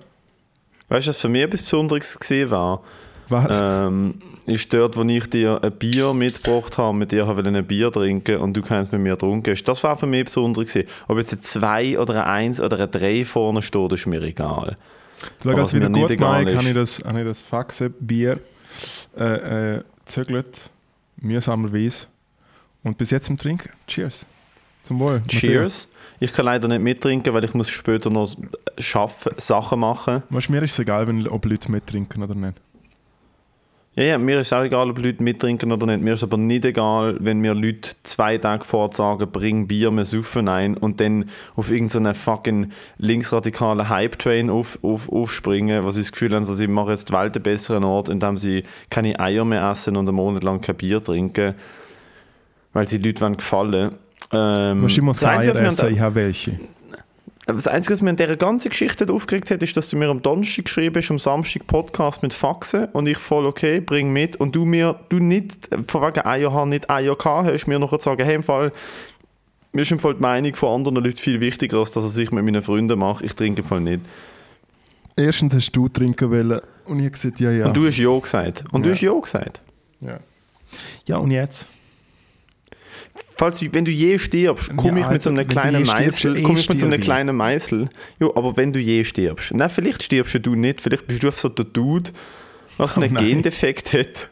Weißt 0.94 1.08
du, 1.08 1.10
was 1.10 1.22
für 1.22 1.30
mich 1.30 1.42
etwas 1.42 1.64
Besonderes 1.64 2.20
gesehen 2.20 2.52
war? 2.52 2.84
Was? 3.28 3.60
ähm, 3.60 4.20
ist 4.46 4.72
dort, 4.72 4.96
wo 4.96 5.02
ich 5.02 5.28
dir 5.28 5.60
ein 5.64 5.72
Bier 5.72 6.14
mitgebracht 6.14 6.78
habe, 6.78 6.96
mit 6.96 7.12
dir 7.12 7.26
wollte 7.26 7.50
ein 7.50 7.66
Bier 7.66 7.92
trinken 7.92 8.38
und 8.38 8.56
du 8.56 8.62
kannst 8.62 8.92
mit 8.92 9.02
mir 9.02 9.18
trunken 9.18 9.54
hast. 9.54 9.64
Das 9.64 9.84
war 9.84 9.98
für 9.98 10.06
mich 10.06 10.26
besonders 10.26 10.68
gewesen. 10.68 10.88
Ob 11.08 11.18
jetzt 11.18 11.34
ein 11.34 11.42
2 11.42 12.00
oder 12.00 12.28
ein 12.28 12.52
1 12.52 12.62
oder 12.62 12.80
ein 12.80 12.92
3 12.92 13.26
vorne 13.26 13.64
steht, 13.64 13.92
ist 13.92 14.06
mir 14.06 14.22
egal. 14.22 14.78
Schau, 15.42 15.50
als 15.50 15.74
mir 15.74 15.80
wieder 15.80 15.90
gut 15.90 16.12
egal 16.12 16.44
mache, 16.44 16.58
habe 16.58 16.68
ich 16.68 16.76
das, 16.76 17.00
habe 17.04 17.22
ich 17.22 17.26
das 17.26 17.42
Faxe-Bier 17.42 18.40
äh, 19.18 19.78
äh, 19.78 19.84
zögert, 20.06 20.70
mühsamerweise. 21.18 22.06
Und 22.84 23.00
bis 23.00 23.10
jetzt 23.10 23.30
im 23.30 23.38
Trinken. 23.40 23.72
Cheers. 23.88 24.28
Zum 24.84 25.00
Wohl. 25.00 25.24
Cheers. 25.28 25.88
Ich 26.24 26.32
kann 26.32 26.46
leider 26.46 26.70
nicht 26.70 26.80
mittrinken, 26.82 27.34
weil 27.34 27.44
ich 27.44 27.54
muss 27.54 27.70
später 27.70 28.10
noch 28.10 28.34
schaffen, 28.78 29.34
Sachen 29.40 29.82
machen. 29.82 30.24
Weißt, 30.30 30.50
mir 30.50 30.64
ist 30.64 30.72
es 30.72 30.80
egal, 30.80 31.06
wenn, 31.06 31.28
ob 31.28 31.44
Leute 31.44 31.70
mittrinken 31.70 32.24
oder 32.24 32.34
nicht. 32.34 32.62
Ja, 33.96 34.04
ja, 34.04 34.18
mir 34.18 34.40
ist 34.40 34.54
auch 34.54 34.64
egal, 34.64 34.90
ob 34.90 35.00
Leute 35.00 35.22
mittrinken 35.22 35.74
oder 35.74 35.86
nicht. 35.86 36.02
Mir 36.02 36.14
ist 36.14 36.24
aber 36.24 36.38
nicht 36.38 36.64
egal, 36.64 37.18
wenn 37.20 37.40
mir 37.40 37.54
Leute 37.54 37.90
zwei 38.04 38.38
Tage 38.38 38.64
vorher 38.64 38.96
sagen, 38.96 39.30
bring 39.34 39.68
Bier, 39.68 39.92
wir 39.92 40.06
saufen 40.06 40.48
ein 40.48 40.78
und 40.78 41.02
dann 41.02 41.30
auf 41.58 41.70
irgendeinen 41.70 42.16
fucking 42.16 42.72
linksradikalen 43.00 43.90
Hype-Train 43.90 44.50
auf, 44.50 44.80
auf, 44.82 45.12
aufspringen, 45.12 45.84
was 45.84 45.98
ich 45.98 46.04
das 46.04 46.14
Gefühl 46.14 46.34
habe, 46.34 46.46
dass 46.46 46.58
sie 46.58 46.68
machen 46.68 46.92
jetzt 46.92 47.10
die 47.10 47.14
Welt 47.14 47.36
einen 47.36 47.44
besseren 47.44 47.84
Ort, 47.84 48.08
indem 48.08 48.38
sie 48.38 48.64
keine 48.90 49.20
Eier 49.20 49.44
mehr 49.44 49.70
essen 49.70 49.98
und 49.98 50.08
einen 50.08 50.16
Monat 50.16 50.46
lang 50.46 50.62
kein 50.62 50.78
Bier 50.78 51.04
trinken, 51.04 51.56
weil 52.72 52.88
sie 52.88 53.00
Leuten 53.00 53.20
wollen 53.20 53.36
gefallen. 53.36 53.96
Ähm, 54.34 54.84
Weißt, 54.84 54.98
ich 54.98 55.04
muss 55.04 55.22
essen, 55.22 55.94
ich 55.94 56.00
habe 56.00 56.16
welche. 56.16 56.60
das 57.46 57.68
Einzige, 57.68 57.94
was 57.94 58.02
mir 58.02 58.12
an 58.12 58.16
dieser 58.16 58.36
ganzen 58.36 58.70
Geschichte 58.70 59.12
aufgeregt 59.12 59.52
hat, 59.52 59.62
ist, 59.62 59.76
dass 59.78 59.90
du 59.90 59.98
mir 59.98 60.10
am 60.10 60.22
Donnerstag 60.22 60.66
geschrieben 60.66 60.96
hast, 60.96 61.12
am 61.12 61.20
Samstag 61.20 61.68
Podcast 61.68 62.24
mit 62.24 62.34
Faxen 62.34 62.86
und 62.94 63.08
ich 63.08 63.18
voll 63.18 63.46
okay, 63.46 63.80
bring 63.80 64.12
mit 64.12 64.38
und 64.38 64.56
du 64.56 64.66
mir, 64.66 65.00
du 65.10 65.20
nicht, 65.20 65.70
von 65.88 66.02
wegen 66.02 66.24
haben, 66.54 66.70
nicht 66.70 66.88
gehabt 66.88 67.26
hast, 67.28 67.68
mir 67.68 67.80
noch 67.80 68.00
sagen, 68.02 68.24
hey, 68.24 68.36
im 68.36 68.44
Fall, 68.44 68.72
mir 69.74 69.82
ist 69.82 69.92
im 69.92 70.00
Fall 70.00 70.16
die 70.16 70.22
Meinung 70.22 70.56
von 70.56 70.76
anderen 70.76 71.04
Leuten 71.04 71.18
viel 71.18 71.40
wichtiger, 71.42 71.80
als 71.80 71.92
dass 71.92 72.12
sich 72.14 72.32
mit 72.32 72.44
meinen 72.46 72.62
Freunden 72.62 72.98
macht. 72.98 73.24
Ich 73.24 73.36
trinke 73.36 73.62
im 73.62 73.68
Fall 73.68 73.82
nicht. 73.82 74.02
Erstens 75.16 75.54
hast 75.54 75.72
du 75.74 75.90
trinken 75.90 76.32
wollen 76.32 76.60
und 76.86 76.98
ich 77.00 77.06
habe 77.06 77.12
gesagt, 77.12 77.40
ja, 77.40 77.52
ja. 77.52 77.68
Und 77.68 77.78
du 77.78 77.86
hast 77.86 77.98
Ja 77.98 78.18
gesagt. 78.18 78.64
Und 78.72 78.84
du 78.84 78.90
Ja. 78.90 78.96
hast 78.96 79.02
Ja 79.02 79.20
gesagt. 79.20 79.62
ja. 80.00 80.20
ja, 81.06 81.18
und 81.18 81.30
jetzt? 81.32 81.68
Falls, 83.36 83.62
wenn 83.74 83.86
du 83.86 83.92
je 83.92 84.18
stirbst, 84.20 84.76
komme 84.76 85.00
Ja, 85.00 85.06
ich 85.08 85.12
mit 85.12 85.22
so 85.22 85.30
du 85.30 85.46
kleinen 85.46 85.84
Meißel, 85.86 86.38
eh 86.38 86.42
komme 86.44 86.60
ich 86.60 86.70
mit 86.70 86.80
so 86.80 86.86
stirb 86.86 87.00
ich. 87.00 87.06
kleinen 87.06 87.36
Meißel. 87.36 87.90
Jo, 88.20 88.34
aber 88.36 88.56
wenn 88.58 88.72
du 88.74 88.80
je 88.80 89.04
stirbst, 89.04 89.52
na 89.56 89.70
vielleicht 89.70 90.04
stirbst 90.04 90.38
du 90.42 90.56
nicht, 90.56 90.82
vielleicht 90.82 91.08
bist 91.08 91.24
du 91.24 91.28
einfach 91.28 91.40
so 91.40 91.50
der 91.50 91.66
Dude, 91.66 92.12
was 92.78 92.98
Oh 92.98 93.02
einen 93.02 93.14
nein. 93.14 93.26
Gendefekt 93.26 93.94
hat, 93.94 94.30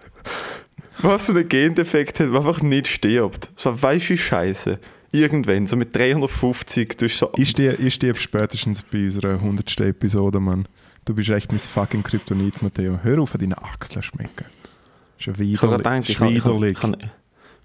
was 0.99 1.25
so 1.27 1.33
einen 1.33 1.47
Gendefekt 1.49 2.19
hat, 2.19 2.27
der 2.31 2.35
einfach 2.35 2.61
nicht 2.61 2.87
stirbt. 2.87 3.49
So 3.55 3.81
weißt 3.81 4.09
du 4.11 4.17
Scheiße. 4.17 4.79
Irgendwann, 5.13 5.67
so 5.67 5.75
mit 5.75 5.93
350, 5.95 6.97
du 6.97 7.09
so, 7.09 7.31
Ich 7.35 7.49
stehe 7.49 7.73
ich 7.75 7.93
stehe 7.95 8.15
spätestens 8.15 8.81
bei 8.83 9.03
unserer 9.05 9.33
100. 9.33 9.79
Episode, 9.81 10.39
Mann. 10.39 10.67
Du 11.03 11.13
bist 11.15 11.29
echt 11.29 11.51
mein 11.51 11.59
fucking 11.59 12.03
Kryptonit, 12.03 12.61
Matteo. 12.61 12.99
Hör 13.03 13.19
auf, 13.19 13.33
an 13.33 13.41
deine 13.41 13.57
Achseln 13.61 14.03
schmecken. 14.03 14.45
Schon 15.17 15.33
ich 15.33 15.61
habe 15.61 15.83
widerlich. 15.83 16.09
ich 16.09 16.09
ich 16.09 16.45
ich 16.77 16.83
habe- 16.83 16.97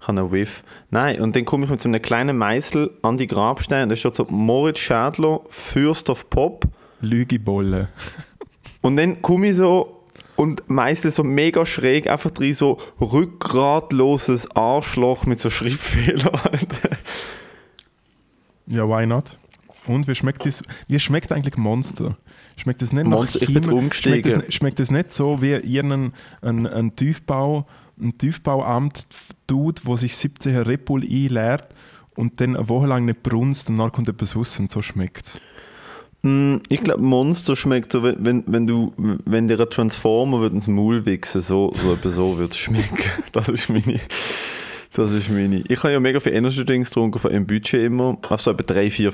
ich 0.07 0.09
habe 0.09 0.21
einen 0.21 0.31
Whiff. 0.31 0.63
Nein, 0.89 1.19
und 1.19 1.35
dann 1.35 1.43
komme 1.43 1.65
ich 1.65 1.69
mit 1.69 1.81
so 1.81 1.89
einem 1.89 2.01
kleinen 2.01 2.37
Meißel 2.37 2.91
an 3.01 3.17
die 3.17 3.27
Grabsteine, 3.27 3.89
da 3.89 3.95
steht 3.95 4.15
so 4.15 4.25
Moritz 4.29 4.79
Schädler, 4.79 5.41
Fürst 5.49 6.09
of 6.09 6.29
Pop. 6.29 6.65
Lügebolle. 7.01 7.89
Und 8.81 8.95
dann 8.95 9.21
komme 9.21 9.49
ich 9.49 9.57
so 9.57 10.05
und 10.37 10.69
meißel 10.69 11.09
so 11.11 11.23
mega 11.23 11.65
schräg 11.65 12.07
einfach 12.07 12.29
drin 12.29 12.53
so 12.53 12.77
rückgratloses 13.01 14.55
Arschloch 14.55 15.25
mit 15.25 15.39
so 15.39 15.49
Schreibfehlern. 15.49 16.35
Alter. 16.43 16.89
Ja, 18.67 18.87
why 18.87 19.07
not? 19.07 19.37
Und 19.87 20.07
wie 20.07 20.15
schmeckt 20.15 20.45
das? 20.45 20.61
Wie 20.87 20.99
schmeckt 20.99 21.31
eigentlich 21.31 21.57
Monster? 21.57 22.17
Schmeckt 22.55 22.81
es 22.83 22.93
nicht 22.93 23.07
Monster, 23.07 23.39
nach 23.39 23.49
ich 23.49 23.53
bin 23.53 23.69
umgestiegen. 23.73 24.31
Schmeckt 24.31 24.47
es, 24.47 24.55
schmeckt 24.55 24.79
es 24.79 24.91
nicht 24.91 25.11
so 25.11 25.41
wie 25.41 25.53
irgendein 25.53 26.13
ein, 26.41 26.67
ein 26.67 26.95
Tiefbau, 26.95 27.65
ein 27.99 28.17
Tiefbauamt 28.17 29.07
tut, 29.47 29.85
wo 29.85 29.95
sich 29.97 30.15
17 30.15 30.55
Red 30.57 30.85
Bull 30.85 31.03
einleert 31.03 31.67
und 32.15 32.39
dann 32.41 32.55
eine 32.55 32.69
Woche 32.69 32.87
lang 32.87 33.05
nicht 33.05 33.23
brunst 33.23 33.69
und 33.69 33.77
dann 33.77 33.91
kommt 33.91 34.09
etwas 34.09 34.35
raus 34.35 34.59
und 34.59 34.71
so 34.71 34.81
schmeckt 34.81 35.27
es. 35.27 35.41
Mm, 36.23 36.57
Ich 36.69 36.81
glaube, 36.81 37.03
Monster 37.03 37.55
schmeckt 37.55 37.91
so, 37.91 38.03
wenn, 38.03 38.43
wenn, 38.47 38.67
du, 38.67 38.93
wenn 38.97 39.47
dir 39.47 39.59
ein 39.59 39.69
Transformer 39.69 40.47
ins 40.47 40.67
Maul 40.67 41.05
wichsen, 41.05 41.41
so, 41.41 41.71
so 41.75 41.97
so 42.09 42.37
wird 42.37 42.51
es 42.51 42.57
schmecken. 42.57 42.97
Das 43.31 43.49
ist 43.49 43.69
meine. 43.69 43.99
Das 44.93 45.11
ist 45.11 45.29
meine. 45.29 45.63
Ich 45.67 45.83
habe 45.83 45.93
ja 45.93 45.99
mega 45.99 46.19
viel 46.19 46.33
Energy 46.33 46.63
Drinks 46.65 46.89
getrunken 46.89 47.19
von 47.19 47.31
im 47.31 47.45
Budget 47.45 47.83
immer. 47.85 48.17
Auf 48.27 48.41
so 48.41 48.51
etwa 48.51 48.63
drei, 48.63 48.89
vier, 48.89 49.11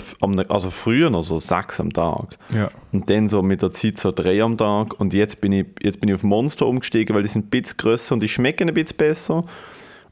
also 0.49 0.69
früher 0.69 1.09
noch 1.09 1.23
so 1.23 1.39
sechs 1.39 1.79
am 1.79 1.91
Tag. 1.91 2.37
Ja. 2.53 2.69
Und 2.91 3.09
dann 3.09 3.27
so 3.27 3.41
mit 3.41 3.61
der 3.61 3.71
Zeit 3.71 3.97
so 3.97 4.11
drei 4.11 4.41
am 4.43 4.57
Tag. 4.57 4.99
Und 4.99 5.13
jetzt 5.13 5.41
bin 5.41 5.51
ich, 5.51 5.65
jetzt 5.81 5.99
bin 5.99 6.09
ich 6.09 6.15
auf 6.15 6.23
Monster 6.23 6.67
umgestiegen, 6.67 7.15
weil 7.15 7.23
die 7.23 7.27
sind 7.29 7.47
ein 7.47 7.49
bisschen 7.49 7.77
grösser 7.77 8.13
und 8.13 8.23
die 8.23 8.29
schmecken 8.29 8.69
ein 8.69 8.73
bisschen 8.73 8.97
besser. 8.97 9.43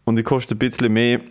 Und 0.03 0.15
die 0.15 0.23
kosten 0.23 0.55
ein 0.55 0.59
bisschen 0.59 0.91
mehr. 0.91 1.21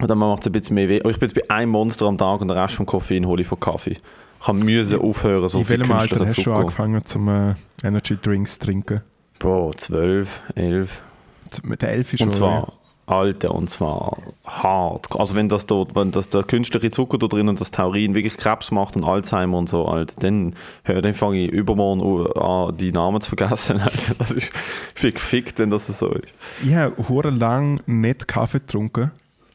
Und 0.00 0.08
dann 0.10 0.18
macht 0.18 0.40
es 0.40 0.46
ein 0.46 0.52
bisschen 0.52 0.74
mehr 0.74 0.88
weh. 0.88 1.00
Aber 1.00 1.10
ich 1.10 1.18
bin 1.18 1.28
jetzt 1.28 1.34
bei 1.34 1.54
einem 1.54 1.70
Monster 1.72 2.06
am 2.06 2.16
Tag 2.18 2.40
und 2.40 2.48
den 2.48 2.56
Rest 2.58 2.74
vom 2.76 2.86
Koffein 2.86 3.26
hole 3.26 3.42
ich 3.42 3.48
von 3.48 3.60
Kaffee. 3.60 3.96
Ich 4.40 4.46
habe 4.48 4.58
müssen 4.64 5.00
aufhören, 5.00 5.48
so 5.48 5.58
In 5.58 5.64
viel 5.64 5.78
künstlichen 5.78 6.26
hast 6.26 6.38
du 6.38 6.42
Zucker. 6.42 6.58
angefangen 6.60 7.04
zum 7.04 7.28
äh, 7.28 7.54
Energy 7.82 8.16
Drinks 8.16 8.54
zu 8.58 8.66
trinken? 8.66 9.02
Bro, 9.40 9.72
12, 9.76 10.40
11. 10.54 11.02
Z- 11.50 11.66
Mit 11.66 11.82
der 11.82 11.90
Elf 11.90 12.16
schon. 12.16 12.28
Und 12.28 12.32
zwar 12.32 12.72
alte 13.08 13.50
und 13.50 13.70
zwar 13.70 14.18
hart. 14.44 15.18
Also 15.18 15.34
wenn 15.34 15.48
das 15.48 15.66
dort, 15.66 15.94
wenn 15.94 16.10
das 16.10 16.28
der 16.28 16.42
künstliche 16.42 16.90
Zucker 16.90 17.18
da 17.18 17.26
drin 17.26 17.48
und 17.48 17.60
das 17.60 17.70
Taurin 17.70 18.14
wirklich 18.14 18.36
Krebs 18.36 18.70
macht 18.70 18.96
und 18.96 19.04
Alzheimer 19.04 19.58
und 19.58 19.68
so, 19.68 19.86
Alter, 19.86 20.14
dann, 20.20 20.54
dann 20.84 21.14
fange 21.14 21.44
ich 21.44 21.50
übermorgen 21.50 22.26
an, 22.32 22.76
die 22.76 22.92
Namen 22.92 23.20
zu 23.20 23.34
vergessen. 23.34 23.80
Alter. 23.80 24.14
Das 24.18 24.30
ist, 24.30 24.52
ich 24.94 25.02
bin 25.02 25.12
gefickt, 25.12 25.58
wenn 25.58 25.70
das 25.70 25.86
so 25.86 26.10
ist. 26.10 26.28
Ich 26.64 26.74
habe 26.74 27.30
lang 27.30 27.80
nicht 27.86 28.28
Kaffee 28.28 28.60
getrunken, 28.60 29.10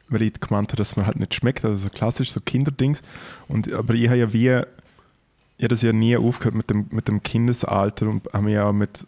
weil 0.08 0.22
ich 0.22 0.40
gemeint 0.40 0.70
habe, 0.70 0.76
dass 0.76 0.96
mir 0.96 1.06
halt 1.06 1.18
nicht 1.18 1.34
schmeckt. 1.34 1.64
Also 1.64 1.76
so 1.76 1.88
klassisch, 1.90 2.32
so 2.32 2.40
Kinderdings. 2.40 3.02
Und, 3.48 3.72
aber 3.72 3.94
ich 3.94 4.08
habe 4.08 4.18
ja 4.18 4.32
wie, 4.32 4.60
ich 5.58 5.68
das 5.68 5.82
ja 5.82 5.92
nie 5.92 6.16
aufgehört 6.16 6.56
mit 6.56 6.70
dem, 6.70 6.86
mit 6.90 7.08
dem 7.08 7.22
Kindesalter 7.22 8.08
und 8.08 8.26
habe 8.32 8.44
mich 8.44 8.54
ja 8.54 8.72
mit 8.72 9.06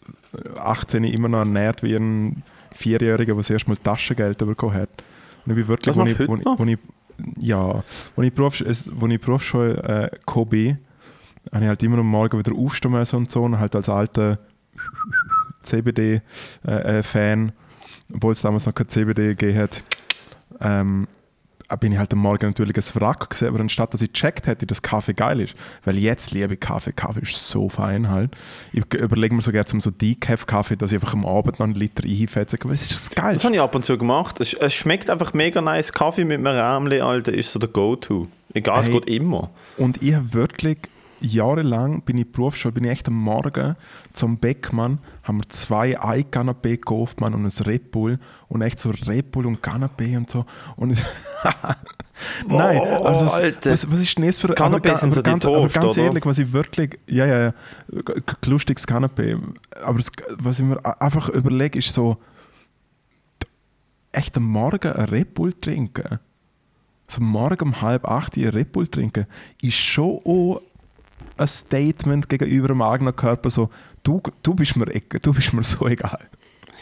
18 0.56 1.04
immer 1.04 1.28
noch 1.28 1.38
ernährt 1.40 1.82
wie 1.82 1.96
ein 1.96 2.42
Vierjähriger, 2.76 3.32
der 3.32 3.36
das 3.36 3.50
erste 3.50 3.70
Mal 3.70 3.76
Taschengeld 3.76 4.38
bekommen 4.38 4.74
hat. 4.74 4.90
Und 5.44 5.52
ich 5.52 5.56
bin 5.56 5.68
wirklich, 5.68 5.94
Das 5.94 5.96
wo 5.96 6.04
ich, 6.04 6.18
wo 6.28 6.58
wo 6.58 6.64
ich, 6.64 6.78
ja, 7.38 7.82
wo 8.14 8.22
ich 8.22 8.32
Berufs, 8.32 8.90
wo 8.92 9.06
ich 9.06 9.20
Berufsschule 9.20 10.10
äh, 10.12 10.16
gekommen 10.16 10.48
bin, 10.50 10.78
habe 11.52 11.64
ich 11.64 11.68
halt 11.68 11.82
immer 11.82 11.98
am 11.98 12.08
Morgen 12.08 12.38
wieder 12.38 12.56
aufstehen 12.56 12.92
müssen 12.92 13.16
und 13.16 13.30
so 13.30 13.42
und 13.42 13.58
halt 13.58 13.74
als 13.76 13.88
alter 13.88 14.38
CBD-Fan, 15.62 17.52
obwohl 18.14 18.32
es 18.32 18.40
damals 18.40 18.66
noch 18.66 18.74
kein 18.74 18.88
CBD 18.88 19.28
gegeben 19.28 19.58
hat, 19.58 19.84
ähm, 20.60 21.06
bin 21.80 21.92
ich 21.92 21.98
halt 21.98 22.12
am 22.12 22.20
Morgen 22.20 22.46
natürlich 22.46 22.76
ein 22.76 23.00
Wrack 23.00 23.30
gewesen, 23.30 23.48
aber 23.48 23.60
anstatt 23.60 23.92
dass 23.92 24.02
ich 24.02 24.12
gecheckt 24.12 24.46
hätte, 24.46 24.66
dass 24.66 24.82
Kaffee 24.82 25.14
geil 25.14 25.40
ist, 25.40 25.54
weil 25.84 25.96
jetzt 25.96 26.30
liebe 26.30 26.54
ich 26.54 26.60
Kaffee, 26.60 26.92
Kaffee 26.92 27.22
ist 27.22 27.48
so 27.48 27.68
fein 27.68 28.08
halt. 28.08 28.30
Ich 28.72 28.84
überlege 28.94 29.34
mir 29.34 29.42
so 29.42 29.50
gerne 29.50 29.66
zum 29.66 29.80
so 29.80 29.90
Decaf-Kaffee, 29.90 30.76
dass 30.76 30.92
ich 30.92 30.96
einfach 31.00 31.14
am 31.14 31.26
Abend 31.26 31.58
noch 31.58 31.66
einen 31.66 31.74
Liter 31.74 32.04
einfetze, 32.04 32.56
aber 32.62 32.72
es 32.72 32.82
ist 32.82 32.94
das 32.94 33.10
geil. 33.10 33.34
Das 33.34 33.44
habe 33.44 33.54
ich 33.54 33.60
ab 33.60 33.74
und 33.74 33.84
zu 33.84 33.98
gemacht. 33.98 34.40
Es, 34.40 34.54
es 34.54 34.74
schmeckt 34.74 35.10
einfach 35.10 35.32
mega 35.32 35.60
nice. 35.60 35.92
Kaffee 35.92 36.24
mit 36.24 36.38
einem 36.38 36.46
Rämli, 36.46 37.00
Alter, 37.00 37.32
ist 37.34 37.50
so 37.52 37.58
der 37.58 37.68
Go-To. 37.68 38.28
Egal, 38.54 38.80
es 38.80 38.86
Hey. 38.86 38.94
geht 38.94 39.06
immer. 39.06 39.50
Und 39.76 40.02
ich 40.02 40.14
habe 40.14 40.32
wirklich 40.32 40.78
jahrelang, 41.20 42.02
bin 42.02 42.18
ich 42.18 42.30
Berufsschule, 42.30 42.72
bin 42.72 42.84
ich 42.84 42.90
echt 42.90 43.08
am 43.08 43.14
Morgen 43.14 43.76
zum 44.12 44.38
Beckmann, 44.38 44.98
haben 45.22 45.38
wir 45.38 45.48
zwei 45.48 45.98
Ei-Canapé 46.00 46.76
gekauft, 46.76 47.20
Mann, 47.20 47.34
und 47.34 47.44
ein 47.44 47.64
Red 47.64 47.90
Bull 47.90 48.18
und 48.48 48.62
echt 48.62 48.80
so 48.80 48.90
Red 48.90 49.30
Bull 49.32 49.46
und 49.46 49.62
Canapé 49.62 50.16
und 50.16 50.28
so. 50.30 50.44
Und 50.76 50.96
Nein, 52.48 52.80
also 52.80 53.26
es- 53.26 53.32
Alter. 53.34 53.70
was, 53.72 53.90
was 53.90 54.00
ist 54.00 54.16
denn 54.16 54.24
das 54.26 54.38
für 54.38 54.48
Canapés 54.48 54.90
aber 54.90 54.98
sind 54.98 55.12
so 55.12 55.20
aber 55.20 55.22
die 55.22 55.30
ganz, 55.30 55.44
aber 55.44 55.54
Toast, 55.56 55.74
ganz 55.74 55.96
ehrlich, 55.96 56.24
was 56.24 56.38
ich 56.38 56.52
wirklich, 56.52 56.98
ja, 57.08 57.26
ja, 57.26 57.40
ja, 57.46 57.52
lustiges 58.46 58.86
Canapé, 58.88 59.38
aber 59.82 59.98
es, 59.98 60.10
was 60.38 60.58
ich 60.58 60.64
mir 60.64 60.78
einfach 61.00 61.28
überlege, 61.28 61.78
ist 61.78 61.92
so, 61.92 62.16
echt 64.12 64.36
am 64.36 64.44
Morgen 64.44 64.92
ein 64.92 65.04
Red 65.06 65.34
Bull 65.34 65.52
trinken, 65.52 66.18
so 67.08 67.20
morgen 67.20 67.62
um 67.68 67.80
halb 67.82 68.06
acht 68.06 68.36
ein 68.36 68.48
Red 68.48 68.72
Bull 68.72 68.88
trinken, 68.88 69.26
ist 69.60 69.74
schon 69.76 70.18
auch 70.24 70.62
ein 71.36 71.46
Statement 71.46 72.28
gegenüber 72.28 72.68
dem 72.68 72.82
eigenen 72.82 73.14
Körper, 73.14 73.50
so, 73.50 73.70
du, 74.02 74.22
du 74.42 74.54
bist 74.54 74.76
mir 74.76 74.86
egal, 74.94 75.20
du 75.22 75.32
bist 75.32 75.52
mir 75.52 75.62
so 75.62 75.86
egal. 75.86 76.28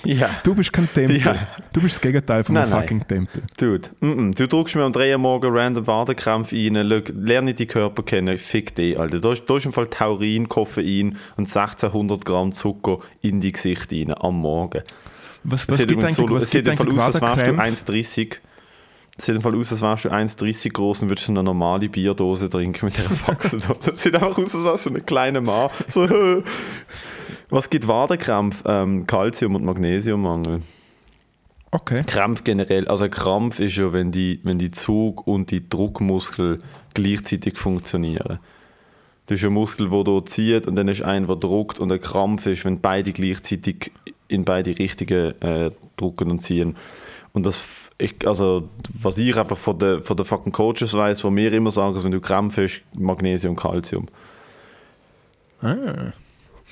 Ja. 0.05 0.29
Du 0.43 0.55
bist 0.55 0.73
kein 0.73 0.93
Tempel. 0.93 1.19
Ja. 1.19 1.37
Du 1.73 1.81
bist 1.81 1.97
das 1.97 2.01
Gegenteil 2.01 2.45
von 2.45 2.57
einem 2.57 2.69
Nein, 2.69 2.79
nein. 2.79 2.83
fucking 2.83 3.09
Tempel. 3.09 3.43
Dude, 3.57 3.89
mm 4.01 4.07
-mm. 4.07 4.35
du 4.37 4.49
drückst 4.49 4.77
mir 4.77 4.85
um 4.85 4.93
3 4.93 5.13
Uhr 5.13 5.19
morgen 5.19 5.57
random 5.57 5.87
Wadenkrampf 5.87 6.53
rein, 6.53 6.75
lerne 6.75 7.55
die 7.55 7.67
Körper 7.67 8.03
kennen, 8.03 8.37
fick 8.37 8.75
dich, 8.75 8.99
Alter. 8.99 9.21
Da 9.21 9.33
ist, 9.33 9.45
da 9.47 9.57
ist 9.57 9.67
im 9.67 9.73
Fall 9.73 9.87
Taurin, 9.87 10.49
Koffein 10.49 11.17
und 11.37 11.47
1600 11.47 12.25
Gramm 12.25 12.53
Zucker 12.53 12.99
in 13.23 13.41
die 13.41 13.53
Gesicht 13.53 13.93
rein 13.93 14.13
am 14.15 14.41
Morgen. 14.41 14.83
Was, 15.45 15.69
was 15.69 15.87
gibt 15.87 16.03
eigentlich, 16.03 16.15
so, 16.15 16.29
was 16.29 16.45
es 16.45 16.51
sieht 16.51 16.65
gibt 16.65 16.81
eigentlich 16.81 16.99
aus, 16.99 17.15
als 17.15 17.23
wärst 17.23 17.47
du 17.47 17.57
Wadenkrämpfe? 17.57 17.93
1,30. 17.93 18.37
Es 19.17 19.27
sieht 19.27 19.37
im 19.37 19.43
Fall 19.43 19.55
aus, 19.55 19.71
als 19.71 19.81
wärst 19.81 20.05
du 20.07 20.11
1,30 20.11 20.73
groß 20.73 21.03
und 21.03 21.09
würdest 21.09 21.29
eine 21.29 21.43
normale 21.43 21.89
Bierdose 21.89 22.51
trinken 22.51 22.87
mit 22.87 22.97
dieser 22.97 23.11
Faxendose. 23.11 23.93
Es 23.93 24.03
sieht 24.03 24.15
einfach 24.15 24.37
aus, 24.37 24.55
als 24.55 24.65
wärst 24.65 24.87
du 24.87 24.91
ein 24.91 25.07
kleiner 25.07 25.41
Mann. 25.41 25.71
So, 25.89 26.09
was 27.51 27.71
gibt 27.71 27.87
Wadenkrampf? 27.87 28.65
Ähm, 28.67 29.07
Calcium- 29.07 29.55
und 29.55 29.65
Magnesiummangel. 29.65 30.63
Okay. 31.71 32.05
Krampf 32.07 32.45
generell, 32.45 32.87
also 32.87 33.05
ein 33.05 33.11
Krampf 33.11 33.59
ist 33.59 33.77
ja, 33.77 33.93
wenn 33.93 34.13
die, 34.13 34.39
wenn 34.45 34.59
die 34.59 34.71
Zug- 34.71 35.27
und 35.27 35.51
die 35.51 35.69
Druckmuskel 35.69 36.61
gleichzeitig 36.95 37.59
funktionieren. 37.59 38.39
Du 39.27 39.35
hast 39.35 39.45
einen 39.45 39.55
Muskel, 39.55 39.89
der 39.89 40.05
hier 40.05 40.25
zieht 40.27 40.67
und 40.69 40.77
dann 40.77 40.87
ist 40.87 41.03
ein, 41.03 41.27
der 41.27 41.37
druckt 41.37 41.81
und 41.81 41.91
ein 41.91 42.01
Krampf 42.01 42.47
ist, 42.47 42.65
wenn 42.65 42.81
beide 42.81 43.13
gleichzeitig 43.13 43.91
in 44.29 44.45
beide 44.45 44.79
Richtungen 44.79 45.41
äh, 45.41 45.71
drucken 45.97 46.31
und 46.31 46.39
ziehen. 46.39 46.77
Und 47.33 47.45
das, 47.47 47.84
ich, 47.99 48.27
also, 48.27 48.69
was 49.01 49.19
ich 49.19 49.37
einfach 49.37 49.57
von 49.57 49.79
den, 49.79 50.03
von 50.03 50.17
den 50.17 50.27
fucking 50.27 50.53
Coaches 50.53 50.95
weiß, 50.95 51.23
wo 51.25 51.31
mir 51.31 51.53
immer 51.53 51.71
sagen, 51.71 51.95
dass 51.95 52.05
wenn 52.05 52.11
du 52.11 52.21
Krampf 52.21 52.57
hast, 52.57 52.83
Magnesium, 52.99 53.57
Calcium. 53.57 54.09
Ah. 55.61 56.13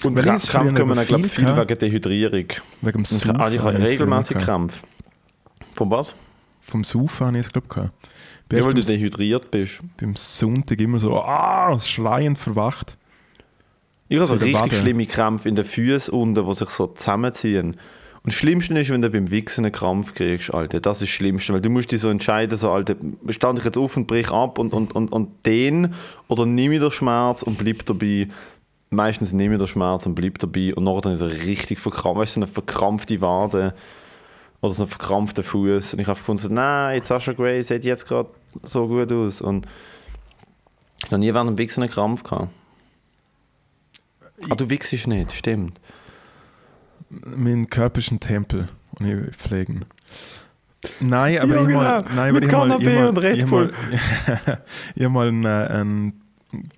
Und 0.03 0.19
ich 0.19 0.49
können 0.51 0.75
wir 0.75 0.83
aber 0.83 1.05
glaube 1.05 1.29
viel 1.29 1.47
viel 1.47 1.57
wegen 1.57 1.79
Dehydrierung. 1.79 2.47
Wegen 2.81 3.03
dem 3.03 3.05
Saufen. 3.05 3.41
ah, 3.41 3.49
ich 3.51 3.61
habe 3.61 3.79
ich 3.79 3.85
regelmäßig. 3.85 4.37
Krampf. 4.39 4.83
Von 5.75 5.91
was? 5.91 6.15
Vom 6.61 6.83
Saufen 6.83 7.27
habe 7.29 7.39
ich 7.39 7.47
es, 7.47 7.53
glaube 7.53 7.67
ich, 7.69 7.75
gehabt. 7.75 7.93
Ja, 8.53 8.65
weil 8.65 8.75
du 8.75 8.83
dehydriert 8.83 9.51
bist. 9.51 9.81
beim 9.99 10.15
Sonntag 10.15 10.79
immer 10.81 10.99
so 10.99 11.19
ah, 11.23 11.79
schreiend 11.81 12.37
verwacht. 12.37 12.99
Ich 14.09 14.19
habe 14.19 14.27
so 14.27 14.35
richtig 14.35 14.61
Wade. 14.61 14.75
schlimme 14.75 15.07
Krämpfe 15.07 15.49
in 15.49 15.55
den 15.55 15.65
Füßen 15.65 16.13
unten, 16.13 16.47
die 16.47 16.55
sich 16.55 16.69
so 16.69 16.89
zusammenziehen. 16.89 17.77
Und 18.25 18.33
das 18.33 18.39
Schlimmste 18.39 18.79
ist, 18.79 18.91
wenn 18.91 19.03
du 19.03 19.11
beim 19.11 19.33
Wichsen 19.33 19.65
einen 19.65 19.73
Krampf 19.73 20.15
kriegst, 20.15 20.55
Alter. 20.55 20.81
Das 20.81 20.99
ist 20.99 21.03
das 21.03 21.09
Schlimmste, 21.09 21.55
weil 21.55 21.61
du 21.61 21.71
musst 21.71 21.91
dich 21.91 22.01
so 22.01 22.09
entscheiden, 22.09 22.57
so, 22.57 22.71
Alter, 22.71 22.95
stand 23.31 23.59
ich 23.59 23.65
jetzt 23.65 23.77
auf 23.77 23.97
und 23.97 24.07
brich 24.07 24.31
ab 24.31 24.61
und, 24.61 24.73
und, 24.73 24.95
und, 24.95 25.11
und 25.11 25.45
den 25.45 25.95
oder 26.29 26.47
nehme 26.47 26.77
ich 26.77 26.81
den 26.81 26.93
Schmerz 26.93 27.43
und 27.43 27.59
bleib 27.59 27.85
dabei. 27.85 28.29
Meistens 28.91 29.33
nehme 29.33 29.55
ich 29.55 29.59
den 29.59 29.67
Schmerz 29.67 30.07
und 30.07 30.15
bleib 30.15 30.39
dabei 30.39 30.73
und 30.73 30.85
nachher 30.85 31.01
dann 31.01 31.13
ist 31.15 31.21
er 31.21 31.33
richtig 31.33 31.81
verkrampft, 31.81 32.21
weißt 32.21 32.37
du, 32.37 32.41
so 32.41 32.45
eine 32.45 32.53
verkrampfte 32.53 33.21
Wade 33.21 33.75
oder 34.61 34.73
so 34.73 34.83
einen 34.83 34.91
verkrampften 34.91 35.43
Fuß. 35.43 35.95
Und 35.95 36.01
ich 36.01 36.07
habe 36.07 36.19
gefunden, 36.19 36.55
nein, 36.55 37.03
Sascha 37.03 37.33
Gray 37.33 37.61
sieht 37.65 37.85
jetzt 37.85 38.07
gerade 38.07 38.29
so 38.63 38.87
gut 38.87 39.11
aus. 39.11 39.41
Und 39.41 39.67
ich 40.99 41.11
habe 41.11 41.19
nie 41.19 41.35
während 41.35 41.51
dem 41.51 41.59
Wichsen 41.59 41.83
einen 41.83 41.91
Krampf 41.91 42.23
gehabt. 42.23 42.51
Ah, 44.49 44.55
du 44.55 44.71
wichsest 44.71 45.09
nicht, 45.09 45.33
stimmt. 45.33 45.81
Mein 47.37 47.69
Körper 47.69 47.99
ist 47.99 48.11
ein 48.11 48.21
Tempel 48.21 48.69
und 48.99 49.07
ich 49.07 49.37
pflegen. 49.37 49.85
Nein, 51.01 51.39
aber 51.39 51.55
Ja, 51.55 51.63
ich 51.63 51.75
mal, 51.75 52.03
genau. 52.03 52.15
nein, 52.15 52.37
aber 52.37 52.43
ich 52.43 52.53
mal, 52.53 53.35
ich 53.35 53.47
mal, 53.47 53.71
ich 53.95 54.47
mal, 54.47 54.63
ich 54.97 55.09
mal 55.09 55.29
einen, 55.29 55.45
äh, 55.45 55.49
einen, 55.49 56.23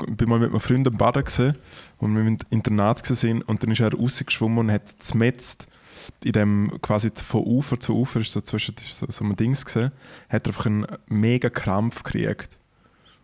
bin 0.08 0.28
mal 0.28 0.38
mit 0.38 0.50
einem 0.50 0.60
Freund 0.60 0.86
am 0.86 0.96
Baden 0.96 1.24
gesehen, 1.24 1.56
wo 1.98 2.06
wir 2.06 2.20
im 2.20 2.38
Internat 2.50 3.04
sind 3.06 3.42
und 3.42 3.62
dann 3.62 3.70
ist 3.70 3.80
er 3.80 3.94
rausgeschwommen 3.94 4.58
und 4.58 4.72
hat 4.72 4.88
zmetzt 4.98 5.66
in 6.22 6.32
dem 6.32 6.70
quasi 6.82 7.10
von 7.14 7.44
Ufer 7.44 7.80
zu 7.80 7.96
Ufer 7.96 8.20
ist 8.20 8.32
so 8.32 8.40
zwischen 8.40 8.74
so, 8.92 9.06
so 9.08 9.24
einem 9.24 9.36
Dings 9.36 9.64
gesehen, 9.64 9.90
hat 10.28 10.46
er 10.46 10.50
einfach 10.50 10.66
einen 10.66 10.86
mega 11.06 11.48
Krampf 11.48 12.02
gekriegt 12.02 12.58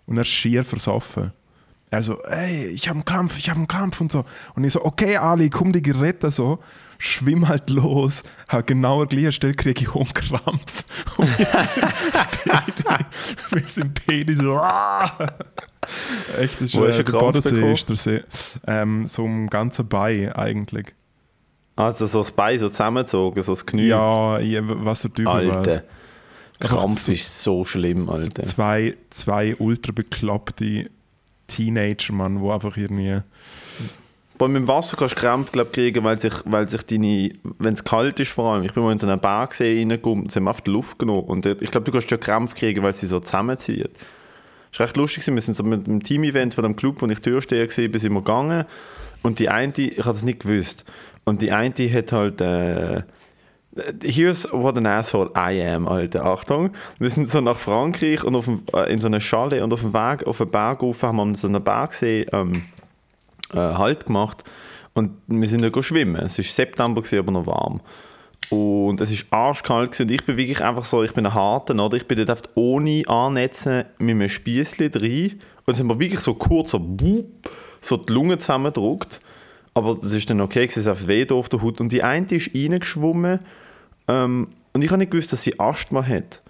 und 0.06 0.16
er 0.16 0.22
ist 0.22 0.28
schier 0.28 0.64
versoffen. 0.64 1.32
Er 1.90 2.02
so, 2.02 2.20
ey, 2.22 2.68
ich 2.68 2.88
habe 2.88 2.98
einen 2.98 3.04
Kampf, 3.04 3.36
ich 3.38 3.50
habe 3.50 3.58
einen 3.58 3.68
Kampf 3.68 4.00
und 4.00 4.12
so. 4.12 4.24
Und 4.54 4.62
ich 4.62 4.72
so, 4.72 4.84
okay, 4.84 5.16
Ali, 5.16 5.50
komm 5.50 5.72
dich 5.72 5.92
retten, 5.92 6.30
so. 6.30 6.60
Schwimm 7.02 7.48
halt 7.48 7.70
los. 7.70 8.22
Habe 8.48 8.64
genau 8.64 9.00
an 9.00 9.08
der 9.08 9.18
gleichen 9.18 9.32
Stelle 9.32 9.54
kriege 9.54 9.80
ich 9.82 9.88
auch 9.88 10.04
einen 10.04 10.12
Krampf. 10.12 10.84
Und 11.16 11.38
wir 11.38 11.46
sind 13.68 14.06
beide 14.06 14.36
so. 14.36 14.60
Echt, 16.38 16.56
das 16.56 16.62
ist, 16.62 16.76
Wo 16.76 16.84
äh, 16.84 16.90
du 16.96 17.02
der 17.04 17.12
Bodensee 17.18 17.50
bekommen? 17.54 17.72
ist 17.72 17.88
der 17.88 17.96
See. 17.96 18.22
Ähm, 18.66 19.06
so 19.06 19.24
im 19.24 19.48
ganzen 19.48 19.88
Bein 19.88 20.30
eigentlich. 20.32 20.92
Also 21.74 22.04
so 22.06 22.18
das 22.18 22.32
Bein 22.32 22.58
so 22.58 22.68
zusammengezogen, 22.68 23.42
so 23.42 23.52
das 23.52 23.64
Knie. 23.64 23.86
Ja, 23.88 24.38
was 24.62 25.00
der 25.02 25.14
Teufel 25.14 25.50
Alter. 25.52 25.70
weiß. 25.70 25.80
Krampf 26.60 27.00
so- 27.00 27.12
ist 27.12 27.42
so 27.42 27.64
schlimm, 27.64 28.06
So 28.06 28.12
Alter. 28.12 28.42
zwei, 28.42 28.94
zwei 29.08 29.56
ultra 29.56 29.92
bekloppte 29.92 30.90
Teenager, 31.46 32.12
Mann, 32.12 32.42
die 32.42 32.50
einfach 32.50 32.76
irgendwie... 32.76 33.22
Bei 34.40 34.48
mit 34.48 34.62
dem 34.62 34.68
Wasser 34.68 34.96
kannst 34.96 35.16
du 35.16 35.20
Krämpfe 35.20 35.52
glaub, 35.52 35.70
kriegen, 35.70 36.02
weil 36.02 36.18
sich, 36.18 36.32
weil 36.46 36.66
sich 36.66 36.82
deine, 36.86 37.30
wenn 37.58 37.74
es 37.74 37.84
kalt 37.84 38.18
ist 38.20 38.32
vor 38.32 38.54
allem, 38.54 38.62
ich 38.62 38.72
bin 38.72 38.82
mal 38.82 38.90
in 38.90 38.96
so 38.96 39.06
einen 39.06 39.20
Bergsee 39.20 39.80
reingekommen, 39.80 40.30
sie 40.30 40.38
haben 40.38 40.48
einfach 40.48 40.62
die 40.62 40.70
Luft 40.70 40.98
genommen 40.98 41.24
und 41.24 41.44
ich 41.44 41.70
glaube, 41.70 41.84
du 41.84 41.92
kannst 41.92 42.08
schon 42.08 42.18
Krämpfe 42.18 42.54
kriegen, 42.54 42.82
weil 42.82 42.94
sie 42.94 43.06
so 43.06 43.20
zusammenziehen. 43.20 43.90
Das 44.70 44.80
war 44.80 44.86
recht 44.86 44.96
lustig, 44.96 45.26
wir 45.26 45.38
sind 45.42 45.56
so 45.56 45.62
mit 45.62 45.86
dem 45.86 46.02
Team-Event 46.02 46.54
von 46.54 46.64
dem 46.64 46.74
Club, 46.74 47.02
wo 47.02 47.06
ich 47.06 47.20
Türsteher 47.20 47.66
war, 47.66 47.98
sind 47.98 48.12
wir 48.14 48.20
gegangen 48.20 48.64
und 49.22 49.40
die 49.40 49.50
eine, 49.50 49.74
ich 49.76 49.98
habe 49.98 50.08
das 50.08 50.22
nicht 50.22 50.40
gewusst, 50.40 50.86
und 51.24 51.42
die 51.42 51.52
eine 51.52 51.74
hat 51.92 52.10
halt, 52.10 52.40
äh, 52.40 53.02
Here's 54.02 54.50
what 54.50 54.76
an 54.78 54.86
asshole 54.86 55.30
I 55.36 55.62
am, 55.62 55.86
Alter. 55.86 56.24
Achtung. 56.24 56.70
Wir 56.98 57.08
sind 57.08 57.28
so 57.28 57.40
nach 57.40 57.56
Frankreich 57.56 58.24
und 58.24 58.34
auf 58.34 58.46
dem, 58.46 58.62
äh, 58.74 58.92
in 58.92 58.98
so 58.98 59.06
einer 59.06 59.20
Schale 59.20 59.62
und 59.62 59.72
auf 59.72 59.82
dem 59.82 59.94
Weg 59.94 60.26
auf 60.26 60.38
den 60.38 60.50
Berg 60.50 60.82
rauf 60.82 61.02
haben 61.04 61.16
wir 61.18 61.36
so 61.36 61.46
einem 61.46 61.62
Bergsee 61.62 62.26
ähm, 62.32 62.64
äh, 63.52 63.56
Halt 63.56 64.06
gemacht. 64.06 64.44
Und 64.92 65.12
wir 65.26 65.48
sind 65.48 65.70
go 65.72 65.82
schwimmen. 65.82 66.22
Es 66.22 66.38
war 66.38 66.44
September, 66.44 67.00
gewesen, 67.00 67.18
aber 67.18 67.32
noch 67.32 67.46
warm. 67.46 67.80
Und 68.50 69.00
es 69.00 69.30
war 69.30 69.48
arschkalt 69.48 69.92
gewesen. 69.92 70.08
und 70.08 70.10
ich 70.10 70.24
bin 70.24 70.36
wirklich 70.36 70.62
einfach 70.62 70.84
so, 70.84 71.04
ich 71.04 71.14
bin 71.14 71.26
ein 71.26 71.34
Harten, 71.34 71.78
oder? 71.78 71.96
Ich 71.96 72.06
bin 72.06 72.16
dort 72.16 72.30
einfach 72.30 72.50
ohne 72.54 73.04
Annetzen 73.06 73.84
mit 73.98 74.16
einem 74.16 74.28
Spiessli 74.28 74.90
drin. 74.90 75.38
Und 75.64 75.74
es 75.74 75.80
haben 75.80 75.88
wir 75.88 76.00
wirklich 76.00 76.20
so 76.20 76.34
kurz 76.34 76.72
so, 76.72 76.80
wup, 76.80 77.50
so 77.80 77.96
die 77.96 78.12
Lunge 78.12 78.38
zusammengedrückt. 78.38 79.20
Aber 79.74 79.94
das 79.94 80.12
ist 80.12 80.28
dann 80.28 80.40
okay, 80.40 80.64
es 80.64 80.86
hat 80.86 81.06
weh 81.06 81.24
da 81.24 81.36
auf 81.36 81.48
der 81.48 81.62
Haut. 81.62 81.80
Und 81.80 81.92
die 81.92 82.02
eine 82.02 82.26
ist 82.26 82.54
reingeschwommen 82.54 83.40
ähm, 84.08 84.48
und 84.72 84.82
ich 84.82 84.90
habe 84.90 84.98
nicht 84.98 85.12
gewusst, 85.12 85.32
dass 85.32 85.42
sie 85.42 85.58
Asthma 85.58 86.06
hat. 86.06 86.42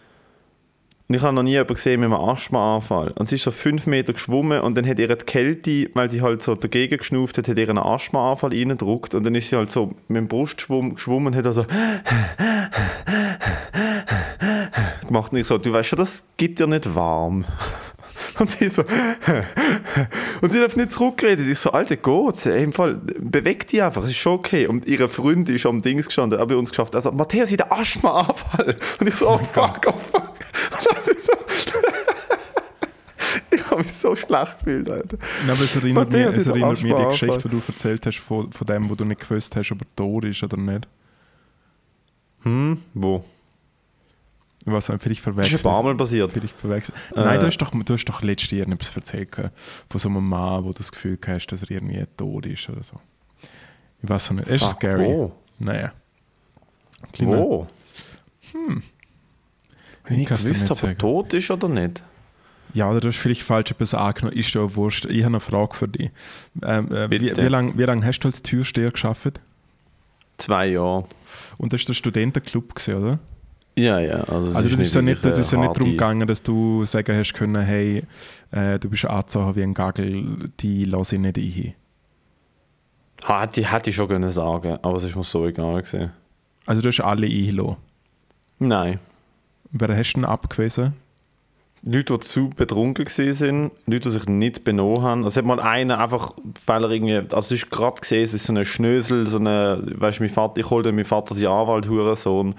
Und 1.10 1.16
ich 1.16 1.22
habe 1.22 1.34
noch 1.34 1.42
nie 1.42 1.50
jemanden 1.50 1.74
gesehen 1.74 1.98
mit 1.98 2.06
einem 2.06 2.20
Asthmaanfall. 2.20 3.10
Und 3.18 3.26
sie 3.26 3.34
ist 3.34 3.42
so 3.42 3.50
fünf 3.50 3.88
Meter 3.88 4.12
geschwommen 4.12 4.60
und 4.60 4.76
dann 4.76 4.86
hat 4.86 5.00
ihre 5.00 5.16
Kälte, 5.16 5.90
weil 5.94 6.08
sie 6.08 6.22
halt 6.22 6.40
so 6.40 6.54
dagegen 6.54 6.98
geschnauft 6.98 7.36
hat, 7.36 7.48
hat 7.48 7.58
ihr 7.58 7.68
einen 7.68 7.78
Asthmaanfall 7.78 8.50
reingedrückt 8.50 9.16
und 9.16 9.26
dann 9.26 9.34
ist 9.34 9.48
sie 9.48 9.56
halt 9.56 9.72
so 9.72 9.90
mit 10.06 10.18
dem 10.18 10.28
Brustschwumm 10.28 10.94
geschwommen 10.94 11.34
und 11.34 11.36
hat 11.36 11.48
also 11.48 11.64
gemacht. 15.04 15.32
Und 15.32 15.38
ich 15.38 15.48
so, 15.48 15.58
du 15.58 15.72
weißt 15.72 15.88
schon, 15.88 15.98
das 15.98 16.28
gibt 16.36 16.60
dir 16.60 16.68
nicht 16.68 16.94
warm. 16.94 17.44
Und 18.38 18.52
sie 18.52 18.68
so, 18.68 18.84
und 20.42 20.52
sie 20.52 20.60
darf 20.60 20.76
nicht 20.76 20.92
zurückreden. 20.92 21.50
Ich 21.50 21.58
so, 21.58 21.72
Alter, 21.72 21.96
geht's? 21.96 22.46
Ey, 22.46 22.62
Im 22.62 22.72
Fall, 22.72 22.94
beweg 23.18 23.66
dich 23.66 23.82
einfach, 23.82 24.04
es 24.04 24.10
ist 24.10 24.18
schon 24.18 24.34
okay. 24.34 24.68
Und 24.68 24.86
ihre 24.86 25.08
Freundin 25.08 25.56
ist 25.56 25.66
am 25.66 25.82
Dings 25.82 26.06
gestanden, 26.06 26.38
hat 26.38 26.46
bei 26.46 26.54
uns 26.54 26.70
geschafft. 26.70 26.94
Also, 26.94 27.10
Matthäus, 27.10 27.48
sie 27.48 27.56
hat 27.56 27.72
Asthmaanfall. 27.72 28.76
Und 29.00 29.08
ich 29.08 29.16
so, 29.16 29.28
oh 29.28 29.38
fuck, 29.38 29.80
oh 29.88 29.92
fuck. 29.92 30.39
Dann 30.84 31.02
sie 31.02 31.20
so, 31.20 31.32
habe 33.70 33.82
mich 33.82 33.92
so 33.92 34.14
schlecht 34.16 34.58
gefühlt, 34.58 34.90
Alter. 34.90 35.16
Nein, 35.46 35.50
aber 35.56 35.64
es 35.64 35.76
erinnert, 35.76 36.12
mich, 36.12 36.26
es 36.26 36.36
ist 36.36 36.46
erinnert 36.46 36.82
mich 36.82 36.92
an 36.94 37.02
die 37.02 37.08
Geschichte, 37.10 37.48
die 37.48 37.48
du 37.48 37.62
erzählt 37.66 38.06
hast 38.06 38.18
von, 38.18 38.52
von 38.52 38.66
dem, 38.66 38.88
wo 38.90 38.94
du 38.94 39.04
nicht 39.04 39.20
gewusst 39.20 39.54
hast, 39.56 39.72
ob 39.72 39.80
er 39.82 39.86
tot 39.96 40.24
ist 40.24 40.42
oder 40.42 40.56
nicht. 40.56 40.88
Hm, 42.42 42.82
wo? 42.94 43.24
Was 44.66 44.86
vielleicht 44.86 45.04
Das 45.06 45.10
ist 45.12 45.20
verwechselt. 45.20 45.66
ein 45.66 45.72
paar 45.72 45.82
Mal 45.82 45.94
passiert. 45.96 46.32
Vielleicht 46.32 46.58
verwechselt. 46.58 46.96
Äh. 47.14 47.20
Nein, 47.20 47.40
du 47.40 47.46
hast, 47.46 47.58
doch, 47.58 47.70
du 47.70 47.94
hast 47.94 48.04
doch 48.04 48.22
letztes 48.22 48.50
Jahr 48.50 48.68
etwas 48.68 48.94
erzählt 48.94 49.34
von 49.34 50.00
so 50.00 50.08
einem 50.08 50.28
Mann, 50.28 50.64
wo 50.64 50.68
du 50.68 50.74
das 50.78 50.92
Gefühl 50.92 51.18
hast, 51.26 51.46
dass 51.48 51.62
er 51.62 51.70
irgendwie 51.70 52.04
tot 52.16 52.46
ist 52.46 52.68
oder 52.68 52.82
so. 52.82 53.00
Ich 54.02 54.08
weiß 54.08 54.30
auch 54.30 54.34
nicht. 54.34 54.48
Es 54.48 54.56
ist 54.56 54.62
Fuck, 54.68 54.76
scary. 54.80 55.06
Wo? 55.06 55.32
Naja. 55.58 55.92
Kleiner- 57.12 57.38
Wo? 57.38 57.66
Ich 58.42 58.54
Ich 60.10 60.26
gewusst, 60.26 60.70
ob 60.70 60.82
er 60.82 60.98
tot 60.98 61.34
ist 61.34 61.50
oder 61.50 61.68
nicht. 61.68 62.02
Ja, 62.72 62.90
oder 62.90 63.00
du 63.00 63.08
hast 63.08 63.16
vielleicht 63.18 63.42
falsch 63.42 63.70
etwas 63.72 63.94
angenommen. 63.94 64.36
Ist 64.36 64.52
ja 64.54 64.74
wurscht. 64.76 65.04
Ich 65.06 65.18
habe 65.24 65.26
eine 65.28 65.40
Frage 65.40 65.74
für 65.74 65.88
dich. 65.88 66.10
Ähm, 66.62 66.92
äh, 66.92 67.10
wie 67.10 67.20
wie 67.20 67.28
lange 67.48 67.76
wie 67.76 67.82
lang 67.82 68.04
hast 68.04 68.20
du 68.20 68.28
als 68.28 68.42
Türsteher 68.42 68.90
geschafft? 68.90 69.40
Zwei 70.38 70.66
Jahre. 70.68 71.04
Und 71.58 71.72
das 71.72 71.80
war 71.80 71.86
der 71.86 71.94
Studentenclub, 71.94 72.74
gewesen, 72.74 72.94
oder? 72.94 73.18
Ja, 73.76 73.98
ja. 73.98 74.14
Also, 74.24 74.54
Also 74.54 74.68
das 74.68 74.78
ist 74.80 74.94
ja 74.94 75.02
nicht, 75.02 75.24
das 75.24 75.38
ist 75.38 75.52
ja 75.52 75.58
nicht 75.58 75.76
darum 75.76 75.90
gegangen, 75.90 76.26
dass 76.28 76.42
du 76.42 76.84
sagen 76.84 77.16
hast 77.16 77.32
können, 77.34 77.62
hey, 77.62 78.04
äh, 78.52 78.78
du 78.78 78.88
bist 78.88 79.04
angezogen 79.04 79.56
wie 79.56 79.62
ein 79.62 79.74
Gagel, 79.74 80.48
die 80.60 80.84
lasse 80.84 81.16
ich 81.16 81.20
nicht 81.20 81.38
ein. 81.38 81.74
Hätte, 83.22 83.60
ich- 83.60 83.70
hätte 83.70 83.90
ich 83.90 83.96
schon 83.96 84.08
können 84.08 84.30
sagen, 84.32 84.78
aber 84.82 84.96
es 84.96 85.04
ist 85.04 85.14
mir 85.16 85.24
so 85.24 85.46
egal 85.46 85.82
gewesen. 85.82 86.10
Also 86.66 86.80
du 86.82 86.88
hast 86.88 87.00
alle 87.00 87.26
eingelassen. 87.26 87.76
Nein. 88.58 88.98
Wer 89.72 89.96
hast 89.96 90.12
du 90.14 90.20
denn 90.20 90.24
abgewiesen? 90.24 90.94
Leute, 91.82 92.12
die 92.14 92.20
zu 92.20 92.50
betrunken 92.50 93.06
waren, 93.06 93.70
Leute, 93.86 94.08
die 94.08 94.10
sich 94.10 94.26
nicht 94.26 94.64
benommen 94.64 95.02
haben. 95.02 95.24
Also 95.24 95.28
es 95.28 95.36
hat 95.38 95.46
mal 95.46 95.60
einen 95.60 95.92
einfach, 95.92 96.32
weil 96.66 96.84
er 96.84 96.90
irgendwie, 96.90 97.16
also 97.16 97.38
es 97.38 97.62
ist 97.62 97.70
gerade 97.70 97.98
gesehen, 98.00 98.22
es 98.22 98.34
ist 98.34 98.44
so 98.44 98.52
ein 98.52 98.64
Schnösel, 98.66 99.26
so 99.26 99.38
eine, 99.38 99.80
weißt 99.82 100.18
du, 100.18 100.24
mein 100.24 100.30
Vater, 100.30 100.60
ich 100.60 100.68
holte 100.68 100.92
mein 100.92 101.06
Vater 101.06 101.34
seinen 101.34 101.46
Anwalt, 101.46 101.88
Hurensohn. 101.88 102.54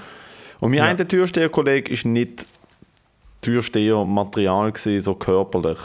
Und 0.60 0.70
mein 0.70 0.80
Ja. 0.80 0.86
einer 0.86 1.08
Türsteherkollege 1.08 1.91
ist 1.91 2.06
nicht 2.06 2.48
Türstehermaterial 3.41 4.72
gewesen, 4.72 5.01
so 5.01 5.13
körperlich. 5.13 5.77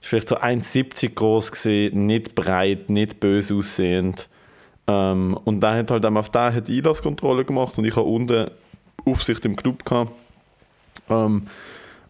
Ist 0.00 0.08
vielleicht 0.08 0.28
so 0.28 0.36
1,70 0.36 1.14
groß 1.14 1.52
gewesen, 1.52 2.06
nicht 2.06 2.34
breit, 2.34 2.90
nicht 2.90 3.18
böse 3.20 3.54
aussehend. 3.54 4.28
Ähm, 4.88 5.38
und 5.44 5.60
der 5.62 5.76
hat 5.76 5.90
halt 5.90 6.04
dann 6.04 6.16
auf 6.16 6.28
den 6.28 6.54
hat 6.54 6.68
Einlasskontrolle 6.68 7.44
gemacht 7.44 7.78
und 7.78 7.84
ich 7.84 7.96
habe 7.96 8.06
unten 8.06 8.50
Aufsicht 9.06 9.44
im 9.46 9.56
Club 9.56 9.84
gehabt. 9.86 10.12
Ähm, 11.12 11.46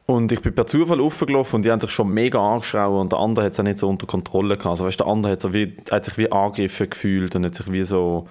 und 0.06 0.32
ich 0.32 0.40
bin 0.40 0.54
per 0.54 0.66
Zufall 0.66 1.00
aufgelaufen 1.00 1.56
und 1.56 1.64
die 1.64 1.70
haben 1.70 1.80
sich 1.80 1.90
schon 1.90 2.08
mega 2.08 2.38
angeschraubt 2.38 3.00
und 3.00 3.12
der 3.12 3.20
andere 3.20 3.44
hat 3.46 3.52
es 3.52 3.60
auch 3.60 3.64
nicht 3.64 3.78
so 3.78 3.88
unter 3.88 4.06
Kontrolle 4.06 4.56
gehabt. 4.56 4.70
Also 4.70 4.84
weißt, 4.84 5.00
der 5.00 5.06
andere 5.06 5.32
hat, 5.32 5.40
so 5.40 5.52
wie, 5.52 5.76
hat 5.90 6.04
sich 6.04 6.18
wie 6.18 6.30
angegriffen 6.30 6.90
gefühlt 6.90 7.36
und 7.36 7.44
hat 7.46 7.54
sich 7.54 7.70
wie 7.70 7.84
so... 7.84 8.26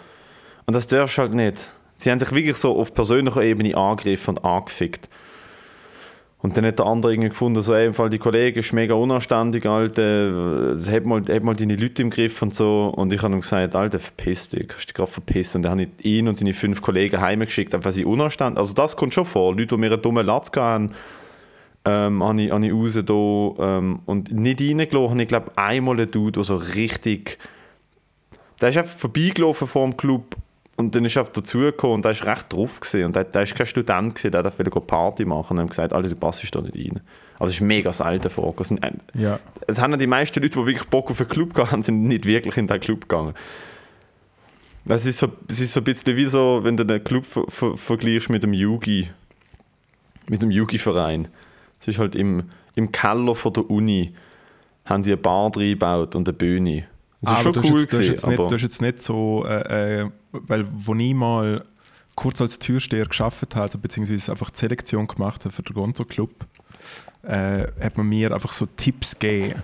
Und 0.66 0.76
das 0.76 0.88
darfst 0.88 1.18
du 1.18 1.22
halt 1.22 1.34
nicht. 1.34 1.72
Sie 1.96 2.12
haben 2.12 2.20
sich 2.20 2.32
wirklich 2.32 2.58
so 2.58 2.78
auf 2.78 2.94
persönlicher 2.94 3.42
Ebene 3.42 3.76
angegriffen 3.76 4.38
und 4.38 4.46
angefickt. 4.46 5.10
Und 6.42 6.58
dann 6.58 6.66
hat 6.66 6.80
der 6.80 6.88
andere 6.88 7.14
irgendwie 7.14 7.30
gefunden, 7.30 7.62
so, 7.62 7.76
ey, 7.76 7.92
die 8.10 8.18
Kollege 8.18 8.62
ist 8.62 8.74
mega 8.74 8.96
unanständig, 8.96 9.64
Alter, 9.68 10.76
hab 10.92 11.06
mal, 11.06 11.22
hab 11.30 11.44
mal 11.44 11.56
deine 11.56 11.76
Leute 11.76 12.02
im 12.02 12.10
Griff 12.10 12.42
und 12.42 12.56
so. 12.56 12.92
Und 12.96 13.14
ich 13.14 13.22
habe 13.22 13.36
ihm 13.36 13.42
gesagt, 13.42 13.76
Alter, 13.76 14.00
verpiss 14.00 14.50
dich, 14.50 14.68
kannst 14.68 14.90
dich 14.90 14.96
gerade 14.96 15.12
verpissen. 15.12 15.60
Und 15.60 15.64
dann 15.64 15.72
habe 15.74 15.84
ich 15.84 16.06
ihn 16.06 16.28
und 16.28 16.40
seine 16.40 16.54
fünf 16.54 16.82
Kollegen 16.82 17.22
heimgeschickt, 17.22 17.76
einfach 17.76 17.86
weil 17.86 17.94
sie 17.94 18.06
unanständig 18.06 18.58
Also 18.58 18.74
das 18.74 18.96
kommt 18.96 19.14
schon 19.14 19.26
vor. 19.26 19.56
Leute, 19.56 19.76
die 19.76 19.78
mir 19.78 19.92
einen 19.92 20.02
dummen 20.02 20.26
Latz 20.26 20.52
haben, 20.56 20.94
ähm, 21.86 22.24
habe 22.24 22.42
ich, 22.42 22.52
habe 22.52 22.66
ich 22.66 22.74
raus 22.74 23.00
da, 23.06 23.78
ähm, 23.78 24.00
und 24.08 24.32
nicht 24.32 24.62
reingelassen, 24.62 25.10
habe 25.12 25.22
ich 25.22 25.28
glaube 25.28 25.52
einmal 25.56 26.00
einen 26.00 26.10
Dude, 26.10 26.32
der 26.32 26.44
so 26.44 26.56
richtig... 26.56 27.38
Der 28.60 28.70
ist 28.70 28.78
einfach 28.78 28.96
vorbeigelaufen 28.96 29.68
vor 29.68 29.88
dem 29.88 29.98
Club 29.98 30.36
und 30.82 30.96
dann 30.96 31.06
ist 31.06 31.16
er 31.16 31.22
einfach 31.22 31.34
dazugekommen 31.34 31.96
und 31.96 32.06
der 32.06 32.12
ist 32.12 32.26
recht 32.26 32.52
drauf 32.52 32.80
gewesen. 32.80 33.06
und 33.06 33.16
der, 33.16 33.24
der 33.24 33.44
ist 33.44 33.56
kein 33.56 33.66
Student 33.66 34.16
gewesen, 34.16 34.32
der 34.32 34.44
wollte 34.44 34.82
Party 34.82 35.26
machen 35.26 35.54
und 35.54 35.60
haben 35.62 35.70
gesagt, 35.70 35.94
Alter, 35.94 36.10
du 36.10 36.16
passst 36.16 36.44
da 36.54 36.62
nicht 36.62 36.76
rein. 36.76 37.00
Also 37.40 37.50
es 37.50 37.56
ist 37.56 37.62
mega 37.62 37.92
selten 37.92 38.30
vorgekommen. 38.30 38.80
Es 38.84 38.90
sind- 39.14 39.22
Ja. 39.22 39.40
Es 39.68 39.82
haben 39.82 39.98
die 39.98 40.06
meisten 40.08 40.42
Leute, 40.42 40.60
die 40.60 40.66
wirklich 40.66 40.88
Bock 40.90 41.10
auf 41.10 41.20
einen 41.20 41.30
Club 41.30 41.54
gehabt 41.54 41.84
sind 41.86 42.04
nicht 42.04 42.26
wirklich 42.26 42.58
in 42.58 42.68
den 42.68 42.80
Club 42.80 43.08
gegangen. 43.08 43.34
Es 44.86 45.06
ist, 45.06 45.20
so, 45.20 45.32
es 45.48 45.60
ist 45.60 45.74
so 45.74 45.80
ein 45.80 45.84
bisschen 45.84 46.16
wie 46.18 46.26
so, 46.26 46.60
wenn 46.64 46.76
du 46.76 46.84
den 46.86 47.04
Club 47.04 47.26
ver 47.26 47.44
ver 47.48 47.78
vergleichst 47.78 48.30
mit 48.30 48.42
dem 48.44 48.54
Yugi, 48.54 49.10
mit 50.28 50.42
dem 50.42 50.50
Yugi-Verein. 50.52 51.28
Es 51.80 51.88
ist 51.88 52.00
halt 52.00 52.16
im, 52.16 52.44
im 52.76 52.92
Keller 52.92 53.36
von 53.36 53.54
der 53.54 53.70
Uni 53.70 54.14
haben 54.86 55.04
sie 55.04 55.12
eine 55.12 55.18
Bar 55.22 55.52
reingebaut 55.56 56.16
und 56.16 56.28
eine 56.28 56.36
Bühne. 56.38 56.86
Das 57.22 57.32
ist 57.34 57.46
Aber 57.46 57.54
schon 57.54 57.54
du 57.54 57.60
cool 57.70 57.80
jetzt, 57.80 57.94
du, 57.94 57.98
hast 57.98 58.04
gewesen, 58.04 58.12
jetzt 58.12 58.28
nicht, 58.28 58.40
du 58.40 58.52
hast 58.52 58.62
jetzt 58.62 58.82
nicht 58.82 59.02
so, 59.02 59.46
äh, 59.46 60.02
äh, 60.02 60.10
weil 60.32 60.66
wo 60.72 60.96
ich 60.96 61.14
mal 61.14 61.64
kurz 62.16 62.42
als 62.42 62.60
Türsteher 62.60 63.06
geschafft 63.06 63.56
habe, 63.56 63.64
also 63.64 63.78
beziehungsweise 63.78 64.32
einfach 64.32 64.50
die 64.50 64.58
Selektion 64.58 65.08
gemacht 65.08 65.46
habe 65.46 65.54
für 65.54 65.62
den 65.62 65.74
Gonzo 65.74 66.04
Club, 66.04 66.46
äh, 67.24 67.68
hat 67.80 67.98
man 67.98 68.08
mir 68.08 68.34
einfach 68.34 68.52
so 68.52 68.66
Tipps 68.66 69.18
gegeben, 69.18 69.62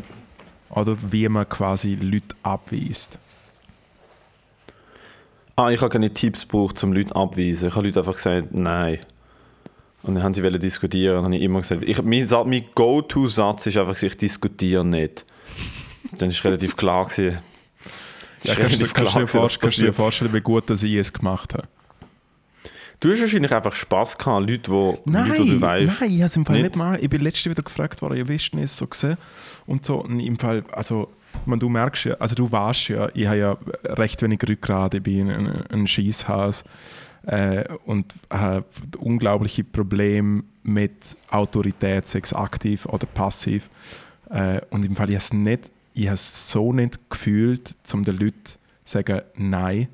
oder 0.70 0.98
wie 1.12 1.28
man 1.30 1.48
quasi 1.48 1.96
Leute 1.96 2.36
abweist. 2.44 3.18
ah, 5.56 5.70
ich 5.72 5.82
habe 5.82 5.90
keine 5.90 6.14
Tipps 6.14 6.48
gebraucht, 6.48 6.84
um 6.84 6.94
Leute 6.94 7.16
abzuweisen. 7.16 7.70
Ich 7.70 7.76
habe 7.76 7.88
Leute 7.88 8.00
einfach 8.00 8.16
gesagt, 8.16 8.54
nein. 8.54 9.00
Und 10.04 10.16
dann 10.16 10.24
haben 10.24 10.34
sie 10.34 10.42
diskutieren 10.60 11.18
und 11.18 11.24
dann 11.24 11.34
habe 11.34 11.38
ich 11.38 11.42
immer 11.42 11.62
gesagt, 11.62 11.84
ich, 11.84 12.02
mein, 12.04 12.28
mein 12.46 12.66
Go-To-Satz 12.76 13.66
ist 13.66 13.78
einfach, 13.78 14.02
ich 14.02 14.16
diskutiere 14.16 14.86
nicht. 14.86 15.26
Dann 16.20 16.30
ist 16.30 16.44
relativ 16.46 16.78
klar 16.78 17.06
gewesen. 17.06 17.40
Ja, 18.44 18.56
kannst, 18.56 18.82
du, 18.82 18.86
kannst, 18.86 19.16
dir 19.16 19.20
gewesen, 19.20 19.28
vor, 19.28 19.44
was 19.44 19.60
kannst 19.60 19.78
du 19.78 19.82
dir 19.82 19.94
vorstellen, 19.94 20.34
wie 20.34 20.42
gut 20.42 20.70
dass 20.70 20.84
ich 20.84 20.94
es 20.94 21.12
gemacht 21.12 21.54
habe? 21.54 21.68
Du 23.00 23.12
hast 23.12 23.22
wahrscheinlich 23.22 23.54
einfach 23.54 23.74
Spass 23.74 24.18
gehabt, 24.18 24.50
Leute, 24.50 24.72
wo, 24.72 24.98
Nein, 25.06 25.28
Leute, 25.30 25.44
die 25.44 25.50
du 25.50 25.62
weißt. 25.62 26.02
nein, 26.02 26.10
ich 26.10 26.18
habe 26.18 26.26
es 26.26 26.36
im 26.36 26.46
Fall 26.46 26.56
Nicht? 26.56 26.66
nicht, 26.66 26.76
mal. 26.76 26.98
Ich 27.00 27.10
bin 27.10 27.22
letztes 27.22 27.46
wieder 27.46 27.62
gefragt 27.62 28.02
worden, 28.02 28.18
ja, 28.18 28.34
ist 28.34 28.54
denn 28.54 28.60
es 28.60 28.76
so 28.76 28.88
gesehen? 28.88 29.18
Und 29.68 29.86
so, 29.86 29.98
und 30.04 30.20
im 30.20 30.40
Fall, 30.40 30.64
also, 30.72 31.12
man, 31.46 31.60
du 31.60 31.70
merkst 31.70 32.06
ja, 32.06 32.14
also 32.16 32.34
du 32.34 32.52
weißt 32.52 32.90
ja, 32.90 33.10
ich 33.14 33.28
habe 33.28 33.38
ja 33.38 33.58
recht 33.86 34.22
wenig 34.24 34.40
Rückgrat, 34.48 34.96
ich 34.96 35.04
bin 35.04 35.30
ein, 35.30 35.48
ein 35.72 35.86
Schießhaus 35.86 36.64
äh, 37.28 37.66
und 37.86 38.16
habe 38.34 38.66
unglaubliche 38.98 39.64
Probleme 39.64 40.44
mit 40.64 41.18
Autorität, 41.30 42.08
sei 42.08 42.22
es 42.24 42.34
aktiv 42.34 42.88
oder 42.88 43.06
passiv. 43.06 43.70
Äh, 44.32 44.62
und 44.72 44.84
im 44.84 44.96
Fall, 44.96 45.10
ich 45.10 45.16
habe 45.16 45.24
es 45.24 45.34
nicht, 45.34 45.70
ich 45.98 46.08
habe 46.08 46.16
es 46.16 46.52
so 46.52 46.74
nicht 46.74 47.10
gefühlt, 47.10 47.76
um 47.92 48.04
den 48.04 48.18
Leuten 48.18 48.46
zu 48.46 48.58
sagen, 48.84 49.22
nein. 49.36 49.88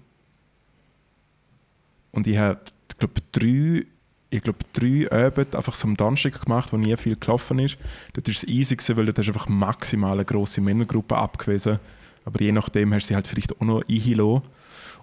Und 2.11 2.27
ich 2.27 2.37
habe, 2.37 2.59
glaube, 2.99 3.21
drei, 3.31 3.85
ich 4.29 4.43
glaube, 4.43 4.59
drei 4.73 5.09
Abende 5.09 5.57
einfach 5.57 5.75
so 5.75 5.87
am 5.87 5.95
Donnerstag 5.95 6.41
gemacht, 6.41 6.73
wo 6.73 6.77
nie 6.77 6.95
viel 6.97 7.15
gelaufen 7.15 7.57
ist. 7.59 7.77
Dort 8.11 8.27
war 8.27 8.35
es 8.35 8.43
easy, 8.43 8.77
weil 8.97 9.05
dort 9.05 9.17
hast 9.17 9.27
du 9.27 9.31
einfach 9.31 9.47
maximal 9.47 10.13
eine 10.13 10.25
grosse 10.25 10.59
Männergruppe 10.59 11.15
abgewiesen. 11.15 11.79
Aber 12.25 12.41
je 12.41 12.51
nachdem 12.51 12.93
hast 12.93 13.03
du 13.03 13.07
sie 13.07 13.15
halt 13.15 13.27
vielleicht 13.27 13.55
auch 13.55 13.65
noch 13.65 13.83
eingelassen. 13.89 14.43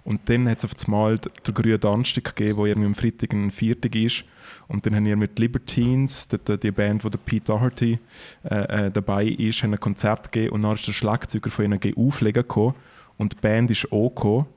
Und 0.03 0.21
dann 0.29 0.49
hat 0.49 0.59
es 0.59 0.65
auf 0.65 0.71
einmal 0.85 1.17
den 1.17 1.53
grünen 1.53 1.79
Donnerstag 1.79 2.35
gegeben, 2.35 2.57
wo 2.57 2.65
irgendwie 2.65 2.87
am 2.87 2.95
Freitag 2.95 3.33
ein 3.33 3.51
Viertag 3.51 3.95
ist. 3.95 4.23
Und 4.67 4.85
dann 4.85 4.95
haben 4.95 5.05
wir 5.05 5.15
mit 5.15 5.37
Libertines, 5.37 6.27
die, 6.27 6.37
die- 6.57 6.71
Band, 6.71 7.03
wo 7.05 7.09
der 7.09 7.19
Pete 7.19 7.45
Doherty 7.45 7.99
äh, 8.43 8.87
äh, 8.87 8.91
dabei 8.91 9.25
ist, 9.25 9.61
haben 9.61 9.73
ein 9.73 9.79
Konzert 9.79 10.31
gegeben. 10.31 10.53
Und 10.55 10.63
dann 10.63 10.75
ist 10.75 10.87
der 10.87 10.93
Schlagzeuger 10.93 11.51
von 11.51 11.65
ihnen 11.65 11.79
auflegen 11.95 12.41
gekommen. 12.41 12.73
Und 13.17 13.33
die 13.33 13.37
Band 13.41 13.69
ist 13.69 13.91
auch. 13.91 14.47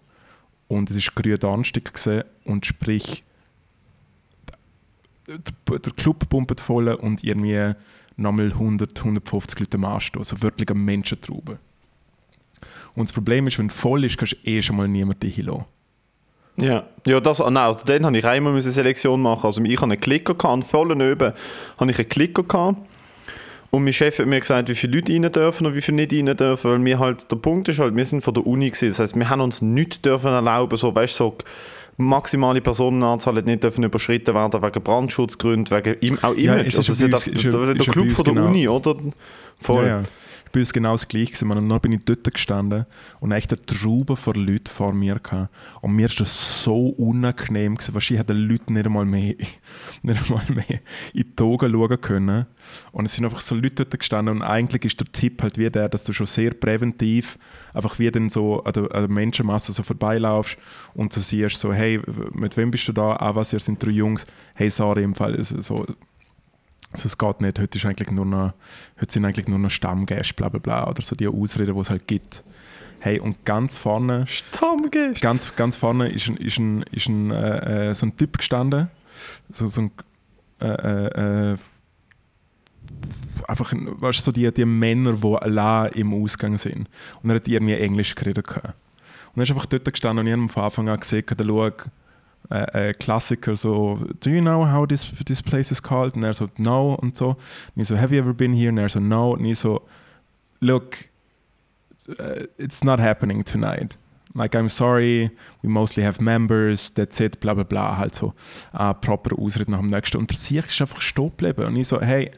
Und 0.69 0.91
es 0.91 0.97
war 0.97 1.15
grüner 1.23 1.37
Donnerstag 1.39 1.85
gewesen, 1.93 2.25
und 2.45 2.65
sprich, 2.65 3.23
der 5.27 5.93
Club 5.93 6.29
pumpt 6.29 6.61
voll 6.61 6.89
und 6.89 7.25
irgendwie 7.25 7.73
nochmal 8.17 8.53
100, 8.53 8.99
150 8.99 9.61
Leute 9.61 9.77
am 9.77 9.85
Anstehen. 9.85 10.21
Also 10.21 10.41
wirklich 10.43 10.71
eine 10.71 10.79
Menschentraube. 10.79 11.59
Und 12.97 13.09
das 13.09 13.13
Problem 13.13 13.47
ist, 13.47 13.59
wenn 13.59 13.67
es 13.67 13.75
voll 13.75 14.05
ist, 14.05 14.19
kannst 14.19 14.35
du 14.35 14.51
eh 14.51 14.63
schon 14.63 14.77
mal 14.77 14.89
niemanden 14.89 15.29
hinlassen. 15.29 15.65
Ja, 16.57 16.85
ja 17.07 17.21
das, 17.21 17.41
nein, 17.41 17.57
also 17.57 17.85
dann 17.85 18.07
habe 18.07 18.17
ich 18.17 18.25
einmal 18.25 18.53
eine 18.53 18.63
Selektion 18.63 19.21
machen. 19.21 19.47
Also 19.47 19.63
ich 19.63 19.77
hatte 19.77 19.85
einen 19.85 20.01
Klicker, 20.01 20.35
gehabt, 20.35 20.55
und 20.55 20.65
voll 20.65 20.93
oben 20.93 21.33
habe 21.79 21.91
ich 21.91 21.99
einen 21.99 22.09
Klicker 22.09 22.45
gehabt. 22.45 22.79
Und 23.71 23.83
mein 23.83 23.93
Chef 23.93 24.21
hat 24.21 24.27
mir 24.27 24.39
gesagt, 24.39 24.69
wie 24.69 24.75
viele 24.77 24.99
Leute 24.99 25.13
rein 25.13 25.33
dürfen 25.33 25.67
und 25.67 25.75
wie 25.75 25.81
viele 25.81 25.97
nicht 25.97 26.13
rein 26.13 26.37
dürfen, 26.37 26.71
weil 26.71 26.85
wir 26.85 26.99
halt, 27.01 27.31
der 27.33 27.37
Punkt 27.37 27.69
ist 27.69 27.81
halt, 27.81 27.97
wir 27.97 28.05
sind 28.05 28.21
von 28.21 28.33
der 28.33 28.47
Uni 28.47 28.71
gewesen, 28.71 28.91
das 28.91 29.01
heißt, 29.01 29.17
wir 29.17 29.29
haben 29.29 29.41
uns 29.41 29.63
nicht 29.63 30.05
dürfen 30.05 30.29
erlauben, 30.29 30.77
so, 30.77 30.95
weißt 30.95 31.19
du, 31.19 31.25
so 31.25 31.39
maximale 31.97 32.61
Personenanzahl 32.61 33.35
hat 33.35 33.47
nicht 33.47 33.65
dürfen 33.65 33.83
überschritten 33.83 34.33
werden 34.33 34.63
wegen 34.63 34.83
Brandschutzgründen, 34.83 35.77
wegen 35.77 36.19
auch 36.23 36.35
Image. 36.35 36.69
ist 36.69 36.77
also 36.77 37.05
ja 37.05 37.11
bei 37.11 37.17
ist 37.17 37.27
der, 37.27 37.33
ist 37.33 37.45
der, 37.45 37.63
ist 37.63 37.79
bei 37.79 37.93
Club 37.93 38.11
von 38.13 38.25
der 38.25 38.35
genau. 38.35 38.47
Uni, 38.47 38.69
oder? 38.69 38.95
Voll. 39.61 39.87
Ja, 39.87 40.01
ja. 40.01 40.03
Bei 40.55 40.61
uns 40.61 40.73
genau 40.73 40.93
das 40.93 41.09
Gleiche 41.09 41.33
gewesen. 41.33 41.51
Und 41.51 41.69
dann 41.69 41.81
bin 41.81 41.93
ich 41.93 42.05
dort 42.05 42.33
gestanden 42.33 42.87
und 43.21 43.33
echt 43.33 43.53
eine 43.53 43.67
Traube 43.67 44.17
von 44.17 44.35
Leuten 44.35 44.69
vor 44.69 44.95
mir 44.95 45.19
gehabt. 45.19 45.53
Und 45.81 45.97
mir 45.97 46.07
ist 46.07 46.21
das 46.21 46.63
so 46.63 46.89
unangenehm 46.91 47.75
gewesen. 47.75 47.95
Wahrscheinlich 47.95 48.21
hätten 48.21 48.49
Leute 48.49 48.73
nicht 48.73 48.87
einmal 48.87 49.05
mehr, 49.05 49.35
nicht 50.03 50.31
einmal 50.31 50.45
mehr 50.49 50.81
in 51.13 51.35
die 51.37 51.43
Augen 51.43 51.73
schauen 51.73 52.01
können. 52.01 52.47
Und 52.93 53.07
es 53.07 53.15
sind 53.15 53.25
einfach 53.25 53.41
so 53.41 53.55
Leute 53.55 53.85
dort 53.85 53.99
gestanden 53.99 54.37
und 54.37 54.43
eigentlich 54.43 54.85
ist 54.85 55.01
der 55.01 55.11
Tipp 55.11 55.43
halt 55.43 55.59
wie 55.59 55.69
der, 55.69 55.89
dass 55.89 56.05
du 56.05 56.13
schon 56.13 56.27
sehr 56.27 56.53
präventiv 56.53 57.39
einfach 57.75 57.99
wie 57.99 58.11
dann 58.11 58.31
so 58.31 58.63
an 58.63 58.73
der, 58.73 58.83
an 58.95 59.03
der 59.03 59.09
Menschenmasse 59.09 59.73
so 59.73 59.83
vorbeilaufst 59.83 60.57
und 60.95 61.13
so 61.13 61.21
siehst 61.21 61.57
so, 61.57 61.73
hey, 61.73 62.01
mit 62.33 62.57
wem 62.57 62.71
bist 62.71 62.89
du 62.89 62.93
da? 62.93 63.17
Ah, 63.17 63.35
was, 63.35 63.53
ihr 63.53 63.61
sind 63.61 63.83
drei 63.83 63.91
Jungs. 63.91 64.25
Hey, 64.55 64.71
sorry, 64.71 65.03
im 65.03 65.15
Fall, 65.15 65.43
so, 65.43 65.85
also 66.95 67.09
es 67.09 67.19
geht 67.19 67.41
nicht, 67.41 67.59
heute, 67.59 67.77
ist 67.77 67.85
eigentlich 67.85 68.11
nur 68.13 68.25
noch, 68.25 68.53
heute 69.01 69.13
sind 69.13 69.25
eigentlich 69.25 69.49
nur 69.49 69.59
noch 69.59 69.71
Stammgäste, 69.71 70.35
bla 70.35 70.49
bla 70.49 70.61
bla, 70.61 70.89
oder 70.89 71.03
so 71.03 71.17
die 71.17 71.27
Ausreden, 71.27 71.75
die 71.75 71.81
es 71.81 71.91
halt 71.91 72.07
gibt. 72.07 72.45
Hey, 73.01 73.19
und 73.19 73.45
ganz 73.45 73.77
vorne, 73.77 74.27
Stammgäste. 74.29 75.21
ganz, 75.21 75.55
ganz 75.57 75.75
vorne 75.75 76.09
ist, 76.09 76.29
ein, 76.29 76.37
ist, 76.37 76.59
ein, 76.59 76.85
ist 76.93 77.09
ein, 77.09 77.33
äh, 77.33 77.91
äh, 77.91 77.95
so 77.95 78.07
ein 78.07 78.17
Typ 78.17 78.39
gestanden, 78.39 78.89
so, 79.51 79.67
so 79.67 79.83
ein, 79.83 79.91
äh, 80.61 80.67
äh, 80.67 81.53
äh 81.53 81.57
einfach, 83.49 83.73
ein- 83.73 84.01
weißt 84.01 84.21
du, 84.21 84.23
so 84.23 84.33
die, 84.33 84.55
die 84.55 84.65
Männer, 84.65 85.15
die 85.15 85.35
allein 85.35 85.93
im 85.95 86.15
Ausgang 86.15 86.57
sind. 86.57 86.89
Und 87.23 87.31
er 87.31 87.37
hat 87.37 87.49
irgendwie 87.49 87.75
Englisch 87.75 88.15
geredet. 88.15 88.47
gehabt. 88.47 88.75
Und 89.35 89.41
er 89.41 89.43
ist 89.43 89.51
einfach 89.51 89.67
dort 89.67 89.85
gestanden 89.85 90.21
und 90.21 90.33
ich 90.33 90.33
habe 90.33 90.49
von 90.49 90.63
Anfang 90.63 90.89
an 90.89 91.01
gesehen, 91.01 91.25
der 91.29 91.45
schau, 91.45 91.71
äh, 92.51 92.91
äh, 92.91 92.93
Klassiker 92.93 93.57
so, 93.57 93.99
do 94.21 94.31
you 94.31 94.41
know 94.41 94.71
how 94.71 94.87
this, 94.87 95.11
this 95.27 95.43
place 95.43 95.71
is 95.71 95.83
called? 95.83 96.15
Und 96.15 96.23
er 96.23 96.35
so, 96.35 96.49
no, 96.59 96.95
und 96.95 97.17
so. 97.17 97.31
Und 97.75 97.83
ich 97.83 97.89
so, 97.89 97.97
have 97.97 98.15
you 98.15 98.21
ever 98.21 98.35
been 98.35 98.53
here? 98.53 98.71
Und 98.71 98.79
er 98.79 98.89
so, 98.89 99.01
no. 99.01 99.33
Und 99.33 99.45
ich 99.45 99.59
so, 99.59 99.83
look, 100.61 100.97
uh, 102.09 102.45
it's 102.59 102.85
not 102.85 103.01
happening 103.01 103.45
tonight. 103.45 103.97
Like, 104.35 104.55
I'm 104.55 104.69
sorry, 104.69 105.31
we 105.63 105.69
mostly 105.69 106.03
have 106.03 106.21
members, 106.21 106.93
that's 106.93 107.21
it, 107.21 107.41
bla 107.41 107.55
bla 107.55 107.63
bla. 107.63 107.97
Halt 107.97 108.15
so, 108.15 108.35
uh, 108.75 108.93
proper 108.93 109.39
Ausrede 109.39 109.71
nach 109.71 109.79
dem 109.79 109.91
nächsten. 109.91 110.19
Und 110.19 110.31
der 110.31 110.37
Sieg 110.37 110.67
ist 110.67 110.81
einfach 110.81 111.01
stehen 111.01 111.31
geblieben. 111.31 111.65
Und 111.67 111.77
ich 111.77 111.89
so, 111.89 112.01
hey, 112.01 112.31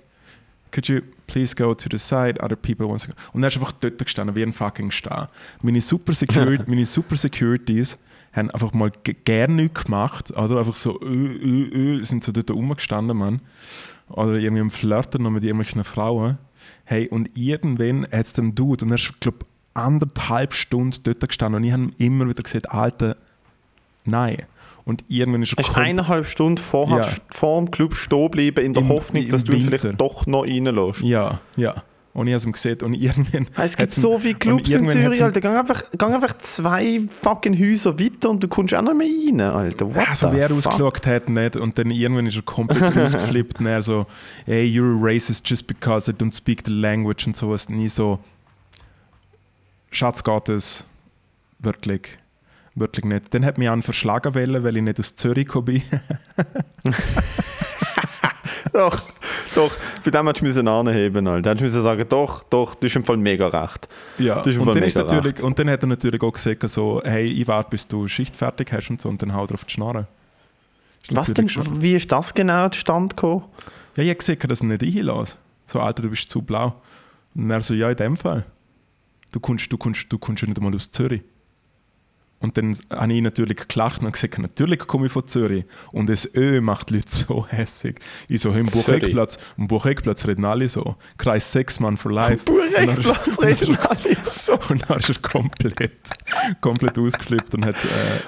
could 0.71 0.89
you 0.89 1.01
please 1.27 1.55
go 1.55 1.75
to 1.75 1.89
the 1.91 1.99
side, 1.99 2.41
other 2.43 2.57
people 2.57 2.87
want 2.87 3.03
to 3.03 3.09
go. 3.09 3.15
Und 3.33 3.43
er 3.43 3.49
ist 3.49 3.57
einfach 3.57 3.73
dort 3.73 3.99
gestanden, 3.99 4.37
wie 4.37 4.43
ein 4.43 4.53
fucking 4.53 4.91
Star. 4.91 5.31
Meine 5.63 5.81
Super, 5.81 6.15
Security, 6.15 6.65
meine 6.69 6.87
Super 6.87 7.17
Securities 7.17 7.99
haben 8.37 8.51
einfach 8.51 8.73
mal 8.75 8.93
gerne 9.25 9.55
nichts 9.55 9.85
gemacht, 9.85 10.31
oder? 10.31 10.59
Einfach 10.59 10.75
so, 10.75 11.01
ö, 11.01 11.07
ö, 11.07 11.69
ö, 11.73 12.05
sind 12.05 12.23
so 12.23 12.33
dort 12.33 12.51
rumgestanden, 12.51 13.17
Mann. 13.17 13.41
Oder 14.09 14.35
irgendwie 14.35 14.61
am 14.61 14.71
Flirten 14.71 15.23
noch 15.23 15.31
mit 15.31 15.43
irgendwelchen 15.43 15.83
Frauen. 15.85 16.39
Hey, 16.85 17.09
und 17.09 17.31
irgendwann 17.37 18.03
hat 18.05 18.27
es 18.27 18.33
dem 18.35 18.55
Dude, 18.55 18.85
und 18.85 18.91
er 18.93 18.97
ist, 18.97 19.21
glaube 19.21 19.39
anderthalb 19.75 20.55
Stunden 20.55 20.97
dort 21.03 21.27
gestanden, 21.27 21.61
und 21.63 21.65
ich 21.67 21.73
habe 21.73 21.89
immer 21.99 22.29
wieder 22.29 22.43
gesagt, 22.43 22.71
Alter, 22.71 23.17
nein. 24.05 24.43
Und 24.85 25.03
irgendwann 25.09 25.43
ist 25.43 25.53
er 25.55 25.67
Hast 25.67 25.77
eineinhalb 25.77 26.27
Stunden 26.27 26.59
vorher, 26.59 26.99
Ja. 26.99 27.09
vor 27.31 27.59
dem 27.61 27.71
Club 27.73 27.95
stehen 27.97 28.31
bleiben, 28.31 28.65
in 28.65 28.73
der 28.75 28.85
Im- 28.85 28.89
Hoffnung, 28.91 29.29
dass 29.29 29.43
du 29.45 29.53
ihn 29.53 29.63
vielleicht 29.63 30.01
doch 30.01 30.27
noch 30.27 30.45
reinlässt? 30.45 31.01
Ja, 31.01 31.41
ja. 31.57 31.83
Und 32.17 32.29
ich 32.29 32.33
habe 32.33 32.39
es 32.39 32.47
ihm 32.47 32.53
gesehen 32.53 32.81
und 32.81 32.95
irgendwann... 32.95 33.47
Es 33.63 33.77
gibt 33.77 33.93
so 33.93 34.19
viele 34.19 34.37
Clubs 34.37 34.71
in 34.71 34.89
Zürich, 34.89 35.23
Alter. 35.23 35.43
Gang 35.43 35.59
einfach, 35.59 35.85
einfach 36.01 36.39
zwei 36.39 36.99
fucking 36.99 37.59
Häuser 37.59 38.01
weiter 38.01 38.31
und 38.31 38.43
du 38.43 38.49
kommst 38.49 38.73
auch 38.73 38.81
noch 38.81 38.95
mehr 38.95 39.07
rein, 39.07 39.41
Alter. 39.43 39.95
What 39.95 40.09
Also 40.09 40.33
wer 40.33 40.51
ausgeschaut 40.51 41.07
hat, 41.07 41.29
nicht. 41.29 41.57
Und 41.57 41.77
dann 41.77 41.91
irgendwann 41.91 42.25
ist 42.25 42.37
er 42.37 42.41
komplett 42.41 42.97
ausgeflippt 42.97 43.61
und 43.61 43.67
er 43.67 43.83
so, 43.83 44.07
hey, 44.47 44.65
you're 44.65 44.99
a 44.99 44.99
racist 44.99 45.47
just 45.47 45.67
because 45.67 46.11
I 46.11 46.15
don't 46.15 46.35
speak 46.35 46.63
the 46.65 46.73
language 46.73 47.27
und 47.27 47.37
sowas. 47.37 47.69
Nie 47.69 47.91
so, 47.91 48.19
Schatz 49.91 50.25
Gottes, 50.25 50.87
wirklich, 51.59 52.17
wirklich 52.75 53.05
nicht. 53.05 53.35
Dann 53.35 53.45
hat 53.45 53.59
mich 53.59 53.69
an 53.69 53.83
verschlagen 53.83 54.35
wollen, 54.35 54.65
weil 54.65 54.79
ich 54.79 54.83
nicht 54.83 54.99
aus 54.99 55.17
Zürich 55.17 55.49
gekommen 55.49 55.67
bin. 55.67 55.83
Doch, 58.77 59.03
doch. 59.55 59.73
Bei 60.05 60.11
dem 60.11 60.27
hättest 60.27 60.43
du 60.43 60.47
müssen 60.47 60.69
anheben, 60.69 61.27
Alter. 61.27 61.51
Hättest 61.53 61.75
du 61.77 61.81
sagen, 61.81 62.05
doch, 62.09 62.43
doch, 62.45 62.75
du 62.75 62.87
hast 62.87 62.97
im 62.97 63.05
Fall 63.05 63.17
mega 63.17 63.47
recht. 63.49 63.89
Ja, 64.19 64.43
und 64.43 64.67
dann, 64.75 64.83
ist 64.83 64.97
natürlich, 64.97 65.43
und 65.43 65.59
dann 65.59 65.71
hat 65.71 65.83
er 65.83 65.87
natürlich 65.87 66.23
auch 66.23 66.33
gesagt, 66.33 66.69
so, 66.69 67.01
hey, 67.03 67.25
ich 67.27 67.47
warte, 67.49 67.71
bis 67.71 67.89
du 67.89 68.07
Schicht 68.07 68.37
fertig 68.37 68.71
hast 68.73 68.91
und 68.91 69.01
so, 69.01 69.09
und 69.09 69.23
dann 69.23 69.33
haut 69.35 69.51
er 69.51 69.55
auf 69.55 69.65
die 69.65 69.73
Schnarre. 69.73 70.07
Was 71.11 71.33
denn, 71.33 71.49
schon- 71.49 71.81
wie 71.81 71.95
ist 71.95 72.13
das 72.13 72.35
genau 72.35 72.69
zustande 72.69 73.15
gekommen? 73.15 73.45
Ja, 73.97 74.03
ich 74.03 74.11
habe 74.11 74.19
gesagt, 74.19 74.51
dass 74.51 74.61
er 74.61 74.67
nicht 74.67 74.83
einlasse. 74.83 75.39
So, 75.67 75.81
Alter, 75.81 76.03
du 76.03 76.11
bist 76.11 76.29
zu 76.31 76.43
blau. 76.43 76.75
Und 77.35 77.51
er 77.51 77.63
so, 77.63 77.73
ja, 77.73 77.89
in 77.91 77.97
dem 77.97 78.17
Fall. 78.17 78.45
Du 79.33 79.41
kommst, 79.41 79.73
du 79.73 79.79
kommst, 79.79 80.07
du 80.13 80.19
kommst 80.19 80.43
ja 80.43 80.49
nicht 80.49 80.59
einmal 80.59 80.75
aus 80.75 80.91
Zürich. 80.91 81.23
Und 82.39 82.59
dann 82.59 82.77
habe 82.91 83.15
ich 83.15 83.23
natürlich 83.23 83.57
gelacht 83.67 84.03
und 84.03 84.13
gesagt, 84.13 84.39
natürlich 84.39 84.79
komme 84.81 85.07
ich 85.07 85.13
von 85.13 85.27
Zürich. 85.27 85.65
Und 85.91 86.09
das 86.11 86.29
Ö 86.35 86.61
macht 86.61 86.91
die 86.91 86.97
Leute 86.97 87.09
so 87.09 87.47
hässig. 87.49 87.99
Ich 88.29 88.43
so, 88.43 88.51
im. 88.51 88.65
Bucheckplatz, 88.65 89.39
im 89.57 89.69
Bucheckplatz 89.69 90.27
reden 90.27 90.45
alle 90.45 90.69
so. 90.69 90.97
Kreis 91.17 91.51
6 91.53 91.81
Mann 91.81 91.97
for 91.97 92.13
life. 92.13 92.45
Burechtplatz 92.45 93.41
reden 93.41 93.79
alle 93.79 94.17
so. 94.31 94.53
Und 94.69 94.85
dann 94.89 94.99
ist 94.99 95.09
er 95.09 95.15
komplett, 95.23 95.93
komplett 96.61 96.99
ausgeflippt 96.99 97.55
und 97.55 97.65
hat. 97.65 97.77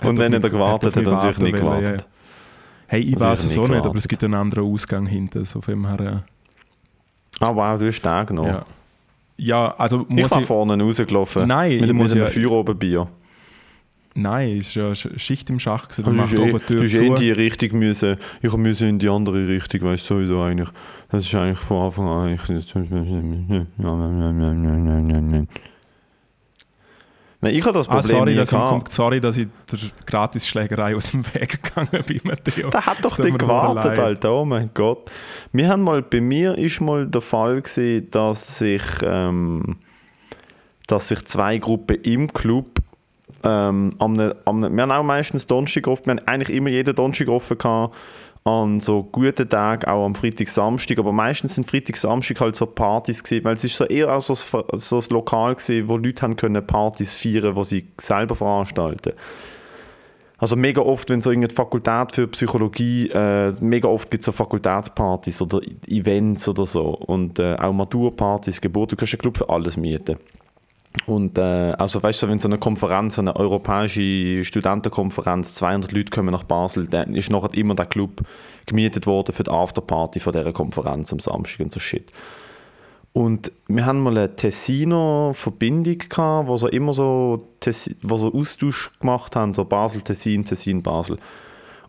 Äh, 0.03 0.07
Und 0.07 0.17
wenn 0.19 0.33
er 0.33 0.41
gewartet 0.41 0.97
hat, 0.97 1.07
hat 1.07 1.25
er 1.25 1.33
sich 1.33 1.39
nicht 1.43 1.57
gewartet. 1.57 2.01
ja. 2.01 2.07
Hey, 2.87 3.01
ich 3.03 3.21
weiß 3.21 3.45
es 3.45 3.59
auch 3.59 3.69
nicht, 3.69 3.85
aber 3.85 3.99
es 3.99 4.09
gibt 4.09 4.25
einen 4.25 4.33
anderen 4.35 4.65
Ausgang 4.65 5.05
hinten. 5.05 5.45
So 5.45 5.61
von 5.61 5.87
her, 5.87 6.01
äh, 6.01 7.45
Ah 7.45 7.55
wow, 7.55 7.79
du 7.79 7.87
hast 7.87 8.01
den 8.01 8.27
genommen. 8.27 8.49
ja. 8.49 8.65
ja, 9.37 9.75
also 9.77 10.07
Ich 10.09 10.17
muss 10.17 10.31
war 10.31 10.41
ich. 10.41 10.47
vorne 10.47 10.83
rausgelaufen. 10.83 11.47
Nein, 11.47 11.73
mit, 11.73 11.81
ich 11.83 11.87
mit 11.89 11.97
muss 11.97 12.13
einem 12.13 12.23
ja- 12.23 12.27
Feuer 12.31 12.51
oben 12.53 12.79
Bier. 12.79 13.07
Nein, 14.21 14.59
es 14.59 14.69
ist 14.69 14.75
ja 14.75 14.91
Sch- 14.93 15.17
Schicht 15.19 15.49
im 15.49 15.61
Schach. 15.61 15.89
gewesen. 15.89 16.05
Du 16.05 16.11
machst 16.13 16.33
musst 16.37 16.45
eh, 16.47 16.51
oben 16.51 16.59
die 16.59 16.59
du 16.59 16.67
Tür 16.75 16.83
musst 16.83 16.99
eh 17.01 17.07
in 17.07 17.15
die 17.15 17.31
Richtung 17.31 17.79
müssen. 17.79 18.17
Ich 18.43 18.53
müssen 18.57 18.89
in 18.89 18.99
die 18.99 19.09
andere 19.09 19.47
Richtung, 19.47 19.83
weißt 19.83 20.11
du, 20.11 20.15
sowieso 20.17 20.43
eigentlich. 20.43 20.69
Das 21.11 21.25
ist 21.25 21.35
eigentlich 21.35 21.59
von 21.59 21.85
Anfang 21.87 22.09
an 22.09 22.29
eigentlich. 22.29 22.75
Nein, 27.41 27.55
ich 27.55 27.63
habe 27.65 27.73
das 27.79 27.89
Ah, 27.89 27.93
Problem 28.01 28.17
sorry, 28.19 28.31
nie 28.33 28.37
dass 28.37 28.51
ich, 28.53 28.89
sorry, 28.93 29.21
dass 29.21 29.37
ich 29.37 29.47
der 29.71 29.79
Gratisschlägerei 30.07 30.97
aus 30.97 31.13
dem 31.13 31.25
Weg 31.35 31.63
gegangen 31.63 32.05
bin, 32.05 32.21
Matteo. 32.25 32.71
Der 32.71 32.85
hat 32.85 33.05
doch 33.05 33.17
mir 33.19 33.31
gewartet. 33.31 33.97
Alter. 33.99 34.35
Oh 34.35 34.45
mein 34.45 34.71
Gott. 34.75 35.09
Wir 35.53 35.69
haben 35.69 35.83
mal, 35.83 36.03
bei 36.03 36.21
mir 36.21 36.59
ist 36.59 36.81
mal 36.81 37.07
der 37.07 37.21
Fall 37.21 37.63
gewesen, 37.63 38.11
dass 38.11 38.59
sich, 38.59 38.83
ähm, 39.03 39.77
dass 40.89 41.07
sich 41.09 41.25
zwei 41.27 41.59
Gruppen 41.59 41.99
im 42.03 42.33
Club 42.33 42.81
ähm, 43.45 43.95
am, 43.99 44.13
ne- 44.15 44.37
am, 44.45 44.61
ne- 44.61 44.71
wir 44.71 44.83
haben 44.83 44.93
auch 44.93 45.03
meistens 45.03 45.47
Donnerstag 45.47 45.87
offen, 45.87 46.07
wir 46.07 46.13
haben 46.13 46.27
eigentlich 46.27 46.57
immer 46.57 46.71
jeden 46.71 46.95
Donnerstag 46.95 47.29
offen 47.29 47.59
gehabt, 47.59 47.95
an 48.45 48.81
so 48.81 49.03
guten 49.03 49.49
Tagen, 49.49 49.85
auch 49.89 50.05
am 50.05 50.15
Freitag, 50.15 50.49
Samstag, 50.49 50.99
aber 50.99 51.13
meistens 51.13 51.57
sind 51.57 51.69
Freitag, 51.69 51.97
Samstag 51.97 52.41
halt 52.41 52.57
so 52.57 52.67
Partys 52.67 53.23
gewesen, 53.23 53.45
weil 53.45 53.55
es 53.55 53.65
ist 53.65 53.77
so 53.77 53.85
eher 53.85 54.13
auch 54.15 54.21
so 54.21 54.33
ein, 54.33 54.79
so 54.79 54.99
ein 54.99 55.05
Lokal 55.11 55.55
gewesen, 55.55 55.89
wo 55.89 55.97
Leute 55.97 56.23
haben 56.23 56.37
können 56.37 56.67
Partys 56.67 57.15
feiern, 57.15 57.55
wo 57.57 57.65
sie 57.65 57.89
selber 58.01 58.35
veranstalten. 58.35 59.13
Also 60.41 60.55
mega 60.55 60.81
oft, 60.81 61.11
wenn 61.11 61.21
so 61.21 61.31
irgendeine 61.31 61.55
Fakultät 61.55 62.13
für 62.13 62.29
Psychologie, 62.29 63.09
äh, 63.11 63.53
mega 63.61 63.89
oft 63.89 64.09
gibt 64.09 64.21
es 64.21 64.27
so 64.27 64.33
Fakultätspartys 64.33 65.43
oder 65.43 65.61
Events 65.89 66.49
oder 66.49 66.65
so. 66.65 66.91
Und 66.91 67.41
äh, 67.41 67.57
auch 67.57 67.73
Maturpartys, 67.73 68.61
Geburt, 68.61 68.93
du 68.93 68.97
kannst 68.97 69.15
einen 69.15 69.21
Club 69.21 69.37
für 69.39 69.51
alles 69.51 69.77
mieten. 69.77 70.17
Und 71.07 71.39
äh, 71.39 71.73
also 71.79 72.03
weißt 72.03 72.23
du, 72.23 72.29
wenn 72.29 72.39
so 72.39 72.49
eine 72.49 72.59
Konferenz, 72.59 73.17
so 73.17 73.23
eine 73.23 73.37
europäische 73.37 74.45
Studentenkonferenz, 74.45 75.55
200 75.55 75.93
Leute 75.93 76.11
kommen 76.11 76.33
nach 76.33 76.45
Basel, 76.45 76.89
dann 76.89 77.15
ist 77.15 77.31
nachher 77.31 77.55
immer 77.55 77.75
der 77.75 77.87
Club 77.87 78.23
gemietet 78.67 79.07
worden 79.07 79.33
für 79.33 79.45
die 79.45 79.51
Afterparty 79.51 80.21
von 80.21 80.33
dieser 80.33 80.53
Konferenz 80.53 81.13
am 81.13 81.19
Samstag 81.19 81.61
und 81.61 81.73
so 81.73 81.81
Shit. 81.81 82.13
Und 83.13 83.51
wir 83.67 83.87
haben 83.87 84.01
mal 84.01 84.17
eine 84.17 84.37
Tessiner 84.37 85.33
Verbindung 85.35 85.99
gehabt, 85.99 86.49
wo 86.49 86.57
so 86.57 86.69
immer 86.69 86.95
so, 86.95 87.49
wo 88.03 88.17
so 88.17 88.33
Austausch 88.33 88.93
gemacht 89.01 89.35
haben, 89.35 89.55
so 89.55 89.65
Basel, 89.65 90.03
Tessin, 90.03 90.45
Tessin, 90.45 90.83
Basel. 90.83 91.19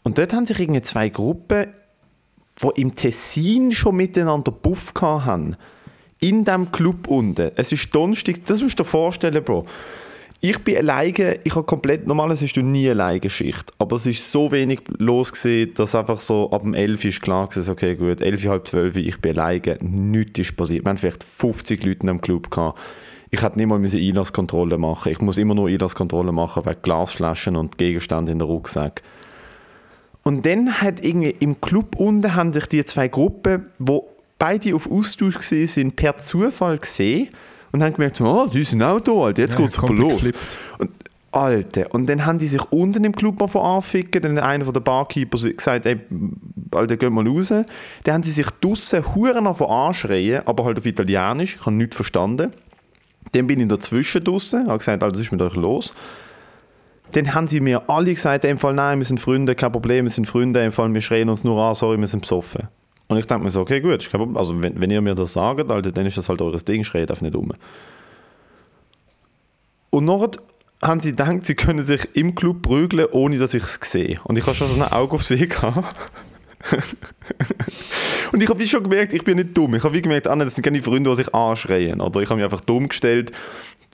Und 0.04 0.18
dort 0.18 0.34
haben 0.34 0.46
sich 0.46 0.60
irgendwie 0.60 0.82
zwei 0.82 1.10
Gruppen, 1.10 1.68
die 2.62 2.82
im 2.82 2.96
Tessin 2.96 3.72
schon 3.72 3.96
miteinander 3.96 4.52
Buff 4.52 4.94
haben. 5.02 5.56
In 6.20 6.44
diesem 6.44 6.72
Club 6.72 7.08
unten. 7.08 7.52
Es 7.56 7.72
ist 7.72 7.94
Donnerstag, 7.96 8.44
das 8.46 8.62
musst 8.62 8.78
du 8.78 8.84
dir 8.84 8.90
vorstellen, 8.90 9.44
Bro. 9.44 9.66
Ich 10.42 10.58
bin 10.60 10.78
alleine, 10.78 11.40
ich 11.44 11.54
habe 11.54 11.66
komplett, 11.66 12.08
normalerweise 12.08 12.46
hast 12.46 12.54
du 12.54 12.62
nie 12.62 12.90
alleine 12.90 13.30
Schicht, 13.30 13.74
aber 13.78 13.98
es 13.98 14.06
ist 14.06 14.32
so 14.32 14.54
wenig 14.54 14.80
los 14.98 15.34
gewesen, 15.34 15.74
dass 15.74 15.96
einfach 15.96 16.22
so 16.22 16.50
ab 16.52 16.62
dem 16.62 16.74
11 16.74 17.04
ist 17.04 17.22
klar 17.22 17.48
gewesen, 17.48 17.70
okay 17.70 17.96
gut, 17.96 18.22
11, 18.22 18.48
halb 18.48 18.68
12, 18.68 18.96
ich 18.96 19.20
bin 19.20 19.38
alleine, 19.38 19.78
nichts 19.82 20.40
ist 20.40 20.56
passiert. 20.56 20.86
Wir 20.86 20.90
haben 20.90 20.98
vielleicht 20.98 21.26
50 21.26 21.84
Leute 21.84 22.08
dem 22.08 22.22
Club 22.22 22.50
gehabt. 22.52 22.80
Ich 23.32 23.42
hätte 23.42 23.58
nicht 23.58 23.68
mal 23.68 23.76
Einlasskontrolle 23.84 24.78
machen 24.78 25.12
Ich 25.12 25.22
muss 25.22 25.38
immer 25.38 25.56
nur 25.56 25.68
Einlasskontrolle 25.68 26.32
machen 26.32 26.66
wegen 26.66 26.82
Glasflaschen 26.82 27.56
und 27.56 27.78
Gegenstände 27.78 28.32
in 28.32 28.40
der 28.40 28.48
Rucksack. 28.48 29.04
Und 30.24 30.46
dann 30.46 30.82
hat 30.82 31.04
irgendwie 31.04 31.36
im 31.40 31.60
Club 31.60 31.96
unten 31.98 32.34
haben 32.36 32.54
sich 32.54 32.66
die 32.68 32.84
zwei 32.86 33.08
Gruppen, 33.08 33.68
wo 33.78 34.10
beide 34.40 34.74
auf 34.74 34.90
Austausch 34.90 35.38
gesehen 35.38 35.68
sind, 35.68 35.96
per 35.96 36.18
Zufall 36.18 36.78
gesehen 36.80 37.30
und 37.72 37.84
haben 37.84 37.94
gemerkt, 37.94 38.16
so, 38.16 38.26
oh, 38.26 38.48
die 38.48 38.64
sind 38.64 38.82
auch 38.82 39.00
da, 39.00 39.12
Alter, 39.12 39.42
jetzt 39.44 39.54
Ja, 39.54 39.60
geht's 39.60 39.78
aber 39.78 39.94
los. 39.94 40.14
geflippt. 40.14 40.58
Und, 40.80 40.90
Alter, 41.32 41.94
und 41.94 42.10
dann 42.10 42.26
haben 42.26 42.40
die 42.40 42.48
sich 42.48 42.64
unten 42.72 43.04
im 43.04 43.14
Club 43.14 43.48
von 43.52 43.62
anficken, 43.62 44.22
dann 44.24 44.38
hat 44.38 44.44
einer 44.46 44.66
von 44.66 44.74
der 44.74 44.82
Barkeeper 44.82 45.38
gesagt, 45.38 45.86
ey, 45.86 46.00
Alter, 46.72 46.98
geh 46.98 47.10
mal 47.10 47.28
raus. 47.28 47.50
Dann 47.50 48.14
haben 48.16 48.24
sie 48.24 48.32
sich 48.32 48.48
draussen 48.62 49.14
Huren 49.14 49.54
von 49.54 49.68
anschreien, 49.70 50.42
aber 50.48 50.66
halt 50.66 50.80
auf 50.80 50.88
Italienisch, 50.88 51.58
ich 51.60 51.66
habe 51.66 51.76
nichts 51.76 51.96
verstanden. 51.96 52.52
Dann 53.34 53.46
bin 53.46 53.60
ich 53.60 53.68
dazwischen 53.68 54.24
draussen, 54.24 54.68
habe 54.68 54.80
gesagt, 54.80 55.04
Alter, 55.04 55.14
was 55.14 55.20
ist 55.20 55.32
mit 55.32 55.42
euch 55.42 55.56
los? 55.56 55.94
Dann 57.12 57.34
haben 57.36 57.48
sie 57.48 57.60
mir 57.60 57.88
alle 57.90 58.14
gesagt, 58.14 58.46
im 58.46 58.58
Fall, 58.58 58.74
nein, 58.74 58.98
wir 58.98 59.06
sind 59.06 59.20
Freunde, 59.20 59.54
kein 59.54 59.72
Problem, 59.72 60.06
wir 60.06 60.12
sind 60.12 60.26
Freunde, 60.26 60.64
im 60.64 60.72
Fall, 60.72 60.92
wir 60.92 61.02
schreien 61.02 61.30
uns 61.30 61.44
nur 61.44 61.60
an, 61.62 61.76
sorry, 61.76 62.00
wir 62.00 62.08
sind 62.08 62.22
besoffen. 62.22 62.68
Und 63.10 63.18
ich 63.18 63.26
denke 63.26 63.44
mir 63.44 63.50
so, 63.50 63.62
okay, 63.62 63.82
gut, 63.82 64.08
also 64.36 64.62
wenn, 64.62 64.80
wenn 64.80 64.92
ihr 64.92 65.02
mir 65.02 65.16
das 65.16 65.34
sagt, 65.34 65.72
Alter, 65.72 65.92
dann 65.92 66.06
ist 66.06 66.18
das 66.18 66.30
halt 66.30 66.42
eures 66.44 66.64
Ding, 66.64 66.84
schreit 66.84 67.10
einfach 67.10 67.24
nicht 67.24 67.36
um. 67.36 67.52
Und 69.90 70.06
nachher 70.06 70.30
haben 70.84 71.00
sie 71.00 71.10
gedacht, 71.12 71.44
sie 71.44 71.56
können 71.56 71.82
sich 71.82 72.08
im 72.14 72.36
Club 72.36 72.62
prügeln, 72.62 73.08
ohne 73.12 73.40
dass 73.40 73.56
ich 73.56 73.64
es 73.64 73.80
sehe. 73.82 74.20
Und 74.26 74.38
ich 74.38 74.46
habe 74.46 74.56
schon 74.56 74.68
so 74.68 74.76
ein 74.76 74.92
Auge 74.92 75.16
auf 75.16 75.24
sie 75.24 75.48
gehabt. 75.48 75.96
und 78.32 78.44
ich 78.44 78.50
habe 78.50 78.60
wie 78.60 78.68
schon 78.68 78.84
gemerkt, 78.84 79.14
ich 79.14 79.24
bin 79.24 79.38
nicht 79.38 79.58
dumm. 79.58 79.74
Ich 79.74 79.84
habe 79.84 79.96
wie 79.96 80.04
gemerkt, 80.04 80.28
ah, 80.28 80.36
das 80.36 80.54
sind 80.54 80.64
keine 80.64 80.82
Freunde, 80.84 81.10
die 81.10 81.16
sich 81.16 81.34
anschreien. 81.34 82.02
Oder 82.02 82.22
ich 82.22 82.30
habe 82.30 82.40
mich 82.40 82.44
einfach 82.44 82.62
dumm 82.62 82.90
gestellt. 82.90 83.32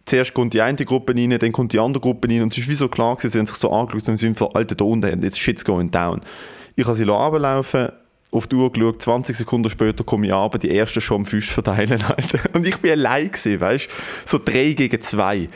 Zuerst 0.03 0.33
kommt 0.33 0.53
die 0.53 0.61
eine 0.61 0.75
Gruppe 0.83 1.15
rein, 1.15 1.39
dann 1.39 1.51
kommt 1.53 1.71
die 1.71 1.79
andere 1.79 2.01
Gruppe 2.01 2.27
rein. 2.27 2.41
Und 2.41 2.51
es 2.51 2.59
ist 2.59 2.67
wie 2.67 2.75
so 2.75 2.89
klar 2.89 3.15
gewesen, 3.15 3.31
sie 3.31 3.39
haben 3.39 3.45
sich 3.45 3.55
so 3.55 3.71
angeschaut 3.71 4.09
und 4.09 4.17
sind 4.17 4.37
von 4.37 4.49
Alter, 4.53 4.75
da 4.75 4.83
unten, 4.83 5.21
jetzt 5.23 5.39
shit's 5.39 5.63
going 5.63 5.89
down. 5.89 6.19
Ich 6.75 6.85
habe 6.85 6.97
sie 6.97 7.03
runterlaufen, 7.03 7.89
auf 8.35 8.47
die 8.47 8.55
Uhr 8.55 8.71
geschaut, 8.71 9.01
20 9.01 9.37
Sekunden 9.37 9.69
später 9.69 10.03
komme 10.03 10.27
ich 10.27 10.33
runter, 10.33 10.59
die 10.59 10.75
ersten 10.75 11.01
schon 11.01 11.21
am 11.21 11.25
Fisch 11.25 11.49
verteilen. 11.51 12.03
Alter. 12.03 12.39
Und 12.53 12.67
ich 12.67 12.77
bin 12.77 12.91
allein 12.91 13.31
gewesen, 13.31 13.59
weißt 13.59 13.87
du? 13.87 13.91
So 14.25 14.39
drei 14.43 14.73
gegen 14.73 15.01
zwei. 15.01 15.49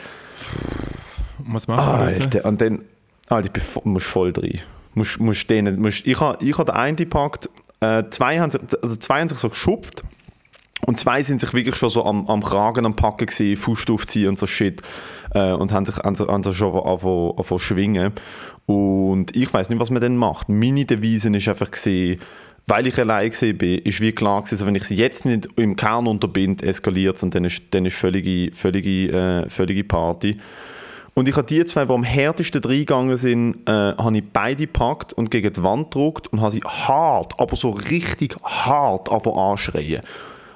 Was 1.38 1.68
wir 1.68 1.76
heute? 1.76 2.24
Alter, 2.24 2.44
und 2.46 2.60
dann, 2.60 2.80
Alter, 3.28 3.46
ich 3.46 3.52
bin 3.52 3.92
musst 3.92 4.06
voll 4.06 4.32
drin. 4.32 4.60
Musst, 4.94 5.20
musst 5.20 5.48
denen, 5.48 5.80
musst, 5.80 6.06
ich 6.06 6.20
habe 6.20 6.44
ich 6.44 6.56
ha 6.58 6.64
den 6.64 6.74
einen 6.74 6.96
gepackt, 6.96 7.48
äh, 7.80 8.04
zwei, 8.10 8.40
haben 8.40 8.50
sich, 8.50 8.60
also 8.82 8.96
zwei 8.96 9.20
haben 9.20 9.28
sich 9.28 9.38
so 9.38 9.48
geschupft 9.48 10.02
und 10.86 10.98
zwei 10.98 11.22
sind 11.22 11.40
sich 11.40 11.52
wirklich 11.54 11.76
schon 11.76 11.90
so 11.90 12.04
am, 12.04 12.26
am 12.26 12.42
Kragen 12.42 12.84
am 12.84 12.96
Packen 12.96 13.26
gewesen, 13.26 13.56
Fuß 13.56 13.88
aufziehen 13.90 14.28
und 14.28 14.38
so 14.38 14.46
Shit 14.46 14.82
äh, 15.34 15.52
und 15.52 15.72
haben 15.72 15.86
sich, 15.86 15.96
haben 15.98 16.14
sich, 16.14 16.26
haben 16.26 16.42
sich 16.42 16.56
schon 16.56 16.74
angefangen 16.74 17.44
zu 17.44 17.58
schwingen. 17.58 18.12
Und 18.66 19.34
ich 19.34 19.52
weiß 19.52 19.68
nicht, 19.68 19.80
was 19.80 19.90
man 19.90 20.00
dann 20.00 20.16
macht. 20.16 20.48
Meine 20.48 20.84
Devise 20.84 21.28
ist 21.30 21.48
einfach 21.48 21.70
gewesen, 21.70 22.20
weil 22.70 22.86
ich 22.86 22.98
allein 23.00 23.30
gewesen 23.30 23.58
bin, 23.58 23.80
ist 23.80 24.00
wie 24.00 24.12
klar 24.12 24.42
gewesen, 24.42 24.54
also 24.54 24.66
wenn 24.66 24.76
ich 24.76 24.84
sie 24.84 24.94
jetzt 24.94 25.24
nicht 25.24 25.48
im 25.56 25.74
Kern 25.74 26.06
unterbinde, 26.06 26.64
eskaliert 26.64 27.16
es 27.16 27.22
und 27.24 27.34
dann 27.34 27.44
ist, 27.44 27.62
dann 27.72 27.84
ist 27.84 27.96
völlige, 27.96 28.54
völlige, 28.54 29.08
äh, 29.10 29.50
völlige 29.50 29.82
Party. 29.82 30.36
Und 31.14 31.28
ich 31.28 31.36
habe 31.36 31.48
die 31.48 31.64
zwei, 31.64 31.84
die 31.84 31.92
am 31.92 32.04
härtesten 32.04 32.62
reingegangen 32.62 33.16
sind, 33.16 33.68
äh, 33.68 33.72
habe 33.72 34.16
ich 34.16 34.24
beide 34.32 34.66
gepackt 34.66 35.12
und 35.12 35.32
gegen 35.32 35.52
die 35.52 35.62
Wand 35.64 35.90
gedruckt 35.90 36.28
und 36.28 36.40
habe 36.40 36.52
sie 36.52 36.60
hart, 36.60 37.34
aber 37.38 37.56
so 37.56 37.70
richtig 37.70 38.36
hart 38.44 39.10
anschreien. 39.10 40.02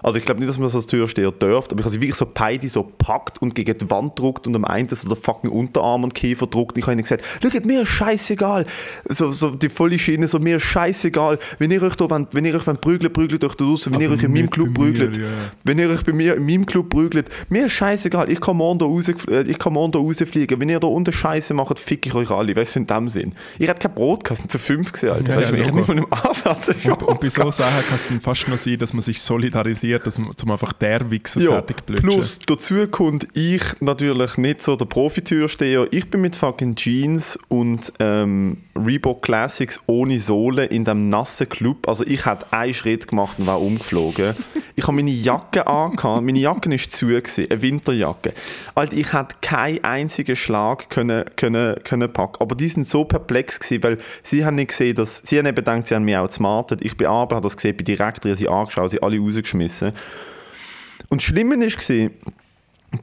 Also 0.05 0.19
ich 0.19 0.27
glaube 0.27 0.41
nicht, 0.41 0.51
dass 0.51 0.59
man 0.59 0.67
das 0.67 0.75
als 0.75 0.87
Türsteher 0.87 1.33
dürft, 1.33 1.73
aber 1.73 1.81
ich 1.81 1.85
habe 1.87 1.93
sie 1.93 2.01
wirklich 2.03 2.15
so 2.15 2.31
beide 2.33 2.69
so 2.69 2.85
gepackt 2.85 3.41
und 3.41 3.55
gegen 3.55 3.79
die 3.79 3.91
Wand 3.91 4.17
gedruckt 4.17 4.47
und 4.47 4.55
am 4.55 4.67
einen 4.67 4.87
so 4.91 5.09
der 5.09 5.17
fucking 5.17 5.51
Unterarm 5.51 6.05
und 6.05 6.15
Kiefer 6.15 6.45
gedruckt. 6.45 6.73
Und 6.73 6.81
ich 6.81 6.85
habe 6.85 6.93
ihnen 6.93 7.03
gesagt, 7.03 7.25
schaut, 7.43 7.65
mir 7.65 7.83
ist 7.83 7.89
scheißegal. 7.89 8.67
So, 9.09 9.31
so 9.31 9.51
die 9.51 9.71
volle 9.71 9.99
Schiene, 9.99 10.29
so 10.29 10.39
mir 10.39 10.57
ist 10.57 10.65
scheißegal. 10.65 11.39
Wenn 11.59 11.71
ihr 11.71 11.83
euch 11.83 11.97
da 11.97 12.11
wollt, 12.11 12.35
wenn 12.35 12.45
ihr 12.45 12.55
euch 12.55 12.67
wollt 12.67 12.83
prügeln, 12.83 13.13
prügelt 13.13 13.43
euch 13.45 13.55
da 13.55 13.65
draussen. 13.65 13.95
Wenn 13.95 14.03
ihr 14.03 14.09
Aber 14.09 14.17
euch 14.17 14.25
in 14.25 14.33
meinem 14.35 14.51
Club 14.51 14.75
prügelt, 14.75 15.17
ja. 15.17 15.23
wenn 15.65 15.79
ihr 15.79 15.89
euch 15.89 16.05
bei 16.05 16.13
mir 16.13 16.37
in 16.37 16.45
meinem 16.45 16.67
Club 16.67 16.91
prügelt, 16.91 17.31
mir 17.49 17.67
ist 17.67 17.73
scheißegal, 17.73 18.31
ich 18.31 18.43
kann 18.43 18.59
morgen 18.59 18.79
da, 18.79 18.85
raus, 18.85 19.09
äh, 19.09 19.43
ich 19.43 19.59
kann 19.59 19.73
morgen 19.73 19.93
da 19.93 20.01
rausfliegen. 20.01 20.61
Wenn 20.61 20.69
ihr 20.69 20.81
da 20.81 20.87
unten 20.87 21.13
Scheiße 21.13 21.55
macht, 21.55 21.79
fick 21.79 22.07
ich 22.07 22.15
euch 22.15 22.31
alle. 22.31 22.55
Weißt 22.55 22.77
du, 22.77 22.81
in 22.81 22.87
dem 22.87 23.09
Sinn. 23.09 23.33
Ihr 23.59 23.69
habt 23.69 23.81
kein 23.81 23.95
Brotkasten 23.95 24.51
zu 24.51 24.59
fünf 24.59 24.93
gesehen, 24.93 25.11
Alter. 25.11 25.33
Ja, 25.33 25.41
weißt 25.41 25.53
ja, 25.53 25.59
ich 25.59 25.69
habe 25.69 25.79
Logo. 25.79 25.95
nicht 25.95 26.11
mal 26.13 26.19
im 26.19 26.29
Ansatz 26.29 26.69
Und, 26.69 27.03
und 27.03 27.21
bei 27.21 27.29
so 27.29 27.51
Sachen 27.51 27.85
kann 27.87 27.95
es 27.95 28.11
fast 28.23 28.49
noch 28.49 28.59
sein, 28.59 28.79
dass 28.79 28.93
man 28.93 29.01
sich 29.01 29.21
solidarisiert, 29.21 29.94
dass 30.03 30.19
man 30.19 30.35
zum 30.37 30.51
einfach 30.51 30.73
der 30.73 31.11
Wichser 31.11 31.41
Ja, 31.41 31.51
fertig 31.53 31.85
blödschen. 31.85 32.09
plus 32.09 32.39
dazu 32.41 32.87
kommt 32.89 33.29
ich 33.35 33.63
natürlich 33.81 34.37
nicht 34.37 34.63
so 34.63 34.77
der 34.77 34.87
Profitürsteher. 34.87 35.87
Ich 35.91 36.11
bin 36.11 36.21
mit 36.21 36.37
fucking 36.37 36.75
Jeans 36.75 37.39
und 37.49 37.93
ähm, 38.01 38.59
Reebok 38.77 39.23
Classics 39.23 39.81
ohne 39.87 40.19
Sohle 40.19 40.67
in 40.67 40.85
dem 40.85 41.09
nassen 41.09 41.49
Club. 41.49 41.89
Also 41.89 42.05
ich 42.07 42.27
hatte 42.27 42.47
einen 42.53 42.75
Schritt 42.75 43.09
gemacht 43.09 43.39
und 43.39 43.47
war 43.47 43.61
umgeflogen. 43.61 44.35
ich 44.77 44.85
habe 44.85 44.97
meine 44.97 45.11
Jacke 45.11 45.67
angehabt. 45.67 46.23
Meine 46.23 46.39
Jacke 46.39 46.71
war 46.71 46.79
zu, 46.79 47.07
gewesen, 47.07 47.47
eine 47.51 47.63
Winterjacke. 47.63 48.33
Alter, 48.75 48.97
ich 48.97 49.13
hätte 49.13 49.37
keinen 49.41 49.85
einzigen 49.85 50.37
Schlag 50.37 50.91
können, 50.91 51.25
können, 51.37 51.77
können 51.85 52.13
packen. 52.13 52.41
Aber 52.41 52.55
die 52.55 52.69
sind 52.69 52.89
so 52.89 53.05
perplex 53.05 53.61
gewesen, 53.61 53.83
weil 53.83 53.99
sie 54.23 54.45
haben 54.45 54.57
nicht 54.57 54.69
gesehen, 54.69 54.95
dass 54.97 55.23
sie 55.25 55.39
haben 55.39 55.47
eben 55.47 55.57
gedacht, 55.57 55.87
sie 55.87 55.95
haben 55.95 56.05
mich 56.05 56.17
outsmartet. 56.17 56.85
Ich 56.85 56.97
bin 56.97 57.07
aber, 57.07 57.37
habe 57.37 57.45
das 57.45 57.57
gesehen, 57.57 57.77
bin 57.77 57.85
direkt 57.85 58.25
drin, 58.25 58.35
sie 58.35 58.49
angeschaut, 58.49 58.91
sie 58.91 59.03
alle 59.03 59.19
rausgeschmissen. 59.19 59.84
Und 61.09 61.21
das 61.21 61.25
Schlimme 61.25 61.59
war, 61.59 62.11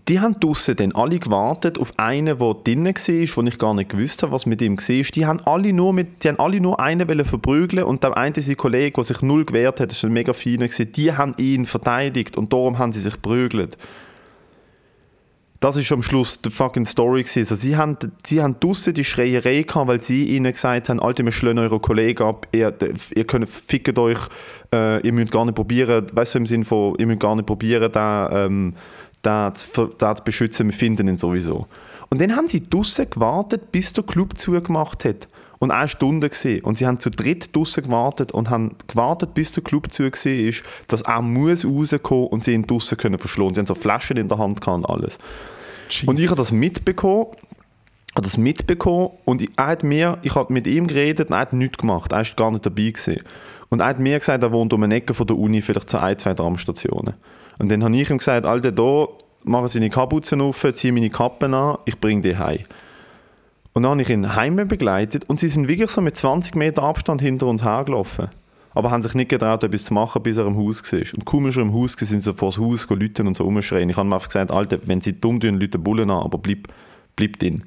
die 0.07 0.19
haben 0.19 0.39
draussen 0.39 0.75
dann 0.75 0.93
alle 0.93 1.19
gewartet 1.19 1.77
auf 1.77 1.97
einen, 1.97 2.37
der 2.37 2.53
drinnen 2.53 2.95
war, 2.95 3.35
wo 3.35 3.41
ich 3.47 3.57
gar 3.57 3.73
nicht 3.73 3.89
gewusst 3.89 4.23
habe, 4.23 4.31
was 4.31 4.45
mit 4.45 4.61
ihm 4.61 4.77
war. 4.77 5.03
Die 5.03 5.25
haben 5.25 5.39
alle 5.45 5.73
nur, 5.73 5.93
mit, 5.93 6.23
die 6.23 6.29
haben 6.29 6.39
alle 6.39 6.61
nur 6.61 6.79
einen 6.79 7.07
wollen 7.07 7.25
verprügeln 7.25 7.83
und 7.83 8.03
der 8.03 8.15
eine 8.15 8.41
sein 8.41 8.57
Kollege, 8.57 8.93
der 8.95 9.03
sich 9.03 9.21
null 9.21 9.45
gewehrt 9.45 9.79
hat, 9.79 9.91
das 9.91 10.01
war 10.03 10.09
ein 10.09 10.13
mega 10.13 10.33
feiner, 10.33 10.67
die 10.67 11.11
haben 11.13 11.35
ihn 11.37 11.65
verteidigt 11.65 12.37
und 12.37 12.53
darum 12.53 12.77
haben 12.77 12.91
sie 12.91 13.01
sich 13.01 13.13
geprügelt. 13.13 13.77
Das 15.61 15.77
ist 15.77 15.91
am 15.91 16.01
Schluss 16.01 16.41
die 16.41 16.49
fucking 16.49 16.85
Story 16.85 17.21
gewesen. 17.21 17.41
Also 17.41 17.55
sie 17.55 17.77
haben, 17.77 17.95
sie 18.25 18.41
haben 18.41 18.59
draussen 18.59 18.95
die 18.95 19.03
Schreierei 19.03 19.61
gehabt, 19.61 19.87
weil 19.87 20.01
sie 20.01 20.25
ihnen 20.25 20.51
gesagt 20.51 20.89
haben, 20.89 20.99
Alter, 20.99 21.23
wir 21.23 21.31
schlagen 21.31 21.59
eure 21.59 21.79
Kollegen 21.79 22.23
ab, 22.23 22.47
ihr, 22.51 22.73
ihr 23.13 23.23
könnt 23.25 23.47
fickt 23.47 23.99
euch, 23.99 24.17
äh, 24.73 25.05
ihr 25.05 25.13
müsst 25.13 25.31
gar 25.31 25.45
nicht 25.45 25.53
probieren, 25.53 26.07
weißt 26.11 26.33
du, 26.33 26.39
im 26.39 26.45
Sinne 26.47 26.65
von, 26.65 26.95
ihr 26.97 27.05
müsst 27.05 27.19
gar 27.19 27.35
nicht 27.35 27.45
probieren, 27.45 27.91
da, 27.91 28.45
ähm, 28.45 28.73
da, 29.21 29.53
zu, 29.53 29.89
zu 29.89 30.15
beschützen, 30.25 30.65
wir 30.65 30.73
finden 30.73 31.07
ihn 31.07 31.17
sowieso. 31.17 31.67
Und 32.09 32.19
dann 32.19 32.35
haben 32.35 32.47
sie 32.47 32.67
draussen 32.67 33.07
gewartet, 33.07 33.71
bis 33.71 33.93
der 33.93 34.03
Club 34.03 34.39
zugemacht 34.39 35.05
hat. 35.05 35.27
Und 35.61 35.69
eine 35.69 35.87
Stunde 35.87 36.27
gesehen. 36.27 36.63
Und 36.63 36.79
sie 36.79 36.87
haben 36.87 36.99
zu 36.99 37.11
dritt 37.11 37.55
draussen 37.55 37.83
gewartet 37.83 38.31
und 38.31 38.49
haben 38.49 38.75
gewartet, 38.87 39.35
bis 39.35 39.51
der 39.51 39.63
Club 39.63 39.93
zu 39.93 40.09
gesehen 40.09 40.47
ist, 40.49 40.63
dass 40.87 41.01
er 41.03 41.21
muss 41.21 41.63
rauskommen 41.63 42.27
und 42.29 42.43
sie 42.43 42.53
ihn 42.53 42.65
draussen 42.65 42.97
können 42.97 43.19
verschlagen. 43.19 43.53
Sie 43.53 43.59
haben 43.59 43.67
so 43.67 43.75
Flaschen 43.75 44.17
in 44.17 44.27
der 44.27 44.39
Hand 44.39 44.59
gehabt 44.59 44.79
und 44.79 44.85
alles. 44.89 45.19
Und 46.07 46.19
ich 46.19 46.25
habe 46.25 46.37
das 46.37 46.51
mitbekommen, 46.51 47.27
habe 48.15 48.23
das 48.23 48.39
mitbekommen 48.39 49.11
und 49.23 49.43
ich, 49.43 49.51
er 49.55 49.67
hat 49.67 49.83
mir, 49.83 50.17
ich 50.23 50.33
habe 50.33 50.51
mit 50.51 50.65
ihm 50.65 50.87
geredet 50.87 51.29
und 51.29 51.35
er 51.35 51.41
hat 51.41 51.53
nichts 51.53 51.77
gemacht. 51.77 52.11
Er 52.11 52.17
war 52.17 52.25
gar 52.35 52.49
nicht 52.49 52.65
dabei. 52.65 52.89
Gewesen. 52.89 53.21
Und 53.69 53.81
er 53.81 53.85
hat 53.85 53.99
mir 53.99 54.17
gesagt, 54.17 54.43
er 54.43 54.51
wohnt 54.51 54.73
um 54.73 54.81
eine 54.81 54.95
Ecke 54.95 55.13
von 55.13 55.27
der 55.27 55.37
Uni, 55.37 55.61
vielleicht 55.61 55.89
zu 55.89 56.01
ein, 56.01 56.17
zwei 56.17 56.33
Tramstationen. 56.33 57.13
Und 57.59 57.71
dann 57.71 57.83
habe 57.83 57.95
ich 57.95 58.09
ihm 58.09 58.17
gesagt, 58.17 58.47
Alter, 58.47 58.71
da 58.71 59.07
mache 59.43 59.67
ich 59.67 59.73
seine 59.73 59.91
Kapuzen 59.91 60.41
auf, 60.41 60.65
ziehe 60.73 60.91
meine 60.91 61.11
Kappen 61.11 61.53
an, 61.53 61.77
ich 61.85 61.99
bringe 61.99 62.21
die 62.21 62.35
heim. 62.35 62.61
Und 63.73 63.83
dann 63.83 63.91
habe 63.91 64.01
ich 64.01 64.09
ihn 64.09 64.35
heim 64.35 64.55
begleitet 64.67 65.29
und 65.29 65.39
sie 65.39 65.47
sind 65.47 65.67
wirklich 65.67 65.89
so 65.91 66.01
mit 66.01 66.15
20 66.15 66.55
Meter 66.55 66.83
Abstand 66.83 67.21
hinter 67.21 67.47
uns 67.47 67.63
hergelaufen. 67.63 68.27
Aber 68.73 68.91
haben 68.91 69.01
sich 69.01 69.13
nicht 69.15 69.29
getraut, 69.29 69.63
etwas 69.63 69.85
zu 69.85 69.93
machen, 69.93 70.23
bis 70.23 70.37
er 70.37 70.45
im 70.45 70.57
Haus 70.57 70.81
war. 70.91 70.99
Und 70.99 71.25
kaum 71.25 71.47
ist 71.47 71.57
er 71.57 71.63
im 71.63 71.73
Haus, 71.73 71.99
war, 71.99 72.07
sind 72.07 72.23
sie 72.23 72.33
vor 72.33 72.49
das 72.49 72.57
Haus 72.57 72.89
Leute 72.89 73.23
und 73.23 73.35
so 73.35 73.43
rumschreien. 73.43 73.89
Ich 73.89 73.97
habe 73.97 74.07
ihm 74.07 74.13
einfach 74.13 74.29
gesagt, 74.29 74.51
Alter, 74.51 74.79
wenn 74.85 75.01
sie 75.01 75.19
dumm 75.19 75.39
tun, 75.39 75.55
Leute 75.55 75.77
Bullen 75.77 76.09
an, 76.09 76.23
aber 76.23 76.37
bleib, 76.37 76.67
bleib 77.15 77.37
drin. 77.39 77.63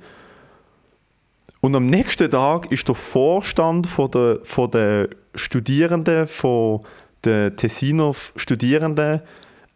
Und 1.61 1.77
am 1.77 1.87
nächsten 1.87 2.31
Tag 2.31 2.71
ist 2.71 2.88
der 2.88 2.95
Vorstand 2.95 3.87
von 3.87 4.11
der, 4.11 4.40
von 4.43 4.71
der 4.71 5.09
Studierenden, 5.35 6.27
von 6.27 6.81
den 7.25 7.57
Tessiner 7.57 8.12
Studierenden, 8.37 9.21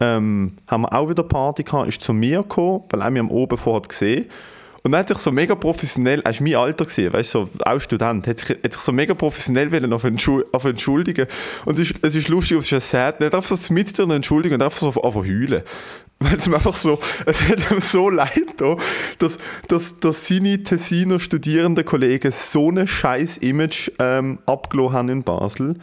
ähm, 0.00 0.58
haben 0.66 0.82
wir 0.82 0.92
auch 0.92 1.08
wieder 1.08 1.22
Party 1.22 1.62
gehabt, 1.62 1.88
ist 1.88 2.02
zu 2.02 2.12
mir 2.12 2.42
gekommen, 2.42 2.84
weil 2.90 3.00
er 3.00 3.10
mich 3.10 3.20
am 3.20 3.30
Oben 3.30 3.56
vorher 3.56 3.88
gesehen 3.88 4.26
und 4.84 4.92
er 4.92 5.00
hat 5.00 5.08
sich 5.08 5.18
so 5.18 5.32
mega 5.32 5.54
professionell, 5.54 6.20
er 6.20 6.32
war 6.32 6.42
mein 6.42 6.54
Alter, 6.54 6.84
gewesen, 6.84 7.12
weißt 7.12 7.30
so, 7.30 7.48
auch 7.64 7.80
Student, 7.80 8.26
hat 8.26 8.38
sich, 8.38 8.50
hat 8.50 8.72
sich 8.72 8.82
so 8.82 8.92
mega 8.92 9.14
professionell 9.14 9.72
wollen 9.72 9.92
auf, 9.92 10.04
Entschuld, 10.04 10.52
auf 10.54 10.64
entschuldigen. 10.64 11.26
Und 11.64 11.78
es 11.78 11.90
ist, 11.90 12.04
es 12.04 12.14
ist 12.14 12.28
lustig, 12.28 12.58
es 12.58 12.70
ist 12.70 12.90
sad, 12.90 13.20
nicht 13.20 13.34
einfach 13.34 13.56
so 13.56 13.74
mit 13.74 13.98
eine 13.98 14.14
Entschuldigung 14.14 14.56
und 14.56 14.62
einfach 14.62 14.78
so 14.78 14.88
auf, 14.88 14.96
auf 14.96 15.16
heulen. 15.16 15.62
Weil 16.20 16.34
es 16.34 16.48
mir 16.48 16.56
einfach 16.56 16.76
so, 16.76 16.98
es 17.26 17.48
hat 17.48 17.70
ihm 17.70 17.80
so 17.80 18.10
leid 18.10 18.54
da, 18.56 18.76
dass, 19.18 19.38
dass, 19.68 20.00
dass 20.00 20.26
seine 20.26 20.62
Tessiner 20.62 21.20
studierenden 21.20 21.84
Kollegen 21.84 22.32
so 22.32 22.70
ein 22.70 22.86
scheiß 22.86 23.38
Image 23.38 23.90
ähm, 23.98 24.38
abgelassen 24.46 24.94
haben 24.94 25.08
in 25.08 25.22
Basel 25.22 25.74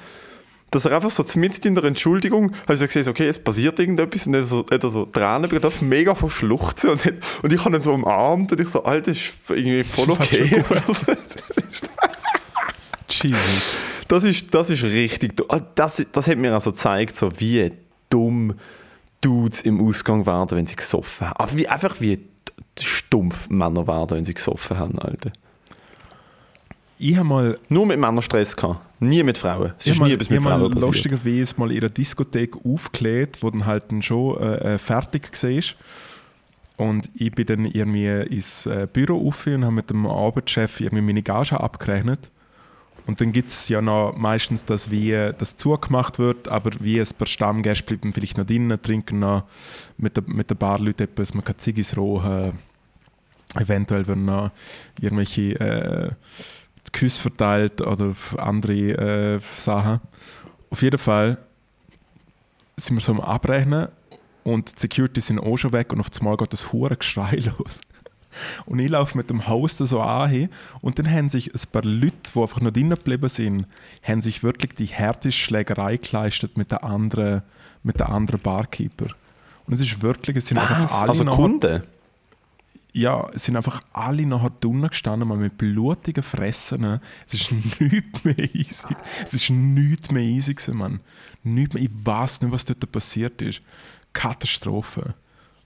dass 0.72 0.86
er 0.86 0.94
einfach 0.96 1.12
so 1.12 1.24
mitten 1.40 1.68
in 1.68 1.76
der 1.76 1.86
Entschuldigung, 1.86 2.54
habe 2.64 2.74
ich 2.74 2.82
gesehen, 2.82 3.08
okay, 3.08 3.28
es 3.28 3.40
passiert 3.40 3.80
irgendetwas 3.80 4.28
und 4.28 4.34
dann 4.34 4.44
so, 4.44 4.66
hat 4.70 4.84
er 4.84 4.90
so 4.90 5.06
Tränen 5.06 5.44
bekommen, 5.44 5.62
darf 5.62 5.82
mega 5.82 6.16
verschluchzen 6.16 6.90
und, 6.92 7.06
hat- 7.06 7.14
und 7.44 7.54
ich 7.54 7.64
habe 7.64 7.78
ihn 7.78 7.82
so 7.84 7.94
umarmt 7.94 8.52
und 8.52 8.60
ich 8.60 8.68
so, 8.70 8.84
Alter, 8.84 9.12
ist 9.12 9.34
irgendwie 9.50 9.84
voll 9.84 10.12
okay. 10.12 10.64
Jesus. 13.10 13.76
Das 14.08 14.24
ist, 14.24 14.54
das 14.54 14.70
ist 14.70 14.84
richtig, 14.84 15.34
ah, 15.50 15.60
das, 15.76 16.06
das 16.12 16.28
hat 16.28 16.38
mir 16.38 16.54
also 16.54 16.72
gezeigt, 16.72 17.16
so 17.16 17.30
wie 17.40 17.72
dumm 18.10 18.56
Dudes 19.22 19.62
im 19.62 19.86
Ausgang 19.86 20.26
werden, 20.26 20.58
wenn 20.58 20.68
sie 20.68 20.76
gesoffen 20.76 21.30
haben. 21.30 21.40
Einfach 21.40 21.58
wie, 21.58 21.68
einfach 21.68 22.02
wie 22.02 22.20
stumpf 22.80 23.50
Männer 23.50 23.88
werden, 23.88 24.18
wenn 24.18 24.26
sie 24.26 24.34
gesoffen 24.34 24.78
haben, 24.78 25.00
Alter. 25.00 25.32
Ich 26.98 27.16
habe 27.18 27.28
mal, 27.28 27.56
Nur 27.70 27.86
mit 27.86 28.00
Männern 28.00 28.22
Stress 28.22 28.56
gehabt. 28.56 28.80
Nie 29.02 29.24
mit 29.24 29.38
Frauen. 29.38 29.74
Es 29.78 29.86
ich 29.86 29.94
ist 29.94 30.00
hab 30.00 30.08
nie 30.08 30.14
mal, 30.14 30.16
etwas 30.16 30.30
mit 30.30 30.42
mal 30.42 30.58
Frauen 30.58 30.72
passiert. 30.72 30.86
lustigerweise 30.86 31.54
mal 31.58 31.72
in 31.72 31.80
einer 31.80 31.90
Diskothek 31.90 32.56
aufgelegt, 32.66 33.44
wo 33.44 33.50
dann 33.50 33.66
halt 33.66 33.92
dann 33.92 34.02
schon 34.02 34.38
äh, 34.38 34.76
äh, 34.76 34.78
fertig 34.78 35.32
war. 35.44 35.64
Und 36.78 37.10
ich 37.16 37.32
bin 37.32 37.46
dann 37.46 37.66
irgendwie 37.66 38.36
ins 38.36 38.66
äh, 38.66 38.88
Büro 38.92 39.18
rauf 39.18 39.48
und 39.48 39.64
habe 39.64 39.76
mit 39.76 39.90
dem 39.90 40.06
Arbeitschef 40.06 40.80
irgendwie 40.80 41.04
meine 41.04 41.22
Gage 41.22 41.60
abgerechnet. 41.60 42.32
Und 43.08 43.22
dann 43.22 43.32
gibt 43.32 43.50
es 43.50 43.70
ja 43.70 43.82
noch 43.82 44.16
meistens, 44.18 44.66
dass 44.66 44.90
wie 44.90 45.12
das 45.38 45.58
zugemacht 45.58 46.18
wird, 46.18 46.48
aber 46.48 46.72
wie 46.80 47.00
ein 47.00 47.08
paar 47.18 47.28
Stammgäste 47.28 47.86
bleiben 47.86 48.14
vielleicht 48.14 48.38
noch 48.38 48.48
drinnen, 48.48 48.82
trinken 48.82 49.20
noch 49.20 49.44
mit 49.98 50.18
den 50.18 50.26
mit 50.28 50.50
der 50.50 50.56
Barleuten 50.56 51.04
etwas, 51.04 51.36
man 51.36 51.44
kann 51.44 51.60
Ziggis 51.60 51.96
rohen, 51.96 52.54
eventuell 53.56 54.08
werden 54.08 54.26
noch 54.26 54.50
irgendwelche 55.00 55.60
äh, 55.60 56.12
Küsse 56.96 57.22
verteilt 57.22 57.82
oder 57.82 58.14
andere 58.38 59.36
äh, 59.36 59.40
Sachen. 59.56 60.00
Auf 60.70 60.82
jeden 60.82 60.98
Fall 60.98 61.38
sind 62.78 62.96
wir 62.96 63.02
so 63.02 63.12
am 63.12 63.22
Abrechnen 63.22 63.90
und 64.44 64.76
die 64.76 64.80
Security 64.80 65.22
sind 65.22 65.40
auch 65.40 65.58
schon 65.58 65.74
weg 65.74 65.92
und 65.92 66.00
auf 66.00 66.08
einmal 66.20 66.38
geht 66.38 66.54
das 66.54 66.72
hure 66.72 66.96
Geschrei 66.96 67.36
los. 67.60 67.80
Und 68.66 68.80
ich 68.80 68.90
laufe 68.90 69.18
mit 69.18 69.30
dem 69.30 69.48
Haus 69.48 69.78
da 69.78 69.86
so 69.86 70.02
an 70.02 70.50
und 70.82 71.00
dann 71.00 71.10
haben 71.10 71.30
sich 71.30 71.54
ein 71.54 71.62
paar 71.72 71.84
Leute, 71.84 72.32
die 72.34 72.40
einfach 72.40 72.62
noch 72.62 72.72
drinnen 72.72 72.98
geblieben 72.98 73.30
sind, 73.30 73.66
haben 74.04 74.22
sich 74.22 74.44
wirklich 74.44 74.76
die 74.76 74.86
härteste 74.86 75.32
Schlägerei 75.32 75.98
geleistet 75.98 76.58
mit 76.58 76.72
der 76.72 76.84
anderen, 76.84 77.44
mit 77.84 78.00
der 78.00 78.10
anderen 78.10 78.42
Barkeeper. 78.42 79.08
Und 79.68 79.74
es 79.74 79.82
ist 79.82 80.02
wirklich, 80.02 80.38
es 80.38 80.48
sind 80.48 80.58
einfach 80.58 80.84
Was? 80.84 80.94
alle 80.94 81.10
Also 81.10 81.26
Kunden? 81.26 81.84
Ja, 82.96 83.28
es 83.34 83.44
sind 83.44 83.58
einfach 83.58 83.82
alle 83.92 84.26
nachher 84.26 84.52
drinnen 84.62 84.88
gestanden, 84.88 85.28
mal 85.28 85.38
mit 85.38 85.58
blutigen 85.58 86.24
Fressen. 86.24 87.02
Es 87.28 87.34
ist 87.34 87.52
nichts 87.80 88.24
mehr 88.24 88.56
easy. 88.56 88.96
Es 89.24 89.34
ist 89.34 89.50
nichts 89.50 90.12
mehr 90.12 90.24
easy 90.24 90.54
gewesen, 90.54 90.78
Mann. 90.78 91.00
Nichts 91.44 91.74
mehr. 91.74 91.84
Ich 91.84 91.90
weiß 91.92 92.42
nicht, 92.42 92.54
was 92.54 92.64
dort 92.64 92.90
passiert 92.92 93.42
ist. 93.42 93.62
Katastrophe. 94.14 95.14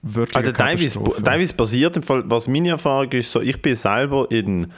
Wirklich 0.02 0.36
Also 0.36 0.50
teilweise, 0.50 1.00
teilweise 1.22 1.54
passiert, 1.54 1.96
im 1.96 2.02
Fall, 2.02 2.24
was 2.26 2.48
meine 2.48 2.70
Erfahrung 2.70 3.12
ist, 3.12 3.30
so, 3.30 3.40
ich 3.40 3.62
bin 3.62 3.76
selber 3.76 4.28
in 4.30 4.72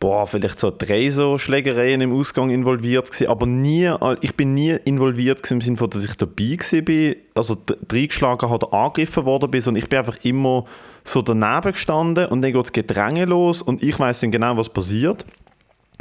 boah, 0.00 0.26
vielleicht 0.26 0.58
so 0.58 0.72
drei 0.76 1.10
so 1.10 1.36
Schlägereien 1.36 2.00
im 2.00 2.12
Ausgang 2.12 2.50
involviert 2.50 3.10
gewesen, 3.10 3.28
aber 3.28 3.46
nie, 3.46 3.92
ich 4.22 4.34
bin 4.34 4.54
nie 4.54 4.76
involviert 4.84 5.42
gewesen 5.42 5.54
im 5.54 5.60
Sinne 5.60 5.76
von, 5.76 5.90
dass 5.90 6.04
ich 6.04 6.16
dabei 6.16 6.56
bin, 6.80 7.16
also 7.34 7.58
reingeschlagen 7.92 8.48
habe 8.48 8.66
oder 8.66 8.74
angegriffen 8.74 9.26
worden 9.26 9.50
bin, 9.50 9.60
sondern 9.60 9.82
ich 9.82 9.90
bin 9.90 9.98
einfach 9.98 10.16
immer 10.22 10.64
so 11.04 11.20
daneben 11.20 11.72
gestanden 11.72 12.26
und 12.26 12.40
dann 12.40 12.52
geht 12.52 12.62
das 12.62 12.72
Gedränge 12.72 13.26
los 13.26 13.60
und 13.60 13.82
ich 13.82 13.98
weiß 13.98 14.20
dann 14.20 14.30
genau, 14.30 14.56
was 14.56 14.70
passiert. 14.70 15.26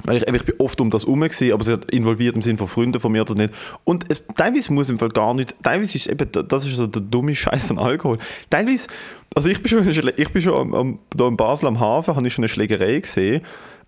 Weil 0.05 0.15
ich, 0.15 0.27
ich 0.27 0.45
bin 0.45 0.55
oft 0.59 0.79
um 0.79 0.89
das 0.89 1.03
herum, 1.03 1.19
gewesen, 1.19 1.51
aber 1.51 1.63
sie 1.65 1.73
hat 1.73 1.91
involviert 1.91 2.33
im 2.37 2.41
Sinne 2.41 2.57
von 2.57 2.69
Freunden 2.69 3.01
von 3.01 3.11
mir 3.11 3.21
oder 3.23 3.35
nicht. 3.35 3.53
Und 3.83 4.05
es, 4.09 4.23
teilweise 4.33 4.71
muss 4.71 4.89
im 4.89 4.97
Fall 4.97 5.09
gar 5.09 5.33
nicht, 5.33 5.55
teilweise 5.61 5.97
ist 5.97 6.07
eben, 6.07 6.25
das 6.31 6.65
ist 6.65 6.77
so 6.77 6.87
der 6.87 7.01
dumme 7.01 7.35
Scheiß 7.35 7.71
an 7.71 7.79
Alkohol. 7.79 8.17
Teilweise, 8.49 8.87
also 9.35 9.49
ich 9.49 9.61
bin 9.61 9.69
schon, 9.69 10.11
ich 10.15 10.29
bin 10.29 10.41
schon 10.41 10.53
am, 10.53 10.73
am, 10.73 10.99
da 11.09 11.27
in 11.27 11.35
Basel 11.35 11.67
am 11.67 11.81
Hafen, 11.81 12.15
habe 12.15 12.25
ich 12.25 12.33
schon 12.33 12.43
eine 12.43 12.49
Schlägerei 12.49 12.99
gesehen, 13.01 13.41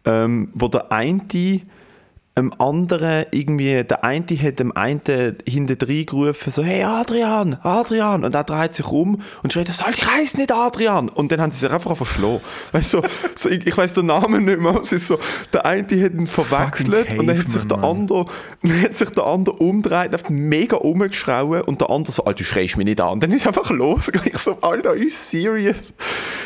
ähm, 0.05 0.49
wo 0.53 0.67
der 0.67 0.91
eine 0.91 1.21
dem 2.37 2.53
anderen 2.59 3.25
irgendwie, 3.31 3.83
der 3.83 4.03
eine 4.05 4.25
hat 4.25 4.59
dem 4.59 4.75
einen 4.75 5.01
hinten 5.45 5.77
gerufen, 6.05 6.49
so, 6.49 6.63
hey 6.63 6.81
Adrian, 6.83 7.57
Adrian, 7.61 8.23
und 8.23 8.33
er 8.33 8.45
dreht 8.45 8.73
sich 8.73 8.87
um 8.87 9.21
und 9.43 9.51
schreit, 9.51 9.67
so, 9.67 9.83
ich 9.91 10.09
heiße 10.09 10.37
nicht 10.37 10.51
Adrian, 10.51 11.09
und 11.09 11.31
dann 11.31 11.41
haben 11.41 11.51
sie 11.51 11.59
sich 11.59 11.69
einfach 11.69 11.95
verschlagen. 11.95 12.39
Weißt 12.71 12.93
du, 12.93 13.01
so, 13.01 13.07
so, 13.35 13.49
ich, 13.49 13.67
ich 13.67 13.77
weiß 13.77 13.93
den 13.93 14.05
Namen 14.05 14.45
nicht 14.45 14.59
mehr, 14.59 14.79
es 14.81 14.93
ist 14.93 15.07
so, 15.07 15.19
der 15.51 15.65
eine 15.65 15.81
hat 15.83 15.91
ihn 15.91 16.25
verwechselt 16.25 16.97
Fucking 16.99 17.19
und 17.19 17.27
dann 17.27 17.37
hat 17.37 17.49
sich 17.49 17.63
der 17.67 17.77
Caveman, 17.77 17.97
andere, 17.99 18.25
dann 18.63 18.81
hat 18.81 18.95
sich 18.95 19.09
der 19.09 19.25
andere 19.25 19.55
umgedreht, 19.57 20.13
hat 20.13 20.29
mega 20.29 20.77
umgeschrauen 20.77 21.61
und 21.63 21.81
der 21.81 21.89
andere 21.89 22.13
so, 22.13 22.23
Alter, 22.23 22.37
du 22.39 22.43
schreist 22.45 22.77
mich 22.77 22.85
nicht 22.85 23.01
an. 23.01 23.09
Und 23.13 23.23
dann 23.23 23.31
ist 23.33 23.45
einfach 23.45 23.69
losgegangen. 23.69 24.29
Ich 24.33 24.37
so, 24.37 24.57
Alter, 24.61 24.93
ist 24.95 25.29
serious? 25.29 25.93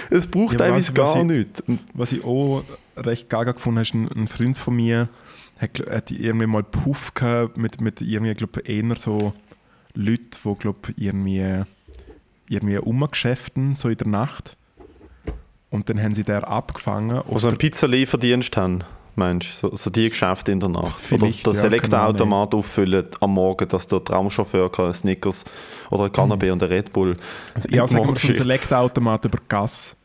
Es 0.09 0.25
braucht 0.25 0.59
Ja, 0.59 0.73
was 0.75 0.93
gar 0.93 1.15
ich- 1.17 1.23
nichts. 1.23 1.63
Was 1.93 2.11
ich 2.11 2.23
auch 2.25 2.63
recht 2.97 3.29
gaga 3.29 3.51
gefunden 3.53 3.77
habe, 3.77 3.83
ist 3.83 3.93
ein, 3.93 4.09
ein 4.15 4.27
Freund 4.27 4.57
von 4.57 4.75
mir, 4.75 5.09
hat, 5.57 5.79
hat 5.89 6.11
irgendwie 6.11 6.47
mal 6.47 6.63
Puff 6.63 7.13
gehabt 7.13 7.57
mit, 7.57 7.81
mit 7.81 8.01
irgendwie, 8.01 8.33
glaube 8.33 8.61
eher 8.61 8.95
so 8.95 9.33
Leuten, 9.93 10.31
die, 10.43 10.55
glaube 10.55 10.93
irgendwie, 10.97 11.63
irgendwie 12.49 12.77
umgeschäften, 12.77 13.73
so 13.73 13.89
in 13.89 13.97
der 13.97 14.07
Nacht. 14.07 14.57
Und 15.69 15.89
dann 15.89 16.01
haben 16.01 16.13
sie 16.13 16.23
der 16.23 16.47
abgefangen. 16.47 17.21
Wo 17.25 17.35
auf 17.35 17.41
so 17.41 17.47
einen 17.47 17.57
Pizzalieferdienst 17.57 18.55
haben, 18.55 18.83
meinst 19.15 19.63
du? 19.63 19.69
So, 19.69 19.75
so 19.75 19.89
die 19.89 20.09
Geschäfte 20.09 20.51
in 20.51 20.59
der 20.59 20.69
Nacht. 20.69 20.85
Oder 20.85 21.27
Vielleicht, 21.27 21.45
den 21.45 21.53
ja, 21.53 21.63
Elektroautomat 21.63 22.53
auffüllen 22.53 23.07
am 23.19 23.33
Morgen, 23.33 23.67
dass 23.67 23.87
der 23.87 24.03
Traumchauffeur 24.03 24.71
kann 24.71 24.93
Snickers 24.93 25.43
oder 25.89 26.05
ein 26.05 26.11
Cannabis 26.11 26.51
und 26.51 26.63
ein 26.63 26.69
Red 26.69 26.93
Bull 26.93 27.17
Also, 27.53 27.69
ja, 27.69 27.87
sagen 27.87 28.07
wir 28.07 28.15
so 28.15 28.27
ein. 28.27 28.35
Select-Automat 28.35 29.25
über 29.25 29.39
Gas. 29.47 29.95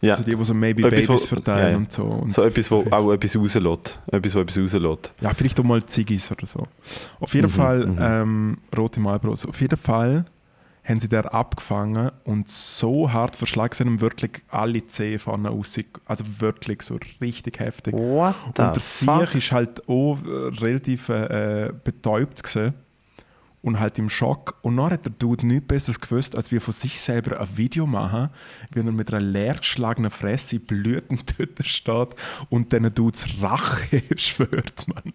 Ja. 0.00 0.12
Also 0.14 0.24
die, 0.24 0.36
die 0.36 0.44
so 0.44 0.54
Maybe 0.54 0.82
Etwas, 0.86 1.06
Babies 1.06 1.22
wo- 1.22 1.26
verteilen 1.26 1.62
ja, 1.64 1.70
ja. 1.70 1.76
und 1.76 1.92
so. 1.92 2.04
Und 2.04 2.32
So 2.32 2.42
etwas, 2.42 2.70
wo 2.70 2.84
auch 2.90 3.12
etwas 3.12 3.36
rauslässt. 3.36 3.98
Etwas, 4.06 4.34
wo 4.34 4.40
etwas 4.40 4.58
rauslässt. 4.58 5.12
Ja, 5.20 5.34
vielleicht 5.34 5.58
auch 5.60 5.64
mal 5.64 5.84
Ziggis 5.84 6.30
oder 6.30 6.46
so. 6.46 6.66
Auf 7.20 7.34
jeden 7.34 7.46
Mhm, 7.48 7.52
Fall, 7.52 7.86
mhm. 7.86 7.96
ähm, 8.00 8.58
rote 8.76 9.00
Marlboros. 9.00 9.46
Auf 9.46 9.60
jeden 9.60 9.78
Fall 9.78 10.24
haben 10.84 11.00
sie 11.00 11.08
der 11.08 11.34
abgefangen 11.34 12.10
und 12.24 12.48
so 12.48 13.12
hart 13.12 13.36
verschlagen, 13.36 13.74
sie 13.74 13.84
haben 13.84 14.00
wirklich 14.00 14.30
alle 14.48 14.86
Zehen 14.86 15.18
vorne 15.18 15.50
raus. 15.50 15.78
Also 16.06 16.24
wirklich 16.38 16.80
so 16.82 16.98
richtig 17.20 17.58
heftig. 17.60 17.92
What 17.92 18.34
und 18.46 18.56
der 18.56 18.72
Sieg 18.80 19.34
ist 19.34 19.52
halt 19.52 19.86
auch 19.86 20.16
relativ 20.62 21.10
äh, 21.10 21.72
betäubt 21.84 22.42
gewesen 22.42 22.72
und 23.62 23.80
halt 23.80 23.98
im 23.98 24.08
Schock. 24.08 24.58
Und 24.62 24.76
dann 24.76 24.90
hat 24.90 25.04
der 25.04 25.12
Dude 25.12 25.46
nichts 25.46 25.66
Besseres 25.66 26.00
gewusst, 26.00 26.36
als 26.36 26.52
wir 26.52 26.60
von 26.60 26.74
sich 26.74 27.00
selber 27.00 27.40
ein 27.40 27.48
Video 27.56 27.86
machen, 27.86 28.30
wie 28.72 28.80
er 28.80 28.92
mit 28.92 29.12
einer 29.12 29.20
leergeschlagenen 29.20 30.10
Fresse 30.10 30.58
blütend 30.60 31.34
dort 31.38 31.66
steht 31.66 32.08
und 32.48 32.72
diesen 32.72 32.94
Dudes 32.94 33.42
Rache 33.42 34.02
schwört, 34.16 34.86
man. 34.88 35.12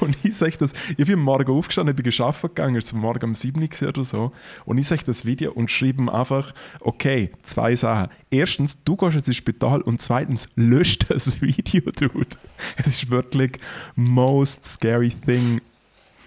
Und 0.00 0.16
ich 0.24 0.36
sage 0.36 0.56
das, 0.58 0.72
ich 0.96 1.06
bin 1.06 1.20
morgen 1.20 1.50
aufgestanden, 1.50 1.92
ich 1.92 1.96
bin 1.96 2.04
geschaffen 2.04 2.48
gegangen, 2.48 2.76
es 2.76 2.92
morgen 2.92 3.30
um 3.30 3.34
7 3.34 3.62
Uhr 3.62 3.88
oder 3.88 4.04
so. 4.04 4.32
Und 4.64 4.78
ich 4.78 4.88
sage 4.88 5.04
das 5.04 5.24
Video 5.24 5.52
und 5.52 5.70
schreibe 5.70 6.02
ihm 6.02 6.08
einfach, 6.08 6.52
okay, 6.80 7.30
zwei 7.42 7.74
Sachen. 7.76 8.08
Erstens, 8.30 8.76
du 8.84 8.96
gehst 8.96 9.14
jetzt 9.14 9.28
ins 9.28 9.36
Spital 9.36 9.80
und 9.82 10.02
zweitens, 10.02 10.46
löscht 10.56 11.10
das 11.10 11.40
Video, 11.42 11.80
Dude. 11.92 12.36
Es 12.76 12.88
ist 12.88 13.10
wirklich 13.10 13.58
most 13.94 14.66
scary 14.66 15.10
thing 15.10 15.60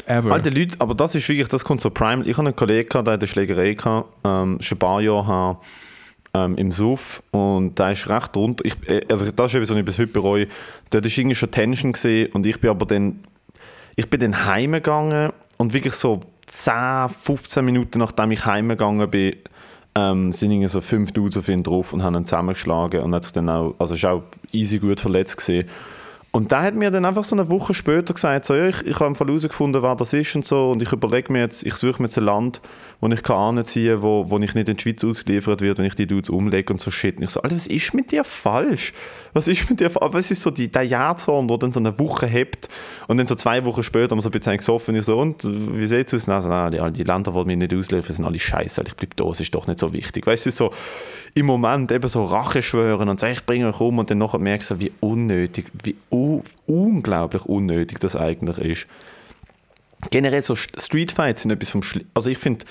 ever. 0.07 0.31
Alte 0.31 0.49
Leute, 0.49 0.75
aber 0.79 0.95
das 0.95 1.15
ist 1.15 1.27
wirklich, 1.27 1.47
das 1.47 1.63
kommt 1.63 1.81
so 1.81 1.89
prime. 1.89 2.23
Ich 2.25 2.37
habe 2.37 2.47
einen 2.47 2.55
Kollegen, 2.55 2.89
der 2.89 3.13
hat 3.13 3.21
eine 3.21 3.27
Schlägerei 3.27 3.73
gehabt, 3.73 4.09
ähm, 4.23 4.57
schon 4.61 4.75
ein 4.77 4.79
paar 4.79 5.01
Jahre 5.01 5.27
her, 5.27 5.59
ähm, 6.33 6.57
im 6.57 6.71
Suff 6.71 7.23
und 7.31 7.79
der 7.79 7.91
ist 7.91 8.09
recht 8.09 8.35
runter. 8.35 8.65
Ich, 8.65 8.75
äh, 8.87 9.05
also 9.09 9.25
das 9.25 9.53
ist 9.53 9.55
etwas, 9.55 9.69
was 9.69 9.77
ich 9.77 9.85
bis 9.85 9.97
heute 9.97 10.11
bereue. 10.11 10.47
Dort 10.89 11.05
war 11.05 11.11
irgendwie 11.17 11.35
schon 11.35 11.51
Tension 11.51 11.93
gesehen 11.93 12.31
und 12.33 12.45
ich 12.45 12.59
bin 12.59 12.69
aber 12.69 12.85
dann, 12.85 13.19
ich 13.95 14.09
bin 14.09 14.19
dann 14.19 14.45
heimgegangen 14.45 15.31
und 15.57 15.73
wirklich 15.73 15.93
so 15.93 16.21
10, 16.47 17.09
15 17.09 17.65
Minuten 17.65 17.99
nachdem 17.99 18.31
ich 18.31 18.45
heimgegangen 18.45 19.09
bin, 19.09 19.35
ähm, 19.95 20.33
sind 20.33 20.51
irgendwie 20.51 20.67
so 20.67 20.81
fünf 20.81 21.13
Dudes 21.13 21.37
auf 21.37 21.47
ihn 21.47 21.63
drauf 21.63 21.93
und 21.93 22.03
haben 22.03 22.15
ihn 22.15 22.25
zusammengeschlagen 22.25 23.01
und 23.01 23.15
hat 23.15 23.23
sich 23.23 23.33
dann 23.33 23.49
auch, 23.49 23.75
also 23.79 23.95
ist 23.95 24.05
auch 24.05 24.23
easy 24.51 24.79
gut 24.79 24.99
verletzt 24.99 25.37
gesehen. 25.37 25.67
Und 26.35 26.51
der 26.51 26.63
hat 26.63 26.75
mir 26.75 26.91
dann 26.91 27.05
einfach 27.05 27.23
so 27.23 27.33
eine 27.33 27.49
Woche 27.49 27.73
später 27.73 28.13
gesagt, 28.13 28.43
so, 28.43 28.55
ja, 28.55 28.67
ich, 28.67 28.85
ich 28.85 28.99
habe 28.99 29.15
Fall 29.15 29.27
herausgefunden, 29.27 29.81
wer 29.81 29.95
das 29.95 30.11
ist 30.11 30.35
und 30.35 30.43
so 30.43 30.71
und 30.71 30.81
ich 30.81 30.91
überlege 30.91 31.31
mir 31.31 31.39
jetzt, 31.39 31.65
ich 31.65 31.75
suche 31.75 32.01
mir 32.01 32.09
jetzt 32.09 32.17
ein 32.17 32.25
Land, 32.25 32.59
wo 32.99 33.07
ich 33.07 33.23
kann 33.23 33.57
anziehen 33.57 34.01
wo, 34.01 34.29
wo 34.29 34.37
ich 34.39 34.53
nicht 34.53 34.67
in 34.67 34.75
die 34.75 34.83
Schweiz 34.83 35.01
ausgeliefert 35.05 35.61
werde, 35.61 35.77
wenn 35.77 35.85
ich 35.85 35.95
die 35.95 36.07
Dudes 36.07 36.29
umlege 36.29 36.73
und 36.73 36.81
so 36.81 36.91
shit. 36.91 37.15
Und 37.15 37.23
ich 37.23 37.29
so, 37.29 37.41
Alter, 37.41 37.55
was 37.55 37.67
ist 37.67 37.93
mit 37.93 38.11
dir 38.11 38.25
falsch? 38.25 38.91
Was 39.31 39.47
ist 39.47 39.69
mit 39.69 39.79
dir 39.79 39.89
falsch? 39.89 40.13
Was 40.13 40.29
ist 40.29 40.41
so 40.41 40.51
die, 40.51 40.69
der 40.69 40.83
Jahrzorn, 40.83 41.47
der 41.47 41.57
dann 41.57 41.71
so 41.71 41.79
eine 41.79 41.97
Woche 41.99 42.25
hebt 42.25 42.67
und 43.07 43.17
dann 43.17 43.27
so 43.27 43.35
zwei 43.35 43.63
Wochen 43.63 43.83
später 43.83 44.11
haben 44.11 44.17
wir 44.17 44.21
so 44.21 44.27
ein 44.27 44.33
bisschen 44.33 44.57
gesoffen 44.57 44.93
und 44.93 44.99
ich 44.99 45.05
so, 45.05 45.17
und 45.17 45.41
wie 45.45 45.87
sieht 45.87 46.11
es 46.11 46.27
aus? 46.27 46.27
Also, 46.27 46.49
nein, 46.49 46.71
die, 46.71 46.91
die 46.91 47.03
Länder, 47.03 47.31
die 47.31 47.45
mich 47.45 47.57
nicht 47.57 47.73
ausliefern, 47.73 48.13
sind 48.13 48.25
alle 48.25 48.39
scheiße, 48.39 48.83
ich 48.85 48.95
bleibe 48.95 49.15
da, 49.15 49.23
es 49.29 49.39
ist 49.39 49.55
doch 49.55 49.67
nicht 49.67 49.79
so 49.79 49.93
wichtig. 49.93 50.27
Weißt 50.27 50.47
du, 50.47 50.51
so 50.51 50.71
im 51.33 51.45
Moment 51.45 51.91
eben 51.91 52.07
so 52.07 52.23
Rache 52.23 52.61
schwören 52.61 53.09
und 53.09 53.19
sagen, 53.19 53.33
ich 53.33 53.45
bringe 53.45 53.67
euch 53.67 53.79
um 53.79 53.99
und 53.99 54.09
dann 54.09 54.17
nachher 54.17 54.39
merkst 54.39 54.71
du, 54.71 54.79
wie 54.79 54.91
unnötig, 55.01 55.65
wie 55.83 55.95
u- 56.25 56.43
unglaublich 56.65 57.45
unnötig 57.45 57.99
das 57.99 58.15
eigentlich 58.15 58.57
ist. 58.59 58.87
Generell 60.11 60.41
so 60.43 60.53
St- 60.53 60.79
Streetfights 60.81 61.43
sind 61.43 61.51
etwas 61.51 61.69
vom 61.69 61.83
Schli 61.83 62.05
Also 62.13 62.29
ich 62.29 62.37
finde, 62.37 62.65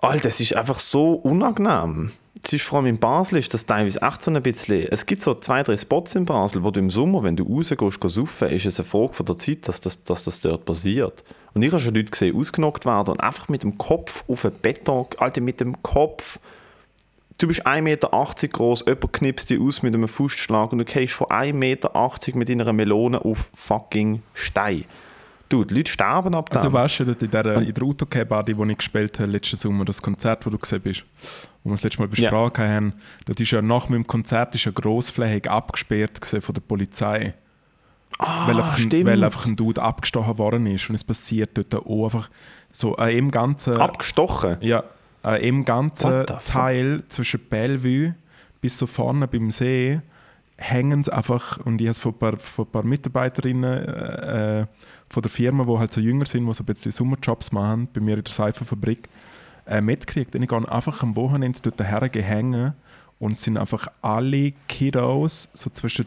Alter, 0.00 0.28
es 0.28 0.40
ist 0.40 0.54
einfach 0.56 0.78
so 0.78 1.12
unangenehm. 1.12 2.12
Es 2.44 2.52
ist 2.52 2.64
vor 2.64 2.78
allem 2.78 2.86
in 2.88 2.98
Basel 2.98 3.38
ist 3.38 3.54
das 3.54 3.64
teilweise 3.64 4.02
echt 4.02 4.22
so 4.22 4.30
ein 4.30 4.42
bisschen, 4.42 4.86
es 4.90 5.06
gibt 5.06 5.22
so 5.22 5.32
zwei, 5.34 5.62
drei 5.62 5.78
Spots 5.78 6.14
in 6.14 6.26
Basel, 6.26 6.62
wo 6.62 6.70
du 6.70 6.80
im 6.80 6.90
Sommer, 6.90 7.22
wenn 7.22 7.36
du 7.36 7.44
rausgehst, 7.44 8.00
gehst 8.00 8.14
saufen, 8.14 8.48
ist 8.50 8.66
es 8.66 8.78
eine 8.78 8.84
Frage 8.86 9.14
von 9.14 9.24
der 9.24 9.38
Zeit, 9.38 9.66
dass 9.66 9.80
das, 9.80 10.04
dass 10.04 10.24
das 10.24 10.42
dort 10.42 10.66
passiert. 10.66 11.24
Und 11.54 11.62
ich 11.62 11.72
habe 11.72 11.80
schon 11.80 11.94
Leute 11.94 12.10
gesehen, 12.10 12.36
ausgenockt 12.36 12.84
werden 12.84 13.10
und 13.12 13.22
einfach 13.22 13.48
mit 13.48 13.62
dem 13.62 13.78
Kopf 13.78 14.24
auf 14.28 14.44
ein 14.44 14.52
Beton, 14.60 15.06
Alter, 15.18 15.40
mit 15.40 15.60
dem 15.60 15.82
Kopf. 15.82 16.38
Du 17.38 17.48
bist 17.48 17.66
1,80 17.66 17.82
Meter 17.82 18.08
groß, 18.48 18.84
jemand 18.86 19.12
knipst 19.12 19.50
dich 19.50 19.60
aus 19.60 19.82
mit 19.82 19.94
einem 19.94 20.06
Fußschlag 20.06 20.72
und 20.72 20.78
du 20.78 20.84
gehst 20.84 21.14
von 21.14 21.26
1,80 21.26 21.52
Meter 21.52 22.38
mit 22.38 22.48
deiner 22.48 22.72
Melone 22.72 23.24
auf 23.24 23.50
fucking 23.54 24.22
Stein. 24.34 24.84
Du, 25.48 25.64
die 25.64 25.74
Leute 25.74 25.90
sterben 25.90 26.34
ab 26.34 26.54
Also 26.54 26.68
dem. 26.68 26.74
weißt 26.74 27.00
du, 27.00 27.04
in 27.04 27.30
der, 27.30 27.56
in 27.56 27.74
der 27.74 27.82
Autocare-Body, 27.82 28.56
wo 28.56 28.64
ich 28.64 28.78
gespielt 28.78 29.18
habe 29.18 29.30
letzten 29.30 29.56
Sommer, 29.56 29.84
das 29.84 30.00
Konzert, 30.00 30.46
wo 30.46 30.50
du 30.50 30.58
gesehen 30.58 30.80
bist, 30.80 31.04
wo 31.62 31.70
wir 31.70 31.74
das 31.74 31.82
letzte 31.82 32.00
Mal 32.00 32.08
besprochen 32.08 32.64
haben, 32.64 32.92
dort 33.26 33.40
ist 33.40 33.50
ja 33.50 33.60
nach 33.60 33.88
meinem 33.88 34.06
Konzert 34.06 34.54
ist 34.54 34.64
ja 34.64 34.72
grossflächig 34.72 35.50
abgesperrt 35.50 36.18
von 36.24 36.54
der 36.54 36.62
Polizei. 36.62 37.34
ah, 38.18 38.46
weil, 38.46 38.56
einfach 38.56 38.78
ein, 38.78 38.84
stimmt. 38.84 39.06
weil 39.06 39.22
einfach 39.22 39.44
ein 39.46 39.56
Dude 39.56 39.82
abgestochen 39.82 40.38
worden 40.38 40.66
ist. 40.66 40.88
Und 40.88 40.94
es 40.94 41.04
passiert 41.04 41.50
dort 41.58 41.74
auch 41.74 42.04
einfach 42.04 42.30
so 42.70 42.96
an 42.96 43.10
im 43.10 43.30
ganzen, 43.30 43.76
Abgestochen? 43.76 44.56
ja, 44.60 44.84
an 45.24 45.40
im 45.40 45.64
ganzen? 45.64 46.26
Teil 46.44 47.04
zwischen 47.08 47.40
Bellevue 47.48 48.14
bis 48.60 48.78
so 48.78 48.86
vorne 48.86 49.28
beim 49.28 49.50
See 49.50 50.00
hängen 50.56 51.02
sie 51.04 51.12
einfach, 51.12 51.58
und 51.58 51.80
ich 51.80 51.86
habe 51.86 51.92
es 51.92 51.98
von 51.98 52.12
ein 52.12 52.18
paar, 52.18 52.38
von 52.38 52.64
ein 52.64 52.70
paar 52.70 52.82
Mitarbeiterinnen 52.84 53.84
äh, 53.84 54.66
von 55.08 55.22
der 55.22 55.30
Firma, 55.30 55.64
die 55.64 55.78
halt 55.78 55.92
so 55.92 56.00
jünger 56.00 56.26
sind, 56.26 56.46
die 56.46 56.52
so 56.54 56.62
ein 56.62 56.66
bisschen 56.66 56.92
Sommerjobs 56.92 57.52
machen, 57.52 57.88
bei 57.92 58.00
mir 58.00 58.16
in 58.16 58.24
der 58.24 58.32
Seifenfabrik, 58.32 59.08
äh, 59.66 59.80
mitgekriegt. 59.80 60.34
Und 60.34 60.42
ich 60.42 60.48
gehe 60.48 60.72
einfach 60.72 61.02
am 61.02 61.16
Wochenende 61.16 61.58
dort 61.60 61.82
hergehängen 61.82 62.74
und 63.18 63.36
sind 63.36 63.56
einfach 63.56 63.88
alle 64.00 64.52
Kiddos 64.68 65.48
so 65.54 65.70
zwischen 65.70 66.06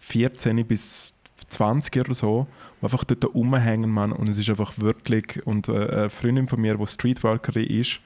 14 0.00 0.66
bis 0.66 1.12
20 1.48 1.96
oder 1.96 2.14
so, 2.14 2.46
die 2.80 2.84
einfach 2.84 3.04
dort 3.04 3.34
rumhängen, 3.34 3.90
Mann. 3.90 4.12
Und 4.12 4.28
es 4.28 4.38
ist 4.38 4.48
einfach 4.48 4.78
wirklich, 4.78 5.46
und 5.46 5.68
äh, 5.68 5.72
eine 5.72 6.10
Freundin 6.10 6.48
von 6.48 6.60
mir, 6.60 6.76
die 6.76 6.86
Streetworkerin 6.86 7.66
ist, 7.66 8.00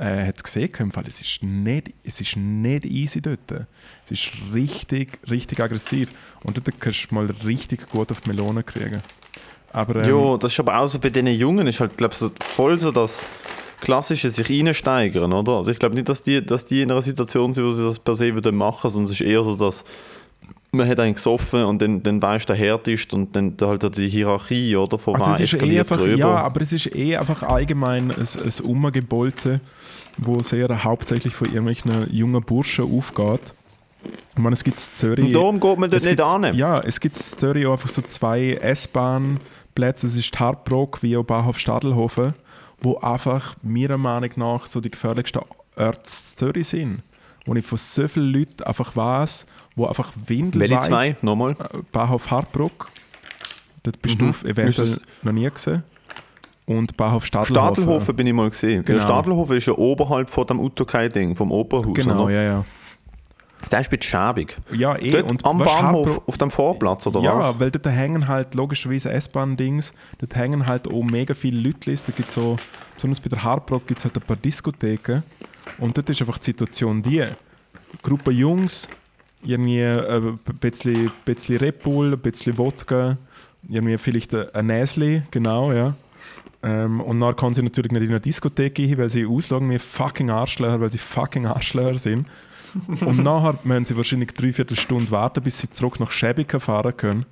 äh, 0.00 0.26
hat 0.26 0.36
es 0.36 0.42
gesehen, 0.42 0.70
im 0.78 0.92
Fall, 0.92 1.04
es 1.06 1.20
ist, 1.20 1.42
nicht, 1.42 1.90
es 2.02 2.20
ist 2.20 2.36
nicht 2.36 2.86
easy 2.86 3.20
dort. 3.20 3.66
Es 4.06 4.10
ist 4.10 4.30
richtig, 4.54 5.18
richtig 5.30 5.60
aggressiv. 5.60 6.10
Und 6.42 6.56
dort 6.56 6.80
kannst 6.80 7.10
du 7.10 7.14
mal 7.14 7.28
richtig 7.44 7.88
gut 7.90 8.10
auf 8.10 8.22
die 8.22 8.30
Melone 8.30 8.62
kriegen. 8.62 9.02
Aber, 9.72 10.02
ähm, 10.02 10.08
Ja, 10.08 10.36
das 10.38 10.52
ist 10.52 10.60
aber 10.60 10.78
auch 10.78 10.86
so 10.86 10.98
bei 10.98 11.10
den 11.10 11.26
Jungen, 11.26 11.66
ist 11.66 11.80
halt, 11.80 11.98
glaube 11.98 12.14
so 12.14 12.30
voll 12.40 12.80
so 12.80 12.90
das 12.90 13.26
klassische 13.80 14.30
sich 14.30 14.48
reinsteigern, 14.48 15.32
oder? 15.32 15.52
Also 15.52 15.70
ich 15.70 15.78
glaube 15.78 15.94
nicht, 15.94 16.08
dass 16.08 16.22
die, 16.22 16.44
dass 16.44 16.64
die 16.64 16.82
in 16.82 16.90
einer 16.90 17.02
Situation 17.02 17.52
sind, 17.52 17.64
wo 17.64 17.70
sie 17.70 17.84
das 17.84 17.98
per 17.98 18.14
se 18.14 18.34
wieder 18.34 18.52
machen, 18.52 18.90
sondern 18.90 19.12
es 19.12 19.20
ist 19.20 19.26
eher 19.26 19.42
so, 19.42 19.54
dass 19.54 19.84
man 20.72 20.88
hat 20.88 21.00
einen 21.00 21.14
gesoffen 21.14 21.64
und 21.64 21.82
dann, 21.82 22.02
dann 22.02 22.22
weißt 22.22 22.48
du, 22.48 22.52
der 22.52 22.62
härtest 22.62 23.12
und 23.12 23.34
dann 23.34 23.56
halt 23.60 23.96
die 23.96 24.08
Hierarchie, 24.08 24.76
oder? 24.76 24.98
Von 24.98 25.16
Also 25.16 25.32
es 25.32 25.52
ist 25.52 25.62
eh 25.62 25.78
einfach, 25.78 26.00
ja, 26.06 26.36
aber 26.36 26.60
es 26.60 26.72
ist 26.72 26.94
eh 26.94 27.16
einfach 27.16 27.42
allgemein 27.42 28.10
ein, 28.12 28.20
ein 28.20 28.64
Umgebolze, 28.64 29.60
wo 30.22 30.42
sehr 30.42 30.84
hauptsächlich 30.84 31.34
von 31.34 31.48
irgendwelchen 31.48 32.12
jungen 32.12 32.42
Burschen 32.42 32.84
aufgeht. 32.96 33.54
Ich 34.04 34.38
meine, 34.38 34.54
es 34.54 34.64
gibt 34.64 34.78
in 34.78 34.92
Zürich... 34.92 35.24
Und 35.26 35.32
darum 35.34 35.60
geht 35.60 35.78
man 35.78 35.90
dort 35.90 36.02
nicht 36.02 36.16
gibt- 36.16 36.22
an. 36.22 36.54
Ja, 36.54 36.78
es 36.78 37.00
gibt 37.00 37.16
in 37.16 37.22
Zürich 37.22 37.66
auch 37.66 37.72
einfach 37.72 37.88
so 37.88 38.00
zwei 38.02 38.52
S-Bahn-Plätze, 38.54 40.06
es 40.06 40.16
ist 40.16 40.34
die 40.34 40.38
Hardbrock 40.38 41.02
wie 41.02 41.16
auch 41.16 41.24
Bahnhof 41.24 41.58
Stadelhofen, 41.58 42.34
wo 42.80 42.96
einfach 42.98 43.56
meiner 43.62 43.98
Meinung 43.98 44.30
nach 44.36 44.66
so 44.66 44.80
die 44.80 44.90
gefährlichsten 44.90 45.40
Orte 45.76 45.98
in 45.98 46.04
Zürich 46.04 46.68
sind. 46.68 47.02
Wo 47.46 47.54
ich 47.54 47.64
von 47.64 47.78
so 47.78 48.06
vielen 48.08 48.32
Leuten 48.32 48.62
einfach 48.64 48.94
weiß, 48.96 49.46
wo 49.76 49.86
einfach 49.86 50.12
windelweich... 50.26 50.70
Welche 50.70 50.88
zwei? 50.88 51.16
Nochmal? 51.22 51.52
Äh, 51.52 51.78
Bahnhof 51.92 52.30
Harbruck. 52.30 52.90
Dort 53.82 54.00
bist 54.02 54.20
Mhm. 54.20 54.32
du 54.42 54.48
eventuell 54.48 54.98
noch 55.22 55.32
nie 55.32 55.50
gesehen. 55.50 55.82
Und 56.70 56.96
Bahnhof 56.96 57.26
Stadelhofen. 57.26 57.74
Stadelhofen 57.82 58.14
bin 58.16 58.26
ich 58.28 58.32
mal 58.32 58.48
gesehen. 58.48 58.84
Genau. 58.84 59.00
Stadelhofen 59.00 59.56
ist 59.56 59.66
ja 59.66 59.72
oberhalb 59.72 60.30
von 60.30 60.46
dem 60.46 60.60
Utokai-Ding, 60.60 61.34
vom 61.34 61.50
Operhaus, 61.50 61.94
Genau, 61.94 62.24
oder? 62.26 62.32
ja, 62.32 62.42
ja. 62.42 62.64
Der 63.70 63.80
ist 63.80 63.90
ein 63.92 63.98
bisschen 63.98 64.20
schäbig. 64.36 64.56
Ja, 64.72 64.96
eh. 64.96 65.10
Dort 65.10 65.30
und 65.32 65.44
am 65.44 65.58
Bahnhof, 65.58 66.06
Harbruck- 66.06 66.22
auf 66.28 66.38
dem 66.38 66.50
Vorplatz, 66.50 67.06
oder 67.08 67.20
ja, 67.20 67.38
was? 67.40 67.60
weil 67.60 67.70
dort 67.72 67.86
hängen 67.86 68.28
halt 68.28 68.54
logischerweise 68.54 69.10
S-Bahn-Dings, 69.10 69.92
dort 70.18 70.34
hängen 70.36 70.66
halt 70.66 70.86
auch 70.88 71.02
mega 71.02 71.34
viele 71.34 71.60
Leute. 71.60 71.92
Da 71.92 72.12
gibt's 72.16 72.34
so, 72.34 72.56
besonders 72.94 73.18
bei 73.20 73.28
der 73.28 73.42
Hardrock 73.42 73.86
gibt 73.88 73.98
es 73.98 74.04
halt 74.04 74.16
ein 74.16 74.22
paar 74.22 74.36
Diskotheken. 74.36 75.22
Und 75.78 75.96
dort 75.98 76.08
ist 76.08 76.20
einfach 76.20 76.38
die 76.38 76.44
Situation 76.46 77.02
die. 77.02 77.24
Gruppe 78.02 78.30
Jungs, 78.30 78.88
irgendwie 79.42 79.80
äh, 79.80 80.18
ein 80.18 80.38
bisschen, 80.60 81.10
bisschen 81.24 81.56
Red 81.58 81.82
Bull, 81.82 82.12
ein 82.12 82.18
bisschen 82.20 82.56
Wodka, 82.56 83.16
irgendwie 83.68 83.98
vielleicht 83.98 84.32
ein 84.34 84.46
ein 84.54 84.66
Näsli, 84.66 85.22
genau, 85.32 85.72
ja. 85.72 85.94
Ähm, 86.62 87.00
und 87.00 87.20
dann 87.20 87.36
kann 87.36 87.54
sie 87.54 87.62
natürlich 87.62 87.92
nicht 87.92 88.02
in 88.02 88.10
eine 88.10 88.20
Diskothek 88.20 88.74
gehen, 88.74 88.98
weil 88.98 89.08
sie 89.08 89.24
auslagen 89.24 89.70
wie 89.70 89.78
fucking 89.78 90.30
Arschlöcher, 90.30 90.80
weil 90.80 90.92
sie 90.92 90.98
fucking 90.98 91.46
Arschlöcher 91.46 91.98
sind. 91.98 92.26
Und 93.04 93.24
nachher 93.24 93.58
müssen 93.64 93.84
sie 93.84 93.96
wahrscheinlich 93.96 94.32
dreiviertel 94.32 94.76
Stunde 94.76 95.10
warten, 95.10 95.42
bis 95.42 95.58
sie 95.58 95.70
zurück 95.70 95.98
nach 95.98 96.12
Schäbiken 96.12 96.60
fahren 96.60 96.96
können. 96.96 97.26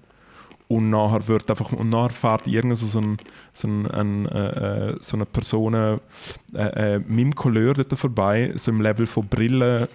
Und 0.66 0.90
nachher 0.90 1.28
wird 1.28 1.48
einfach, 1.48 1.72
und 1.72 1.88
nachher 1.88 2.10
fährt 2.10 2.46
irgend 2.46 2.76
so, 2.76 2.98
ein, 2.98 3.16
so, 3.54 3.68
ein, 3.68 3.86
ein, 3.86 4.26
äh, 4.26 4.90
äh, 4.90 4.96
so 5.00 5.16
eine 5.16 5.24
Person 5.24 5.72
äh, 5.72 5.98
äh, 6.54 6.98
mit 6.98 7.20
dem 7.20 7.34
Couleur 7.34 7.72
dort 7.72 7.98
vorbei, 7.98 8.52
so 8.54 8.70
im 8.70 8.82
Level 8.82 9.06
von 9.06 9.26
Brille, 9.28 9.88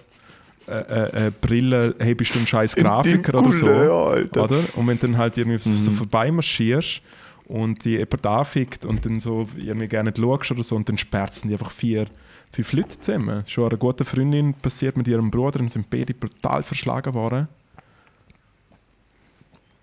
äh, 0.66 0.72
äh, 0.72 1.26
äh, 1.26 1.32
Brille, 1.40 1.94
hey, 2.00 2.14
bist 2.16 2.34
du 2.34 2.40
ein 2.40 2.46
scheiß 2.46 2.74
Grafiker 2.74 3.38
oder 3.38 3.52
so. 3.52 3.68
Alter. 3.68 4.44
Oder? 4.44 4.60
Und 4.74 4.88
wenn 4.88 4.98
du 4.98 5.06
dann 5.06 5.18
halt 5.18 5.36
irgendwie 5.36 5.58
so, 5.58 5.70
so 5.76 5.92
vorbei 5.92 6.32
marschierst 6.32 7.02
und 7.46 7.84
die 7.84 7.90
jemand 7.98 8.26
anfickt 8.26 8.84
und 8.84 9.04
dann 9.04 9.20
so 9.20 9.48
irgendwie 9.56 9.88
gerne 9.88 10.10
nicht 10.10 10.18
schaust 10.18 10.50
oder 10.50 10.62
so 10.62 10.76
und 10.76 10.88
dann 10.88 10.98
sperzen 10.98 11.48
die 11.48 11.54
einfach 11.54 11.70
vier, 11.70 12.06
fünf 12.52 12.72
Leute 12.72 12.98
zusammen. 13.00 13.44
Schon 13.46 13.68
einer 13.68 13.76
guten 13.76 14.04
Freundin 14.04 14.54
passiert 14.54 14.96
mit 14.96 15.06
ihrem 15.08 15.30
Bruder 15.30 15.60
und 15.60 15.70
sind 15.70 15.90
beide 15.90 16.14
brutal 16.14 16.62
verschlagen 16.62 17.14
worden. 17.14 17.48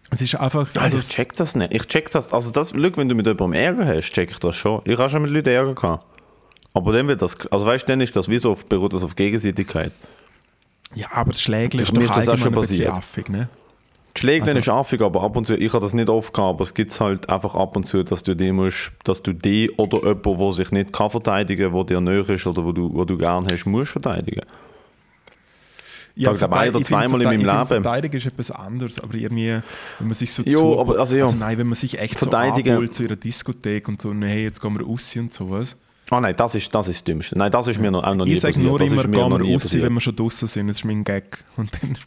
Es 0.09 0.21
ist 0.21 0.35
einfach... 0.35 0.67
Also 0.67 0.79
Also, 0.79 0.97
ich 0.97 1.07
check 1.07 1.35
das 1.35 1.55
nicht. 1.55 1.73
Ich 1.73 1.87
check 1.87 2.11
das. 2.11 2.33
Also 2.33 2.51
das, 2.51 2.71
schau, 2.71 2.97
wenn 2.97 3.07
du 3.07 3.15
mit 3.15 3.27
jemandem 3.27 3.53
Ärger 3.53 3.85
hast, 3.87 4.11
check 4.11 4.31
ich 4.31 4.39
das 4.39 4.55
schon. 4.55 4.81
Ich 4.85 4.97
habe 4.99 5.09
schon 5.09 5.21
mit 5.21 5.31
Leuten 5.31 5.49
Ärger 5.49 5.73
gehabt. 5.73 6.05
Aber 6.73 6.91
dann 6.93 7.07
wird 7.07 7.21
das, 7.21 7.37
also 7.47 7.65
weißt 7.65 7.83
du, 7.83 7.91
dann 7.93 8.01
ist 8.01 8.15
das 8.15 8.27
wie 8.27 8.39
so 8.39 8.57
beruht 8.67 8.93
das 8.93 9.03
auf 9.03 9.15
Gegenseitigkeit. 9.15 9.91
ja, 10.95 11.07
aber 11.11 11.31
das 11.31 11.41
Schlägel 11.41 11.81
ist 11.81 11.93
Mir 11.93 12.07
doch 12.07 12.17
ist 12.17 12.27
das 12.27 12.29
auch 12.29 12.37
schon 12.37 12.53
passiert. 12.53 12.89
affig, 12.89 13.29
ne? 13.29 13.49
Schläge 14.17 14.45
Also- 14.45 14.57
ist 14.57 14.69
affig, 14.69 15.01
aber 15.01 15.23
ab 15.23 15.35
und 15.37 15.47
zu, 15.47 15.55
ich 15.55 15.73
habe 15.73 15.83
das 15.83 15.93
nicht 15.93 16.09
oft 16.09 16.33
gehabt, 16.33 16.55
aber 16.55 16.63
es 16.63 16.73
gibt 16.73 16.99
halt 16.99 17.29
einfach 17.29 17.55
ab 17.55 17.75
und 17.75 17.85
zu, 17.85 18.03
dass 18.03 18.23
du 18.23 18.35
die 18.35 18.51
musst, 18.51 18.91
dass 19.05 19.23
du 19.23 19.33
die 19.33 19.71
oder 19.77 19.99
jemanden, 19.99 20.37
der 20.37 20.51
sich 20.53 20.71
nicht 20.71 20.91
kann 20.93 21.09
verteidigen 21.09 21.71
kann, 21.71 21.85
der 21.87 21.99
dir 21.99 22.01
näher 22.01 22.29
ist 22.29 22.45
oder 22.45 22.63
wo 22.65 22.71
du, 22.71 22.93
wo 22.93 23.05
du 23.05 23.17
gerne 23.17 23.47
hast, 23.51 23.65
musst 23.65 23.91
verteidigen. 23.91 24.41
Ich 26.13 26.23
glaube, 26.25 26.51
ein 26.57 26.69
oder 26.69 26.79
ich 26.79 26.85
zweimal 26.85 27.21
in 27.21 27.27
meinem 27.27 27.39
ich 27.39 27.45
Leben. 27.45 27.65
Verteidigen 27.67 28.17
ist 28.17 28.25
etwas 28.25 28.51
anderes, 28.51 28.99
aber 28.99 29.13
irgendwie, 29.15 29.47
wenn 29.99 30.07
man 30.07 30.13
sich 30.13 30.31
so 30.33 30.43
Jo, 30.43 30.59
zu... 30.75 30.79
aber 30.81 30.99
also 30.99 31.15
ja. 31.15 31.31
nein, 31.31 31.57
wenn 31.57 31.67
man 31.67 31.75
sich 31.75 31.97
echt 31.99 32.15
Verteidigen- 32.17 32.67
so 32.69 32.73
abholt 32.73 32.93
zu 32.93 33.03
ihrer 33.03 33.15
Diskothek 33.15 33.87
und 33.87 34.01
so, 34.01 34.13
nee, 34.13 34.43
jetzt 34.43 34.61
gehen 34.61 34.77
wir 34.77 34.85
raus 34.85 35.15
und 35.15 35.31
sowas. 35.31 35.77
Ah 36.09 36.19
nein, 36.19 36.35
das 36.35 36.53
ist 36.55 36.75
das, 36.75 36.89
ist 36.89 36.97
das 36.97 37.03
Dümmste. 37.05 37.37
Nein, 37.37 37.49
das 37.49 37.67
ist 37.67 37.79
mir 37.79 37.89
noch, 37.89 38.03
auch 38.03 38.13
noch 38.13 38.25
nie 38.25 38.33
Ich 38.33 38.41
sage 38.41 38.55
passiert. 38.55 38.67
nur 38.69 38.77
das 38.79 38.91
immer, 38.91 39.03
gehen 39.03 39.13
wir 39.13 39.53
raus, 39.53 39.61
passiert. 39.63 39.83
wenn 39.85 39.93
wir 39.93 40.01
schon 40.01 40.15
draußen 40.17 40.47
sind. 40.49 40.67
Das 40.67 40.77
ist 40.77 40.83
mein 40.83 41.05
Gag. 41.05 41.45
Und 41.55 41.71
dann 41.81 41.97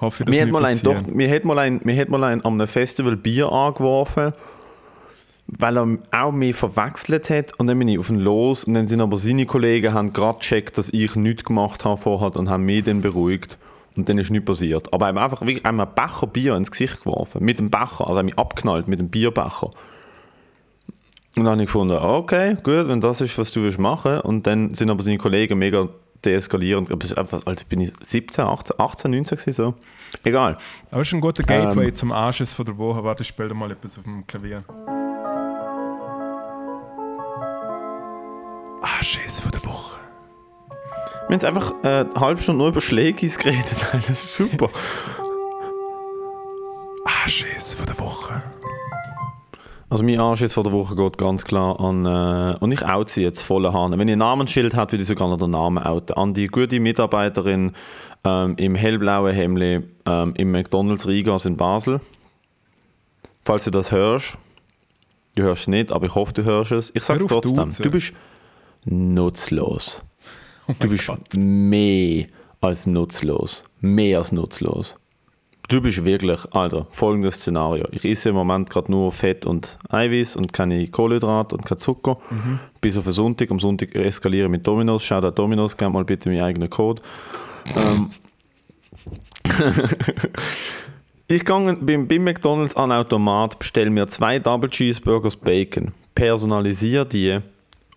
hoffe 0.00 0.24
dass 0.24 0.34
Mir 0.34 0.40
hat, 0.42 0.46
nicht 0.46 0.52
mal 0.52 0.64
ein, 0.64 0.80
doch, 0.82 1.06
mir, 1.06 1.34
hat 1.34 1.44
mal 1.44 1.58
ein, 1.58 1.80
mir 1.84 2.00
hat 2.00 2.08
mal 2.08 2.24
ein 2.24 2.44
einem 2.44 2.66
Festival 2.66 3.16
Bier 3.16 3.50
angeworfen, 3.50 4.32
weil 5.46 5.76
er 5.78 5.98
auch 6.12 6.32
mich 6.32 6.56
verwechselt 6.56 7.30
hat. 7.30 7.58
Und 7.58 7.66
dann 7.66 7.78
bin 7.78 7.88
ich 7.88 7.98
auf 7.98 8.10
ihn 8.10 8.18
los. 8.18 8.64
Und 8.64 8.74
dann 8.74 8.86
sind 8.86 9.00
aber 9.00 9.16
seine 9.16 9.46
Kollegen 9.46 9.94
haben 9.94 10.12
gerade 10.12 10.38
gecheckt, 10.38 10.78
dass 10.78 10.90
ich 10.90 11.16
nichts 11.16 11.44
gemacht 11.44 11.84
habe 11.84 12.00
vorher 12.00 12.36
und 12.36 12.48
haben 12.48 12.64
mich 12.64 12.84
dann 12.84 13.00
beruhigt. 13.00 13.58
Und 13.96 14.08
dann 14.08 14.18
ist 14.18 14.30
nichts 14.30 14.46
passiert. 14.46 14.92
Aber 14.92 15.06
er 15.08 15.14
hat 15.14 15.22
einfach 15.24 15.40
wirklich 15.40 15.64
einmal 15.64 15.86
einen 15.86 15.94
Becher 15.94 16.26
Bier 16.26 16.54
ins 16.56 16.70
Gesicht 16.70 17.02
geworfen. 17.02 17.44
Mit 17.44 17.58
dem 17.58 17.70
Becher. 17.70 18.06
Also 18.06 18.20
er 18.20 18.22
mich 18.22 18.38
abknallt 18.38 18.86
mit 18.88 19.00
dem 19.00 19.08
Bierbecher. 19.08 19.70
Und 21.36 21.44
dann 21.44 21.52
habe 21.52 21.62
ich 21.62 21.66
gefunden, 21.66 21.96
okay, 21.96 22.56
gut, 22.62 22.88
wenn 22.88 23.00
das 23.00 23.20
ist, 23.20 23.38
was 23.38 23.52
du 23.52 23.62
willst 23.62 23.78
machen. 23.78 24.20
Und 24.20 24.46
dann 24.46 24.74
sind 24.74 24.90
aber 24.90 25.02
seine 25.02 25.18
Kollegen 25.18 25.58
mega 25.58 25.88
deeskalierend. 26.24 26.90
Aber 26.90 27.18
einfach, 27.18 27.46
als 27.46 27.64
bin 27.64 27.80
ich 27.80 27.92
17, 28.02 28.44
18, 28.44 28.76
18 28.78 29.10
19 29.10 29.38
gewesen, 29.38 29.52
so. 29.52 29.74
Egal. 30.24 30.56
Aber 30.90 31.02
es 31.02 31.08
ist 31.08 31.14
ein 31.14 31.20
guter 31.20 31.42
Gateway 31.42 31.88
Ähm. 31.88 31.94
zum 31.94 32.12
Arsches 32.12 32.52
von 32.54 32.64
der 32.64 32.78
Woche. 32.78 33.04
Warte, 33.04 33.22
ich 33.22 33.28
spiele 33.28 33.52
mal 33.54 33.70
etwas 33.70 33.98
auf 33.98 34.04
dem 34.04 34.26
Klavier. 34.26 34.64
Arsches 38.82 39.40
von 39.40 39.50
der 39.50 39.64
Woche. 39.64 39.98
Wir 40.68 41.24
haben 41.24 41.32
jetzt 41.32 41.44
einfach 41.44 41.72
äh, 41.82 41.88
eine 41.88 42.14
halbe 42.16 42.40
Stunde 42.40 42.58
nur 42.58 42.68
über 42.68 42.80
Schlägis 42.80 43.38
geredet. 43.38 43.66
Das 43.92 44.08
ist 44.08 44.36
super. 44.36 44.70
Arsches 47.04 47.74
von 47.74 47.86
der 47.86 47.98
Woche. 47.98 48.42
Also 49.90 50.04
mein 50.04 50.20
Anschiss 50.20 50.52
vor 50.52 50.64
der 50.64 50.72
Woche 50.72 50.94
geht 50.96 51.16
ganz 51.16 51.44
klar 51.44 51.80
an, 51.80 52.04
äh, 52.04 52.56
und 52.60 52.72
ich 52.72 52.84
oute 52.84 53.10
sie 53.10 53.22
jetzt 53.22 53.40
voller 53.40 53.72
Hahn. 53.72 53.98
Wenn 53.98 54.06
ihr 54.08 54.16
ein 54.16 54.18
Namensschild 54.18 54.74
habt, 54.76 54.92
würde 54.92 55.00
ich 55.02 55.08
sogar 55.08 55.28
noch 55.28 55.38
den 55.38 55.50
Namen 55.50 55.78
outen. 55.82 56.14
An 56.16 56.34
die 56.34 56.46
gute 56.48 56.78
Mitarbeiterin 56.78 57.72
ähm, 58.24 58.54
im 58.58 58.74
hellblauen 58.74 59.32
Hemd 59.34 59.84
ähm, 60.04 60.34
im 60.36 60.50
McDonalds 60.52 61.06
Rigas 61.08 61.46
in 61.46 61.56
Basel. 61.56 62.00
Falls 63.44 63.64
du 63.64 63.70
das 63.70 63.90
hörst, 63.92 64.36
Du 65.34 65.44
hörst 65.44 65.62
es 65.62 65.68
nicht, 65.68 65.92
aber 65.92 66.06
ich 66.06 66.14
hoffe, 66.16 66.32
du 66.32 66.42
hörst 66.42 66.72
es. 66.72 66.90
Ich 66.94 67.04
sage 67.04 67.20
es 67.20 67.26
trotzdem. 67.26 67.54
duzen. 67.54 67.82
Du 67.84 67.90
bist 67.92 68.12
nutzlos. 68.84 70.02
Oh 70.66 70.72
Du 70.80 70.88
bist 70.88 71.06
Gott. 71.06 71.20
mehr 71.36 72.26
als 72.60 72.86
nutzlos. 72.86 73.62
Mehr 73.80 74.18
als 74.18 74.32
nutzlos. 74.32 74.96
Du 75.68 75.82
bist 75.82 76.02
wirklich, 76.02 76.40
also 76.52 76.86
folgendes 76.90 77.36
Szenario. 77.36 77.86
Ich 77.92 78.02
esse 78.06 78.30
im 78.30 78.34
Moment 78.36 78.70
gerade 78.70 78.90
nur 78.90 79.12
Fett 79.12 79.44
und 79.44 79.78
Eiweiß 79.90 80.36
und 80.36 80.54
keine 80.54 80.88
Kohlenhydrate 80.88 81.56
und 81.56 81.66
kein 81.66 81.76
Zucker. 81.76 82.16
Bis 82.80 82.96
auf 82.96 83.04
den 83.04 83.12
Sonntag. 83.12 83.50
Am 83.50 83.60
Sonntag 83.60 83.94
eskaliere 83.94 84.46
ich 84.46 84.50
mit 84.50 84.66
Dominos. 84.66 85.04
Schau 85.04 85.20
da 85.20 85.30
Dominos, 85.30 85.76
gib 85.76 85.90
mal 85.90 86.06
bitte 86.06 86.30
meinen 86.30 86.40
eigenen 86.40 86.70
Code. 86.70 87.02
Ähm. 87.76 88.08
ich 91.28 91.44
gehe 91.44 91.76
beim, 91.82 92.08
beim 92.08 92.24
McDonalds 92.24 92.74
an 92.74 92.88
den 92.88 92.98
Automat, 92.98 93.58
bestelle 93.58 93.90
mir 93.90 94.06
zwei 94.06 94.38
Double 94.38 94.70
Cheeseburgers 94.70 95.36
Bacon, 95.36 95.92
personalisiere 96.14 97.04
die 97.04 97.40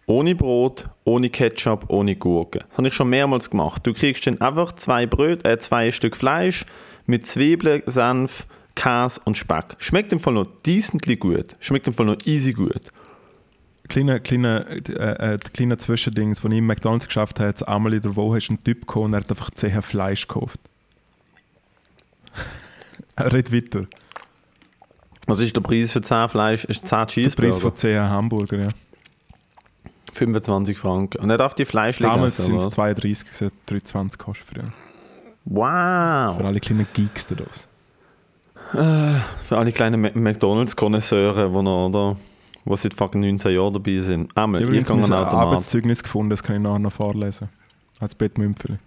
ohne 0.08 0.36
Brot, 0.36 0.90
ohne 1.06 1.30
Ketchup, 1.30 1.86
ohne 1.88 2.18
Gurke. 2.18 2.66
Das 2.68 2.80
habe 2.80 2.90
ich 2.90 2.94
schon 2.94 3.10
mehrmals 3.10 3.50
gemacht. 3.50 3.88
Du 3.88 3.94
kriegst 3.94 4.28
dann 4.28 4.42
einfach 4.42 4.74
zwei 4.74 5.06
Bröt, 5.06 5.46
äh, 5.46 5.58
zwei 5.58 5.92
Stück 5.92 6.18
Fleisch 6.18 6.66
mit 7.06 7.26
Zwiebeln, 7.26 7.84
Senf, 7.86 8.48
Käse 8.76 9.22
und 9.26 9.38
Speck. 9.38 9.76
Schmeckt 9.80 10.14
im 10.14 10.20
Fall 10.20 10.34
noch 10.34 10.48
decently 10.66 11.16
gut. 11.16 11.56
Schmeckt 11.60 11.88
im 11.88 11.94
Fall 11.94 12.06
noch 12.06 12.18
easy 12.26 12.54
gut. 12.54 12.92
Kleiner 13.88 14.20
kleine, 14.20 14.66
äh, 14.88 15.34
äh, 15.34 15.38
kleine 15.54 15.78
Zwischendings, 15.78 16.44
als 16.44 16.52
ich 16.52 16.58
im 16.58 16.66
McDonalds 16.66 17.08
geschafft 17.08 17.40
habe, 17.40 17.50
jetzt 17.50 17.68
einmal 17.68 17.94
in 17.94 18.02
der 18.02 18.16
Woche 18.16 18.38
ist 18.38 18.50
ein 18.50 18.64
Typ 18.64 18.82
gekommen 18.82 19.08
und 19.08 19.14
er 19.14 19.20
hat 19.20 19.30
einfach 19.30 19.52
10 19.52 19.82
Fleisch 19.82 20.28
gekauft. 20.28 20.60
redet 23.20 23.52
weiter. 23.54 23.88
Was 25.28 25.40
ist 25.40 25.56
der 25.56 25.62
Preis 25.62 25.92
für 25.92 26.02
10 26.02 26.30
Fleisch? 26.30 26.64
Ist 26.66 26.88
10 26.88 26.98
Der 26.98 27.08
Cheeseburger? 27.08 27.50
Preis 27.50 27.62
von 27.62 27.76
10 27.76 28.00
Hamburger, 28.02 28.60
ja. 28.60 28.68
25 30.14 30.78
Franken. 30.78 31.22
Und 31.22 31.30
er 31.30 31.38
darf 31.38 31.54
die 31.54 31.66
Fleisch 31.66 32.00
Damals 32.00 32.38
sind 32.38 32.58
es 32.58 32.68
oder? 32.68 32.76
32, 32.76 33.26
gewesen, 33.26 33.52
23 33.66 34.20
kostet 34.20 34.48
früher. 34.48 34.74
Wow! 35.46 36.38
Für 36.38 36.46
alle 36.46 36.60
kleinen 36.60 36.88
Geeks 36.94 37.28
da 37.28 37.36
draus. 37.36 37.68
Für 38.72 39.58
alle 39.58 39.72
kleinen 39.72 40.02
McDonalds-Konnoisseure, 40.02 41.50
die 41.50 41.62
noch, 41.62 41.88
oder? 41.88 42.18
Die 42.64 42.76
seit 42.78 42.94
fucking 42.94 43.22
19 43.22 43.52
Jahren 43.54 43.74
dabei 43.74 44.00
sind. 44.00 44.32
Ich 44.32 44.38
Einmal, 44.38 44.62
habe 44.62 44.72
ich 44.76 44.80
übrigens 44.80 44.92
an 44.92 45.02
den 45.02 45.14
Automat. 45.14 45.48
Arbeitszeugnis 45.48 46.04
gefunden, 46.04 46.30
das 46.30 46.44
kann 46.44 46.58
ich 46.58 46.62
nachher 46.62 46.80
noch 46.80 46.92
vorlesen. 46.92 47.50
Als 48.00 48.16
Bettmümpfeli. 48.16 48.78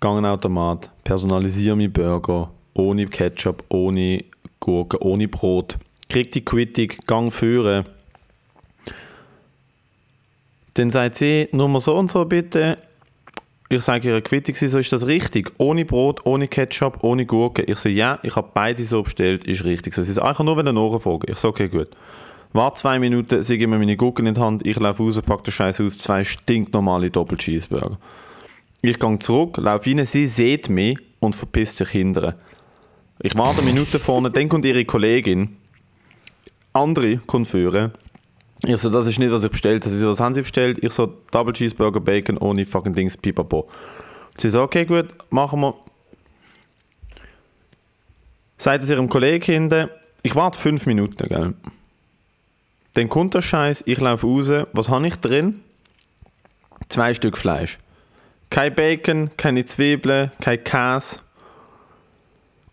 Gehe 0.00 0.10
an 0.10 0.16
den 0.16 0.24
Automat, 0.26 0.90
personalisiere 1.04 1.76
meinen 1.76 1.92
Burger, 1.92 2.50
ohne 2.72 3.06
Ketchup, 3.06 3.62
ohne 3.68 4.24
Gurke, 4.58 5.02
ohne 5.04 5.28
Brot. 5.28 5.76
Krieg 6.08 6.32
die 6.32 6.44
Quittung, 6.44 6.88
gang 7.06 7.30
führen. 7.30 7.84
Dann 10.74 10.90
sagt 10.90 11.16
sie, 11.16 11.48
Nummer 11.52 11.80
so 11.80 11.96
und 11.96 12.10
so 12.10 12.24
bitte. 12.24 12.78
Ich 13.72 13.82
sage 13.82 14.08
ihre 14.08 14.20
Quittung, 14.20 14.56
so, 14.56 14.78
ist 14.80 14.92
das 14.92 15.06
richtig? 15.06 15.52
Ohne 15.58 15.84
Brot, 15.84 16.26
ohne 16.26 16.48
Ketchup, 16.48 17.04
ohne 17.04 17.24
Gurke. 17.24 17.62
Ich 17.62 17.78
so, 17.78 17.88
ja, 17.88 18.18
ich 18.24 18.34
habe 18.34 18.50
beide 18.52 18.84
so 18.84 19.04
bestellt, 19.04 19.44
ist 19.44 19.62
richtig. 19.62 19.94
So, 19.94 20.02
sie 20.02 20.12
so, 20.12 20.22
ah, 20.22 20.32
ich 20.32 20.36
kann 20.36 20.46
nur 20.46 20.58
wieder 20.58 20.72
nachfragen. 20.72 21.30
Ich 21.30 21.36
so, 21.36 21.50
okay, 21.50 21.68
gut. 21.68 21.86
Warte 22.52 22.80
zwei 22.80 22.98
Minuten, 22.98 23.44
sie 23.44 23.58
geben 23.58 23.70
mir 23.70 23.78
meine 23.78 23.96
Gurken 23.96 24.26
in 24.26 24.34
die 24.34 24.40
Hand, 24.40 24.66
ich 24.66 24.76
laufe 24.80 25.04
raus, 25.04 25.22
packe 25.22 25.44
den 25.44 25.52
Scheiß 25.52 25.80
aus, 25.82 25.98
zwei 25.98 26.24
stinknormale 26.24 27.10
Doppel-Cheeseburger. 27.10 27.96
Ich 28.82 28.98
gehe 28.98 29.18
zurück, 29.20 29.56
laufe 29.58 29.88
rein, 29.88 30.04
sie 30.04 30.26
sieht 30.26 30.68
mich 30.68 30.98
und 31.20 31.36
verpisst 31.36 31.76
sich 31.76 31.90
hinterher. 31.90 32.34
Ich 33.20 33.36
warte 33.36 33.62
eine 33.62 33.70
Minute 33.70 34.00
vorne, 34.00 34.32
dann 34.32 34.48
kommt 34.48 34.64
ihre 34.64 34.84
Kollegin, 34.84 35.58
andere 36.72 37.18
kommt 37.18 37.46
führen. 37.46 37.92
Ich 38.64 38.76
so, 38.76 38.90
das 38.90 39.06
ist 39.06 39.18
nicht, 39.18 39.32
was 39.32 39.42
ich 39.42 39.50
bestellt 39.50 39.84
habe. 39.84 39.94
Sie 39.94 40.00
so, 40.00 40.10
was 40.10 40.20
haben 40.20 40.34
Sie 40.34 40.42
bestellt? 40.42 40.78
Ich 40.82 40.92
so, 40.92 41.06
Double 41.30 41.54
Cheeseburger, 41.54 42.00
Bacon, 42.00 42.36
ohne 42.38 42.66
fucking 42.66 42.92
Dings, 42.92 43.16
pipapo. 43.16 43.66
Sie 44.36 44.50
so, 44.50 44.62
okay, 44.62 44.84
gut, 44.84 45.08
machen 45.30 45.60
wir. 45.60 45.74
Sagt 48.58 48.82
es 48.82 48.90
ihrem 48.90 49.08
Kollegen 49.08 49.44
hinten, 49.44 49.88
ich 50.22 50.34
warte 50.34 50.58
fünf 50.58 50.84
Minuten, 50.84 51.28
gell. 51.28 51.54
Dann 52.94 53.08
kommt 53.08 53.34
der 53.34 53.42
Scheiß, 53.42 53.84
ich 53.86 54.00
laufe 54.00 54.26
raus, 54.26 54.66
was 54.72 54.88
habe 54.88 55.06
ich 55.06 55.16
drin? 55.16 55.60
Zwei 56.88 57.14
Stück 57.14 57.38
Fleisch. 57.38 57.78
Kein 58.50 58.74
Bacon, 58.74 59.30
keine 59.36 59.64
Zwiebeln, 59.64 60.32
kein 60.40 60.62
Käse. 60.62 61.20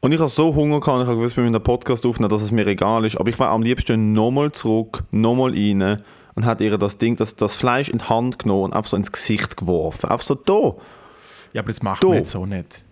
Und 0.07 0.13
ich 0.13 0.21
habe 0.21 0.29
so 0.29 0.55
Hunger 0.55 0.79
gehabt, 0.79 1.01
ich 1.01 1.07
habe 1.09 1.17
gewusst, 1.17 1.35
wir 1.35 1.43
müssen 1.43 1.55
einen 1.55 1.63
Podcast 1.65 2.05
aufnehmen, 2.05 2.29
dass 2.29 2.41
es 2.41 2.49
mir 2.49 2.65
egal 2.65 3.03
ist. 3.03 3.17
Aber 3.17 3.27
ich 3.27 3.37
war 3.39 3.49
am 3.49 3.61
liebsten 3.61 4.13
nochmal 4.13 4.53
zurück, 4.53 5.03
nochmal 5.11 5.51
rein 5.51 5.97
und 6.33 6.45
hat 6.45 6.61
ihr 6.61 6.77
das 6.77 6.97
Ding, 6.97 7.17
das, 7.17 7.35
das 7.35 7.57
Fleisch 7.57 7.89
in 7.89 7.97
die 7.97 8.05
Hand 8.05 8.39
genommen 8.39 8.63
und 8.63 8.73
einfach 8.73 8.89
so 8.89 8.95
ins 8.95 9.11
Gesicht 9.11 9.57
geworfen. 9.57 10.09
Einfach 10.09 10.23
so, 10.25 10.35
da, 10.35 10.75
Ja, 11.51 11.61
aber 11.61 11.67
das 11.67 11.81
macht 11.83 12.01
Du. 12.01 12.07
man 12.07 12.19
jetzt 12.19 12.31
so 12.31 12.45
nicht. 12.45 12.85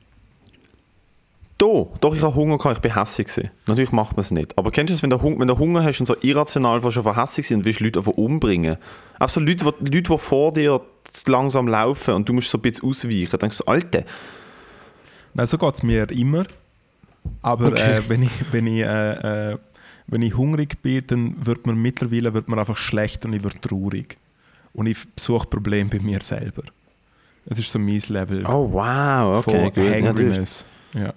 da. 1.58 1.86
Doch, 2.02 2.14
ich 2.14 2.22
habe 2.22 2.36
Hunger 2.36 2.58
gehabt, 2.58 2.76
ich 2.76 2.82
bin 2.82 2.94
hässlich 2.94 3.28
gewesen. 3.28 3.50
Natürlich 3.66 3.94
macht 3.94 4.18
man 4.18 4.20
es 4.20 4.32
nicht. 4.32 4.58
Aber 4.58 4.72
kennst 4.72 4.92
du 4.92 4.96
es, 4.96 5.02
wenn 5.02 5.10
du, 5.10 5.22
Hung 5.22 5.40
wenn 5.40 5.48
du 5.48 5.58
Hunger 5.58 5.86
hast 5.86 6.02
und 6.02 6.08
so 6.08 6.18
irrational 6.20 6.82
fast 6.82 6.96
schon 6.96 7.16
hässlich 7.16 7.48
sind 7.48 7.60
und 7.60 7.64
willst 7.66 7.80
Leute 7.80 8.00
einfach 8.00 8.12
umbringen? 8.18 8.76
Auch 9.20 9.30
so 9.30 9.40
Leute, 9.40 9.74
die, 9.80 9.96
Leute, 9.96 10.12
die 10.12 10.18
vor 10.18 10.52
dir 10.52 10.82
langsam 11.28 11.70
laufen 11.70 12.14
und 12.14 12.28
du 12.28 12.34
musst 12.34 12.50
so 12.50 12.58
ein 12.58 12.62
bisschen 12.62 12.90
ausweichen. 12.90 13.32
Dann 13.32 13.40
denkst 13.40 13.60
du, 13.60 13.64
Alter, 13.72 14.04
Nein, 15.34 15.48
so 15.48 15.58
geht 15.58 15.76
es 15.76 15.82
mir 15.82 16.12
immer. 16.12 16.44
Aber 17.42 17.68
Okay. 17.68 17.98
äh, 17.98 18.02
wenn, 18.10 18.24
ich, 18.24 18.32
wenn, 18.52 18.68
ich, 18.68 18.82
äh, 18.82 19.52
äh, 19.54 19.58
wenn 20.08 20.22
ich 20.22 20.36
hungrig 20.36 20.82
bin, 20.82 21.04
dann 21.08 21.46
wird 21.46 21.66
man 21.66 21.82
mittlerweile 21.82 22.34
wird 22.34 22.48
man 22.48 22.60
einfach 22.60 22.78
schlecht 22.78 23.26
und 23.26 23.34
ich 23.34 23.44
werde 23.44 23.60
traurig. 23.62 24.18
Und 24.74 24.88
ich 24.88 24.98
suche 25.18 25.48
Probleme 25.48 25.90
bei 25.90 26.00
mir 26.00 26.22
selber. 26.22 26.64
Das 27.46 27.60
ist 27.60 27.70
so 27.70 27.80
mein 27.80 28.02
Level 28.10 28.46
oh 28.46 28.72
wow, 28.72 29.38
okay, 29.38 29.72
von 29.72 30.06
Hangriness. 30.06 30.66
Ja. 30.94 31.14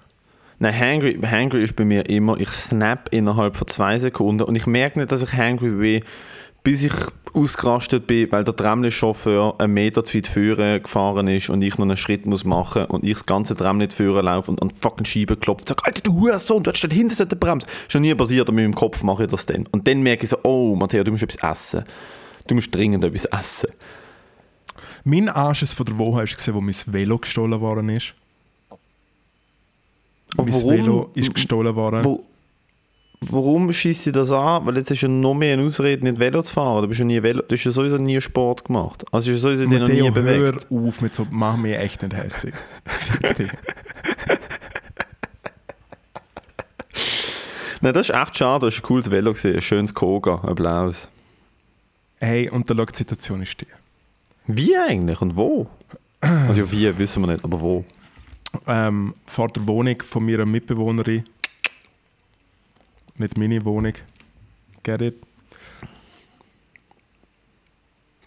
Nein, 0.61 0.79
hangry, 0.79 1.19
hangry 1.23 1.63
ist 1.63 1.77
bei 1.77 1.85
mir 1.85 2.09
immer, 2.09 2.39
ich 2.39 2.49
snap 2.49 3.09
innerhalb 3.13 3.57
von 3.57 3.69
zwei 3.69 3.97
Sekunden 3.97 4.43
und 4.43 4.57
ich 4.57 4.67
merke 4.67 4.99
nicht, 4.99 5.13
dass 5.13 5.23
ich 5.23 5.33
hangry 5.33 5.71
bin, 5.71 6.03
bis 6.63 6.83
ich 6.83 6.93
ausgerastet 7.33 8.07
bin, 8.07 8.31
weil 8.33 8.45
der 8.45 8.55
Tramli-Chauffeur 8.57 9.55
einen 9.59 9.75
Meter 9.75 10.05
zu 10.05 10.17
weit 10.17 10.27
führen 10.27 10.83
gefahren 10.83 11.29
ist 11.29 11.49
und 11.51 11.63
ich 11.63 11.79
noch 11.79 11.85
einen 11.87 11.97
Schritt 11.97 12.27
muss 12.27 12.45
machen 12.45 12.87
und 12.87 13.05
ich 13.05 13.15
das 13.15 13.27
ganze 13.27 13.55
Tram 13.55 13.79
nicht 13.79 13.93
führen 13.93 14.25
laufe 14.25 14.51
und 14.51 14.61
an 14.61 14.69
die 14.69 14.75
fucking 14.75 15.07
Scheibe 15.07 15.37
klopfe 15.37 15.63
und 15.63 15.69
sage, 15.69 15.85
Alter, 15.85 16.03
du 16.03 16.15
Hurensohn, 16.21 16.63
du 16.63 16.71
hast 16.73 16.83
den 16.83 17.39
bremsen. 17.39 17.69
Ist 17.87 17.95
noch 17.95 18.01
nie 18.01 18.15
passiert, 18.15 18.49
aber 18.49 18.55
mit 18.57 18.65
meinem 18.65 18.75
Kopf 18.75 19.03
mache 19.03 19.25
ich 19.25 19.31
das 19.31 19.47
dann. 19.47 19.67
Und 19.71 19.87
dann 19.87 20.03
merke 20.03 20.25
ich 20.25 20.31
so, 20.31 20.39
oh, 20.43 20.75
Matteo, 20.75 21.05
du 21.05 21.11
musst 21.11 21.23
etwas 21.23 21.51
essen. 21.51 21.85
Du 22.47 22.55
musst 22.55 22.75
dringend 22.75 23.05
etwas 23.05 23.25
essen. 23.27 23.71
Mein 25.05 25.29
Anschiss 25.29 25.73
von 25.75 25.87
der 25.87 25.97
Woche 25.99 26.23
hast 26.23 26.33
du 26.33 26.37
gesehen, 26.37 26.55
wo 26.55 26.61
mein 26.61 26.75
Velo 26.87 27.19
gestohlen 27.19 27.61
worden 27.61 27.89
ist. 27.91 28.15
Und 30.37 30.47
mein 30.51 30.55
warum- 30.55 30.71
Velo 30.71 31.11
ist 31.15 31.35
gestohlen 31.35 31.75
worden. 31.75 32.05
Wo, 32.05 32.25
warum 33.21 33.73
schießt 33.73 34.05
sie 34.05 34.13
das 34.13 34.31
an? 34.33 34.67
Weil 34.67 34.77
jetzt 34.79 34.91
ist 34.91 35.03
ja 35.03 35.09
noch 35.09 35.35
mehr 35.35 35.55
eine 35.55 35.65
Ausrede, 35.65 36.05
nicht 36.05 36.19
Velo 36.19 36.43
zu 36.43 36.53
fahren. 36.53 36.83
Du 36.83 36.89
bist 36.89 37.01
ja 37.01 37.07
nie 37.07 37.23
Velo, 37.23 37.43
du 37.43 37.55
hast 37.55 37.65
ja 37.65 37.71
sowieso 37.71 37.97
nie 37.99 38.21
Sport 38.21 38.65
gemacht. 38.65 39.05
Also 39.13 39.31
ist 39.31 39.37
ja 39.37 39.43
sowieso 39.43 39.67
dich 39.67 39.81
noch 39.81 39.89
nie 39.89 40.11
bewegt. 40.11 40.67
hör 40.71 40.79
auf 40.87 41.01
mit 41.01 41.15
so, 41.15 41.27
mach 41.31 41.57
mich 41.57 41.77
echt 41.77 42.03
nicht 42.03 42.15
hässlich. 42.15 42.55
Fick 42.85 43.35
dich. 43.35 43.51
Nein, 47.81 47.93
das 47.93 48.09
ist 48.09 48.15
echt 48.15 48.37
schade. 48.37 48.67
Das 48.67 48.75
war 48.75 48.81
ein 48.81 48.83
cooles 48.87 49.11
Velo, 49.11 49.33
gewesen. 49.33 49.55
ein 49.55 49.61
schönes 49.61 49.95
Koga, 49.95 50.37
blaues. 50.55 51.09
Hey, 52.21 52.51
und 52.51 52.69
der 52.69 52.77
die 52.77 52.97
Situation 52.97 53.43
ist 53.43 53.61
die. 53.61 53.67
Wie 54.47 54.77
eigentlich 54.77 55.21
und 55.21 55.37
wo? 55.37 55.69
Also 56.21 56.63
ja, 56.63 56.73
wie, 56.73 56.99
wissen 56.99 57.23
wir 57.23 57.29
nicht, 57.29 57.45
aber 57.45 57.61
wo? 57.61 57.85
ähm, 58.67 59.15
vor 59.27 59.49
der 59.49 59.67
Wohnung 59.67 60.03
von 60.03 60.25
meiner 60.25 60.47
Mitbewohnerin. 60.47 61.25
Nicht 63.19 63.37
meine 63.39 63.65
Wohnung. 63.65 63.95
Get 64.83 65.03
it? 65.03 65.23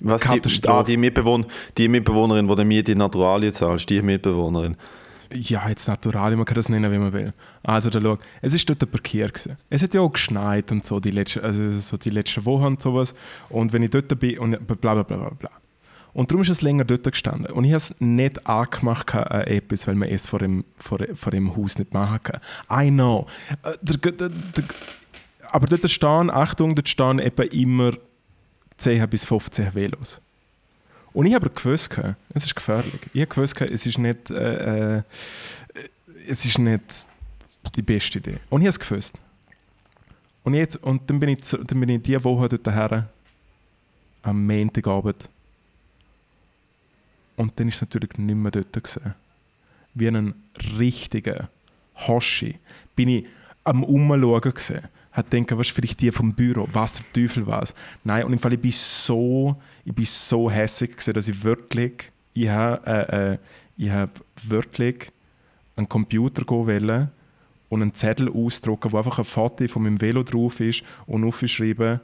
Was 0.04 0.22
die, 0.22 0.68
ah, 0.68 0.84
die, 0.84 0.98
Mitbewohner, 0.98 1.46
die 1.78 1.88
Mitbewohnerin, 1.88 2.48
die 2.48 2.66
Miete 2.66 2.94
in 2.94 2.98
Naturalien 2.98 3.54
zahlst, 3.54 3.88
die 3.90 4.02
Mitbewohnerin. 4.02 4.76
Ja, 5.32 5.70
jetzt 5.70 5.88
natural, 5.88 6.36
man 6.36 6.46
kann 6.46 6.56
das 6.56 6.70
nennen, 6.70 6.92
wie 6.92 6.98
man 6.98 7.14
will. 7.14 7.34
Also, 7.64 7.90
da 7.90 8.02
schau, 8.02 8.18
es 8.42 8.54
ist 8.54 8.68
dort 8.68 8.82
ein 8.84 8.90
Parkier. 8.90 9.28
Gewesen. 9.28 9.58
Es 9.70 9.84
hat 9.84 9.94
ja 9.94 10.02
auch 10.02 10.12
geschneit 10.12 10.72
und 10.72 10.84
so 10.84 11.00
die, 11.00 11.12
letzte, 11.12 11.44
also 11.44 11.70
so 11.70 11.98
die 11.98 12.10
letzten 12.10 12.46
Wochen 12.46 12.66
und 12.66 12.82
sowas. 12.82 13.14
Und 13.50 13.74
wenn 13.74 13.84
ich 13.84 13.92
dort 13.92 14.20
bin 14.20 14.40
und 14.40 14.68
bla 14.68 14.76
bla 14.76 15.04
bla 15.04 15.18
bla 15.18 15.30
bla. 15.30 15.52
Und 16.14 16.30
darum 16.32 16.42
ist 16.44 16.50
es 16.50 16.62
länger 16.62 16.84
dort 16.84 17.04
gestanden. 17.04 17.52
Und 17.52 17.64
ich 17.64 17.72
habe 17.72 17.78
es 17.78 17.96
nicht 18.00 18.46
angemacht 18.46 19.16
an 19.16 19.42
etwas, 19.48 19.88
weil 19.88 19.96
man 19.96 20.10
es 20.10 20.28
vor 20.28 20.40
dem, 20.40 20.66
vor, 20.76 21.00
vor 21.14 21.32
dem 21.32 21.56
Haus 21.56 21.80
nicht 21.80 21.94
machen 21.94 22.20
kann. 22.24 22.42
I 22.70 22.90
know. 22.90 23.28
Äh, 23.64 23.72
Der, 23.82 24.12
der, 24.12 24.30
der, 24.30 24.64
aber 25.52 25.68
dort 25.68 25.90
stehen, 25.90 26.30
Achtung, 26.30 26.76
dort 26.76 26.90
stehen 26.90 27.20
etwa 27.20 27.44
immer 27.44 27.94
10 28.78 29.10
bis 29.10 29.26
15 29.26 29.74
Velos. 29.76 30.22
Und 31.14 31.26
ich 31.26 31.34
habe 31.34 31.50
gewusst, 31.50 31.98
es 32.34 32.46
ist 32.46 32.56
gefährlich. 32.56 33.02
Ich 33.14 33.22
habe 33.22 33.36
gewusst, 33.36 33.60
es 33.62 33.86
ist 33.86 33.98
nicht, 33.98 34.30
äh, 34.30 34.98
äh, 34.98 35.04
es 36.28 36.46
ist 36.46 36.58
nicht 36.58 36.82
die 37.76 37.82
beste 37.82 38.20
Idee. 38.20 38.38
Und 38.50 38.62
ich 38.62 38.68
habe 38.68 38.78
es 38.78 38.80
gewusst. 38.80 39.16
Und, 40.44 40.54
jetzt, 40.54 40.78
und 40.78 41.10
dann, 41.10 41.20
bin 41.20 41.30
ich, 41.30 41.40
dann 41.50 41.80
bin 41.80 41.90
ich 41.90 42.02
diese 42.02 42.24
Woche 42.24 42.50
dort 42.50 42.68
her, 42.74 43.10
am 44.24 44.46
Montagabend. 44.46 45.30
Und 47.36 47.60
dann 47.60 47.68
ist 47.68 47.76
es 47.76 47.82
natürlich 47.82 48.18
nicht 48.18 48.36
mehr 48.36 48.52
dort 48.52 48.74
gewesen. 48.74 49.16
Wie 49.94 50.08
ein 50.08 50.34
richtiger 50.78 51.50
Hoshi 51.96 52.60
bin 52.96 53.10
ich 53.10 53.26
am 53.64 53.84
Umschauen 53.84 54.42
gewesen. 54.42 54.82
Hat 55.12 55.30
gedacht, 55.30 55.58
was 55.58 55.70
vielleicht 55.70 56.00
die 56.02 56.12
vom 56.12 56.34
Büro, 56.34 56.68
was 56.72 56.94
der 56.94 57.06
Teufel 57.14 57.46
was. 57.46 57.74
Nein, 58.04 58.24
und 58.26 58.34
im 58.34 58.40
Fall, 58.40 58.54
ich 58.54 58.62
bin 58.62 58.72
so, 58.72 59.58
ich 59.84 59.94
bin 59.94 60.06
so 60.06 60.50
hässlich 60.50 60.92
gewesen, 60.92 61.14
dass 61.14 61.28
ich 61.28 61.44
wirklich, 61.44 62.12
ich 62.34 62.48
habe, 62.48 62.88
äh, 62.88 63.34
äh, 63.34 63.38
ich 63.78 63.92
wirklich 64.44 65.12
einen 65.76 65.90
Computer 65.90 66.44
wollen 66.48 67.10
und 67.70 67.82
einen 67.82 67.94
Zettel 67.94 68.30
ausdrucken, 68.30 68.92
wo 68.92 68.98
einfach 68.98 69.20
ein 69.20 69.26
Foto 69.26 69.68
von 69.68 69.84
meinem 69.84 70.00
Velo 70.00 70.24
drauf 70.24 70.60
ist 70.60 70.84
und 71.08 71.24
aufgeschrieben, 71.24 72.00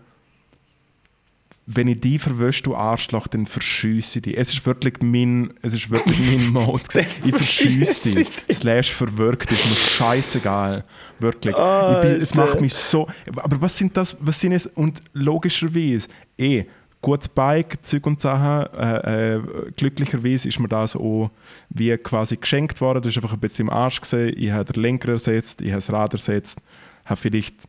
wenn 1.69 1.89
ich 1.89 1.99
die 1.99 2.17
verwöscht, 2.17 2.65
du 2.65 2.77
Arschloch, 2.77 3.27
dann 3.27 3.45
verschüsse 3.45 4.19
ich 4.19 4.23
dich. 4.23 4.37
Es 4.37 4.53
ist 4.53 4.65
wirklich 4.65 4.95
mein, 5.01 5.53
es 5.61 5.73
ist 5.73 5.89
wirklich 5.89 6.17
mein 6.17 6.47
Mode. 6.53 7.05
Ich 7.25 7.35
verschüsse 7.35 8.09
dich. 8.09 8.29
Slash 8.49 8.93
verwirkt 8.93 9.51
ist 9.51 9.67
mir 9.67 9.75
scheißegal. 9.75 10.85
Wirklich. 11.19 11.53
Ich 11.53 12.01
bin, 12.01 12.21
es 12.21 12.33
macht 12.35 12.61
mich 12.61 12.73
so. 12.73 13.07
Aber 13.35 13.59
was 13.59 13.77
sind 13.77 13.97
das, 13.97 14.15
was 14.21 14.39
sind 14.39 14.53
es? 14.53 14.65
Und 14.65 15.01
logischerweise, 15.11 16.07
eh, 16.37 16.63
gutes 17.01 17.27
Bike, 17.27 17.85
Zeug 17.85 18.07
und 18.07 18.21
Sachen. 18.21 18.73
Äh, 18.73 19.35
äh, 19.35 19.41
glücklicherweise 19.75 20.47
ist 20.47 20.61
mir 20.61 20.69
das 20.69 20.95
auch 20.95 21.31
wie 21.67 21.97
quasi 21.97 22.37
geschenkt 22.37 22.79
worden. 22.79 23.01
Das 23.01 23.09
ist 23.09 23.17
einfach 23.17 23.33
ein 23.33 23.41
bisschen 23.41 23.67
im 23.67 23.73
Arsch 23.73 23.99
gesehen. 23.99 24.33
Ich 24.37 24.51
habe 24.51 24.71
den 24.71 24.81
Lenker 24.81 25.11
ersetzt, 25.11 25.59
ich 25.59 25.71
habe 25.71 25.79
das 25.79 25.91
Rad 25.91 26.13
ersetzt, 26.13 26.61
habe 27.03 27.19
vielleicht 27.19 27.67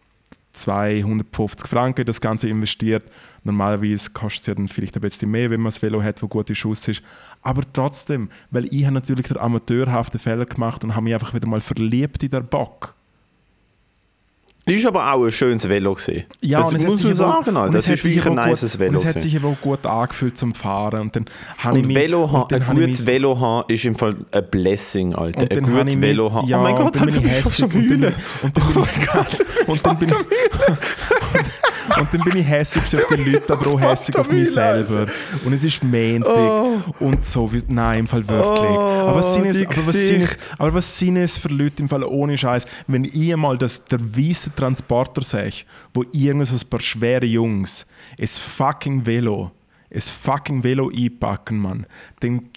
250 0.58 1.68
Franken 1.68 2.04
das 2.04 2.20
Ganze 2.20 2.48
investiert. 2.48 3.04
Normalerweise 3.44 4.10
kostet 4.10 4.40
es 4.40 4.46
ja 4.46 4.54
dann 4.54 4.68
vielleicht 4.68 4.96
ein 4.96 5.00
bisschen 5.00 5.30
mehr, 5.30 5.50
wenn 5.50 5.60
man 5.60 5.72
ein 5.72 5.82
Velo 5.82 6.02
hat, 6.02 6.22
wo 6.22 6.28
gute 6.28 6.54
Schuss 6.54 6.86
ist. 6.88 7.02
Aber 7.42 7.62
trotzdem, 7.72 8.28
weil 8.50 8.66
ich 8.72 8.84
habe 8.84 8.94
natürlich 8.94 9.28
den 9.28 9.38
amateurhaften 9.38 10.20
Fehler 10.20 10.46
gemacht 10.46 10.84
und 10.84 10.94
habe 10.94 11.04
mich 11.04 11.14
einfach 11.14 11.34
wieder 11.34 11.48
mal 11.48 11.60
verliebt 11.60 12.22
in 12.22 12.30
den 12.30 12.46
Bock. 12.46 12.97
Ist 14.68 14.86
aber 14.86 15.12
auch 15.12 15.24
ein 15.24 15.32
schönes 15.32 15.68
Velo 15.68 15.96
das 16.60 16.68
und 16.72 16.76
es 16.76 16.82
hat 16.84 16.90
muss 16.90 17.02
man 17.02 17.12
auch- 17.12 17.16
sagen, 17.16 17.56
und 17.56 17.74
Das 17.74 17.88
ist 17.88 18.04
wirklich 18.04 18.26
ein 18.26 18.38
auch 18.38 18.46
nices 18.46 18.72
gut, 18.72 18.80
Velo 18.80 18.90
Und 18.90 18.96
es 19.06 19.14
hat 19.14 19.22
sich 19.22 19.36
aber 19.36 19.48
auch 19.48 19.60
gut 19.60 19.86
angefühlt 19.86 20.36
zum 20.36 20.54
Fahren. 20.54 21.00
Und 21.00 21.16
dann 21.16 21.24
habe 21.58 21.78
ich 21.78 21.86
mich- 21.86 21.96
Velo 21.96 22.24
und 22.24 22.52
dann 22.52 22.62
ein 22.62 22.76
ich 22.76 22.84
gutes 22.84 23.06
Velo 23.06 23.40
haben 23.40 23.64
ist 23.68 23.84
im 23.84 23.94
Fall 23.94 24.14
ein 24.30 24.44
Blessing, 24.50 25.14
Alter. 25.14 25.42
Und 25.42 25.52
Ein 25.52 25.62
gutes 25.62 25.94
ich 25.94 26.00
Velo 26.00 26.32
haben. 26.32 26.46
Ja, 26.48 26.60
oh 26.60 26.62
mein 26.62 26.76
Gott, 26.76 26.96
dann 26.96 27.06
bin 27.06 27.26
ich 27.26 27.54
schon. 27.54 27.64
Und 27.64 27.72
dann, 27.72 27.88
bin 27.88 28.02
ich, 28.04 29.68
und 29.68 29.86
dann 29.86 29.98
bin, 29.98 30.08
und 32.00 32.12
dann 32.12 32.20
bin 32.22 32.36
ich 32.36 32.46
hässlich 32.46 32.94
auf 33.02 33.06
die 33.14 33.22
Leute, 33.30 33.52
aber 33.52 33.70
auch 33.70 33.80
hässlich 33.80 34.16
auf 34.16 34.30
mich 34.30 34.50
selber. 34.50 35.06
Und 35.44 35.52
es 35.52 35.64
ist 35.64 35.82
Montag 35.84 37.00
und 37.00 37.24
so. 37.24 37.52
wie- 37.52 37.62
Nein, 37.68 38.00
im 38.00 38.06
Fall 38.06 38.26
wirklich. 38.28 38.70
aber, 38.78 39.14
was 39.16 39.34
sind 39.34 39.46
es, 39.46 39.58
die 39.58 39.66
aber, 39.66 39.76
was 39.76 39.92
sind 40.08 40.20
es, 40.22 40.38
aber 40.58 40.74
was 40.74 40.98
sind 40.98 41.16
es 41.16 41.38
für 41.38 41.48
Leute 41.48 41.82
im 41.82 41.88
Fall 41.88 42.04
ohne 42.04 42.36
Scheiß, 42.38 42.66
wenn 42.86 43.04
ich 43.04 43.36
mal 43.36 43.58
das, 43.58 43.84
der 43.84 44.00
weiße 44.00 44.54
Transporter 44.54 45.22
sehe, 45.22 45.50
wo 45.94 46.04
irgend 46.12 46.46
so 46.46 46.56
ein 46.56 46.68
paar 46.70 46.80
schwere 46.80 47.26
Jungs 47.26 47.86
ein 48.20 48.26
fucking 48.26 49.04
Velo, 49.06 49.50
ein 49.94 50.00
fucking 50.00 50.62
Velo 50.64 50.90
einpacken, 50.94 51.58
Mann. 51.58 51.86
Dann 52.20 52.48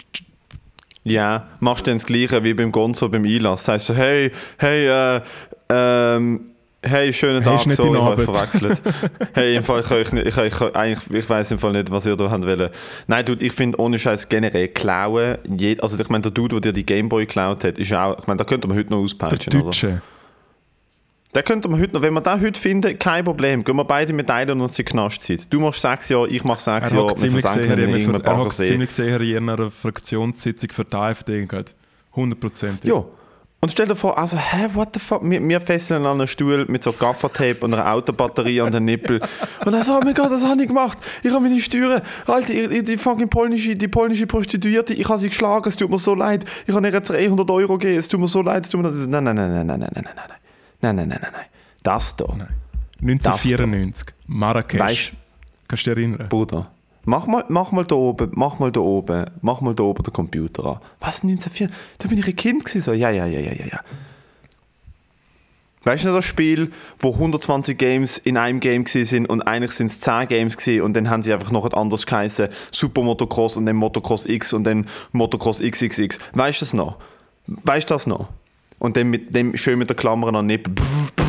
Ja, 1.04 1.48
machst 1.60 1.86
du 1.86 1.90
dann 1.90 1.96
das 1.98 2.06
Gleiche 2.06 2.42
wie 2.44 2.54
beim 2.54 2.70
Gonzo 2.70 3.08
beim 3.08 3.24
Einlass. 3.24 3.64
Sagst 3.64 3.88
du, 3.88 3.94
hey, 3.94 4.30
hey, 4.58 4.86
äh, 4.86 5.20
ähm, 5.68 6.51
hey, 6.82 7.12
schönen 7.12 7.42
Hey, 7.42 7.56
Tag, 7.56 7.66
nicht 7.66 7.76
sorry, 7.76 7.98
ich 7.98 8.02
habe 8.02 8.24
verwechselt. 8.24 8.82
hey, 9.32 9.56
im 9.56 9.64
Fall, 9.64 9.80
ich, 9.80 10.12
ich, 10.12 10.36
ich, 10.36 10.62
eigentlich, 10.74 11.10
ich 11.10 11.28
weiß 11.28 11.52
im 11.52 11.58
Fall 11.58 11.72
nicht, 11.72 11.90
was 11.90 12.06
ihr 12.06 12.16
da 12.16 12.30
habt 12.30 12.44
wollen. 12.44 12.70
Nein, 13.06 13.24
Dude, 13.24 13.44
ich 13.44 13.52
finde 13.52 13.78
ohne 13.80 13.98
Scheiß 13.98 14.28
generell 14.28 14.68
klauen, 14.68 15.38
jed, 15.56 15.82
also 15.82 15.98
ich 15.98 16.08
meine, 16.08 16.22
der 16.22 16.32
Dude, 16.32 16.60
der 16.60 16.72
dir 16.72 16.80
die 16.80 16.86
Gameboy 16.86 17.26
geklaut 17.26 17.64
hat, 17.64 17.78
ist 17.78 17.92
auch, 17.92 18.18
ich 18.18 18.26
meine, 18.26 18.38
da 18.38 18.44
könnte 18.44 18.68
man 18.68 18.76
heute 18.76 18.90
noch 18.90 18.98
der 18.98 19.04
auspeitschen, 19.04 19.52
oder? 19.54 19.64
Deutsche. 19.64 20.02
Da 21.32 21.40
könnte 21.40 21.66
man 21.68 21.80
heute 21.80 21.94
noch, 21.94 22.02
wenn 22.02 22.12
wir 22.12 22.20
den 22.20 22.42
heute 22.42 22.60
finden, 22.60 22.98
kein 22.98 23.24
Problem. 23.24 23.64
Gehen 23.64 23.76
wir 23.76 23.84
beide 23.84 24.12
mit 24.12 24.26
teilen 24.26 24.50
und 24.50 24.60
uns 24.60 24.72
die 24.72 24.84
Knastzeit. 24.84 25.50
Du 25.50 25.60
machst 25.60 25.80
sechs 25.80 26.10
Jahre, 26.10 26.28
ich 26.28 26.44
mach 26.44 26.58
sechs 26.58 26.90
Er 26.90 26.96
Jahre, 26.96 27.08
hockt 27.08 27.20
ziemlich 27.20 27.46
sicher 27.46 27.78
in 27.78 28.22
er 28.22 28.36
hockt 28.36 28.52
ziemlich 28.52 28.90
sicher 28.90 29.20
in 29.20 29.48
einer 29.48 29.70
Fraktionssitzung 29.70 30.70
für 30.70 30.84
die 30.84 30.94
AfD. 30.94 31.46
gerade. 31.46 31.72
Hundertprozentig. 32.14 32.90
Ja. 32.90 33.02
Und 33.64 33.70
stell 33.70 33.86
dir 33.86 33.94
vor, 33.94 34.18
also, 34.18 34.36
hä, 34.36 34.70
what 34.74 34.88
the 34.92 34.98
fuck? 34.98 35.22
Wir, 35.22 35.40
wir 35.40 35.60
fesseln 35.60 36.04
an 36.04 36.18
einen 36.18 36.26
Stuhl 36.26 36.64
mit 36.66 36.82
so 36.82 36.90
Gaffertape 36.92 37.58
und 37.60 37.72
einer 37.72 37.92
Autobatterie 37.92 38.60
an 38.60 38.72
den 38.72 38.84
Nippel. 38.86 39.20
Und 39.64 39.72
er 39.72 39.84
so, 39.84 39.96
oh 39.96 40.00
mein 40.02 40.14
Gott, 40.14 40.32
das 40.32 40.44
habe 40.44 40.60
ich 40.62 40.66
gemacht. 40.66 40.98
Ich 41.22 41.30
habe 41.30 41.40
meine 41.44 41.60
Steuern. 41.60 42.02
Alter, 42.26 42.52
ich- 42.52 42.82
die 42.82 42.96
fucking 42.96 43.28
polnische, 43.28 43.76
die 43.76 43.86
polnische 43.86 44.26
Prostituierte, 44.26 44.94
ich 44.94 45.08
habe 45.08 45.20
sie 45.20 45.28
geschlagen, 45.28 45.68
es 45.68 45.76
tut 45.76 45.88
mir 45.92 45.98
so 45.98 46.16
leid. 46.16 46.44
Ich 46.66 46.74
habe 46.74 46.88
ihr 46.88 47.00
300 47.00 47.48
Euro 47.52 47.78
gegeben, 47.78 48.00
es 48.00 48.08
tut 48.08 48.18
mir 48.18 48.26
so 48.26 48.42
leid, 48.42 48.64
es 48.64 48.68
tut 48.68 48.82
mir 48.82 48.88
leid. 48.88 49.08
Nein, 49.08 49.22
nein, 49.22 49.36
nein, 49.36 49.52
nein, 49.52 49.66
nein, 49.66 49.78
nein, 49.78 49.90
nein, 49.94 50.04
nein, 50.06 50.14
nein. 50.16 50.26
Nein, 50.80 50.96
nein, 50.96 51.08
nein, 51.10 51.18
nein, 51.22 51.32
nein. 51.32 51.46
Das 51.84 52.16
da. 52.16 52.24
1994, 53.00 54.08
Marrakesch. 54.26 54.80
Weißt 54.80 55.12
Kannst 55.68 55.86
du 55.86 55.94
dich 55.94 55.98
erinnern? 56.04 56.28
Bruder, 56.28 56.68
mach 57.04 57.26
mal, 57.26 57.44
mach 57.48 57.72
mal 57.72 57.84
da 57.84 57.94
oben, 57.94 58.30
mach 58.34 58.58
mal 58.58 58.72
da 58.72 58.80
oben, 58.80 59.26
mach 59.40 59.60
mal 59.60 59.74
da 59.74 59.84
oben 59.84 60.02
den 60.02 60.12
Computer 60.12 60.64
an. 60.64 60.78
Was, 61.00 61.22
1904? 61.22 61.70
Da 61.98 62.08
bin 62.08 62.18
ich 62.18 62.26
ein 62.26 62.36
Kind 62.36 62.64
gewesen, 62.64 62.82
so, 62.82 62.92
ja, 62.92 63.10
ja, 63.10 63.26
ja, 63.26 63.40
ja, 63.40 63.52
ja, 63.52 63.66
ja. 63.66 63.80
Weißt 65.84 66.04
du 66.04 66.08
noch 66.08 66.16
das 66.16 66.24
Spiel, 66.24 66.70
wo 67.00 67.10
120 67.12 67.76
Games 67.76 68.18
in 68.18 68.36
einem 68.36 68.60
Game 68.60 68.86
sind 68.86 69.28
und 69.28 69.42
eigentlich 69.42 69.72
sind 69.72 69.88
es 69.88 70.00
10 70.00 70.28
Games 70.28 70.56
gewesen 70.56 70.82
und 70.82 70.94
dann 70.94 71.10
haben 71.10 71.22
sie 71.22 71.32
einfach 71.32 71.50
noch 71.50 71.66
etwas 71.66 71.80
anderes 71.80 72.06
geheißen, 72.06 72.48
Super 72.70 73.02
Motocross 73.02 73.56
und 73.56 73.66
dann 73.66 73.76
Motocross 73.76 74.26
X 74.26 74.52
und 74.52 74.64
dann 74.64 74.86
Motocross 75.10 75.60
XXX. 75.60 76.20
Weißt 76.34 76.60
du 76.60 76.64
das 76.64 76.72
noch? 76.72 76.98
Weißt 77.46 77.90
du 77.90 77.94
das 77.94 78.06
noch? 78.06 78.28
Und 78.78 78.96
dann 78.96 79.08
mit 79.08 79.34
dem 79.34 79.56
schön 79.56 79.78
mit 79.78 79.88
der 79.88 79.96
Klammer 79.96 80.32
an 80.34 80.48
pff, 80.48 81.12
pff, 81.16 81.21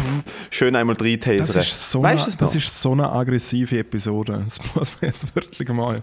schön 0.53 0.75
einmal 0.75 0.95
Das 0.95 1.05
reintasern. 1.05 1.61
ist, 1.61 1.91
so 1.91 2.01
weißt 2.03 2.25
eine, 2.25 2.31
du 2.33 2.37
das 2.39 2.53
noch? 2.53 2.61
ist 2.61 2.81
so 2.81 2.91
eine 2.91 3.11
aggressive 3.11 3.77
Episode. 3.79 4.41
Das 4.45 4.59
muss 4.75 4.93
man 5.01 5.11
jetzt 5.11 5.35
wirklich 5.35 5.69
mal. 5.69 6.01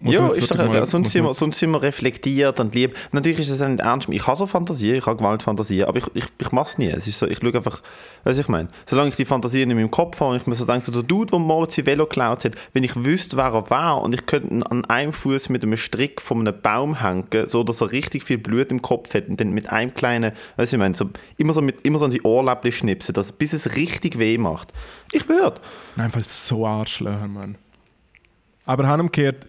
Ja, 0.00 0.28
ist 0.28 0.50
doch, 0.50 0.58
mal- 0.58 0.86
sonst, 0.86 1.12
sind 1.12 1.24
wir, 1.24 1.32
sonst 1.32 1.58
sind 1.58 1.70
wir 1.70 1.80
reflektiert 1.80 2.60
und 2.60 2.74
lieb. 2.74 2.94
Natürlich 3.12 3.38
ist 3.40 3.48
es 3.48 3.66
nicht 3.66 3.80
ernst. 3.80 4.08
Ich 4.10 4.26
habe 4.26 4.36
so 4.36 4.46
Fantasien, 4.46 4.96
ich 4.96 5.06
habe 5.06 5.16
Gewaltfantasien, 5.16 5.86
aber 5.86 5.98
ich, 5.98 6.04
ich, 6.12 6.24
ich 6.38 6.52
mache 6.52 6.68
es 6.68 6.76
nie. 6.78 6.88
Es 6.90 7.06
ist 7.08 7.18
so, 7.18 7.26
ich 7.26 7.38
schaue 7.38 7.54
einfach, 7.54 7.82
du, 8.24 8.38
ich 8.42 8.48
meine, 8.48 8.68
solange 8.84 9.08
ich 9.08 9.16
die 9.16 9.24
Fantasien 9.24 9.70
in 9.70 9.76
meinem 9.76 9.90
Kopf 9.90 10.20
habe 10.20 10.32
und 10.32 10.36
ich 10.36 10.46
mir 10.46 10.54
so 10.54 10.66
denke, 10.66 10.82
so 10.82 10.92
der 10.92 11.02
Dude, 11.02 11.30
der 11.30 11.66
sein 11.70 11.86
Velo 11.86 12.04
geklaut 12.04 12.44
hat, 12.44 12.56
wenn 12.74 12.84
ich 12.84 12.94
wüsste, 12.94 13.38
wer 13.38 13.46
er 13.46 13.70
war 13.70 14.02
und 14.02 14.14
ich 14.14 14.26
könnte 14.26 14.70
an 14.70 14.84
einem 14.84 15.14
Fuß 15.14 15.48
mit 15.48 15.62
einem 15.62 15.78
Strick 15.78 16.20
von 16.20 16.40
einem 16.40 16.60
Baum 16.60 17.00
hängen, 17.00 17.46
so 17.46 17.64
dass 17.64 17.80
er 17.80 17.90
richtig 17.90 18.22
viel 18.22 18.38
Blut 18.38 18.70
im 18.70 18.82
Kopf 18.82 19.14
hat 19.14 19.28
und 19.28 19.40
dann 19.40 19.50
mit 19.52 19.70
einem 19.70 19.94
kleinen, 19.94 20.32
weißt 20.56 20.72
du, 20.72 20.76
ich 20.76 20.80
meine, 20.80 20.94
so, 20.94 21.08
immer, 21.38 21.54
so 21.54 21.62
mit, 21.62 21.82
immer 21.82 21.98
so 21.98 22.04
an 22.04 22.10
die 22.10 22.22
Ohrläppchen 22.22 22.72
schnipsen, 22.72 23.14
dass, 23.14 23.32
bis 23.32 23.54
es 23.54 23.76
richtig 23.76 24.18
weh 24.18 24.36
macht. 24.36 24.74
Ich 25.12 25.26
würde. 25.28 25.58
Nein, 25.96 26.10
weil 26.12 26.22
so 26.24 26.66
Arschlöcher, 26.66 27.28
Mann. 27.28 27.56
Aber 28.66 28.86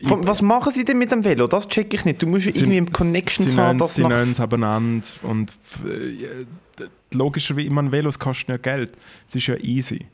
Von- 0.08 0.26
Was 0.28 0.42
machen 0.42 0.72
sie 0.72 0.86
denn 0.86 0.98
mit 1.00 1.12
dem 1.12 1.24
Velo? 1.24 1.48
Das 1.48 1.68
check 1.68 1.94
ich 1.94 2.06
nicht. 2.06 2.22
Du 2.22 2.28
musst 2.28 2.46
ja 2.46 2.52
sie- 2.52 2.60
irgendwie 2.60 2.92
Connections 2.92 3.52
sie 3.52 3.58
haben, 3.58 3.78
nennen- 3.78 3.90
Sie 3.90 4.04
nennen 4.04 4.32
es 4.32 4.40
abeinander 4.40 5.06
und 5.24 5.52
äh, 5.86 6.86
logischerweise, 7.14 7.66
ich 7.68 7.72
meine, 7.74 7.92
Velos 7.92 8.20
kosten 8.20 8.52
ja 8.52 8.58
Geld. 8.58 8.92
Es 9.28 9.36
ist 9.36 9.48
ja 9.48 9.56
easy. 9.58 10.06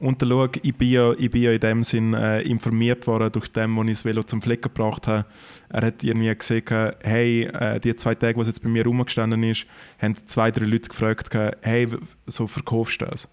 Und 0.00 0.22
dann 0.22 0.28
schau, 0.28 0.46
ich 0.62 0.74
bin 0.74 0.90
ja, 0.90 1.12
ich 1.12 1.28
bin 1.30 1.42
ja 1.42 1.50
in 1.52 1.58
dem 1.60 1.82
Sinn 1.84 2.14
äh, 2.14 2.40
informiert 2.42 3.06
worden 3.08 3.32
durch 3.32 3.48
den, 3.48 3.74
wo 3.74 3.82
ich 3.82 3.90
das 3.90 4.04
Velo 4.04 4.22
zum 4.22 4.40
Flecken 4.40 4.72
gebracht 4.72 5.08
habe. 5.08 5.24
Er 5.70 5.82
hat 5.86 6.04
irgendwie 6.04 6.32
gesagt, 6.34 6.96
hey, 7.04 7.44
äh, 7.44 7.80
die 7.80 7.94
zwei 7.96 8.14
Tage, 8.14 8.38
was 8.38 8.46
jetzt 8.46 8.62
bei 8.62 8.68
mir 8.68 8.84
rumgestanden 8.84 9.42
ist, 9.42 9.66
haben 10.00 10.14
zwei, 10.26 10.52
drei 10.52 10.66
Leute 10.66 10.88
gefragt, 10.88 11.28
hey, 11.62 11.90
w- 11.90 11.96
so 12.26 12.46
verkaufst 12.46 13.00
du 13.00 13.06
das? 13.06 13.28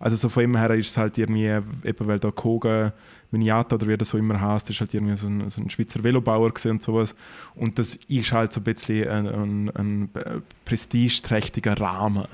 Also 0.00 0.16
so 0.16 0.28
von 0.28 0.42
ihm 0.42 0.56
her 0.56 0.70
ist 0.70 0.88
es 0.88 0.96
halt 0.96 1.16
irgendwie, 1.16 1.46
eben 1.46 2.06
weil 2.06 2.18
da 2.18 2.30
Koga, 2.32 2.92
Miniata 3.30 3.76
oder 3.76 3.86
wie 3.86 3.96
das 3.96 4.10
so 4.10 4.18
immer 4.18 4.40
heißt, 4.40 4.70
ist 4.70 4.80
halt 4.80 4.92
irgendwie 4.92 5.16
so 5.16 5.28
ein, 5.28 5.48
so 5.48 5.60
ein 5.60 5.70
Schweizer 5.70 6.02
Velobauer 6.02 6.52
und 6.64 6.82
sowas. 6.82 7.14
Und 7.54 7.78
das 7.78 7.94
ist 8.08 8.32
halt 8.32 8.52
so 8.52 8.60
ein 8.60 8.64
bisschen 8.64 9.08
ein, 9.08 9.26
ein, 9.26 9.70
ein 9.74 10.42
prestigeträchtiger 10.64 11.80
Rahmen, 11.80 12.24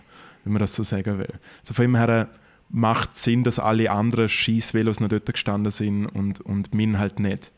wenn 0.45 0.53
man 0.53 0.61
das 0.61 0.75
so 0.75 0.83
sagen 0.83 1.19
will. 1.19 1.35
So 1.63 1.75
von 1.75 1.85
ihm 1.85 1.97
her 1.97 2.29
macht 2.69 3.15
es 3.15 3.25
Sinn, 3.25 3.45
dass 3.45 3.59
alle 3.59 3.91
anderen 3.91 4.29
Schießvelos 4.29 5.01
noch 5.01 5.09
dort 5.09 5.27
gestanden 5.27 5.71
sind 5.71 6.07
und, 6.07 6.41
und 6.41 6.75
min 6.75 6.99
halt 6.99 7.21
nicht. 7.21 7.53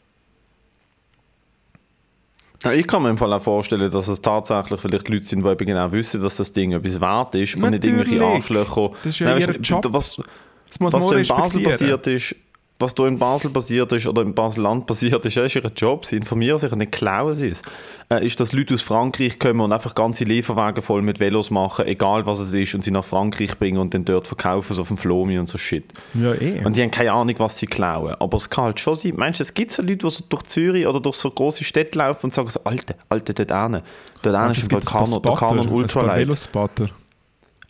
Ja, 2.65 2.73
Ich 2.73 2.87
kann 2.87 3.03
mir 3.03 3.11
im 3.11 3.19
Fall 3.19 3.33
auch 3.33 3.43
vorstellen, 3.43 3.91
dass 3.91 4.09
es 4.09 4.21
tatsächlich 4.21 4.81
vielleicht 4.81 5.09
Leute 5.09 5.25
sind, 5.25 5.45
die 5.45 5.49
eben 5.49 5.67
genau 5.67 5.93
wissen, 5.93 6.21
dass 6.21 6.37
das 6.37 6.53
Ding 6.53 6.73
etwas 6.73 7.01
wert 7.01 7.35
ist 7.37 7.55
und 7.55 7.71
nicht 7.71 7.85
irgendwelche 7.85 8.17
Natürlich. 8.17 8.37
Arschlöcher. 8.37 8.91
Das 9.05 9.13
ist 9.13 9.19
ja 9.21 9.37
ihr 9.37 9.49
weißt 9.49 9.59
Job. 9.63 9.87
Was, 9.91 10.21
Das 10.69 10.81
muss 10.81 10.93
was 10.93 11.13
in 11.13 11.27
Basel 11.29 11.63
passiert 11.63 12.07
ist, 12.09 12.35
was 12.81 12.95
da 12.95 13.09
in 13.09 13.19
Basel 13.19 13.51
passiert 13.51 13.93
ist 13.93 14.07
oder 14.07 14.23
im 14.23 14.35
Basel-Land 14.35 14.87
passiert 14.87 15.27
ist, 15.27 15.37
ist 15.37 15.57
ihr 15.57 15.63
Job. 15.75 16.05
Sie 16.05 16.17
informieren 16.17 16.59
sich 16.59 16.71
und 16.71 16.79
nicht 16.79 16.93
klauen 16.93 17.35
sie 17.35 17.49
es. 17.49 17.63
Äh, 18.09 18.25
ist, 18.25 18.39
dass 18.39 18.53
Leute 18.53 18.75
aus 18.75 18.83
Frankreich 18.83 19.39
kommen 19.39 19.61
und 19.61 19.73
einfach 19.73 19.95
ganze 19.95 20.25
Lieferwagen 20.25 20.83
voll 20.83 21.03
mit 21.03 21.19
Velos 21.19 21.51
machen, 21.51 21.87
egal 21.87 22.25
was 22.25 22.39
es 22.39 22.55
ist, 22.55 22.75
und 22.75 22.83
sie 22.83 22.93
nach 22.93 23.05
Frankreich 23.05 23.59
bringen 23.59 23.79
und 23.79 23.95
dann 23.95 24.05
dort 24.05 24.29
verkaufen, 24.29 24.75
so 24.75 24.83
auf 24.83 24.89
dem 24.89 24.97
Flomi 24.97 25.39
und 25.39 25.49
so 25.49 25.59
Shit. 25.59 25.93
Ja, 26.15 26.35
eh. 26.35 26.65
Und 26.65 26.77
die 26.77 26.83
haben 26.83 26.91
keine 26.91 27.13
Ahnung, 27.13 27.35
was 27.39 27.59
sie 27.59 27.67
klauen. 27.67 28.15
Aber 28.21 28.37
es 28.37 28.49
kann 28.49 28.65
halt 28.65 28.81
schon 28.81 28.95
sein. 28.95 29.15
Meinst 29.17 29.41
du, 29.41 29.43
es 29.43 29.55
gibt 29.55 29.73
so 29.73 29.83
Leute, 29.83 29.97
die 29.97 30.11
so 30.11 30.25
durch 30.29 30.45
Zürich 30.45 30.87
oder 30.87 31.01
durch 31.01 31.17
so 31.17 31.31
große 31.31 31.65
Städte 31.65 31.99
laufen 31.99 32.27
und 32.27 32.35
sagen 32.35 32.49
so, 32.49 32.61
Alte, 32.65 32.95
Alte, 33.09 33.35
dort 33.35 33.51
hinten. 33.51 33.83
Dort 34.23 34.37
hinten 34.37 34.61
ist 34.61 34.73
ein 34.73 34.81
Kanon, 34.81 35.23
der 35.23 35.31
paar 35.31 35.73
Ultralight. 35.73 36.49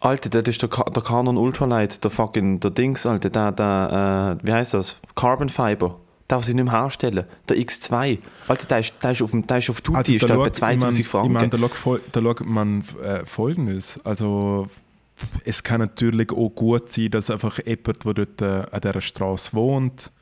Alter, 0.01 0.29
das 0.31 0.49
ist 0.49 0.63
der, 0.63 0.69
Ka- 0.69 0.89
der 0.91 1.03
Canon 1.03 1.37
Ultralight, 1.37 2.03
der 2.05 2.11
fucking, 2.11 2.61
der 2.61 2.71
Dings, 2.71 3.05
Alter, 3.07 3.31
der, 3.31 3.53
der, 3.53 4.39
äh, 4.43 4.47
wie 4.47 4.53
heißt 4.53 4.75
das? 4.75 4.97
Carbon 5.17 5.49
Fiber. 5.49 5.99
Darf 6.29 6.45
sie 6.45 6.53
nicht 6.55 6.65
mehr 6.67 6.73
herstellen. 6.83 7.25
Der 7.49 7.57
X2. 7.57 8.19
Alter, 8.49 8.67
der 8.67 8.79
ist, 8.81 8.95
der 9.03 9.11
ist 9.13 9.23
auf, 9.23 9.31
dem, 9.31 9.47
der 9.47 9.59
ist 9.59 9.71
auf 9.71 9.81
Tutti, 9.81 9.97
Also, 9.99 10.15
ist 10.15 10.23
etwa 10.25 10.53
2000 10.53 11.01
ich 11.01 11.09
Franken. 11.09 11.27
Ich 11.29 11.33
meine, 11.33 11.49
da 11.49 11.59
schaut 11.59 12.01
da 12.13 12.21
schaut 12.23 12.45
man 12.47 12.85
äh, 13.03 13.25
Folgendes. 13.25 13.99
Also, 14.05 14.67
es 15.45 15.63
kann 15.65 15.81
natürlich 15.81 16.31
auch 16.31 16.51
gut 16.51 16.93
sein, 16.93 17.11
dass 17.11 17.31
einfach 17.31 17.59
jemand, 17.65 18.05
der 18.05 18.15
dort 18.15 18.43
äh, 18.43 18.67
an 18.71 18.81
dieser 18.81 19.01
Straße 19.01 19.55
wohnt, 19.55 20.13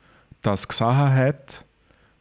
das 0.41 0.67
gesehen 0.67 1.13
hat, 1.13 1.65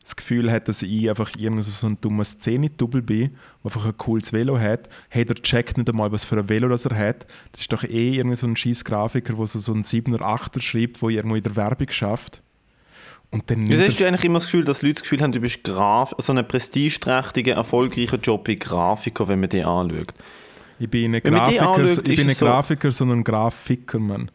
das 0.06 0.16
Gefühl 0.16 0.50
hat, 0.52 0.68
dass 0.68 0.82
ich 0.82 1.08
einfach 1.10 1.32
irgendwie 1.36 1.62
so 1.62 1.86
ein 1.86 1.98
dummer 2.00 2.22
Szene-Double 2.24 3.02
bin, 3.02 3.30
der 3.30 3.30
einfach 3.64 3.86
ein 3.86 3.96
cooles 3.96 4.32
Velo 4.32 4.58
hat. 4.58 4.88
Hey, 5.08 5.24
der 5.24 5.34
checkt 5.36 5.76
nicht 5.76 5.90
einmal, 5.90 6.12
was 6.12 6.24
für 6.24 6.38
ein 6.38 6.48
Velo 6.48 6.68
das 6.68 6.84
er 6.86 6.96
hat. 6.96 7.26
Das 7.50 7.62
ist 7.62 7.72
doch 7.72 7.82
eh 7.82 8.10
irgendwie 8.16 8.36
so 8.36 8.46
ein 8.46 8.54
scheiß 8.56 8.84
Grafiker, 8.84 9.34
der 9.34 9.46
so, 9.46 9.58
so 9.58 9.72
ein 9.72 9.82
7er, 9.82 10.20
8er 10.20 10.62
schreibt, 10.62 11.02
der 11.02 11.08
irgendwo 11.08 11.34
in 11.36 11.42
der 11.42 11.56
Werbung 11.56 11.90
schafft. 11.90 12.40
Und 13.32 13.50
dann 13.50 13.68
Wieso 13.68 13.82
hast 13.82 13.98
du 13.98 14.06
eigentlich 14.06 14.24
immer 14.24 14.38
das 14.38 14.44
Gefühl, 14.46 14.64
dass 14.64 14.82
Leute 14.82 14.94
das 14.94 15.02
Gefühl 15.02 15.20
haben, 15.20 15.32
du 15.32 15.40
bist 15.40 15.64
Graf 15.64 16.14
so 16.18 16.32
einen 16.32 16.46
prestigeträchtigen, 16.46 17.56
erfolgreichen 17.56 18.20
Job 18.20 18.46
wie 18.46 18.56
Grafiker, 18.58 19.26
wenn 19.26 19.40
man 19.40 19.48
die 19.48 19.64
anschaut? 19.64 20.14
Ich 20.78 20.88
bin 20.88 21.12
die 21.14 21.20
Grafiker, 21.20 21.68
anschaut, 21.70 22.06
ich 22.08 22.16
bin 22.16 22.26
ein 22.26 22.30
es 22.30 22.38
so- 22.38 22.46
Grafiker, 22.46 22.92
sondern 22.92 23.18
ein 23.18 23.24
Grafiker, 23.24 23.98
Mann. 23.98 24.30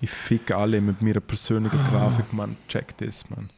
Ich 0.00 0.08
fick 0.10 0.50
alle 0.50 0.80
mit 0.80 1.02
meiner 1.02 1.20
persönlichen 1.20 1.78
Ah. 1.80 1.88
Grafik, 1.90 2.32
Mann. 2.32 2.56
Check 2.68 2.96
das, 2.98 3.28
Mann. 3.28 3.50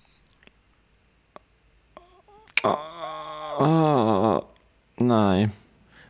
Ah, 3.60 4.42
nein. 4.98 5.52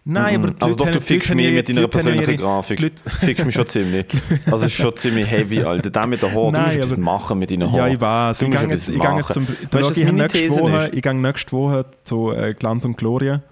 Nein, 0.04 0.36
aber 0.36 0.50
die 0.52 0.62
Also 0.62 0.76
doch, 0.76 0.88
du 0.90 1.00
fickst 1.00 1.34
mich 1.34 1.52
mit 1.52 1.68
deiner 1.68 1.86
persönlichen 1.86 2.36
Grafik. 2.38 2.78
Du 2.78 3.10
fickst 3.10 3.44
mich 3.44 3.54
schon 3.54 3.66
ziemlich. 3.66 4.06
Also 4.46 4.64
es 4.64 4.72
ist 4.72 4.74
schon 4.74 4.96
ziemlich 4.96 5.30
heavy, 5.30 5.62
Alter. 5.62 5.90
Der 5.90 6.06
mit 6.06 6.22
der 6.22 6.32
Haare, 6.32 6.52
du 6.52 6.58
musst 6.60 6.76
etwas 6.76 6.98
machen 6.98 7.38
mit 7.38 7.50
deinen 7.50 7.62
Ja, 7.62 7.72
Haaren. 7.72 7.92
ich 7.92 8.00
weiß. 8.00 8.38
Du 8.38 8.46
Ich 8.46 8.50
gehe 8.50 8.68
jetzt, 8.68 8.88
ich 8.88 9.02
jetzt 9.02 9.32
zum. 9.34 9.46
Weißt 9.70 9.98
ich 9.98 10.12
nächste 10.12 10.50
Woche, 10.50 10.90
ich 10.92 11.02
gehe 11.02 11.14
nächste 11.14 11.52
Woche 11.52 11.86
zu 12.04 12.32
äh, 12.32 12.54
Glanz 12.54 12.84
und 12.84 12.96
Gloria 12.96 13.42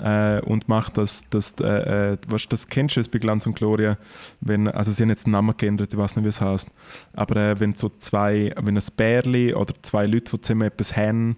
äh, 0.00 0.40
und 0.40 0.68
mache 0.68 0.92
das, 0.92 1.24
das, 1.30 1.54
äh, 1.60 2.12
äh, 2.12 2.18
was, 2.28 2.48
das 2.48 2.68
kennst 2.68 2.96
du 2.96 3.00
es 3.00 3.08
bei 3.08 3.18
Glanz 3.18 3.46
und 3.46 3.56
Gloria, 3.56 3.98
wenn, 4.40 4.68
also 4.68 4.92
sie 4.92 5.02
haben 5.02 5.10
jetzt 5.10 5.26
den 5.26 5.32
Namen 5.32 5.56
geändert, 5.56 5.92
ich 5.92 5.98
weiß 5.98 6.16
nicht, 6.16 6.24
wie 6.24 6.28
es 6.28 6.40
heißt, 6.40 6.70
aber 7.14 7.36
äh, 7.36 7.60
wenn 7.60 7.74
so 7.74 7.90
zwei, 7.98 8.52
wenn 8.60 8.76
ein 8.76 8.84
Bärli 8.96 9.54
oder 9.54 9.74
zwei 9.82 10.06
Leute, 10.06 10.32
die 10.32 10.40
zusammen 10.40 10.68
etwas 10.68 10.96
haben, 10.96 11.36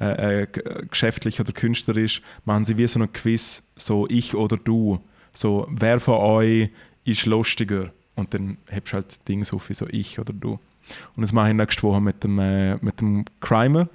äh, 0.00 0.42
äh, 0.42 0.46
geschäftlich 0.90 1.40
oder 1.40 1.52
künstlerisch, 1.52 2.22
machen 2.44 2.64
sie 2.64 2.76
wie 2.76 2.86
so 2.86 3.00
ein 3.00 3.12
Quiz, 3.12 3.62
so 3.76 4.06
ich 4.08 4.34
oder 4.34 4.56
du, 4.56 5.00
so 5.32 5.66
wer 5.70 6.00
von 6.00 6.14
euch 6.14 6.70
ist 7.04 7.26
lustiger 7.26 7.90
und 8.14 8.34
dann 8.34 8.58
hebst 8.68 8.92
du 8.92 8.96
halt 8.96 9.28
Dings 9.28 9.52
auf, 9.52 9.68
wie 9.68 9.74
so 9.74 9.86
ich 9.88 10.18
oder 10.18 10.32
du. 10.32 10.58
Und 11.14 11.22
das 11.22 11.32
mache 11.32 11.50
ich 11.50 11.54
nächste 11.54 11.82
Woche 11.82 12.00
mit 12.00 12.24
dem, 12.24 12.36
mit 12.80 13.00
dem 13.00 13.26
Crimer. 13.40 13.88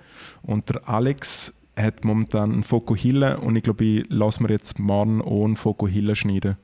Und 0.43 0.69
der 0.69 0.87
Alex 0.87 1.51
hat 1.75 2.05
momentan 2.05 2.51
einen 2.51 2.63
Fokuhila 2.63 3.35
und 3.35 3.55
ich 3.55 3.63
glaube, 3.63 3.83
ich 3.83 4.05
lasse 4.09 4.43
mir 4.43 4.49
jetzt 4.49 4.79
morgen 4.79 5.21
auch 5.21 5.45
einen 5.45 5.55
Fokuhila 5.55 6.15
schneiden. 6.15 6.57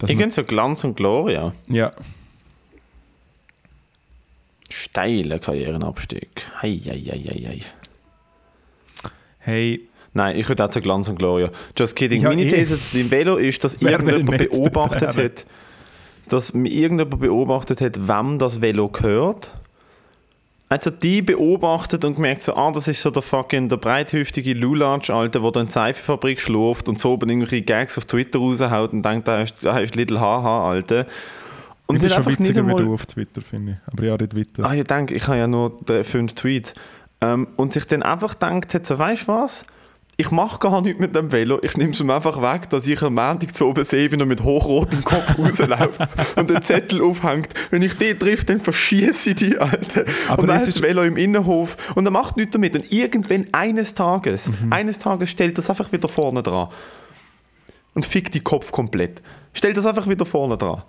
Gehe 0.00 0.28
zu 0.28 0.44
Glanz 0.44 0.84
und 0.84 0.96
Gloria. 0.96 1.54
ja, 1.68 1.92
Steiler 4.70 5.38
Karrierenabstieg. 5.38 6.46
Hei, 6.60 6.80
hei, 6.84 6.98
hei, 6.98 7.22
hei, 7.24 7.60
hey, 9.38 9.88
Nein, 10.16 10.36
ich 10.38 10.48
würde 10.48 10.64
auch 10.64 10.68
zu 10.68 10.80
Glanz 10.80 11.08
und 11.08 11.18
Gloria. 11.18 11.50
Just 11.76 11.96
kidding. 11.96 12.22
Ja, 12.22 12.28
Meine 12.28 12.44
eh. 12.44 12.50
These 12.50 12.78
zu 12.78 12.96
dem 12.96 13.10
Velo 13.10 13.36
ist, 13.36 13.62
dass 13.64 13.76
Wer 13.80 13.92
irgendjemand 13.92 14.38
beobachtet 14.38 15.16
hat, 15.16 15.46
dass 16.28 16.54
mir 16.54 16.70
irgendjemand 16.70 17.20
beobachtet 17.20 17.80
hat, 17.80 18.08
wem 18.08 18.38
das 18.38 18.60
Velo 18.60 18.88
gehört. 18.88 19.52
Also 20.74 20.90
die 20.90 21.22
beobachtet 21.22 22.04
und 22.04 22.16
gemerkt 22.16 22.42
so, 22.42 22.56
ah, 22.56 22.72
das 22.72 22.88
ist 22.88 23.00
so 23.00 23.08
der 23.08 23.22
fucking 23.22 23.68
der 23.68 23.76
breithüftige 23.76 24.54
Lulatsch, 24.54 25.08
Alter, 25.08 25.38
der 25.38 25.50
da 25.52 25.60
in 25.60 25.66
die 25.66 25.72
Seifenfabrik 25.72 26.40
schläft 26.40 26.88
und 26.88 26.98
so 26.98 27.12
oben 27.12 27.30
irgendwelche 27.30 27.62
Gags 27.62 27.96
auf 27.96 28.06
Twitter 28.06 28.40
raushaut 28.40 28.92
und 28.92 29.04
denkt, 29.04 29.28
da 29.28 29.42
ist, 29.42 29.54
da 29.62 29.78
ist 29.78 29.94
Little 29.94 30.18
Haha, 30.18 30.68
Alter. 30.68 31.06
Und 31.86 31.94
ich 31.94 32.02
bin 32.02 32.10
hat 32.10 32.24
schon 32.24 32.32
witziger 32.32 32.66
wie 32.66 32.70
einmal- 32.70 32.82
du 32.84 32.92
auf 32.92 33.06
Twitter, 33.06 33.40
finde 33.40 33.78
ich. 33.86 33.92
Aber 33.92 34.02
ja, 34.02 34.16
nicht 34.16 34.36
weiter. 34.36 34.68
Ah, 34.68 34.74
ich 34.74 34.82
denke, 34.82 35.14
ich 35.14 35.28
habe 35.28 35.38
ja 35.38 35.46
nur 35.46 35.78
fünf 36.02 36.34
Tweets. 36.34 36.74
Ähm, 37.20 37.46
und 37.54 37.72
sich 37.72 37.86
dann 37.86 38.02
einfach 38.02 38.32
gedacht 38.32 38.74
hat, 38.74 38.84
so, 38.84 38.98
weißt 38.98 39.28
du 39.28 39.32
was? 39.32 39.64
Ich 40.16 40.30
mache 40.30 40.60
gar 40.60 40.80
nichts 40.80 41.00
mit 41.00 41.14
dem 41.16 41.32
Velo. 41.32 41.58
Ich 41.62 41.76
nehme 41.76 41.90
es 41.92 42.00
ihm 42.00 42.08
einfach 42.10 42.40
weg, 42.40 42.70
dass 42.70 42.86
ich 42.86 43.02
am 43.02 43.14
Montag 43.14 43.54
zu 43.54 43.66
oben 43.66 43.82
sehe, 43.82 44.12
wie 44.12 44.16
er 44.16 44.26
mit 44.26 44.44
hochrotem 44.44 45.02
Kopf 45.02 45.38
rausläuft 45.38 46.00
und 46.36 46.50
den 46.50 46.62
Zettel 46.62 47.02
aufhängt. 47.02 47.48
Wenn 47.70 47.82
ich 47.82 47.94
die 47.98 48.14
treffe, 48.14 48.44
dann 48.46 48.60
verschieße 48.60 49.30
ich 49.30 49.36
die, 49.36 49.58
Alter. 49.58 50.04
Aber 50.28 50.42
und 50.42 50.48
dann 50.48 50.56
ist- 50.58 50.68
das 50.68 50.82
Velo 50.82 51.02
im 51.02 51.16
Innenhof 51.16 51.76
und 51.96 52.04
er 52.06 52.12
macht 52.12 52.36
nichts 52.36 52.52
damit. 52.52 52.76
Und 52.76 52.92
irgendwann 52.92 53.46
eines 53.50 53.94
Tages, 53.94 54.48
Mhm. 54.48 54.72
eines 54.72 54.98
Tages 55.00 55.30
stellt 55.30 55.58
das 55.58 55.68
einfach 55.68 55.90
wieder 55.90 56.06
vorne 56.06 56.42
dran. 56.44 56.68
Und 57.94 58.06
fickt 58.06 58.34
die 58.34 58.40
Kopf 58.40 58.70
komplett. 58.72 59.20
Stellt 59.52 59.76
das 59.76 59.86
einfach 59.86 60.08
wieder 60.08 60.24
vorne 60.24 60.56
dran. 60.56 60.82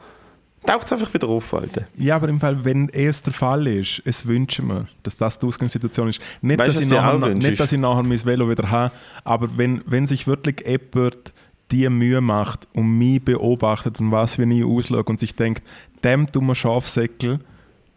Taucht 0.65 0.87
es 0.87 0.93
einfach 0.93 1.13
wieder 1.13 1.27
auf, 1.27 1.53
Alter. 1.53 1.85
Ja, 1.95 2.15
aber 2.15 2.27
im 2.27 2.39
Fall, 2.39 2.65
wenn 2.65 2.89
es 2.89 3.21
der 3.21 3.33
Fall 3.33 3.67
ist, 3.67 4.01
es 4.03 4.25
wünschen 4.25 4.67
wir, 4.67 4.87
dass 5.03 5.15
das 5.15 5.37
die 5.37 5.45
Ausgangssituation 5.45 6.09
ist. 6.09 6.19
Nicht, 6.41 6.59
Weißt 6.59 6.75
dass 6.75 6.83
ich, 6.83 6.89
nachher, 6.89 7.29
nicht 7.29 7.59
dass 7.59 7.71
ich 7.71 7.79
nachher 7.79 8.03
mein 8.03 8.25
Velo 8.25 8.49
wieder 8.49 8.69
habe, 8.71 8.91
aber 9.23 9.57
wenn, 9.57 9.81
wenn 9.85 10.07
sich 10.07 10.25
wirklich 10.25 10.65
jemand 10.67 11.33
die 11.71 11.89
Mühe 11.89 12.21
macht 12.21 12.67
und 12.73 12.97
mich 12.97 13.23
beobachtet 13.23 13.99
und 13.99 14.11
was, 14.11 14.37
wenn 14.37 14.51
ich 14.51 14.63
ausschaue 14.63 15.03
und 15.03 15.19
sich 15.19 15.35
denkt, 15.35 15.63
dem 16.03 16.31
dummer 16.31 16.55
Schafsäckel, 16.55 17.39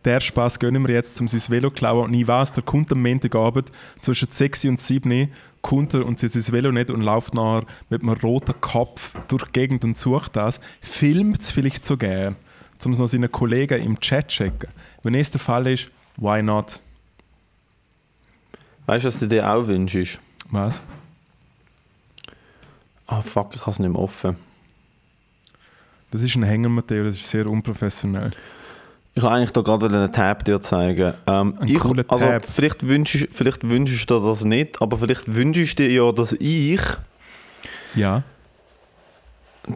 der 0.04 0.20
Spaß 0.20 0.58
gönnen 0.58 0.86
wir 0.86 0.94
jetzt, 0.94 1.20
um 1.20 1.28
sein 1.28 1.42
Velo 1.48 1.68
zu 1.68 1.74
klauen. 1.74 2.06
Und 2.06 2.14
ich 2.14 2.26
weiß, 2.26 2.52
der 2.52 2.62
kommt 2.62 2.92
am 2.92 3.02
Montagabend 3.02 3.70
zwischen 4.00 4.30
6 4.30 4.66
und 4.66 4.80
7 4.80 5.28
kommt 5.60 5.92
er 5.92 6.06
und 6.06 6.18
sieht 6.18 6.32
sein 6.32 6.52
Velo 6.52 6.72
nicht 6.72 6.90
und 6.90 7.02
läuft 7.02 7.34
nachher 7.34 7.66
mit 7.90 8.02
einem 8.02 8.14
roten 8.14 8.58
Kopf 8.60 9.14
durch 9.28 9.44
die 9.46 9.52
Gegend 9.52 9.84
und 9.84 9.98
sucht 9.98 10.36
das, 10.36 10.60
filmt 10.80 11.42
es 11.42 11.50
vielleicht 11.50 11.84
so 11.84 11.96
gern, 11.96 12.36
um 12.86 12.92
es 12.92 12.98
noch 12.98 13.08
seinen 13.08 13.30
Kollegen 13.30 13.82
im 13.82 13.98
Chat 13.98 14.30
zu 14.30 14.38
checken. 14.38 14.68
Wenn 15.02 15.14
es 15.14 15.30
der 15.30 15.40
Fall 15.40 15.66
ist, 15.66 15.88
why 16.16 16.42
not? 16.42 16.80
Weißt 18.86 19.04
du, 19.04 19.08
was 19.08 19.18
du 19.18 19.26
dir 19.26 19.50
auch 19.50 19.66
wünschst? 19.66 20.18
Was? 20.50 20.80
Ah, 23.06 23.22
fuck, 23.22 23.54
ich 23.54 23.60
habe 23.62 23.72
es 23.72 23.78
nicht 23.78 23.90
mehr 23.90 24.00
offen. 24.00 24.36
Das 26.10 26.22
ist 26.22 26.36
ein 26.36 26.42
Hänger, 26.42 26.68
Matteo, 26.68 27.04
das 27.04 27.16
ist 27.16 27.28
sehr 27.28 27.46
unprofessionell. 27.46 28.30
Ich 29.14 29.22
habe 29.22 29.34
eigentlich 29.34 29.50
da 29.50 29.62
gerade 29.62 29.86
einen 29.86 30.12
Tab 30.12 30.44
dir 30.44 30.60
zeigen. 30.60 31.12
Ähm, 31.26 31.56
Ein 31.58 31.68
ich, 31.68 31.78
cooler 31.80 32.04
also, 32.08 32.24
Tab. 32.24 32.44
Vielleicht 32.44 32.86
wünschst, 32.86 33.26
vielleicht 33.34 33.68
wünschst 33.68 34.08
du 34.08 34.20
das 34.20 34.44
nicht, 34.44 34.80
aber 34.80 34.96
vielleicht 34.96 35.34
wünschst 35.34 35.78
du 35.78 35.82
dir 35.82 36.04
ja, 36.04 36.12
dass 36.12 36.32
ich 36.34 36.80
Ja. 37.94 38.22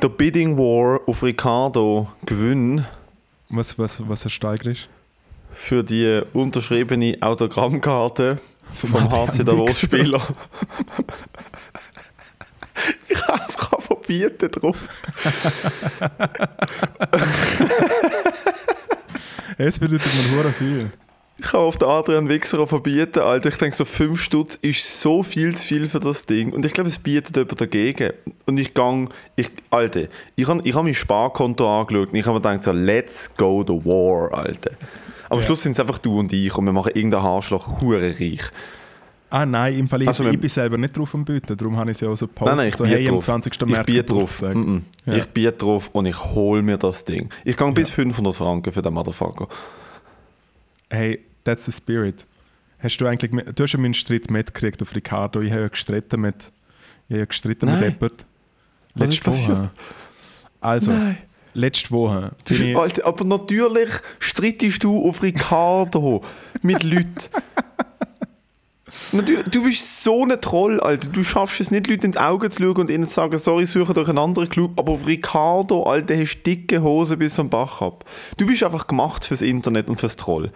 Der 0.00 0.08
Bidding 0.08 0.56
War 0.56 1.00
auf 1.06 1.22
Ricardo 1.22 2.08
gewinne 2.24 2.86
Was, 3.48 3.78
was, 3.78 4.06
was 4.08 4.24
ersteigerst? 4.24 4.88
für 5.54 5.84
die 5.84 6.22
unterschriebene 6.32 7.16
Autogrammkarte 7.20 8.38
vom 8.74 9.10
HC 9.10 9.44
Davos 9.44 9.82
Wichser. 9.82 9.86
Spieler. 9.86 10.26
ich 13.08 13.22
habe 13.28 13.42
einfach 13.44 13.80
verbieten 13.80 14.50
drauf. 14.50 14.76
Es 19.58 19.78
bedeutet 19.78 20.10
mir 20.32 20.52
viel. 20.52 20.90
Ich 21.44 21.52
habe 21.52 21.64
auf 21.64 21.76
den 21.76 21.88
Adrian 21.88 22.28
Wichser 22.28 22.64
verbieten, 22.68 23.18
Alter. 23.18 23.48
Ich 23.48 23.56
denke, 23.58 23.74
so 23.76 23.84
5 23.84 24.20
Stutz 24.20 24.54
ist 24.54 25.00
so 25.00 25.24
viel 25.24 25.56
zu 25.56 25.66
viel 25.66 25.88
für 25.88 25.98
das 25.98 26.24
Ding. 26.24 26.52
Und 26.52 26.64
ich 26.64 26.72
glaube, 26.72 26.88
es 26.88 26.98
bietet 26.98 27.36
jemand 27.36 27.60
dagegen. 27.60 28.12
Und 28.46 28.60
ich 28.60 28.74
gang, 28.74 29.12
ich, 29.34 29.50
Alter, 29.70 30.02
ich 30.36 30.46
habe 30.46 30.60
ich 30.62 30.74
hab 30.74 30.84
mein 30.84 30.94
Sparkonto 30.94 31.80
angeschaut 31.80 32.10
und 32.10 32.14
ich 32.14 32.24
habe 32.26 32.36
mir 32.36 32.40
gedacht, 32.42 32.62
so, 32.62 32.70
let's 32.72 33.34
go 33.36 33.64
the 33.66 33.72
war, 33.84 34.32
Alter. 34.38 34.70
Am 35.30 35.38
Ja. 35.40 35.44
Schluss 35.44 35.62
sind 35.62 35.72
es 35.72 35.80
einfach 35.80 35.98
du 35.98 36.20
und 36.20 36.32
ich 36.32 36.56
und 36.56 36.64
wir 36.64 36.72
machen 36.72 36.92
irgendeinen 36.94 37.24
Haarschlag 37.24 37.80
hure 37.80 38.14
reich. 38.20 38.42
Ah 39.30 39.44
nein, 39.46 39.78
im 39.78 39.88
Fall 39.88 40.02
ich, 40.02 40.08
Also, 40.08 40.24
ich 40.24 40.32
wenn- 40.34 40.40
bin 40.40 40.48
selber 40.50 40.76
nicht 40.78 40.96
drauf 40.96 41.12
am 41.14 41.24
Bieten, 41.24 41.56
darum 41.56 41.76
habe 41.76 41.90
ich 41.90 41.96
es 41.96 42.02
ja 42.02 42.08
auch 42.10 42.16
so 42.16 42.26
gepostet. 42.28 42.48
Nein, 42.54 42.56
nein, 42.58 42.68
ich 42.68 42.76
so, 42.76 42.84
hey, 42.84 43.08
am 43.08 43.14
drauf. 43.14 43.24
20. 43.24 43.52
ich 43.62 43.66
März 43.66 43.86
biete 43.86 44.04
drauf. 44.04 44.42
Mm 44.42 44.44
-mm. 44.46 44.80
Ja. 45.06 45.14
Ich 45.14 45.26
biete 45.28 45.52
drauf 45.52 45.88
und 45.92 46.06
ich 46.06 46.22
hole 46.22 46.62
mir 46.62 46.76
das 46.76 47.04
Ding. 47.06 47.30
Ich 47.44 47.56
gehe 47.56 47.72
bis 47.72 47.90
500 47.90 48.36
Franken 48.36 48.70
für 48.72 48.82
den 48.82 48.92
Motherfucker. 48.92 49.48
Hey, 50.90 51.20
That's 51.44 51.64
the 51.66 51.72
spirit. 51.72 52.26
Hast 52.78 52.96
du 52.98 53.06
eigentlich, 53.06 53.32
mit- 53.32 53.58
du 53.58 53.62
hast 53.62 53.72
ja 53.72 53.78
meinen 53.78 53.94
Streit 53.94 54.30
mitgekriegt 54.30 54.82
auf 54.82 54.94
Ricardo. 54.94 55.40
Ich 55.40 55.50
habe 55.52 55.62
ja 55.62 55.68
gestritten 55.68 56.20
mit, 56.20 56.50
ich 57.08 57.16
habe 57.16 57.26
gestritten 57.26 57.66
mit 57.66 57.74
Nein. 57.80 57.90
Eppert. 57.90 58.26
Was 58.94 59.08
Letzte 59.10 59.24
passiert? 59.24 59.58
Woche. 59.58 59.70
Also, 60.60 60.92
Nein. 60.92 61.18
letzte 61.54 61.90
Woche 61.90 62.32
Du, 62.44 62.54
ich, 62.54 62.76
Alter, 62.76 63.06
aber 63.06 63.24
natürlich 63.24 63.88
streitest 64.18 64.84
du 64.84 65.08
auf 65.08 65.22
Ricardo 65.22 66.20
mit 66.62 66.82
Leuten. 66.82 67.14
Natürlich, 69.12 69.44
du 69.46 69.62
bist 69.64 70.04
so 70.04 70.24
ein 70.24 70.38
Troll, 70.42 70.78
Alter. 70.80 71.08
Du 71.08 71.22
schaffst 71.24 71.60
es 71.60 71.70
nicht, 71.70 71.86
Leuten 71.86 72.06
in 72.06 72.12
die 72.12 72.18
Augen 72.18 72.50
zu 72.50 72.62
schauen 72.62 72.76
und 72.76 72.90
ihnen 72.90 73.06
zu 73.06 73.14
sagen, 73.14 73.38
sorry, 73.38 73.64
suche 73.64 73.94
durch 73.94 74.08
einen 74.08 74.18
anderen 74.18 74.48
Club. 74.50 74.72
Aber 74.78 74.92
auf 74.92 75.06
Ricardo, 75.06 75.84
Alter, 75.84 76.14
hast 76.18 76.36
du 76.38 76.42
dicke 76.42 76.82
Hose 76.82 77.16
bis 77.16 77.38
am 77.38 77.48
Bach 77.48 77.80
ab. 77.80 78.04
Du 78.36 78.46
bist 78.46 78.62
einfach 78.62 78.86
gemacht 78.86 79.24
fürs 79.24 79.40
Internet 79.40 79.88
und 79.88 79.98
fürs 79.98 80.16
Troll. 80.16 80.50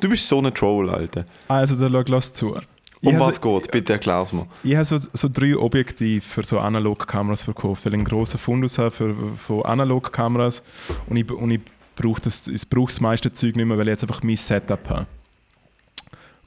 Du 0.00 0.08
bist 0.08 0.28
so 0.28 0.40
ein 0.40 0.52
Troll, 0.54 0.90
Alter. 0.90 1.24
also 1.48 1.76
da 1.76 1.88
schau, 1.90 2.12
lass 2.12 2.32
zu. 2.32 2.56
Ich 3.00 3.08
Um 3.08 3.14
habe 3.16 3.26
was 3.26 3.36
so, 3.36 3.54
geht's? 3.54 3.68
Bitte 3.68 3.92
erklär's 3.94 4.32
mir. 4.32 4.46
ich 4.64 4.74
habe 4.74 4.84
so, 4.84 4.98
so 5.12 5.28
drei 5.32 5.56
Objektive 5.56 6.20
für 6.22 6.42
so 6.42 6.58
Analogkameras 6.58 7.44
verkauft, 7.44 7.84
weil 7.84 7.92
ich 7.92 7.98
einen 7.98 8.04
grossen 8.04 8.38
Fundus 8.38 8.78
habe 8.78 8.90
für, 8.90 9.14
von 9.36 9.62
Analogkameras 9.62 10.62
und 11.08 11.16
ich, 11.16 11.30
und 11.30 11.50
ich 11.50 11.60
brauche 11.94 12.20
das, 12.22 12.46
ich 12.48 12.68
brauche 12.68 12.88
das 12.88 13.00
meiste 13.00 13.32
Zeug 13.32 13.56
nicht 13.56 13.66
mehr, 13.66 13.76
weil 13.76 13.86
ich 13.88 13.92
jetzt 13.92 14.02
einfach 14.02 14.22
mein 14.22 14.36
Setup 14.36 14.88
habe. 14.88 15.06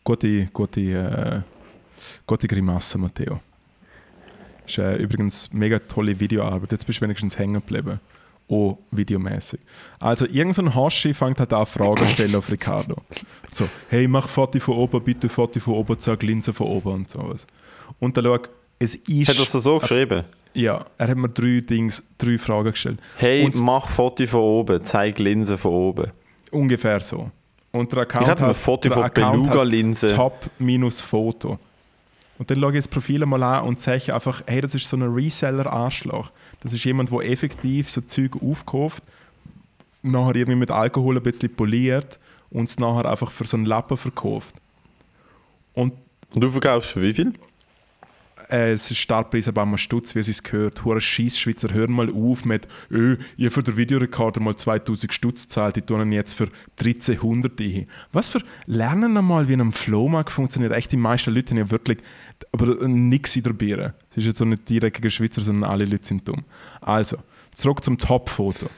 Gute, 0.03 0.45
gute, 0.47 0.81
äh, 0.81 1.41
gute 2.25 2.47
Grimasse, 2.47 2.97
Matteo. 2.97 3.39
Ist 4.65 4.77
äh, 4.79 4.95
übrigens 4.97 5.51
mega 5.53 5.79
tolle 5.79 6.19
Videoarbeit. 6.19 6.71
Jetzt 6.71 6.85
bist 6.87 6.99
du 6.99 7.03
wenigstens 7.03 7.37
hängen 7.37 7.55
geblieben. 7.55 7.99
Oh, 8.51 8.77
videomäßig. 8.89 9.59
Also, 9.99 10.25
irgendein 10.25 10.73
Hoshi 10.73 11.13
fängt 11.13 11.39
halt 11.39 11.53
an, 11.53 11.67
Fragen 11.67 11.97
zu 11.97 12.05
stellen 12.13 12.35
auf 12.35 12.51
Ricardo. 12.51 12.95
So, 13.51 13.69
hey, 13.89 14.07
mach 14.07 14.27
Foto 14.27 14.59
von 14.59 14.75
oben, 14.75 15.03
bitte 15.03 15.29
Foto 15.29 15.59
von 15.59 15.75
oben, 15.75 15.99
zeig 15.99 16.23
Linse 16.23 16.51
von 16.51 16.65
oben 16.65 16.93
und 16.93 17.09
sowas. 17.09 17.45
Und 17.99 18.17
dann 18.17 18.25
schau, 18.25 18.39
es 18.79 18.95
ist. 18.95 19.29
Hat 19.29 19.37
er 19.37 19.43
es 19.43 19.51
so 19.51 19.77
geschrieben? 19.77 20.23
Ja, 20.55 20.83
er 20.97 21.07
hat 21.09 21.17
mir 21.17 21.29
drei, 21.29 21.61
Dings, 21.61 22.03
drei 22.17 22.39
Fragen 22.39 22.71
gestellt. 22.71 22.99
Hey, 23.17 23.45
Und- 23.45 23.61
mach 23.61 23.87
Foto 23.87 24.25
von 24.25 24.39
oben, 24.41 24.83
zeig 24.83 25.19
Linse 25.19 25.55
von 25.55 25.71
oben. 25.71 26.11
Ungefähr 26.49 27.01
so. 27.01 27.29
Und 27.71 27.91
der 27.91 27.99
Account 27.99 28.23
Ich 28.25 28.31
hatte 28.31 28.47
ein 28.47 28.53
Foto 28.55 28.89
von 28.89 29.11
Beluga-Linse. 29.13 30.07
Top 30.07 30.49
minus 30.57 31.01
Foto. 31.01 31.59
Und 32.39 32.49
dann 32.49 32.59
schaue 32.59 32.71
ich 32.71 32.77
das 32.77 32.87
Profil 32.87 33.23
mal 33.25 33.43
an 33.43 33.65
und 33.65 33.79
sage 33.79 34.15
einfach, 34.15 34.41
hey, 34.47 34.61
das 34.61 34.73
ist 34.73 34.87
so 34.87 34.97
ein 34.97 35.03
Reseller-Arschloch. 35.03 36.31
Das 36.61 36.73
ist 36.73 36.83
jemand, 36.85 37.11
der 37.11 37.19
effektiv 37.19 37.89
so 37.89 38.01
Zeug 38.01 38.41
aufkauft, 38.41 39.03
nachher 40.01 40.35
irgendwie 40.37 40.57
mit 40.57 40.71
Alkohol 40.71 41.17
ein 41.17 41.23
bisschen 41.23 41.53
poliert 41.53 42.17
und 42.49 42.69
es 42.69 42.79
nachher 42.79 43.11
einfach 43.11 43.29
für 43.29 43.45
so 43.45 43.57
einen 43.57 43.65
Lappen 43.65 43.97
verkauft. 43.97 44.55
Und 45.73 45.93
Und 46.33 46.41
du 46.41 46.49
verkaufst 46.51 46.91
für 46.91 47.01
wie 47.01 47.13
viel? 47.13 47.33
Äh, 48.49 48.71
es 48.71 48.89
ist 48.89 48.97
Startpreis 48.97 49.47
einmal 49.47 49.77
Stutz, 49.77 50.15
wie 50.15 50.19
es 50.19 50.43
gehört. 50.43 50.83
Hure 50.85 51.01
Scheiss 51.01 51.37
Schweizer, 51.37 51.73
hör 51.73 51.87
mal 51.87 52.09
auf 52.11 52.45
mit, 52.45 52.67
öh, 52.91 53.17
ich 53.37 53.45
habe 53.45 53.53
für 53.53 53.63
den 53.63 53.77
Videorekorder 53.77 54.41
mal 54.41 54.55
2000 54.55 55.13
Stutz 55.13 55.43
gezahlt, 55.43 55.75
die 55.75 55.81
tun 55.81 56.11
jetzt 56.11 56.33
für 56.33 56.49
1300 56.79 57.59
ein. 57.59 57.87
Was 58.11 58.29
für, 58.29 58.41
lernen 58.65 59.17
einmal, 59.17 59.47
wie 59.47 59.53
ein 59.53 59.71
Flohmarkt 59.71 60.31
funktioniert. 60.31 60.73
Echt, 60.73 60.91
die 60.91 60.97
meisten 60.97 61.33
Leute 61.33 61.51
haben 61.51 61.57
ja 61.57 61.71
wirklich, 61.71 61.99
aber 62.51 62.87
nichts 62.87 63.35
in 63.35 63.43
der 63.43 63.53
Biere. 63.53 63.93
Es 64.11 64.17
ist 64.17 64.25
jetzt 64.25 64.37
so 64.39 64.45
nicht 64.45 64.69
direkte 64.69 65.09
Schweizer, 65.09 65.41
sondern 65.41 65.69
alle 65.69 65.85
Leute 65.85 66.05
sind 66.05 66.27
dumm. 66.27 66.43
Also, 66.81 67.17
zurück 67.53 67.83
zum 67.83 67.97
Top-Foto. 67.97 68.69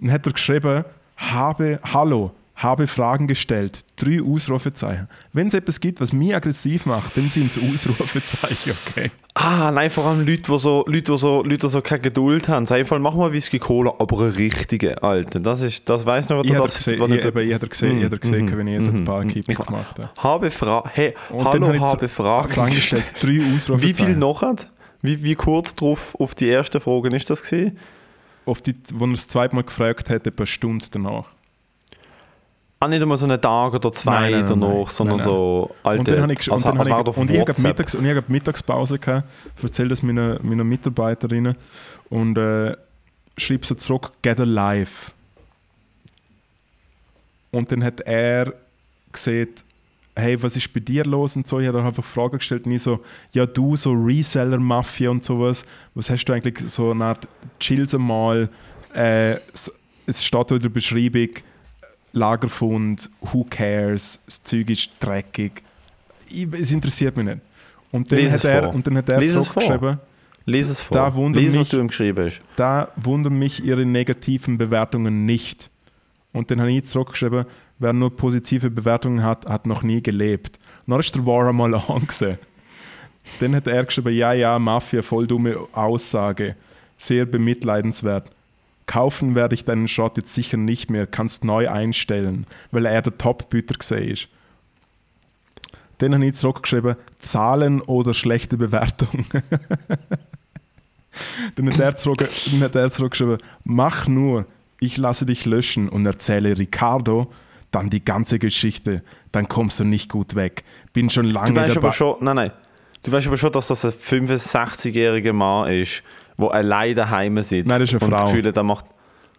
Dann 0.00 0.12
hat 0.12 0.26
er 0.26 0.32
geschrieben, 0.32 0.84
habe, 1.16 1.80
hallo, 1.82 2.32
habe 2.60 2.86
Fragen 2.88 3.26
gestellt. 3.28 3.84
Drei 3.96 4.20
Ausrufezeichen. 4.20 5.08
Wenn 5.32 5.46
es 5.48 5.54
etwas 5.54 5.78
gibt, 5.80 6.00
was 6.00 6.12
mich 6.12 6.34
aggressiv 6.34 6.86
macht, 6.86 7.16
dann 7.16 7.24
sind 7.28 7.46
es 7.50 7.56
Ausrufezeichen, 7.56 8.74
okay? 8.88 9.10
Ah, 9.34 9.70
nein, 9.70 9.88
vor 9.90 10.06
allem 10.06 10.26
Leute, 10.26 10.42
die 10.50 10.58
so, 10.58 10.84
Leute, 10.88 11.12
die 11.12 11.18
so, 11.18 11.42
Leute, 11.44 11.58
die 11.58 11.68
so 11.68 11.80
keine 11.80 12.00
Geduld 12.00 12.48
haben. 12.48 12.66
Sag 12.66 12.78
einfach, 12.80 12.98
mach 12.98 13.14
mal 13.14 13.32
Whisky 13.32 13.60
Cola, 13.60 13.94
aber 14.00 14.18
eine 14.20 14.36
richtige, 14.36 15.00
Alter. 15.02 15.38
Das 15.38 15.62
ist, 15.62 15.88
das 15.88 16.04
weiss 16.04 16.28
noch, 16.28 16.38
was 16.38 16.46
Ich 16.46 16.52
du 16.52 16.58
das 16.62 16.74
gesehen, 16.74 16.98
was 17.00 17.10
ich, 17.10 17.24
eben, 17.24 17.38
ich 17.48 17.54
habe 17.54 17.68
gesehen, 17.68 17.98
ich 17.98 18.04
habe 18.04 18.18
gesehen 18.18 18.44
Mhm, 18.46 18.58
wenn 18.58 18.66
ich 18.66 18.74
jetzt 18.82 18.88
ein 18.98 19.04
paar 19.04 19.22
mhm, 19.24 19.28
Kippen 19.28 19.52
ich- 19.52 19.58
gemacht 19.58 19.98
habe. 19.98 20.10
Habe 20.18 20.50
Fragen. 20.50 20.90
Hey, 20.92 21.14
Und 21.30 21.44
hallo, 21.44 21.66
habe 21.68 21.76
ich 21.76 21.82
habe 21.82 22.08
Fragen 22.08 22.66
gestellt. 22.74 23.04
Drei 23.20 23.40
Ausrufezeichen. 23.54 23.82
Wie 23.82 23.94
viel 23.94 24.16
noch 24.16 24.42
hat? 24.42 24.68
Wie, 25.00 25.22
wie 25.22 25.36
kurz 25.36 25.76
drauf 25.76 26.16
auf 26.18 26.34
die 26.34 26.48
erste 26.48 26.80
Frage 26.80 27.14
ist 27.14 27.30
das 27.30 27.42
gewesen? 27.42 27.78
Auf 28.46 28.62
die, 28.62 28.74
wo 28.94 29.04
er 29.04 29.12
das 29.12 29.28
zweite 29.28 29.54
Mal 29.54 29.62
gefragt 29.62 30.10
hat, 30.10 30.26
etwa 30.26 30.38
eine 30.42 30.46
Stunde 30.48 30.86
danach. 30.90 31.26
Ah, 32.80 32.86
nicht 32.86 33.02
einmal 33.02 33.16
so 33.18 33.26
einen 33.26 33.40
Tag 33.40 33.74
oder 33.74 33.90
zwei 33.92 34.30
Nein, 34.30 34.32
nein, 34.32 34.46
danach, 34.46 34.68
nein. 34.68 34.86
sondern 34.88 35.16
Nein, 35.16 35.24
so 35.24 35.74
alte. 35.82 35.98
und 35.98 36.08
dann 36.08 36.22
habe 36.22 36.32
ich, 36.32 36.38
gesch- 36.38 36.52
als- 36.52 36.64
und 36.64 36.78
dann 36.78 36.86
ich, 36.86 37.16
und 37.16 37.30
ich 37.30 37.40
habe. 37.40 37.62
Mittags, 37.62 37.94
und 37.96 38.04
ich 38.04 38.10
habe 38.14 38.24
Mittagspause 38.28 38.98
gehabt, 39.00 39.28
erzähle 39.60 39.88
das 39.88 40.02
meinen, 40.04 40.38
meinen 40.46 40.68
Mitarbeiterinnen 40.68 41.56
und 42.08 42.38
äh, 42.38 42.76
schreibe 43.36 43.66
so 43.66 43.74
zurück, 43.74 44.12
get 44.22 44.38
a 44.38 44.44
life. 44.44 45.10
Und 47.50 47.72
dann 47.72 47.82
hat 47.82 48.00
er 48.02 48.52
gesagt, 49.10 49.64
hey, 50.14 50.40
was 50.42 50.56
ist 50.56 50.72
bei 50.72 50.80
dir 50.80 51.04
los 51.04 51.34
und 51.36 51.46
so. 51.48 51.58
Ich 51.60 51.66
habe 51.68 51.82
einfach 51.82 52.04
Fragen 52.04 52.38
gestellt 52.38 52.66
und 52.66 52.72
ich 52.72 52.82
so, 52.82 53.00
ja 53.32 53.46
du, 53.46 53.76
so 53.76 53.92
Reseller-Mafia 53.92 55.10
und 55.10 55.24
sowas, 55.24 55.64
was 55.94 56.10
hast 56.10 56.24
du 56.26 56.32
eigentlich 56.32 56.58
so 56.70 56.90
eine 56.90 57.06
Art 57.06 57.26
Chills 57.58 57.96
mal, 57.96 58.48
äh, 58.94 59.34
es 60.06 60.24
steht 60.24 60.50
in 60.52 60.60
der 60.60 60.68
Beschreibung, 60.68 61.28
Lagerfund, 62.12 63.10
who 63.20 63.44
cares, 63.48 64.20
das 64.26 64.42
Zeug 64.42 64.70
ist 64.70 64.90
dreckig. 65.00 65.62
Ich, 66.30 66.46
es 66.52 66.72
interessiert 66.72 67.16
mich 67.16 67.26
nicht. 67.26 67.38
Und 67.92 68.10
dann, 68.12 68.18
Lies 68.18 68.32
hat 68.32 68.44
er, 68.44 68.62
vor. 68.64 68.74
und 68.74 68.86
dann 68.86 68.96
hat 68.98 69.08
er 69.08 69.20
Lies 69.20 69.34
es 69.34 69.48
vor. 69.48 69.62
zurückgeschrieben, 69.62 69.98
Lies 70.44 70.68
es 70.68 70.80
vor. 70.80 70.96
Da 70.96 71.14
wundert 71.14 71.42
Lies, 71.42 71.52
was 71.54 71.58
mich- 71.60 71.68
du 71.70 71.80
ihm 71.80 71.88
geschrieben 71.88 72.26
hast. 72.26 72.38
da 72.56 72.88
wundern 72.96 73.38
mich 73.38 73.64
ihre 73.64 73.84
negativen 73.86 74.58
Bewertungen 74.58 75.24
nicht. 75.26 75.70
Und 76.32 76.50
dann 76.50 76.60
habe 76.60 76.70
ich 76.72 76.84
zurückgeschrieben, 76.84 77.44
wer 77.78 77.92
nur 77.92 78.14
positive 78.14 78.70
Bewertungen 78.70 79.22
hat, 79.22 79.46
hat 79.46 79.66
noch 79.66 79.82
nie 79.82 80.02
gelebt. 80.02 80.58
Und 80.86 80.92
dann 80.92 81.00
ist 81.00 81.14
der 81.14 81.24
War 81.26 81.52
mal 81.52 81.74
angesehen. 81.88 82.38
Dann 83.40 83.54
hat 83.54 83.66
er 83.66 83.84
geschrieben, 83.84 84.14
ja, 84.14 84.32
ja, 84.32 84.58
Mafia, 84.58 85.02
voll 85.02 85.26
dumme 85.26 85.56
Aussage. 85.72 86.56
Sehr 86.96 87.24
bemitleidenswert. 87.26 88.30
Kaufen 88.88 89.36
werde 89.36 89.54
ich 89.54 89.64
deinen 89.64 89.86
Schrott 89.86 90.16
jetzt 90.16 90.34
sicher 90.34 90.56
nicht 90.56 90.90
mehr, 90.90 91.06
kannst 91.06 91.44
neu 91.44 91.68
einstellen, 91.70 92.46
weil 92.72 92.86
er 92.86 93.02
der 93.02 93.16
Top-Büter 93.16 93.76
gesehen 93.76 94.10
ist. 94.10 94.28
Dann 95.98 96.14
habe 96.14 96.26
ich 96.26 96.34
zurückgeschrieben, 96.34 96.96
Zahlen 97.20 97.80
oder 97.82 98.14
schlechte 98.14 98.56
Bewertung. 98.56 99.26
Dann 101.56 101.72
hat 101.72 101.80
er, 101.80 101.96
zurück, 101.96 102.28
dann 102.52 102.60
hat 102.62 102.76
er 102.76 102.90
zurückgeschrieben, 102.90 103.38
mach 103.64 104.06
nur, 104.06 104.46
ich 104.78 104.96
lasse 104.96 105.26
dich 105.26 105.46
löschen 105.46 105.88
und 105.88 106.06
erzähle 106.06 106.56
Ricardo 106.56 107.32
dann 107.72 107.90
die 107.90 108.04
ganze 108.04 108.38
Geschichte, 108.38 109.02
dann 109.32 109.48
kommst 109.48 109.80
du 109.80 109.84
nicht 109.84 110.08
gut 110.10 110.34
weg. 110.36 110.64
Bin 110.92 111.10
schon 111.10 111.26
Du 111.26 111.32
lange 111.32 111.56
weißt 111.56 111.76
dabei. 111.76 111.88
aber 111.88 111.92
schon, 111.94 112.16
nein, 112.20 112.36
nein. 112.36 112.52
Du 113.02 113.12
weißt 113.12 113.26
aber 113.26 113.36
schon, 113.36 113.52
dass 113.52 113.66
das 113.66 113.84
ein 113.84 113.90
65-jähriger 113.92 115.32
Mann 115.32 115.72
ist, 115.72 116.02
der 116.38 116.50
allein 116.52 116.94
daheim 116.94 117.42
sitzt 117.42 117.68
Nein, 117.68 117.80
das 117.80 117.92
ist 117.92 117.94
eine 117.96 118.04
und 118.04 118.10
das 118.10 118.20
Frau. 118.20 118.26
Gefühl 118.28 118.46
hat, 118.48 118.56
er 118.56 118.62
macht. 118.62 118.86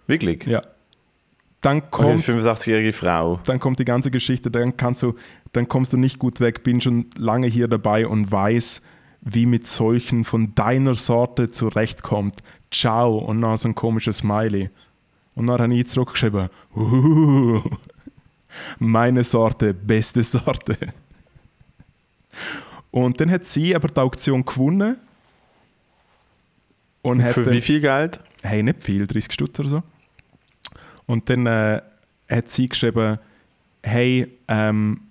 Wirklich? 0.08 0.44
ja. 0.46 0.62
Dann 1.62 1.82
Okay, 1.92 2.04
eine 2.06 2.12
kommt, 2.14 2.24
65-jährige 2.24 2.94
Frau. 2.94 3.40
dann 3.44 3.60
kommt 3.60 3.80
die 3.80 3.86
ganze 3.86 4.10
Geschichte, 4.12 4.50
dann 4.50 4.78
kannst 4.78 5.04
du, 5.04 5.16
dann 5.52 5.68
kommst 5.68 5.92
du 5.92 5.98
nicht 5.98 6.18
gut 6.18 6.40
weg. 6.40 6.64
Bin 6.64 6.80
schon 6.80 7.08
lange 7.18 7.48
hier 7.48 7.68
dabei 7.68 8.08
und 8.08 8.32
weiß, 8.32 8.82
wie 9.22 9.46
mit 9.46 9.68
solchen 9.68 10.24
von 10.24 10.56
deiner 10.56 10.96
Sorte 10.96 11.52
zurechtkommt. 11.52 12.36
Ciao 12.72 13.18
und 13.18 13.42
dann 13.42 13.58
so 13.58 13.68
ein 13.68 13.76
komisches 13.76 14.20
Smiley. 14.20 14.70
Und 15.36 15.48
dann 15.48 15.60
habe 15.60 15.76
ich 15.76 15.88
zurückgeschrieben, 15.88 16.48
"Uhuhu, 16.74 17.62
meine 18.80 19.26
Sorte, 19.26 19.74
beste 19.74 20.24
Sorte. 20.24 20.78
Und 22.92 23.20
dann 23.20 23.30
hat 23.30 23.46
sie 23.46 23.76
aber 23.76 23.90
die 23.90 24.00
Auktion 24.00 24.46
gewonnen. 24.46 24.98
Und 27.02 27.24
hat 27.24 27.32
Für 27.32 27.44
dann, 27.44 27.54
wie 27.54 27.62
viel 27.62 27.80
Geld? 27.80 28.20
hey, 28.44 28.64
nicht 28.64 28.84
viel, 28.84 29.06
30 29.08 29.32
Stutz 29.32 29.60
oder 29.60 29.70
so. 29.70 29.84
Und 31.06 31.30
dann 31.30 31.46
äh, 31.46 31.82
hat 32.30 32.50
sie 32.50 32.68
geschrieben, 32.68 33.20
hey, 33.84 34.28
ähm, 34.48 35.02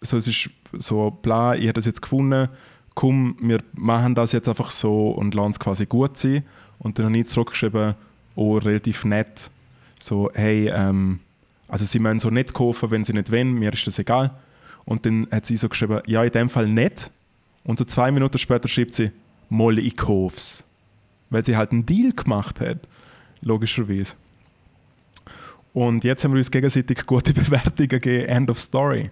so, 0.00 0.16
es 0.16 0.26
ist 0.26 0.50
so 0.72 1.10
bla, 1.10 1.54
ich 1.54 1.64
habe 1.64 1.74
das 1.74 1.86
jetzt 1.86 2.02
gefunden, 2.02 2.48
komm, 2.94 3.36
wir 3.40 3.60
machen 3.74 4.14
das 4.14 4.32
jetzt 4.32 4.48
einfach 4.48 4.70
so 4.70 5.10
und 5.10 5.34
lassen 5.34 5.52
es 5.52 5.60
quasi 5.60 5.86
gut 5.86 6.16
sein. 6.18 6.44
Und 6.78 6.98
dann 6.98 7.06
habe 7.06 7.18
ich 7.18 7.26
zurückgeschrieben, 7.26 7.94
oh, 8.34 8.56
relativ 8.58 9.04
nett, 9.04 9.50
so, 9.98 10.30
hey, 10.34 10.68
ähm, 10.68 11.20
also 11.68 11.84
sie 11.84 11.98
müssen 11.98 12.18
so 12.18 12.30
nicht 12.30 12.54
kaufen, 12.54 12.90
wenn 12.90 13.04
sie 13.04 13.12
nicht 13.12 13.30
wollen, 13.30 13.52
mir 13.52 13.72
ist 13.72 13.86
das 13.86 13.98
egal. 13.98 14.30
Und 14.84 15.06
dann 15.06 15.28
hat 15.30 15.46
sie 15.46 15.56
so 15.56 15.68
geschrieben, 15.68 16.00
ja, 16.06 16.24
in 16.24 16.32
dem 16.32 16.48
Fall 16.48 16.66
nicht. 16.66 17.10
Und 17.64 17.78
so 17.78 17.84
zwei 17.84 18.10
Minuten 18.10 18.38
später 18.38 18.68
schreibt 18.68 18.94
sie, 18.94 19.10
Moll, 19.48 19.78
ich 19.78 19.96
kauf's. 19.96 20.64
Weil 21.30 21.44
sie 21.44 21.56
halt 21.56 21.72
einen 21.72 21.86
Deal 21.86 22.12
gemacht 22.12 22.60
hat, 22.60 22.78
logischerweise. 23.40 24.14
Und 25.72 26.04
jetzt 26.04 26.24
haben 26.24 26.32
wir 26.32 26.38
uns 26.38 26.50
gegenseitig 26.50 27.06
gute 27.06 27.32
Bewertungen 27.34 27.88
gegeben. 27.88 28.26
End 28.26 28.50
of 28.50 28.60
Story. 28.60 29.10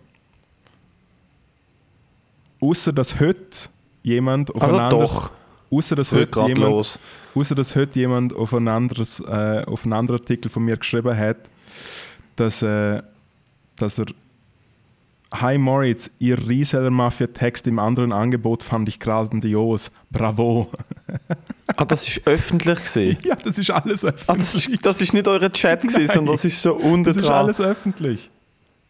Außer 2.61 2.93
dass 2.93 3.21
heute 3.21 3.69
jemand 4.03 4.53
auf 4.55 4.63
Also 4.63 4.77
ein 4.77 4.83
anderes, 4.83 5.15
doch. 5.15 5.31
außer 5.71 5.97
dass 5.97 6.11
Heute 6.13 6.41
jemand, 6.41 6.59
los. 6.59 6.99
außer 7.35 7.55
dass 7.55 7.77
heute 7.77 7.99
jemand 8.01 8.35
auf 8.35 8.53
ein 8.53 8.67
anderes, 8.67 9.21
äh, 9.21 9.63
auf 9.65 9.85
einen 9.85 9.93
anderen 9.93 10.21
Artikel 10.21 10.51
von 10.51 10.65
mir 10.65 10.77
geschrieben 10.77 11.17
hat, 11.17 11.37
dass, 12.35 12.63
äh, 12.63 13.01
dass 13.77 13.99
er 13.99 14.07
Hi 15.31 15.59
Moritz, 15.59 16.11
Ihr 16.19 16.39
Reseller-Mafia-Text 16.49 17.67
im 17.67 17.79
anderen 17.79 18.13
Angebot 18.13 18.63
fand 18.63 18.89
ich 18.89 18.99
grandios. 18.99 19.91
Bravo. 20.11 20.71
Ah, 21.81 21.85
das 21.85 22.09
ist 22.09 22.27
öffentlich 22.27 22.81
gesehen. 22.81 23.17
ja, 23.25 23.37
das 23.37 23.57
ist 23.57 23.71
alles 23.71 24.05
Ah, 24.05 24.09
öffentlich. 24.09 24.37
das 24.39 24.55
ist, 24.67 24.87
das 24.87 25.01
ist 25.01 25.15
nicht 25.15 25.29
eure 25.29 25.51
Chat 25.53 25.83
gewesen, 25.83 26.07
Nein. 26.07 26.09
sondern 26.15 26.35
das 26.35 26.45
ist 26.45 26.61
so 26.61 26.75
unten 26.75 27.05
das 27.05 27.17
ist 27.17 27.25
dran. 27.25 27.35
alles 27.45 27.61
öffentlich. 27.61 28.31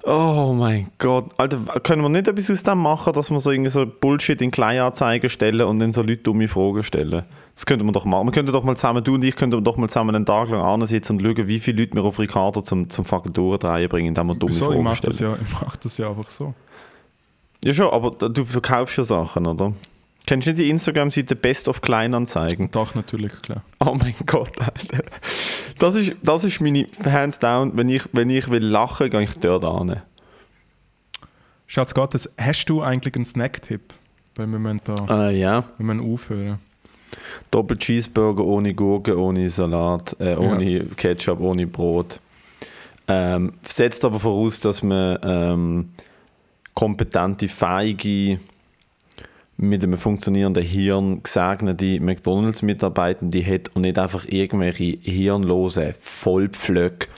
Oh 0.04 0.54
mein 0.56 0.88
Gott. 0.96 1.26
Alter, 1.36 1.58
können 1.82 2.00
wir 2.02 2.08
nicht 2.08 2.28
etwas 2.28 2.50
aus 2.50 2.62
dem 2.62 2.78
machen, 2.78 3.12
dass 3.12 3.30
wir 3.30 3.38
so 3.40 3.50
irgendwie 3.50 3.70
so 3.70 3.84
Bullshit 3.84 4.40
in 4.40 4.50
Kleinanzeigen 4.50 5.28
stellen 5.28 5.66
und 5.66 5.80
dann 5.80 5.92
so 5.92 6.00
Leute 6.00 6.22
dumme 6.22 6.48
Fragen 6.48 6.82
stellen? 6.82 7.24
Das 7.54 7.66
könnten 7.66 7.84
wir 7.84 7.92
doch 7.92 8.06
machen. 8.06 8.26
Wir 8.26 8.32
könnten 8.32 8.52
doch 8.52 8.64
mal 8.64 8.76
zusammen, 8.76 9.04
du 9.04 9.16
und 9.16 9.24
ich, 9.24 9.36
könnten 9.36 9.62
doch 9.62 9.76
mal 9.76 9.88
zusammen 9.88 10.14
einen 10.14 10.24
Tag 10.24 10.48
lang 10.48 10.62
ansitzen 10.62 11.18
und 11.18 11.22
schauen, 11.22 11.46
wie 11.48 11.58
viele 11.60 11.82
Leute 11.82 11.94
wir 11.96 12.04
auf 12.04 12.18
Ricardo 12.18 12.62
zum, 12.62 12.88
zum 12.88 13.04
fucking 13.04 13.34
Durchdrehen 13.34 13.88
bringen, 13.90 14.08
indem 14.08 14.28
wir 14.28 14.34
dumme 14.36 14.52
Wieso? 14.52 14.66
Ich 14.66 14.70
Fragen 14.70 14.84
mache 14.84 14.96
stellen. 14.96 15.10
das, 15.12 15.20
ja, 15.20 15.36
ich 15.42 15.52
mach 15.60 15.76
das 15.76 15.98
ja 15.98 16.08
einfach 16.08 16.28
so. 16.30 16.54
Ja 17.64 17.72
schon, 17.74 17.90
aber 17.90 18.12
du 18.30 18.44
verkaufst 18.46 18.96
ja 18.96 19.04
Sachen, 19.04 19.46
oder? 19.46 19.72
Kennst 20.28 20.46
du 20.46 20.50
nicht 20.50 20.60
die 20.60 20.68
Instagram-Seite 20.68 21.34
Best 21.36 21.68
of 21.68 21.80
Kleinanzeigen? 21.80 22.70
Doch, 22.70 22.94
natürlich, 22.94 23.32
klar. 23.40 23.64
Oh 23.80 23.96
mein 23.98 24.14
Gott, 24.26 24.60
Alter. 24.60 25.02
Das 25.78 25.94
ist, 25.94 26.16
das 26.22 26.44
ist 26.44 26.60
meine 26.60 26.86
Hands 27.02 27.38
down. 27.38 27.72
Wenn 27.78 27.88
ich, 27.88 28.02
wenn 28.12 28.28
ich 28.28 28.50
will 28.50 28.62
lachen, 28.62 29.08
gehe 29.08 29.22
ich 29.22 29.32
dort 29.38 29.64
an. 29.64 30.02
Schatz 31.66 31.94
Gottes, 31.94 32.30
hast 32.36 32.66
du 32.66 32.82
eigentlich 32.82 33.14
einen 33.14 33.24
Snack-Tipp? 33.24 33.94
Weil 34.36 34.48
wir 34.48 34.58
müssen 34.58 34.82
da 34.84 35.28
Äh, 35.30 35.40
ja. 35.40 35.64
wir 35.78 35.86
müssen 35.86 36.12
aufhören. 36.12 36.58
Doppel 37.50 37.78
Cheeseburger 37.78 38.44
ohne 38.44 38.74
Gurke, 38.74 39.18
ohne 39.18 39.48
Salat, 39.48 40.14
äh, 40.20 40.36
ohne 40.36 40.80
Ketchup, 40.96 41.40
ohne 41.40 41.66
Brot. 41.66 42.20
Ähm, 43.06 43.54
setzt 43.62 44.04
aber 44.04 44.20
voraus, 44.20 44.60
dass 44.60 44.82
man 44.82 45.18
ähm, 45.22 45.88
kompetente, 46.74 47.48
feige, 47.48 48.40
mit 49.60 49.82
einem 49.82 49.98
funktionierenden 49.98 50.62
Hirn 50.62 51.22
gesegnete 51.22 51.98
McDonalds-Mitarbeitende 52.00 53.44
hat 53.44 53.74
und 53.74 53.82
nicht 53.82 53.98
einfach 53.98 54.24
irgendwelche 54.24 54.96
hirnlosen 55.00 55.94
Vollpflöcke, 56.00 57.08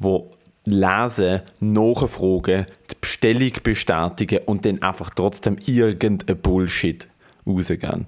die 0.00 0.20
lesen, 0.64 1.42
nachfragen, 1.60 2.64
die 2.90 2.94
Bestellung 3.00 3.52
bestätigen 3.62 4.40
und 4.46 4.64
dann 4.64 4.82
einfach 4.82 5.10
trotzdem 5.10 5.58
irgendein 5.66 6.38
Bullshit 6.38 7.06
rausgehen. 7.46 8.06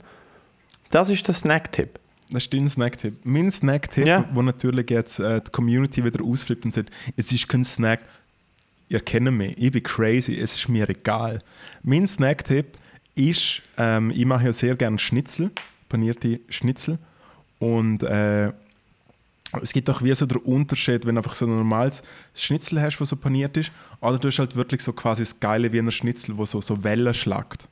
Das 0.91 1.11
ist 1.11 1.29
der 1.29 1.35
Snack-Tipp. 1.35 2.01
Das 2.31 2.45
ist 2.45 2.55
dein 2.55 2.69
Snack-Tipp. 2.69 3.16
Mein 3.25 3.51
Snack-Tipp, 3.51 4.07
Ja. 4.07 4.29
wo 4.33 4.41
natürlich 4.43 4.91
jetzt 4.91 5.19
äh, 5.21 5.41
die 5.43 5.51
Community 5.51 6.05
wieder 6.05 6.25
ausflippt 6.25 6.64
und 6.64 6.75
sagt, 6.75 6.91
es 7.16 7.31
ist 7.33 7.49
kein 7.49 7.64
Snack. 7.66 8.01
Ihr 8.89 9.01
kennt 9.01 9.31
mich, 9.31 9.57
ich 9.59 9.71
bin 9.71 9.83
crazy, 9.83 10.39
es 10.39 10.57
ist 10.57 10.69
mir 10.71 10.89
egal. 10.89 11.43
Mein 11.83 12.07
Snack-Tipp 12.07 12.79
ist, 13.19 13.62
ähm, 13.77 14.11
ich 14.11 14.25
mache 14.25 14.47
ja 14.47 14.53
sehr 14.53 14.77
gerne 14.77 14.99
Schnitzel, 14.99 15.51
panierte 15.89 16.41
Schnitzel. 16.49 16.99
Und 17.59 18.03
äh, 18.03 18.53
es 19.62 19.73
gibt 19.73 19.89
auch 19.91 20.03
wie 20.03 20.14
so 20.14 20.27
der 20.27 20.45
Unterschied, 20.47 21.07
wenn 21.07 21.14
du 21.14 21.21
einfach 21.21 21.35
so 21.35 21.47
ein 21.47 21.57
normales 21.57 22.03
Schnitzel 22.35 22.81
hast, 22.81 22.99
das 22.99 23.09
so 23.09 23.16
paniert 23.16 23.57
ist, 23.57 23.73
oder 24.01 24.19
du 24.19 24.29
hast 24.29 24.39
halt 24.39 24.57
wirklich 24.57 24.83
so 24.83 24.93
quasi 24.93 25.23
das 25.23 25.41
geile 25.41 25.73
Wiener 25.73 25.91
Schnitzel, 25.91 26.37
wo 26.37 26.47
so, 26.47 26.61
so 26.61 26.85
Wellen 26.85 27.14
schlagt. 27.14 27.69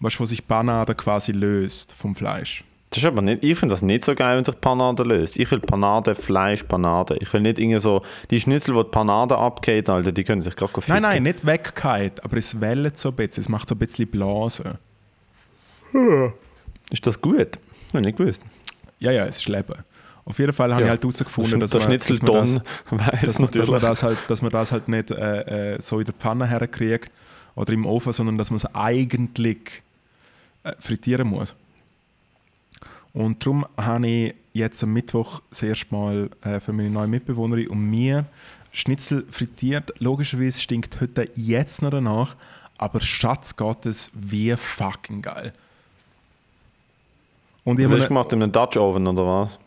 Weißt 0.00 0.16
du, 0.16 0.20
wo 0.20 0.26
sich 0.26 0.46
Panade 0.46 0.94
quasi 0.94 1.32
löst 1.32 1.92
vom 1.92 2.14
Fleisch. 2.14 2.64
Das 2.96 3.02
ist 3.02 3.08
aber 3.08 3.20
nicht, 3.20 3.44
ich 3.44 3.58
finde 3.58 3.74
das 3.74 3.82
nicht 3.82 4.02
so 4.06 4.14
geil, 4.14 4.38
wenn 4.38 4.44
sich 4.44 4.58
Panade 4.58 5.02
löst. 5.02 5.38
Ich 5.38 5.50
will 5.50 5.60
Panade, 5.60 6.14
Fleisch, 6.14 6.62
Panade. 6.62 7.18
Ich 7.20 7.30
will 7.30 7.42
nicht 7.42 7.58
irgendwie 7.58 7.78
so, 7.78 8.00
die 8.30 8.40
Schnitzel, 8.40 8.74
die 8.74 8.84
die 8.84 8.88
Panade 8.88 9.36
abgeht, 9.36 9.90
Alter, 9.90 10.12
die 10.12 10.24
können 10.24 10.40
sich 10.40 10.56
gerade 10.56 10.72
ficken. 10.72 10.94
Nein, 10.94 11.02
nein, 11.02 11.22
nicht 11.24 11.44
weggeht, 11.44 12.24
aber 12.24 12.38
es 12.38 12.58
wellt 12.58 12.96
so 12.96 13.10
ein 13.10 13.16
bisschen, 13.16 13.42
es 13.42 13.50
macht 13.50 13.68
so 13.68 13.74
ein 13.74 13.78
bisschen 13.78 14.08
Blase. 14.08 14.78
Ist 16.90 17.06
das 17.06 17.20
gut? 17.20 17.58
Habe 17.88 17.98
ich 18.00 18.06
nicht 18.06 18.16
gewusst. 18.16 18.40
Ja, 18.98 19.12
ja, 19.12 19.26
es 19.26 19.40
ist 19.40 19.48
Leben. 19.48 19.74
Auf 20.24 20.38
jeden 20.38 20.54
Fall 20.54 20.70
habe 20.72 20.80
Ja. 20.80 20.86
ich 20.86 20.90
halt 20.92 21.02
herausgefunden, 21.02 21.60
dass 21.60 21.72
man, 21.74 21.80
dass, 21.80 21.88
man 21.88 21.98
das, 21.98 22.62
dass, 23.20 23.38
man, 23.38 23.50
dass, 23.50 23.68
man 23.70 23.80
das 23.82 24.02
halt, 24.02 24.18
dass 24.28 24.40
man 24.40 24.50
das 24.52 24.72
halt 24.72 24.88
nicht 24.88 25.10
äh, 25.10 25.74
äh, 25.74 25.82
so 25.82 25.98
in 25.98 26.06
der 26.06 26.14
Pfanne 26.14 26.46
herkriegt 26.46 27.12
oder 27.56 27.74
im 27.74 27.84
Ofen, 27.84 28.14
sondern 28.14 28.38
dass 28.38 28.50
man 28.50 28.56
es 28.56 28.74
eigentlich 28.74 29.82
äh, 30.62 30.72
frittieren 30.80 31.28
muss. 31.28 31.54
Und 33.16 33.46
darum 33.46 33.64
habe 33.78 34.06
ich 34.06 34.34
jetzt 34.52 34.82
am 34.82 34.92
Mittwoch 34.92 35.40
das 35.48 35.62
erste 35.62 35.86
Mal 35.88 36.28
äh, 36.42 36.60
für 36.60 36.74
meine 36.74 36.90
neue 36.90 37.08
Mitbewohnerin 37.08 37.68
und 37.68 37.88
mir 37.88 38.26
Schnitzel 38.72 39.24
frittiert. 39.30 39.94
Logischerweise 40.00 40.60
stinkt 40.60 41.00
heute 41.00 41.30
jetzt 41.34 41.80
noch 41.80 41.88
danach, 41.88 42.36
aber 42.76 43.00
Schatz 43.00 43.56
Gottes, 43.56 44.10
wie 44.12 44.54
fucking 44.54 45.22
geil. 45.22 45.54
Und 47.64 47.80
habe 47.80 47.90
hast 47.90 48.02
du 48.02 48.08
gemacht 48.08 48.30
in 48.34 48.42
einem 48.42 48.52
Dutch 48.52 48.76
Oven 48.76 49.06
oder 49.06 49.26
was? 49.26 49.58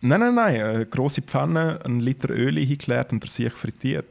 Nein, 0.00 0.18
nein, 0.18 0.34
nein. 0.34 0.60
Eine 0.60 0.86
grosse 0.86 1.22
Pfanne, 1.22 1.78
einen 1.84 2.00
Liter 2.00 2.30
Öl 2.30 2.58
hingeklärt 2.58 3.12
und 3.12 3.22
der 3.22 3.30
sich 3.30 3.52
frittiert. 3.52 4.06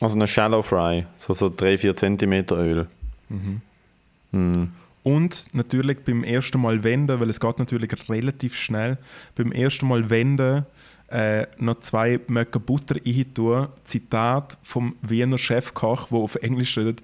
Also 0.00 0.16
eine 0.16 0.26
Shallow 0.26 0.62
Fry, 0.62 1.06
so, 1.16 1.32
so 1.32 1.46
3-4 1.46 1.94
cm 1.94 2.58
Öl. 2.58 2.88
Mhm. 3.28 4.72
Und 5.02 5.46
natürlich 5.52 5.98
beim 6.00 6.24
ersten 6.24 6.60
Mal 6.60 6.84
wenden, 6.84 7.20
weil 7.20 7.30
es 7.30 7.40
geht 7.40 7.58
natürlich 7.58 7.90
relativ 8.08 8.54
schnell, 8.54 8.98
beim 9.34 9.50
ersten 9.50 9.88
Mal 9.88 10.10
wenden 10.10 10.66
äh, 11.10 11.46
noch 11.58 11.80
zwei 11.80 12.20
Möcke 12.28 12.60
Butter 12.60 12.96
reintun. 13.04 13.68
Zitat 13.84 14.58
vom 14.62 14.96
Wiener 15.02 15.38
Chefkoch, 15.38 16.08
wo 16.10 16.22
auf 16.22 16.36
Englisch 16.36 16.72
steht. 16.72 17.02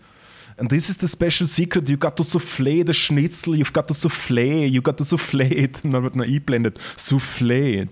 And 0.58 0.70
this 0.70 0.88
is 0.88 0.96
the 0.98 1.08
special 1.08 1.46
secret, 1.46 1.88
you 1.88 1.98
got 1.98 2.16
to 2.16 2.22
soufflé 2.22 2.86
the 2.86 2.94
schnitzel, 2.94 3.54
you've 3.54 3.74
got 3.74 3.88
to 3.88 3.94
soufflé, 3.94 4.66
you 4.66 4.80
got 4.80 4.96
to 4.96 5.04
soufflé. 5.04 5.68
Und 5.84 5.92
dann 5.92 6.02
wird 6.02 6.16
noch 6.16 6.24
eingeblendet, 6.24 6.78
soufflé. 6.96 7.86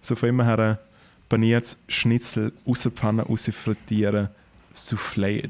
So 0.00 0.14
von 0.14 0.28
immer 0.28 0.44
her 0.44 0.78
paniertes 1.28 1.76
Schnitzel 1.88 2.52
aus 2.64 2.82
der 2.82 2.92
Pfanne 2.92 3.22
raus 3.22 3.50
frittieren, 3.52 4.28
soufflé. 4.74 5.48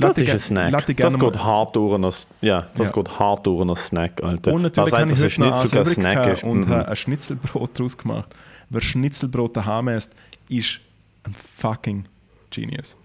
Das 0.00 0.18
ist 0.18 0.32
ein 0.32 0.38
Snack. 0.38 0.96
Das 0.96 1.18
geht 1.18 1.44
hart 1.44 1.76
durch 1.76 1.94
ein, 1.94 2.02
ja, 2.40 2.66
das 2.74 2.88
Ja. 2.88 2.92
geht 2.94 3.18
hart 3.18 3.46
durch 3.46 3.60
ein 3.62 3.76
Snack, 3.76 4.22
Alter. 4.22 4.52
Und 4.52 4.62
natürlich 4.62 4.92
habe 4.94 5.12
ich 5.12 5.18
heute 5.22 5.40
noch 5.40 5.54
Schnitzel 5.60 5.86
Snack 5.86 6.26
ist. 6.32 6.44
und 6.44 6.60
Mhm. 6.60 6.68
habe 6.68 6.88
ein 6.88 6.96
Schnitzelbrot 6.96 7.70
daraus 7.78 7.96
gemacht. 7.98 8.34
Wer 8.70 8.80
Schnitzelbrot 8.82 9.56
daheim 9.56 9.88
isst, 9.88 10.12
ist 10.48 10.80
ein 11.24 11.34
fucking 11.58 12.04
Genius. 12.50 12.96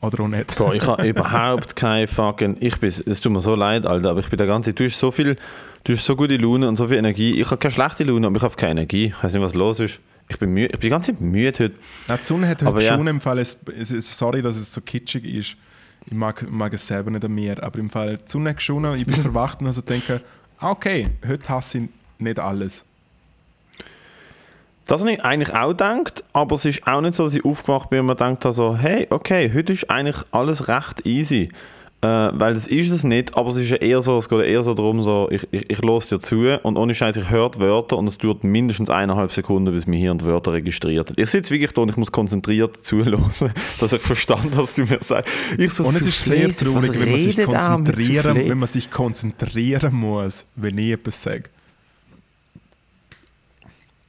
Oder 0.00 0.24
auch 0.24 0.28
nicht. 0.28 0.56
Boah, 0.58 0.74
ich 0.74 0.84
habe 0.86 1.06
überhaupt 1.08 1.76
kein 1.76 2.08
fucking. 2.08 2.56
Ich 2.60 2.76
bin, 2.78 2.88
es 2.88 3.20
tut 3.20 3.32
mir 3.32 3.40
so 3.40 3.54
leid, 3.54 3.86
Alter, 3.86 4.10
aber 4.10 4.20
ich 4.20 4.28
bin 4.28 4.36
der 4.36 4.48
ganze. 4.48 4.72
Du 4.72 4.84
hast 4.84 4.98
so 4.98 5.10
viel, 5.12 5.36
du 5.84 5.92
hast 5.92 6.04
so 6.04 6.16
gute 6.16 6.36
Laune 6.36 6.68
und 6.68 6.76
so 6.76 6.88
viel 6.88 6.96
Energie. 6.96 7.40
Ich 7.40 7.46
habe 7.46 7.58
keine 7.58 7.70
schlechte 7.72 8.02
Laune, 8.04 8.26
aber 8.26 8.36
ich 8.36 8.42
habe 8.42 8.54
keine 8.56 8.72
Energie. 8.80 9.06
Ich 9.16 9.22
weiß 9.22 9.32
nicht, 9.32 9.42
was 9.42 9.54
los 9.54 9.78
ist. 9.78 10.00
Ich 10.28 10.38
bin 10.38 10.50
müde. 10.50 10.66
Ich 10.66 10.72
bin 10.72 10.80
die 10.80 10.88
ganze 10.88 11.12
Zeit 11.12 11.20
müde 11.20 11.58
heute. 11.58 11.74
Ja, 12.08 12.16
die 12.16 12.24
Sonne 12.24 12.48
hat 12.48 12.62
heute 12.62 12.68
Aber 12.68 12.82
ja. 12.82 12.96
schon 12.96 13.06
im 13.06 13.20
Fall, 13.20 13.38
es, 13.38 13.58
es, 13.76 14.16
sorry, 14.16 14.42
dass 14.42 14.56
es 14.56 14.72
so 14.72 14.80
kitschig 14.80 15.24
ist. 15.24 15.56
Ich 16.06 16.12
mag, 16.12 16.50
mag 16.50 16.72
es 16.72 16.86
selber 16.86 17.10
nicht 17.10 17.24
an 17.24 17.32
mir, 17.32 17.62
aber 17.62 17.78
im 17.78 17.90
Fall 17.90 18.18
die 18.18 18.30
Sonne 18.30 18.50
hat 18.50 18.56
geschonen, 18.56 18.96
ich 18.96 19.06
bin 19.06 19.14
verwacht 19.22 19.60
und 19.60 19.66
also 19.66 19.82
denke, 19.82 20.20
ah, 20.58 20.70
okay, 20.70 21.06
heute 21.26 21.48
hasse 21.48 21.78
ich 21.78 21.88
nicht 22.18 22.38
alles. 22.38 22.84
Das 24.86 25.00
habe 25.00 25.12
ich 25.12 25.24
eigentlich 25.24 25.54
auch 25.54 25.68
gedacht, 25.68 26.24
aber 26.32 26.56
es 26.56 26.64
ist 26.64 26.86
auch 26.86 27.00
nicht 27.00 27.14
so, 27.14 27.24
dass 27.24 27.34
ich 27.34 27.44
aufgewacht 27.44 27.90
bin 27.90 28.00
und 28.00 28.06
mir 28.06 28.14
gedacht 28.14 28.44
habe, 28.44 28.52
so, 28.52 28.76
hey, 28.76 29.06
okay, 29.10 29.50
heute 29.54 29.72
ist 29.72 29.88
eigentlich 29.90 30.16
alles 30.32 30.66
recht 30.68 31.06
easy. 31.06 31.50
Äh, 32.04 32.30
weil 32.32 32.54
das 32.54 32.66
ist 32.66 32.90
es 32.90 33.04
nicht, 33.04 33.36
aber 33.36 33.50
es 33.50 33.56
ist 33.56 33.70
ja 33.70 33.76
eher 33.76 34.02
so, 34.02 34.18
es 34.18 34.28
geht 34.28 34.44
eher 34.44 34.64
so 34.64 34.74
darum, 34.74 35.04
so, 35.04 35.28
ich, 35.30 35.46
ich, 35.52 35.78
dir 35.78 36.18
zu 36.18 36.58
und 36.64 36.76
ohne 36.76 36.96
Scheiß, 36.96 37.14
ich 37.14 37.30
höre 37.30 37.56
Wörter 37.60 37.96
und 37.96 38.08
es 38.08 38.18
dauert 38.18 38.42
mindestens 38.42 38.90
eineinhalb 38.90 39.30
Sekunden, 39.30 39.72
bis 39.72 39.86
mir 39.86 39.98
hier 39.98 40.12
die 40.14 40.24
Wörter 40.24 40.52
registriert 40.52 41.10
hat. 41.10 41.20
Ich 41.20 41.30
sitze 41.30 41.54
wirklich 41.54 41.70
da 41.70 41.82
und 41.82 41.90
ich 41.90 41.96
muss 41.96 42.10
konzentriert 42.10 42.76
zuhören, 42.84 43.30
dass 43.80 43.92
ich 43.92 44.02
verstand, 44.02 44.56
was 44.56 44.74
du 44.74 44.82
mir 44.82 44.98
sagst. 45.00 45.32
Ich 45.56 45.72
so, 45.72 45.84
Und 45.84 45.94
es 45.94 46.04
ist 46.04 46.24
sehr 46.24 46.50
traurig, 46.50 46.98
wenn 46.98 47.10
man, 47.12 47.20
sich 47.20 47.38
er 47.38 47.46
konzentrieren, 47.46 48.48
wenn 48.48 48.58
man 48.58 48.68
sich 48.68 48.90
konzentrieren 48.90 49.94
muss, 49.94 50.44
wenn 50.56 50.78
ich 50.78 50.94
etwas 50.94 51.22
sage. 51.22 51.44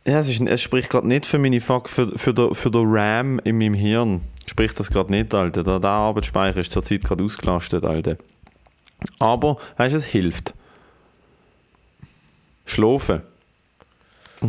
Ja, 0.04 0.20
es, 0.20 0.30
ist, 0.30 0.42
es 0.42 0.62
spricht 0.64 0.90
gerade 0.90 1.08
nicht 1.08 1.28
für 1.28 1.38
meine 1.38 1.62
Fuck, 1.62 1.90
für, 1.90 2.18
für, 2.18 2.34
der, 2.34 2.56
für 2.56 2.72
der 2.72 2.82
RAM 2.84 3.40
in 3.44 3.60
meinem 3.60 3.76
Hirn. 3.76 4.22
Spricht 4.46 4.80
das 4.80 4.90
gerade 4.90 5.12
nicht, 5.12 5.34
Alter. 5.34 5.64
Der, 5.64 5.80
der 5.80 5.90
Arbeitsspeicher 5.90 6.60
ist 6.60 6.72
zurzeit 6.72 7.04
gerade 7.04 7.24
ausgelastet, 7.24 7.86
Alter. 7.86 8.18
Aber, 9.20 9.58
weißt 9.78 9.94
du, 9.94 9.98
es 9.98 10.06
hilft. 10.06 10.54
Schlafen. 12.66 13.22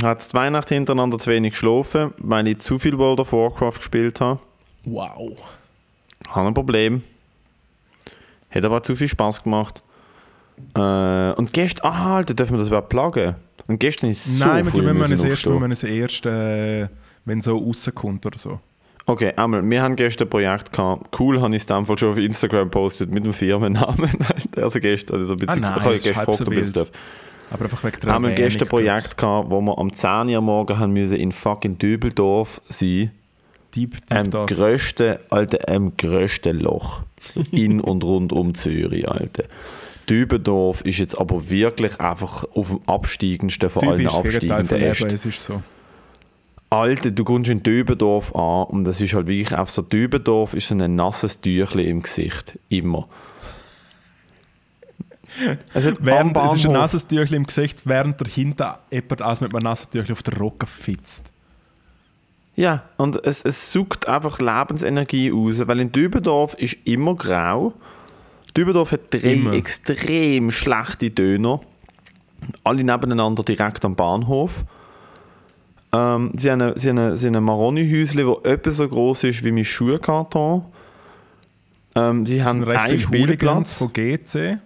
Hat 0.02 0.22
zwei 0.22 0.50
Nächte 0.50 0.74
hintereinander 0.74 1.18
zu 1.18 1.30
wenig 1.30 1.52
geschlafen, 1.52 2.12
weil 2.18 2.48
ich 2.48 2.58
zu 2.58 2.78
viel 2.78 2.98
World 2.98 3.20
of 3.20 3.32
Warcraft 3.32 3.78
gespielt 3.78 4.20
habe. 4.20 4.40
Wow. 4.84 5.38
Habe 6.28 6.48
ein 6.48 6.54
Problem. 6.54 7.02
Hat 8.50 8.64
aber 8.64 8.82
zu 8.82 8.94
viel 8.94 9.08
Spaß 9.08 9.42
gemacht. 9.42 9.82
Äh, 10.76 11.32
und 11.32 11.52
gestern, 11.52 11.86
ah, 11.86 12.16
Alter, 12.16 12.34
dürfen 12.34 12.54
wir 12.54 12.58
das 12.58 12.68
überhaupt 12.68 12.88
plagen? 12.88 13.36
Und 13.66 13.78
gestern 13.78 14.10
ist 14.10 14.26
es 14.26 14.38
so 14.38 14.44
Nein, 14.44 14.72
wir 14.72 14.82
müssen 14.82 14.98
müssen 14.98 15.12
es 15.12 15.22
erst, 15.24 15.32
aufstehen. 15.46 15.52
wir 15.60 15.68
müssen 15.68 15.86
es 15.86 15.92
erst 15.92 16.26
äh, 16.26 16.88
wenn 17.24 17.38
es 17.38 17.46
so 17.46 17.56
rauskommt 17.56 18.26
oder 18.26 18.38
so. 18.38 18.60
Okay, 19.06 19.32
einmal, 19.36 19.68
wir 19.68 19.82
haben 19.82 19.96
gestern 19.96 20.26
ein 20.26 20.30
Projekt 20.30 20.72
gehabt. 20.72 21.18
Cool, 21.18 21.40
habe 21.40 21.54
ich 21.54 21.62
es 21.62 21.66
Fall 21.66 21.98
schon 21.98 22.10
auf 22.10 22.16
Instagram 22.16 22.64
gepostet 22.64 23.10
mit 23.10 23.24
dem 23.24 23.34
Firmennamen. 23.34 24.10
also 24.56 24.80
gestern, 24.80 25.20
also 25.20 25.34
ein 25.34 25.38
bisschen, 25.38 25.64
Ah, 25.64 25.78
nein, 25.78 25.94
ich 25.94 26.02
gestern 26.02 26.34
so 26.64 26.72
darf. 26.72 26.90
Aber 27.50 27.64
einfach 27.64 27.84
wegen 27.84 28.00
der 28.00 28.08
Wir 28.08 28.14
haben 28.14 28.34
gestern 28.34 28.62
ein. 28.62 28.68
Projekt 28.68 29.18
gehabt, 29.18 29.50
wo 29.50 29.60
wir 29.60 29.78
am 29.78 29.92
10 29.92 30.28
Uhr 30.30 30.40
Morgen 30.40 30.78
haben 30.78 30.92
müssen 30.94 31.16
in 31.16 31.32
fucking 31.32 31.76
Dübeldorf 31.76 32.62
sein. 32.68 33.10
Deep, 33.74 33.92
deep 34.08 34.18
Am 34.18 34.30
Dark. 34.30 34.48
grössten, 34.48 35.16
Alter, 35.28 35.68
am 35.68 35.96
grössten 35.96 36.60
Loch 36.60 37.02
in 37.50 37.80
und 37.80 38.04
rund 38.04 38.32
um 38.32 38.54
Zürich, 38.54 39.08
Alter. 39.08 39.44
Dübendorf 40.08 40.80
ist 40.82 40.98
jetzt 40.98 41.18
aber 41.18 41.50
wirklich 41.50 42.00
einfach 42.00 42.44
auf 42.54 42.68
dem 42.68 42.80
absteigendsten 42.86 43.70
von 43.70 43.88
allen 43.88 44.04
das 44.04 44.22
Gegenteil 44.22 44.60
absteigenden 44.60 44.82
Ästen. 44.82 45.10
es 45.10 45.26
ist 45.26 45.42
so. 45.42 45.62
Alter, 46.74 47.10
du 47.12 47.24
kommst 47.24 47.50
in 47.50 47.62
Dübendorf 47.62 48.34
an 48.34 48.64
und 48.64 48.84
das 48.84 49.00
ist 49.00 49.14
halt 49.14 49.26
wirklich 49.26 49.52
einfach 49.56 49.72
so, 49.72 49.82
Dübendorf 49.82 50.54
ist 50.54 50.68
so 50.68 50.74
ein 50.74 50.94
nasses 50.96 51.40
Tüchli 51.40 51.88
im 51.88 52.02
Gesicht, 52.02 52.58
immer. 52.68 53.08
Es, 55.72 55.86
am 55.86 55.96
Während, 56.00 56.36
es 56.36 56.54
ist 56.54 56.66
ein 56.66 56.72
nasses 56.72 57.06
Tüchlein 57.06 57.42
im 57.42 57.46
Gesicht, 57.46 57.86
während 57.86 58.20
dahinter 58.20 58.80
jemand 58.90 59.22
als 59.22 59.40
mit 59.40 59.54
einem 59.54 59.62
nassen 59.62 59.90
Tüchlein 59.90 60.12
auf 60.12 60.22
der 60.22 60.36
Rocke 60.36 60.66
fitzt. 60.66 61.30
Ja, 62.56 62.82
und 62.96 63.24
es, 63.24 63.44
es 63.44 63.72
sucht 63.72 64.08
einfach 64.08 64.38
Lebensenergie 64.38 65.32
aus, 65.32 65.66
weil 65.66 65.80
in 65.80 65.92
Dübendorf 65.92 66.54
ist 66.54 66.76
immer 66.84 67.14
grau. 67.14 67.72
Dübendorf 68.56 68.92
hat 68.92 69.12
drei 69.12 69.34
Immer. 69.34 69.52
extrem 69.54 70.50
schlechte 70.50 71.10
Döner, 71.10 71.60
alle 72.62 72.84
nebeneinander 72.84 73.42
direkt 73.42 73.84
am 73.84 73.96
Bahnhof. 73.96 74.64
Ähm, 75.94 76.32
sie 76.34 76.50
haben 76.50 76.60
ein, 76.62 76.72
sie 76.76 76.88
haben 76.90 76.98
ein, 76.98 77.16
sie 77.16 77.26
haben 77.28 77.36
ein 77.36 77.44
Maroni-Häuschen, 77.44 78.26
das 78.26 78.52
etwa 78.52 78.70
so 78.70 78.88
groß 78.88 79.24
ist 79.24 79.44
wie 79.44 79.52
mein 79.52 79.64
Schuhkarton. 79.64 80.64
Ähm, 81.94 82.26
sie 82.26 82.38
Es 82.38 82.44
haben 82.44 82.64
einen 82.68 82.98
Spielplatz. 82.98 83.78
von 83.78 83.92
GC. 83.92 84.58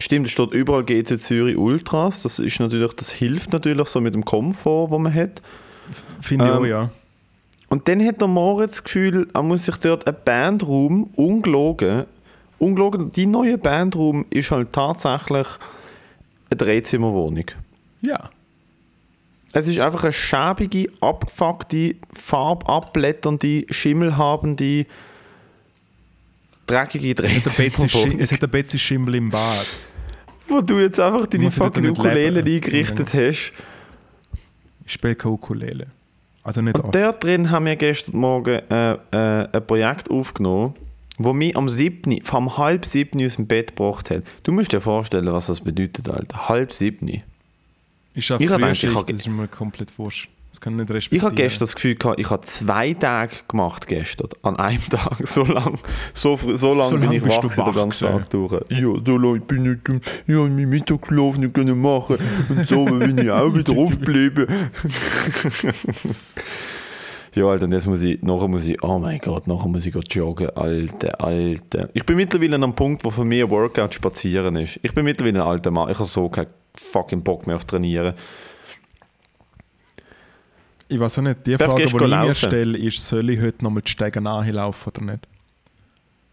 Stimmt, 0.00 0.26
es 0.26 0.32
steht 0.32 0.50
überall 0.52 0.82
GC 0.82 1.18
Zürich 1.20 1.56
Ultras. 1.56 2.22
Das, 2.22 2.40
ist 2.40 2.58
natürlich, 2.58 2.92
das 2.94 3.10
hilft 3.10 3.52
natürlich 3.52 3.86
so 3.88 4.00
mit 4.00 4.14
dem 4.14 4.24
Komfort, 4.24 4.88
den 4.90 5.02
man 5.02 5.14
hat. 5.14 5.40
Finde 6.20 6.46
ich 6.46 6.50
Ähm, 6.50 6.56
auch, 6.56 6.64
ja. 6.66 6.90
Und 7.68 7.88
dann 7.88 8.04
hat 8.04 8.20
der 8.20 8.28
Moritz 8.28 8.72
das 8.76 8.84
Gefühl, 8.84 9.28
er 9.32 9.42
muss 9.42 9.64
sich 9.66 9.76
dort 9.76 10.06
einen 10.06 10.16
Bandraum, 10.24 11.04
ungelogen, 11.14 12.04
ungelogen, 12.58 13.12
die 13.12 13.26
neue 13.26 13.58
Bandraum 13.58 14.26
ist 14.30 14.50
halt 14.50 14.72
tatsächlich 14.72 15.46
eine 16.50 16.56
Dreizimmerwohnung. 16.56 17.46
Ja. 18.00 18.30
Es 19.56 19.68
ist 19.68 19.78
einfach 19.78 20.02
eine 20.02 20.12
schäbige, 20.12 20.90
abgefuckte, 21.00 21.94
farbabblätternde, 22.12 23.66
schimmelhabende, 23.70 24.84
dreckige 26.66 27.14
Dreizimmerwohnung. 27.14 28.18
es 28.18 28.32
hat 28.32 28.42
ein 28.42 28.50
bisschen 28.50 28.80
Schimmel 28.80 29.14
im 29.14 29.30
Bad. 29.30 29.66
Wo 30.48 30.60
du 30.60 30.80
jetzt 30.80 30.98
einfach 30.98 31.26
deine 31.28 31.52
fucking 31.52 31.88
Ukulele 31.90 32.40
leben? 32.40 32.56
eingerichtet 32.56 33.14
hast. 33.14 33.52
Ich 34.84 34.92
spiele 34.92 35.14
keine 35.14 35.34
Ukulele. 35.34 35.86
Also 36.42 36.60
nicht 36.60 36.76
Und 36.76 36.86
oft. 36.86 36.94
dort 36.96 37.22
drin 37.22 37.50
haben 37.52 37.66
wir 37.66 37.76
gestern 37.76 38.16
Morgen 38.18 38.60
äh, 38.68 38.92
äh, 39.12 39.48
ein 39.52 39.66
Projekt 39.68 40.10
aufgenommen, 40.10 40.74
wo 41.16 41.32
mich 41.32 41.56
am 41.56 41.68
7., 41.68 42.22
vom 42.24 42.58
halb 42.58 42.84
7 42.84 43.24
aus 43.24 43.36
dem 43.36 43.46
Bett 43.46 43.76
gebracht 43.76 44.10
hat. 44.10 44.24
Du 44.42 44.50
musst 44.50 44.72
dir 44.72 44.80
vorstellen, 44.80 45.32
was 45.32 45.46
das 45.46 45.60
bedeutet, 45.60 46.08
Alter. 46.08 46.48
Halb 46.48 46.72
7. 46.72 47.22
Ich 48.14 48.30
habe 48.30 48.42
Ich 48.44 48.48
hab 48.50 48.56
früher 48.58 48.58
gedacht, 48.58 48.72
ich 48.72 48.78
Schicht, 48.80 48.94
hab- 48.96 49.06
das 49.06 49.16
ist 49.16 49.28
mir 49.28 49.48
komplett 49.48 49.98
wurscht. 49.98 50.30
Das 50.50 50.60
kann 50.60 50.74
ich 50.74 50.78
nicht 50.78 50.90
Ich 50.90 50.94
respektieren. 50.94 51.24
habe 51.26 51.34
gestern 51.34 51.60
das 51.64 51.74
Gefühl 51.74 51.94
gehabt, 51.96 52.20
ich 52.20 52.30
habe 52.30 52.42
zwei 52.42 52.94
Tage 52.94 53.32
gemacht 53.48 53.88
gestern, 53.88 54.28
an 54.42 54.54
einem 54.56 54.80
Tag. 54.88 55.26
So 55.26 55.42
lang, 55.42 55.78
so, 56.12 56.36
so 56.54 56.74
lang 56.74 56.90
So 56.90 56.96
bin 56.96 57.02
lang 57.06 57.12
ich 57.12 57.22
wach 57.26 57.38
du 57.40 57.48
gewesen 57.48 57.64
den 57.64 57.66
wach 57.66 57.74
ganzen. 57.74 58.06
Tag 58.08 58.30
durch. 58.30 58.52
Ja, 58.70 58.92
so 59.04 59.18
lange 59.18 59.40
bin 59.40 59.64
ich, 59.64 59.78
ich 60.28 60.34
habe 60.36 60.48
meinen 60.48 60.68
Mittagsschlaf 60.68 61.38
nicht 61.38 61.54
können 61.54 61.80
machen 61.82 62.18
und 62.50 62.68
so 62.68 62.84
bin 62.98 63.18
ich 63.18 63.30
auch 63.32 63.52
wieder 63.52 63.76
aufgeblieben. 63.76 64.46
Ja, 67.36 67.46
Alter, 67.46 67.64
und 67.64 67.72
jetzt 67.72 67.88
muss 67.88 68.00
ich, 68.04 68.22
nachher 68.22 68.46
muss 68.46 68.64
ich, 68.64 68.80
oh 68.84 69.00
mein 69.00 69.18
Gott, 69.18 69.48
nachher 69.48 69.66
muss 69.66 69.84
ich 69.84 69.92
joggen, 70.14 70.50
Alter, 70.50 71.20
Alter. 71.20 71.88
Ich 71.92 72.06
bin 72.06 72.14
mittlerweile 72.14 72.54
an 72.54 72.62
einem 72.62 72.74
Punkt, 72.76 73.04
wo 73.04 73.10
für 73.10 73.24
mich 73.24 73.42
ein 73.42 73.50
Workout 73.50 73.92
spazieren 73.92 74.54
ist. 74.54 74.78
Ich 74.84 74.94
bin 74.94 75.04
mittlerweile 75.04 75.40
ein 75.42 75.48
alter 75.48 75.72
Mann, 75.72 75.90
ich 75.90 75.98
habe 75.98 76.08
so 76.08 76.28
keinen 76.28 76.46
fucking 76.76 77.22
Bock 77.22 77.46
mehr 77.46 77.56
auf 77.56 77.64
Trainieren. 77.64 78.14
Ich 80.88 81.00
weiß 81.00 81.18
auch 81.18 81.22
nicht, 81.22 81.46
die 81.46 81.56
Darf 81.56 81.70
Frage, 81.70 81.86
die 81.86 81.94
ich 81.94 81.94
mir 81.94 82.34
stelle, 82.34 82.78
ist, 82.78 83.06
soll 83.06 83.30
ich 83.30 83.40
heute 83.40 83.64
nochmal 83.64 83.82
die 83.82 83.90
Stege 83.90 84.20
nachlaufen 84.20 84.92
oder 84.94 85.12
nicht? 85.12 85.26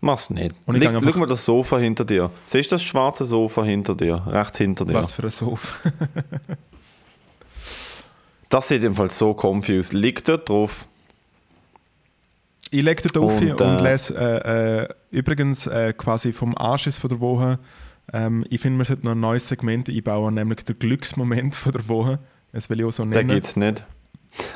Mach's 0.02 0.30
nicht. 0.30 0.56
Und 0.66 0.76
ich 0.76 0.84
Leg, 0.84 0.92
schau 1.04 1.20
mal 1.20 1.28
das 1.28 1.46
Sofa 1.46 1.78
hinter 1.78 2.06
dir. 2.06 2.32
Siehst 2.48 2.72
du 2.72 2.76
das 2.76 2.84
schwarze 2.84 3.26
Sofa 3.26 3.64
hinter 3.64 3.96
dir? 3.96 4.24
Rechts 4.28 4.58
hinter 4.58 4.84
dir. 4.84 4.96
Was 4.96 5.12
für 5.14 5.24
ein 5.24 5.30
Sofa. 5.30 5.92
Das 8.52 8.68
sieht 8.68 8.84
jedenfalls 8.84 9.18
so 9.18 9.34
comfy 9.34 9.80
aus. 9.80 9.94
Liegt 9.94 10.28
dort 10.28 10.50
drauf. 10.50 10.86
Ich 12.70 12.82
lege 12.82 13.02
dort 13.02 13.18
auf 13.18 13.40
Und, 13.40 13.62
und, 13.62 13.80
äh, 13.80 13.82
lese 13.82 14.14
äh, 14.14 14.82
äh, 14.84 14.88
übrigens 15.10 15.68
äh, 15.68 15.94
quasi 15.94 16.34
vom 16.34 16.58
Anschiss 16.58 16.98
von 16.98 17.10
der 17.10 17.22
Woche. 17.22 17.60
Ähm, 18.14 18.46
ich 18.50 18.62
finde, 18.62 18.78
man 18.78 18.86
sollte 18.86 19.06
noch 19.06 19.14
ein 19.14 19.20
neues 19.20 19.48
Segment 19.48 19.90
einbauen, 19.90 20.34
nämlich 20.36 20.64
der 20.64 20.76
Glücksmoment 20.76 21.56
von 21.56 21.72
der 21.72 21.88
Woche. 21.88 22.20
Das 22.52 22.70
will 22.70 22.80
ich 22.80 22.86
auch 22.86 22.92
so 22.92 23.04
Den 23.04 23.12
nennen. 23.12 23.30
gibt 23.30 23.46
es 23.46 23.56
nicht. 23.56 23.86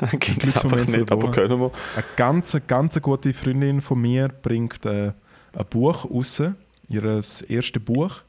Den 0.12 0.18
gibt 0.18 0.44
es 0.44 0.56
einfach 0.56 0.86
nicht, 0.86 1.12
aber 1.12 1.30
können 1.30 1.60
wir. 1.60 1.70
Eine 1.94 2.04
ganz, 2.16 2.56
ganz 2.66 3.00
gute 3.00 3.32
Freundin 3.32 3.80
von 3.80 4.00
mir 4.00 4.28
bringt 4.28 4.84
äh, 4.86 5.12
ein 5.52 5.66
Buch 5.70 6.04
raus, 6.10 6.42
ihr 6.88 7.04
erstes 7.48 7.82
Buch, 7.84 8.22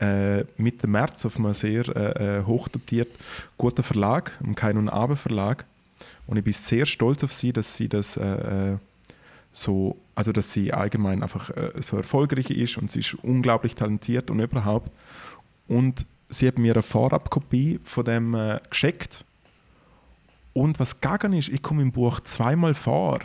äh, 0.00 0.44
Mitte 0.56 0.86
März 0.86 1.26
auf 1.26 1.36
einem 1.36 1.54
sehr 1.54 1.88
äh, 1.94 2.38
äh, 2.38 2.44
hochdotiert 2.44 3.08
guten 3.56 3.82
Verlag, 3.82 4.32
einem 4.42 4.54
Kein 4.54 4.76
und 4.76 4.88
Abend 4.88 5.18
Verlag. 5.18 5.66
Und 6.26 6.36
ich 6.36 6.44
bin 6.44 6.52
sehr 6.52 6.86
stolz 6.86 7.22
auf 7.24 7.32
sie, 7.32 7.52
dass 7.52 7.76
sie 7.76 7.88
das 7.88 8.16
äh, 8.16 8.72
äh, 8.72 8.76
so, 9.52 9.96
also 10.20 10.32
dass 10.32 10.52
sie 10.52 10.70
allgemein 10.70 11.22
einfach 11.22 11.48
äh, 11.48 11.72
so 11.80 11.96
erfolgreich 11.96 12.50
ist 12.50 12.76
und 12.76 12.90
sie 12.90 13.00
ist 13.00 13.14
unglaublich 13.22 13.74
talentiert 13.74 14.30
und 14.30 14.38
überhaupt. 14.38 14.92
Und 15.66 16.04
sie 16.28 16.46
hat 16.46 16.58
mir 16.58 16.74
eine 16.74 16.82
Vorabkopie 16.82 17.80
von 17.84 18.04
dem 18.04 18.34
äh, 18.34 18.60
geschickt. 18.68 19.24
Und 20.52 20.78
was 20.78 21.00
gegangen 21.00 21.32
ist, 21.32 21.48
ich 21.48 21.62
komme 21.62 21.80
im 21.80 21.90
Buch 21.90 22.20
zweimal 22.20 22.74
vor, 22.74 23.20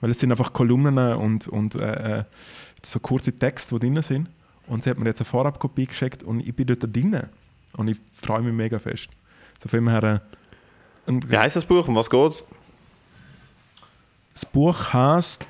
weil 0.00 0.10
es 0.10 0.18
sind 0.18 0.32
einfach 0.32 0.52
Kolumnen 0.52 1.14
und, 1.14 1.46
und 1.46 1.76
äh, 1.76 2.18
äh, 2.18 2.24
so 2.84 2.98
kurze 2.98 3.32
Texte, 3.32 3.78
die 3.78 3.86
drin 3.86 4.02
sind. 4.02 4.28
Und 4.66 4.82
sie 4.82 4.90
hat 4.90 4.98
mir 4.98 5.06
jetzt 5.06 5.20
eine 5.20 5.26
Vorabkopie 5.26 5.86
geschickt 5.86 6.24
und 6.24 6.40
ich 6.40 6.52
bin 6.52 6.66
dort 6.66 6.82
drin. 6.82 7.16
Und 7.76 7.86
ich 7.86 8.00
freue 8.12 8.42
mich 8.42 8.54
mega 8.54 8.80
fest. 8.80 9.08
So 9.62 9.68
dem 9.68 9.88
her, 9.88 10.02
äh, 10.02 10.18
und 11.06 11.30
Wie 11.30 11.38
heißt 11.38 11.54
das 11.54 11.64
Buch? 11.64 11.86
Um 11.86 11.94
was 11.94 12.10
geht's? 12.10 12.42
das 14.32 14.44
Buch 14.46 14.92
heißt 14.92 15.46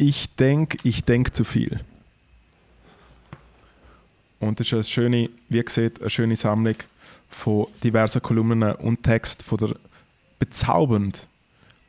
Ich 0.00 0.34
denke, 0.34 0.78
ich 0.82 1.04
denke 1.04 1.30
zu 1.30 1.44
viel. 1.44 1.78
Und 4.38 4.58
das 4.58 4.68
ist 4.68 4.72
eine 4.72 4.84
schöne, 4.84 5.30
wie 5.50 5.62
gesagt, 5.62 6.00
eine 6.00 6.08
schöne 6.08 6.36
Sammlung 6.36 6.76
von 7.28 7.66
diversen 7.84 8.22
Kolumnen 8.22 8.76
und 8.76 9.02
Text 9.02 9.42
von 9.42 9.58
der 9.58 9.76
bezaubernd 10.38 11.26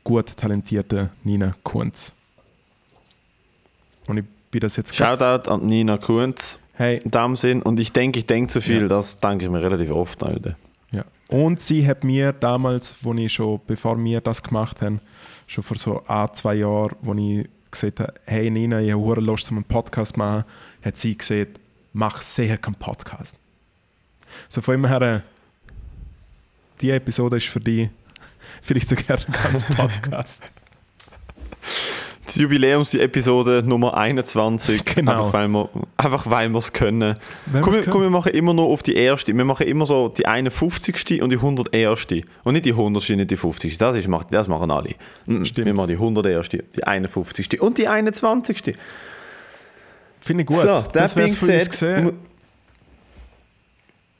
gut 0.04 0.36
talentierten 0.36 1.08
Nina 1.24 1.54
Kunz. 1.62 2.12
Und 4.06 4.18
ich 4.18 4.24
bin 4.50 4.60
das 4.60 4.76
jetzt 4.76 4.94
Shoutout 4.94 5.50
an 5.50 5.64
Nina 5.64 5.96
Kunz 5.96 6.58
Hey, 6.74 6.98
in 6.98 7.10
dem 7.10 7.34
Sinn. 7.34 7.62
Und 7.62 7.80
ich 7.80 7.92
denke, 7.92 8.18
ich 8.18 8.26
denke 8.26 8.52
zu 8.52 8.60
viel. 8.60 8.82
Ja. 8.82 8.88
Das 8.88 9.20
denke 9.20 9.46
ich 9.46 9.50
mir 9.50 9.62
relativ 9.62 9.90
oft, 9.90 10.22
Alter. 10.22 10.54
Ja. 10.90 11.04
Und 11.28 11.62
sie 11.62 11.86
hat 11.86 12.04
mir 12.04 12.34
damals, 12.34 13.02
wo 13.02 13.14
ich 13.14 13.32
schon, 13.32 13.58
bevor 13.66 13.96
wir 14.04 14.20
das 14.20 14.42
gemacht 14.42 14.82
haben, 14.82 15.00
schon 15.46 15.64
vor 15.64 15.78
so 15.78 16.02
ein, 16.06 16.28
zwei 16.34 16.56
Jahren, 16.56 16.94
wo 17.00 17.14
ich 17.14 17.48
gesagt 17.72 18.00
habe, 18.00 18.14
hey 18.24 18.50
Nina, 18.50 18.80
ich 18.80 18.92
habe 18.92 19.20
Lust, 19.20 19.50
einen 19.50 19.64
Podcast 19.64 20.14
zu 20.14 20.18
machen, 20.18 20.44
hat 20.82 20.96
sie 20.96 21.16
gesagt, 21.16 21.58
mach 21.92 22.20
sicher 22.20 22.56
keinen 22.56 22.76
Podcast. 22.76 23.36
So 24.48 24.60
von 24.60 24.74
dem 24.74 24.86
her, 24.86 25.02
äh, 25.02 25.20
die 26.80 26.90
Episode 26.90 27.38
ist 27.38 27.46
für 27.46 27.60
dich 27.60 27.90
vielleicht 28.62 28.88
sogar 28.88 29.18
ein 29.18 29.32
ganzer 29.32 29.66
Podcast. 29.74 30.44
die 32.30 32.40
Jubiläums-Episode 32.40 33.62
Nummer 33.64 33.96
21. 33.96 34.84
Genau. 34.84 35.32
Einfach 35.96 36.30
weil 36.30 36.48
wir 36.50 36.58
es 36.58 36.72
können. 36.72 37.14
Komm, 37.52 37.74
können. 37.74 37.90
komm, 37.90 38.02
wir 38.02 38.10
machen 38.10 38.32
immer 38.32 38.54
nur 38.54 38.66
auf 38.66 38.82
die 38.82 38.94
erste. 38.94 39.36
Wir 39.36 39.44
machen 39.44 39.66
immer 39.66 39.86
so 39.86 40.08
die 40.08 40.26
51. 40.26 41.22
und 41.22 41.30
die 41.30 41.36
101. 41.36 42.06
Und 42.44 42.52
nicht 42.52 42.64
die 42.64 42.72
100. 42.72 43.08
nicht 43.10 43.30
die 43.30 43.36
50. 43.36 43.78
Das, 43.78 43.96
ist, 43.96 44.08
das 44.30 44.48
machen 44.48 44.70
alle. 44.70 44.94
Stimmt. 45.44 45.66
Wir 45.66 45.74
machen 45.74 45.88
die 45.88 45.94
101. 45.94 46.48
die 46.50 46.84
51. 46.84 47.60
und 47.60 47.78
die 47.78 47.88
21. 47.88 48.74
Finde 50.20 50.42
ich 50.42 50.46
gut. 50.46 50.58
So, 50.58 50.84
das 50.92 51.16
wäre 51.16 51.28
für 51.28 51.52
uns 51.52 51.70
gesehen. 51.70 52.12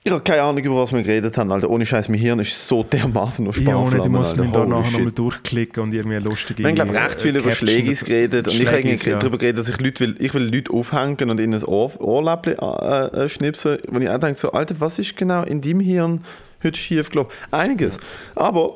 Ich 0.04 0.10
habe 0.10 0.20
keine 0.22 0.42
Ahnung, 0.42 0.64
über 0.64 0.76
was 0.76 0.92
wir 0.92 1.00
geredet 1.02 1.36
haben, 1.38 1.52
Alter. 1.52 1.70
Ohne 1.70 1.86
Scheiß, 1.86 2.08
mein 2.08 2.18
Hirn 2.18 2.40
ist 2.40 2.66
so 2.66 2.82
dermaßen 2.82 3.46
auf 3.46 3.60
Ja, 3.60 3.76
ohne, 3.76 3.86
Sparflammen, 3.88 4.12
muss 4.12 4.36
man 4.36 4.52
da 4.52 4.66
nachher 4.66 4.92
nochmal 4.98 5.12
durchklicken 5.12 5.82
und 5.82 5.94
irgendwie 5.94 6.16
lustige. 6.16 6.58
Wir 6.64 6.68
haben, 6.70 6.74
glaube 6.74 6.92
ich, 6.92 6.98
recht 6.98 7.20
viel 7.20 7.36
äh, 7.36 7.38
über 7.38 7.52
Schlägis 7.52 8.04
geredet 8.04 8.48
und 8.48 8.54
ich 8.60 8.66
habe 8.66 8.80
ja. 8.80 9.18
darüber 9.18 9.38
geredet, 9.38 9.58
dass 9.58 9.68
ich 9.68 9.80
Leute 9.80 10.00
will, 10.00 10.16
ich 10.18 10.34
will 10.34 10.52
Leute 10.52 10.72
aufhängen 10.72 11.30
und 11.30 11.38
ihnen 11.38 11.54
ein 11.54 11.64
Ohr, 11.64 11.92
Ohrläppchen 12.00 12.56
äh, 12.58 13.06
äh, 13.24 13.28
schnipsen, 13.28 13.78
wo 13.88 13.98
ich 14.00 14.08
auch 14.10 14.18
denke, 14.18 14.38
so, 14.38 14.50
Alter, 14.52 14.80
was 14.80 14.98
ist 14.98 15.16
genau 15.16 15.44
in 15.44 15.60
deinem 15.60 15.80
Hirn 15.80 16.24
heute 16.64 16.78
schief 16.78 17.10
gelaufen? 17.10 17.30
Einiges. 17.52 17.96
Aber 18.34 18.72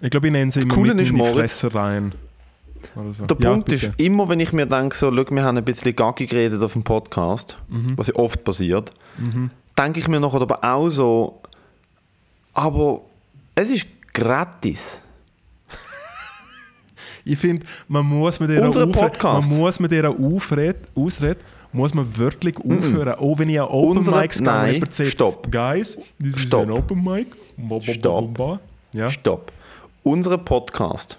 Ich 0.00 0.10
glaube, 0.10 0.26
ich 0.26 0.32
nenne 0.32 0.50
sie 0.50 0.60
immer 0.62 0.76
ist, 0.86 0.90
in 0.90 0.98
die 1.04 1.12
Moritz, 1.12 1.34
Fresse 1.36 1.74
rein. 1.74 2.12
So. 3.12 3.26
der 3.26 3.36
Ja, 3.40 3.50
Punkt 3.52 3.70
ist, 3.72 3.82
bitte. 3.96 4.02
immer 4.02 4.28
wenn 4.28 4.40
ich 4.40 4.52
mir 4.52 4.66
denke, 4.66 4.96
so, 4.96 5.12
schau, 5.14 5.24
wir 5.30 5.42
haben 5.44 5.56
ein 5.56 5.64
bisschen 5.64 5.94
Gaggi 5.94 6.26
geredet 6.26 6.62
auf 6.62 6.72
dem 6.72 6.82
Podcast, 6.82 7.56
Mhm. 7.68 7.92
was 7.96 8.08
ja 8.08 8.14
oft 8.16 8.42
passiert, 8.44 8.92
denke 9.78 10.00
ich 10.00 10.08
mir 10.08 10.20
nachher 10.20 10.42
aber 10.42 10.62
auch 10.64 10.88
so, 10.88 11.40
aber 12.52 13.00
es 13.54 13.70
ist 13.70 13.86
gratis. 14.12 15.00
Ich 17.24 17.38
finde, 17.38 17.66
man 17.88 18.06
muss 18.06 18.40
mit 18.40 18.48
dieser 18.50 18.64
Aufred 20.18 20.76
Ausrede 20.94 21.40
muss 21.72 21.92
man 21.92 22.16
wirklich 22.16 22.56
aufhören. 22.56 23.14
Auch 23.18 23.38
wenn 23.38 23.50
ich 23.50 23.60
an 23.60 23.68
Open 23.68 23.98
Unsere- 23.98 24.20
Mics 24.20 24.38
gehe 24.42 24.80
und 24.80 24.94
stopp. 25.08 25.52
Guys, 25.52 25.98
this 26.18 26.36
is 26.36 26.42
Stopp. 26.42 26.62
an 26.62 26.70
Open 26.70 27.04
Mic. 27.04 27.26
Stopp. 27.82 28.60
Ja. 28.94 29.10
Stopp. 29.10 29.52
Unser 30.02 30.38
Podcast 30.38 31.18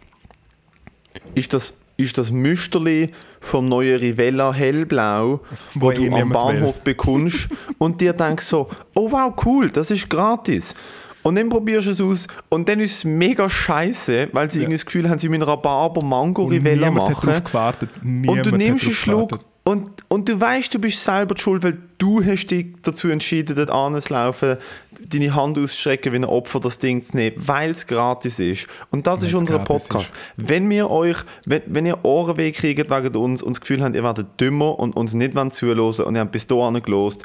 ist 1.36 1.53
das, 1.53 1.74
ist 2.00 2.18
das 2.18 2.32
Müsterli 2.32 3.12
vom 3.41 3.66
neuen 3.66 3.97
Rivella 3.97 4.54
Hellblau, 4.54 5.41
wo, 5.76 5.88
Wo 5.88 5.91
du 5.91 6.16
am 6.16 6.30
Bahnhof 6.30 6.82
bekommst 6.82 7.50
und 7.78 8.02
dir 8.02 8.14
denkst 8.14 8.45
so, 8.45 8.68
oh 8.95 9.12
wow, 9.12 9.34
cool, 9.45 9.70
das 9.70 9.91
ist 9.91 10.10
gratis. 10.10 10.76
Und 11.22 11.36
dann 11.36 11.50
probierst 11.50 11.88
du 11.88 11.91
es 11.91 12.02
aus 12.02 12.28
und 12.47 12.70
dann 12.70 12.80
ist 12.80 12.97
es 13.00 13.06
mega 13.06 13.50
scheiße, 13.50 14.30
weil 14.32 14.50
sie 14.50 14.60
irgendwie 14.60 14.78
das 14.78 14.86
Gefühl 14.86 15.10
haben, 15.10 15.20
sie 15.20 15.28
müssen 15.28 15.43
Rhabarber 15.43 16.04
Mango 16.04 16.45
Rivella 16.45 16.88
hat 16.88 16.93
machen. 16.93 17.28
darauf 17.28 17.43
gewartet. 17.43 17.89
Niemand 18.02 18.30
Und 18.30 18.45
du 18.45 18.52
hat 18.52 18.58
nimmst 18.58 18.86
einen 18.86 18.93
Schluck. 18.93 19.39
Und, 19.64 19.89
und 20.07 20.28
du 20.28 20.39
weißt, 20.39 20.74
du 20.74 20.80
bist 20.80 21.03
selber 21.03 21.38
schuld, 21.38 21.62
weil 21.64 21.78
du 21.99 22.24
hast 22.24 22.47
dich 22.47 22.68
dazu 22.82 23.10
entschieden, 23.10 23.55
dort 23.55 23.70
anzulaufen, 23.70 24.57
deine 24.99 25.36
Hand 25.36 25.57
auszustrecken, 25.60 26.12
wie 26.12 26.18
ein 26.18 26.26
Opfer 26.26 26.60
das 26.60 26.80
Ding 26.80 27.01
zu 27.03 27.16
nehmen, 27.16 27.36
weil 27.38 27.72
es 27.72 27.86
gratis 27.86 28.39
ist. 28.39 28.68
Und 28.89 29.05
das 29.05 29.22
ist 29.22 29.34
Weil's 29.34 29.41
unser 29.41 29.60
Podcast. 29.60 30.12
Wenn 30.38 30.70
wir 30.70 30.89
euch, 30.89 31.18
wenn, 31.45 31.62
wenn 31.68 31.86
ihr 31.86 32.03
Ohrenweh 32.03 32.51
kriegt 32.51 32.89
wegen 32.89 33.16
uns 33.16 33.43
und 33.43 33.55
das 33.57 33.62
Gefühl 33.62 33.84
habt, 33.84 33.95
ihr 33.95 34.03
werdet 34.03 34.39
dümmer 34.39 34.80
und 34.80 34.95
uns 34.95 35.14
nicht 35.14 35.34
zuhören 35.53 35.80
und 36.05 36.16
ihr 36.16 36.22
habt 36.22 36.32
bis 36.32 36.47
dahin 36.47 36.82
gelost, 36.82 37.24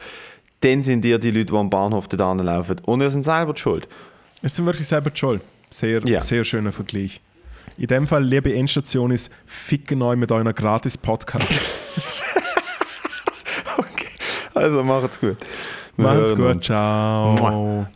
dann 0.60 0.82
sind 0.82 1.04
ihr 1.04 1.18
die 1.18 1.30
Leute, 1.30 1.46
die 1.52 1.56
am 1.58 1.70
Bahnhof 1.70 2.08
dort 2.08 2.22
anlaufen. 2.22 2.76
Und 2.84 3.00
ihr 3.00 3.10
seid 3.10 3.24
selber 3.24 3.56
schuld. 3.56 3.88
Es 4.42 4.56
sind 4.56 4.66
wirklich 4.66 4.86
selber 4.88 5.10
schuld. 5.14 5.40
Sehr, 5.70 6.00
Ja. 6.06 6.20
sehr 6.20 6.44
schöner 6.44 6.72
Vergleich. 6.72 7.20
In 7.76 7.86
dem 7.88 8.06
Fall, 8.06 8.22
liebe 8.22 8.54
Endstation, 8.54 9.10
ist 9.10 9.30
ficken 9.46 10.00
euch 10.02 10.16
mit 10.16 10.30
euren 10.30 10.54
Gratis-Podcasts. 10.54 11.76
Also 14.54 14.82
macht's 14.84 15.20
gut. 15.20 15.36
Wir 15.96 16.04
Macht's 16.06 16.30
gut, 16.34 16.40
uns. 16.46 16.64
ciao. 16.64 17.34
Mua. 17.34 17.86